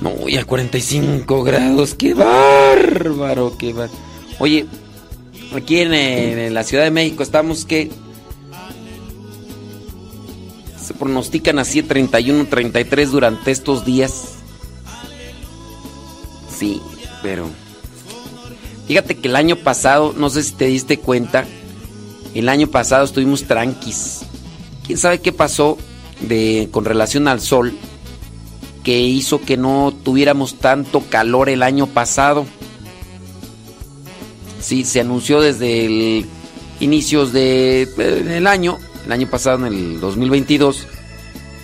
No, 0.00 0.26
ya 0.26 0.46
45 0.46 1.44
grados, 1.44 1.94
qué 1.94 2.14
bárbaro, 2.14 3.58
qué 3.58 3.74
bárbaro. 3.74 4.00
Oye, 4.38 4.64
aquí 5.54 5.80
en, 5.80 5.92
eh, 5.92 6.46
en 6.46 6.54
la 6.54 6.64
Ciudad 6.64 6.84
de 6.84 6.90
México 6.90 7.22
estamos 7.22 7.66
que 7.66 7.90
se 10.82 10.94
pronostican 10.94 11.58
así 11.58 11.82
31, 11.82 12.46
33 12.46 13.10
durante 13.10 13.50
estos 13.50 13.84
días. 13.84 14.36
Sí, 16.58 16.80
pero 17.22 17.50
fíjate 18.88 19.16
que 19.18 19.28
el 19.28 19.36
año 19.36 19.56
pasado, 19.56 20.14
no 20.16 20.30
sé 20.30 20.42
si 20.42 20.52
te 20.52 20.64
diste 20.64 20.98
cuenta, 20.98 21.46
el 22.34 22.48
año 22.48 22.66
pasado 22.68 23.04
estuvimos 23.04 23.44
tranquis. 23.44 24.22
¿Quién 24.86 24.98
sabe 24.98 25.20
qué 25.20 25.32
pasó 25.32 25.78
de 26.20 26.68
con 26.72 26.84
relación 26.84 27.28
al 27.28 27.40
sol 27.40 27.74
que 28.82 28.98
hizo 28.98 29.42
que 29.42 29.56
no 29.56 29.94
tuviéramos 30.02 30.58
tanto 30.58 31.02
calor 31.08 31.50
el 31.50 31.62
año 31.62 31.86
pasado? 31.86 32.46
Sí, 34.60 34.84
se 34.84 35.00
anunció 35.00 35.40
desde 35.40 35.86
el 35.86 36.26
inicios 36.80 37.32
de, 37.32 37.82
eh, 37.82 37.86
del 37.86 38.46
año, 38.46 38.78
el 39.04 39.12
año 39.12 39.28
pasado 39.28 39.66
en 39.66 39.72
el 39.72 40.00
2022. 40.00 40.86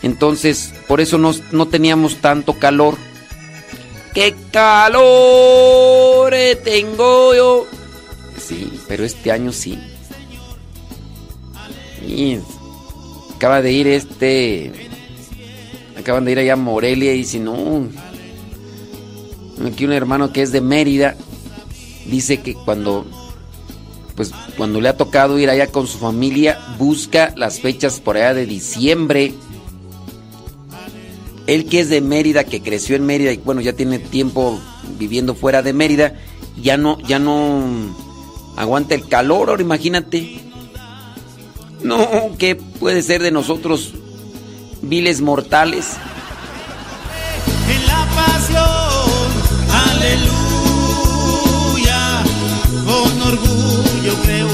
Entonces, 0.02 0.74
por 0.86 1.00
eso 1.00 1.18
no, 1.18 1.32
no 1.52 1.66
teníamos 1.66 2.16
tanto 2.16 2.58
calor. 2.58 2.96
¡Qué 4.14 4.34
calor 4.52 6.32
tengo 6.62 7.34
yo! 7.34 7.66
Sí, 8.38 8.80
pero 8.86 9.04
este 9.04 9.32
año 9.32 9.52
sí. 9.52 9.76
Y 12.06 12.38
acaba 13.34 13.60
de 13.60 13.72
ir 13.72 13.88
este. 13.88 14.70
Acaban 15.98 16.24
de 16.24 16.32
ir 16.32 16.38
allá 16.38 16.52
a 16.52 16.56
Morelia 16.56 17.12
y 17.12 17.18
dice, 17.18 17.40
no. 17.40 17.88
Aquí 19.66 19.84
un 19.84 19.92
hermano 19.92 20.32
que 20.32 20.42
es 20.42 20.52
de 20.52 20.60
Mérida 20.60 21.16
dice 22.06 22.40
que 22.40 22.54
cuando. 22.54 23.04
Pues 24.14 24.30
cuando 24.56 24.80
le 24.80 24.90
ha 24.90 24.96
tocado 24.96 25.40
ir 25.40 25.50
allá 25.50 25.66
con 25.72 25.88
su 25.88 25.98
familia, 25.98 26.60
busca 26.78 27.34
las 27.36 27.58
fechas 27.60 28.00
por 28.00 28.16
allá 28.16 28.32
de 28.32 28.46
diciembre. 28.46 29.34
Él 31.46 31.66
que 31.66 31.80
es 31.80 31.88
de 31.88 32.00
Mérida, 32.00 32.44
que 32.44 32.62
creció 32.62 32.96
en 32.96 33.04
Mérida 33.04 33.32
y 33.32 33.36
bueno, 33.38 33.60
ya 33.60 33.74
tiene 33.74 33.98
tiempo 33.98 34.60
viviendo 34.98 35.34
fuera 35.34 35.62
de 35.62 35.72
Mérida, 35.72 36.14
ya 36.60 36.76
no, 36.76 36.98
ya 37.00 37.18
no 37.18 37.94
aguanta 38.56 38.94
el 38.94 39.06
calor, 39.08 39.50
ahora 39.50 39.62
imagínate. 39.62 40.40
No, 41.82 41.98
¿qué 42.38 42.56
puede 42.56 43.02
ser 43.02 43.22
de 43.22 43.30
nosotros, 43.30 43.92
viles 44.82 45.20
mortales? 45.20 45.98
en 47.68 47.86
la 47.86 48.06
pasión, 48.14 49.30
aleluya. 49.90 50.32
Con 52.84 53.22
orgullo 53.22 54.14
creo 54.22 54.53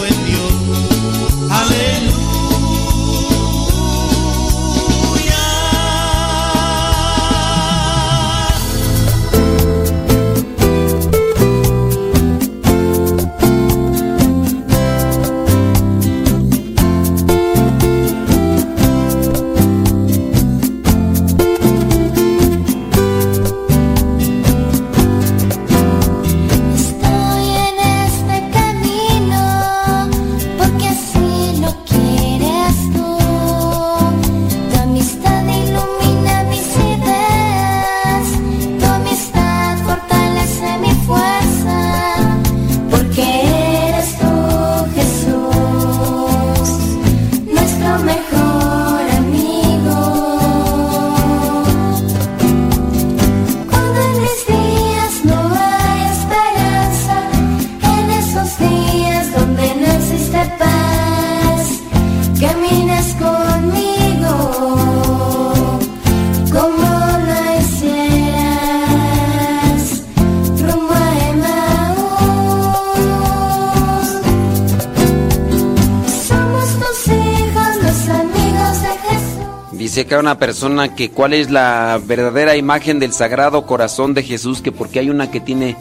Acá 80.10 80.18
una 80.18 80.40
persona 80.40 80.96
que 80.96 81.08
cuál 81.08 81.34
es 81.34 81.52
la 81.52 82.00
verdadera 82.04 82.56
imagen 82.56 82.98
del 82.98 83.12
Sagrado 83.12 83.64
Corazón 83.64 84.12
de 84.12 84.24
Jesús, 84.24 84.60
que 84.60 84.72
porque 84.72 84.98
hay 84.98 85.08
una 85.08 85.30
que 85.30 85.38
tiene 85.38 85.76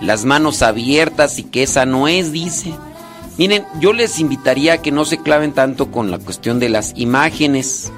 las 0.00 0.24
manos 0.24 0.62
abiertas 0.62 1.38
y 1.38 1.44
que 1.44 1.62
esa 1.62 1.86
no 1.86 2.08
es, 2.08 2.32
dice. 2.32 2.74
Miren, 3.38 3.66
yo 3.78 3.92
les 3.92 4.18
invitaría 4.18 4.72
a 4.72 4.82
que 4.82 4.90
no 4.90 5.04
se 5.04 5.18
claven 5.18 5.52
tanto 5.52 5.92
con 5.92 6.10
la 6.10 6.18
cuestión 6.18 6.58
de 6.58 6.68
las 6.68 6.92
imágenes, 6.96 7.92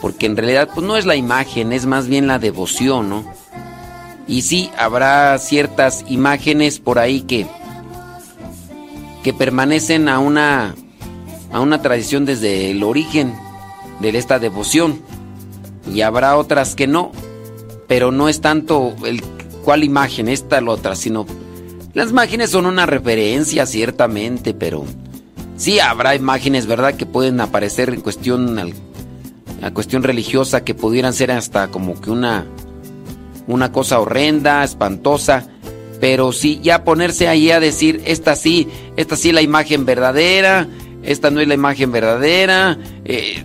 porque 0.00 0.26
en 0.26 0.36
realidad 0.36 0.68
pues 0.72 0.86
no 0.86 0.96
es 0.96 1.04
la 1.04 1.16
imagen, 1.16 1.72
es 1.72 1.84
más 1.84 2.06
bien 2.06 2.28
la 2.28 2.38
devoción, 2.38 3.10
¿no? 3.10 3.24
Y 4.28 4.42
sí, 4.42 4.70
habrá 4.78 5.36
ciertas 5.38 6.04
imágenes 6.06 6.78
por 6.78 7.00
ahí 7.00 7.22
que 7.22 7.48
que 9.24 9.32
permanecen 9.34 10.08
a 10.08 10.20
una 10.20 10.76
a 11.50 11.58
una 11.58 11.82
tradición 11.82 12.26
desde 12.26 12.70
el 12.70 12.84
origen 12.84 13.47
de 14.00 14.16
esta 14.16 14.38
devoción 14.38 15.00
y 15.92 16.02
habrá 16.02 16.36
otras 16.36 16.74
que 16.74 16.86
no, 16.86 17.12
pero 17.86 18.12
no 18.12 18.28
es 18.28 18.40
tanto 18.40 18.94
el 19.04 19.22
cuál 19.64 19.84
imagen 19.84 20.28
esta 20.28 20.60
la 20.60 20.70
otra, 20.72 20.94
sino 20.94 21.26
las 21.94 22.10
imágenes 22.10 22.50
son 22.50 22.66
una 22.66 22.86
referencia 22.86 23.66
ciertamente, 23.66 24.54
pero 24.54 24.84
sí 25.56 25.80
habrá 25.80 26.14
imágenes, 26.14 26.66
¿verdad?, 26.66 26.94
que 26.94 27.06
pueden 27.06 27.40
aparecer 27.40 27.88
en 27.90 28.00
cuestión 28.00 28.58
al- 28.58 28.74
a 29.62 29.72
cuestión 29.72 30.02
religiosa 30.04 30.62
que 30.62 30.74
pudieran 30.74 31.12
ser 31.12 31.32
hasta 31.32 31.68
como 31.68 32.00
que 32.00 32.10
una 32.10 32.46
una 33.48 33.72
cosa 33.72 33.98
horrenda, 33.98 34.62
espantosa, 34.62 35.46
pero 36.00 36.32
sí 36.32 36.60
ya 36.62 36.84
ponerse 36.84 37.26
ahí 37.28 37.50
a 37.50 37.58
decir 37.60 38.02
esta 38.04 38.36
sí, 38.36 38.68
esta 38.96 39.16
sí 39.16 39.32
la 39.32 39.40
imagen 39.42 39.84
verdadera, 39.86 40.68
esta 41.02 41.30
no 41.30 41.40
es 41.40 41.48
la 41.48 41.54
imagen 41.54 41.90
verdadera, 41.90 42.78
eh, 43.06 43.42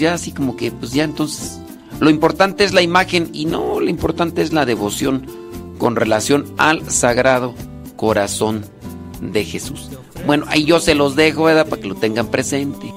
ya 0.00 0.14
así 0.14 0.32
como 0.32 0.56
que 0.56 0.72
pues 0.72 0.92
ya 0.92 1.04
entonces 1.04 1.60
lo 2.00 2.10
importante 2.10 2.64
es 2.64 2.72
la 2.72 2.82
imagen 2.82 3.28
y 3.32 3.44
no, 3.44 3.78
lo 3.78 3.88
importante 3.88 4.42
es 4.42 4.52
la 4.52 4.64
devoción 4.64 5.26
con 5.78 5.96
relación 5.96 6.46
al 6.56 6.90
sagrado 6.90 7.54
corazón 7.96 8.64
de 9.20 9.44
Jesús. 9.44 9.90
Bueno, 10.26 10.46
ahí 10.48 10.64
yo 10.64 10.80
se 10.80 10.94
los 10.94 11.16
dejo, 11.16 11.44
¿verdad? 11.44 11.68
Para 11.68 11.82
que 11.82 11.88
lo 11.88 11.94
tengan 11.94 12.28
presente. 12.28 12.92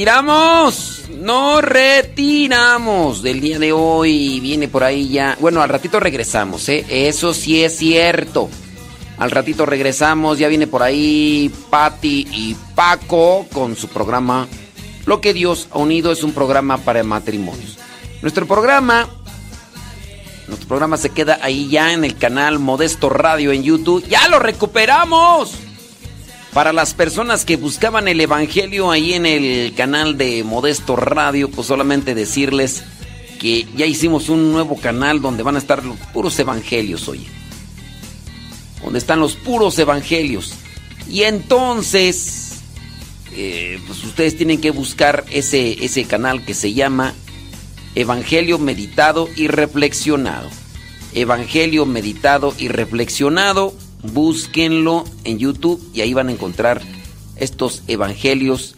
Retiramos. 0.00 1.02
Nos 1.10 1.62
retiramos 1.62 3.22
del 3.22 3.38
día 3.38 3.58
de 3.58 3.72
hoy. 3.72 4.40
Viene 4.40 4.66
por 4.66 4.82
ahí 4.82 5.10
ya. 5.10 5.36
Bueno, 5.40 5.60
al 5.60 5.68
ratito 5.68 6.00
regresamos, 6.00 6.66
¿eh? 6.70 6.86
Eso 6.88 7.34
sí 7.34 7.62
es 7.62 7.76
cierto. 7.76 8.48
Al 9.18 9.30
ratito 9.30 9.66
regresamos. 9.66 10.38
Ya 10.38 10.48
viene 10.48 10.66
por 10.66 10.82
ahí 10.82 11.52
Patti 11.68 12.26
y 12.32 12.56
Paco 12.74 13.46
con 13.52 13.76
su 13.76 13.88
programa. 13.88 14.48
Lo 15.04 15.20
que 15.20 15.34
Dios 15.34 15.68
ha 15.70 15.78
unido 15.78 16.12
es 16.12 16.24
un 16.24 16.32
programa 16.32 16.78
para 16.78 17.02
matrimonios. 17.02 17.76
Nuestro 18.22 18.46
programa. 18.46 19.06
Nuestro 20.48 20.66
programa 20.66 20.96
se 20.96 21.10
queda 21.10 21.40
ahí 21.42 21.68
ya 21.68 21.92
en 21.92 22.04
el 22.04 22.16
canal 22.16 22.58
Modesto 22.58 23.10
Radio 23.10 23.52
en 23.52 23.62
YouTube. 23.62 24.02
¡Ya 24.08 24.28
lo 24.28 24.38
recuperamos! 24.38 25.59
Para 26.52 26.72
las 26.72 26.94
personas 26.94 27.44
que 27.44 27.56
buscaban 27.56 28.08
el 28.08 28.20
Evangelio 28.20 28.90
ahí 28.90 29.14
en 29.14 29.24
el 29.24 29.72
canal 29.74 30.18
de 30.18 30.42
Modesto 30.42 30.96
Radio, 30.96 31.48
pues 31.48 31.68
solamente 31.68 32.14
decirles 32.14 32.82
que 33.38 33.66
ya 33.76 33.86
hicimos 33.86 34.28
un 34.28 34.50
nuevo 34.50 34.76
canal 34.76 35.22
donde 35.22 35.44
van 35.44 35.54
a 35.54 35.60
estar 35.60 35.84
los 35.84 35.96
puros 36.12 36.36
evangelios, 36.40 37.06
oye. 37.08 37.26
Donde 38.82 38.98
están 38.98 39.20
los 39.20 39.36
puros 39.36 39.78
evangelios. 39.78 40.54
Y 41.08 41.22
entonces, 41.22 42.62
eh, 43.32 43.78
pues 43.86 44.02
ustedes 44.02 44.36
tienen 44.36 44.60
que 44.60 44.72
buscar 44.72 45.24
ese, 45.30 45.84
ese 45.84 46.04
canal 46.04 46.44
que 46.44 46.54
se 46.54 46.74
llama 46.74 47.14
Evangelio 47.94 48.58
Meditado 48.58 49.28
y 49.36 49.46
Reflexionado. 49.46 50.50
Evangelio 51.14 51.86
Meditado 51.86 52.54
y 52.58 52.68
Reflexionado 52.68 53.72
búsquenlo 54.02 55.04
en 55.24 55.38
YouTube 55.38 55.82
y 55.92 56.00
ahí 56.00 56.14
van 56.14 56.28
a 56.28 56.32
encontrar 56.32 56.80
estos 57.36 57.82
evangelios 57.88 58.74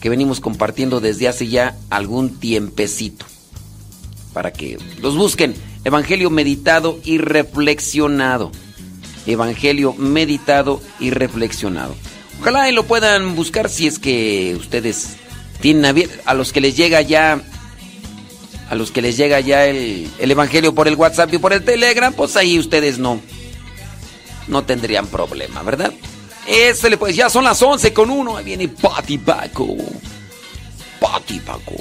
que 0.00 0.08
venimos 0.08 0.40
compartiendo 0.40 1.00
desde 1.00 1.28
hace 1.28 1.48
ya 1.48 1.76
algún 1.90 2.38
tiempecito. 2.38 3.26
Para 4.32 4.52
que 4.52 4.78
los 5.00 5.16
busquen. 5.16 5.54
Evangelio 5.84 6.30
meditado 6.30 7.00
y 7.04 7.18
reflexionado. 7.18 8.52
Evangelio 9.26 9.92
meditado 9.94 10.80
y 10.98 11.10
reflexionado. 11.10 11.94
Ojalá 12.40 12.68
y 12.70 12.72
lo 12.72 12.84
puedan 12.84 13.34
buscar 13.34 13.68
si 13.68 13.86
es 13.86 13.98
que 13.98 14.56
ustedes 14.58 15.16
tienen 15.60 15.84
a, 15.84 15.94
a 16.24 16.34
los 16.34 16.52
que 16.52 16.60
les 16.60 16.76
llega 16.76 17.02
ya 17.02 17.42
a 18.70 18.74
los 18.76 18.92
que 18.92 19.02
les 19.02 19.16
llega 19.16 19.40
ya 19.40 19.66
el, 19.66 20.08
el 20.20 20.30
evangelio 20.30 20.74
por 20.74 20.86
el 20.86 20.94
WhatsApp 20.94 21.34
y 21.34 21.38
por 21.38 21.52
el 21.52 21.64
Telegram, 21.64 22.14
pues 22.14 22.36
ahí 22.36 22.56
ustedes 22.56 22.98
no 22.98 23.20
no 24.50 24.64
tendrían 24.64 25.06
problema, 25.06 25.62
¿verdad? 25.62 25.92
Ésele 26.46 26.96
pues, 26.96 27.16
ya 27.16 27.30
son 27.30 27.44
las 27.44 27.62
11 27.62 27.92
con 27.92 28.10
uno. 28.10 28.36
Ahí 28.36 28.44
viene 28.44 28.68
Pati 28.68 29.18
Paco. 29.18 29.76
Paco. 31.00 31.74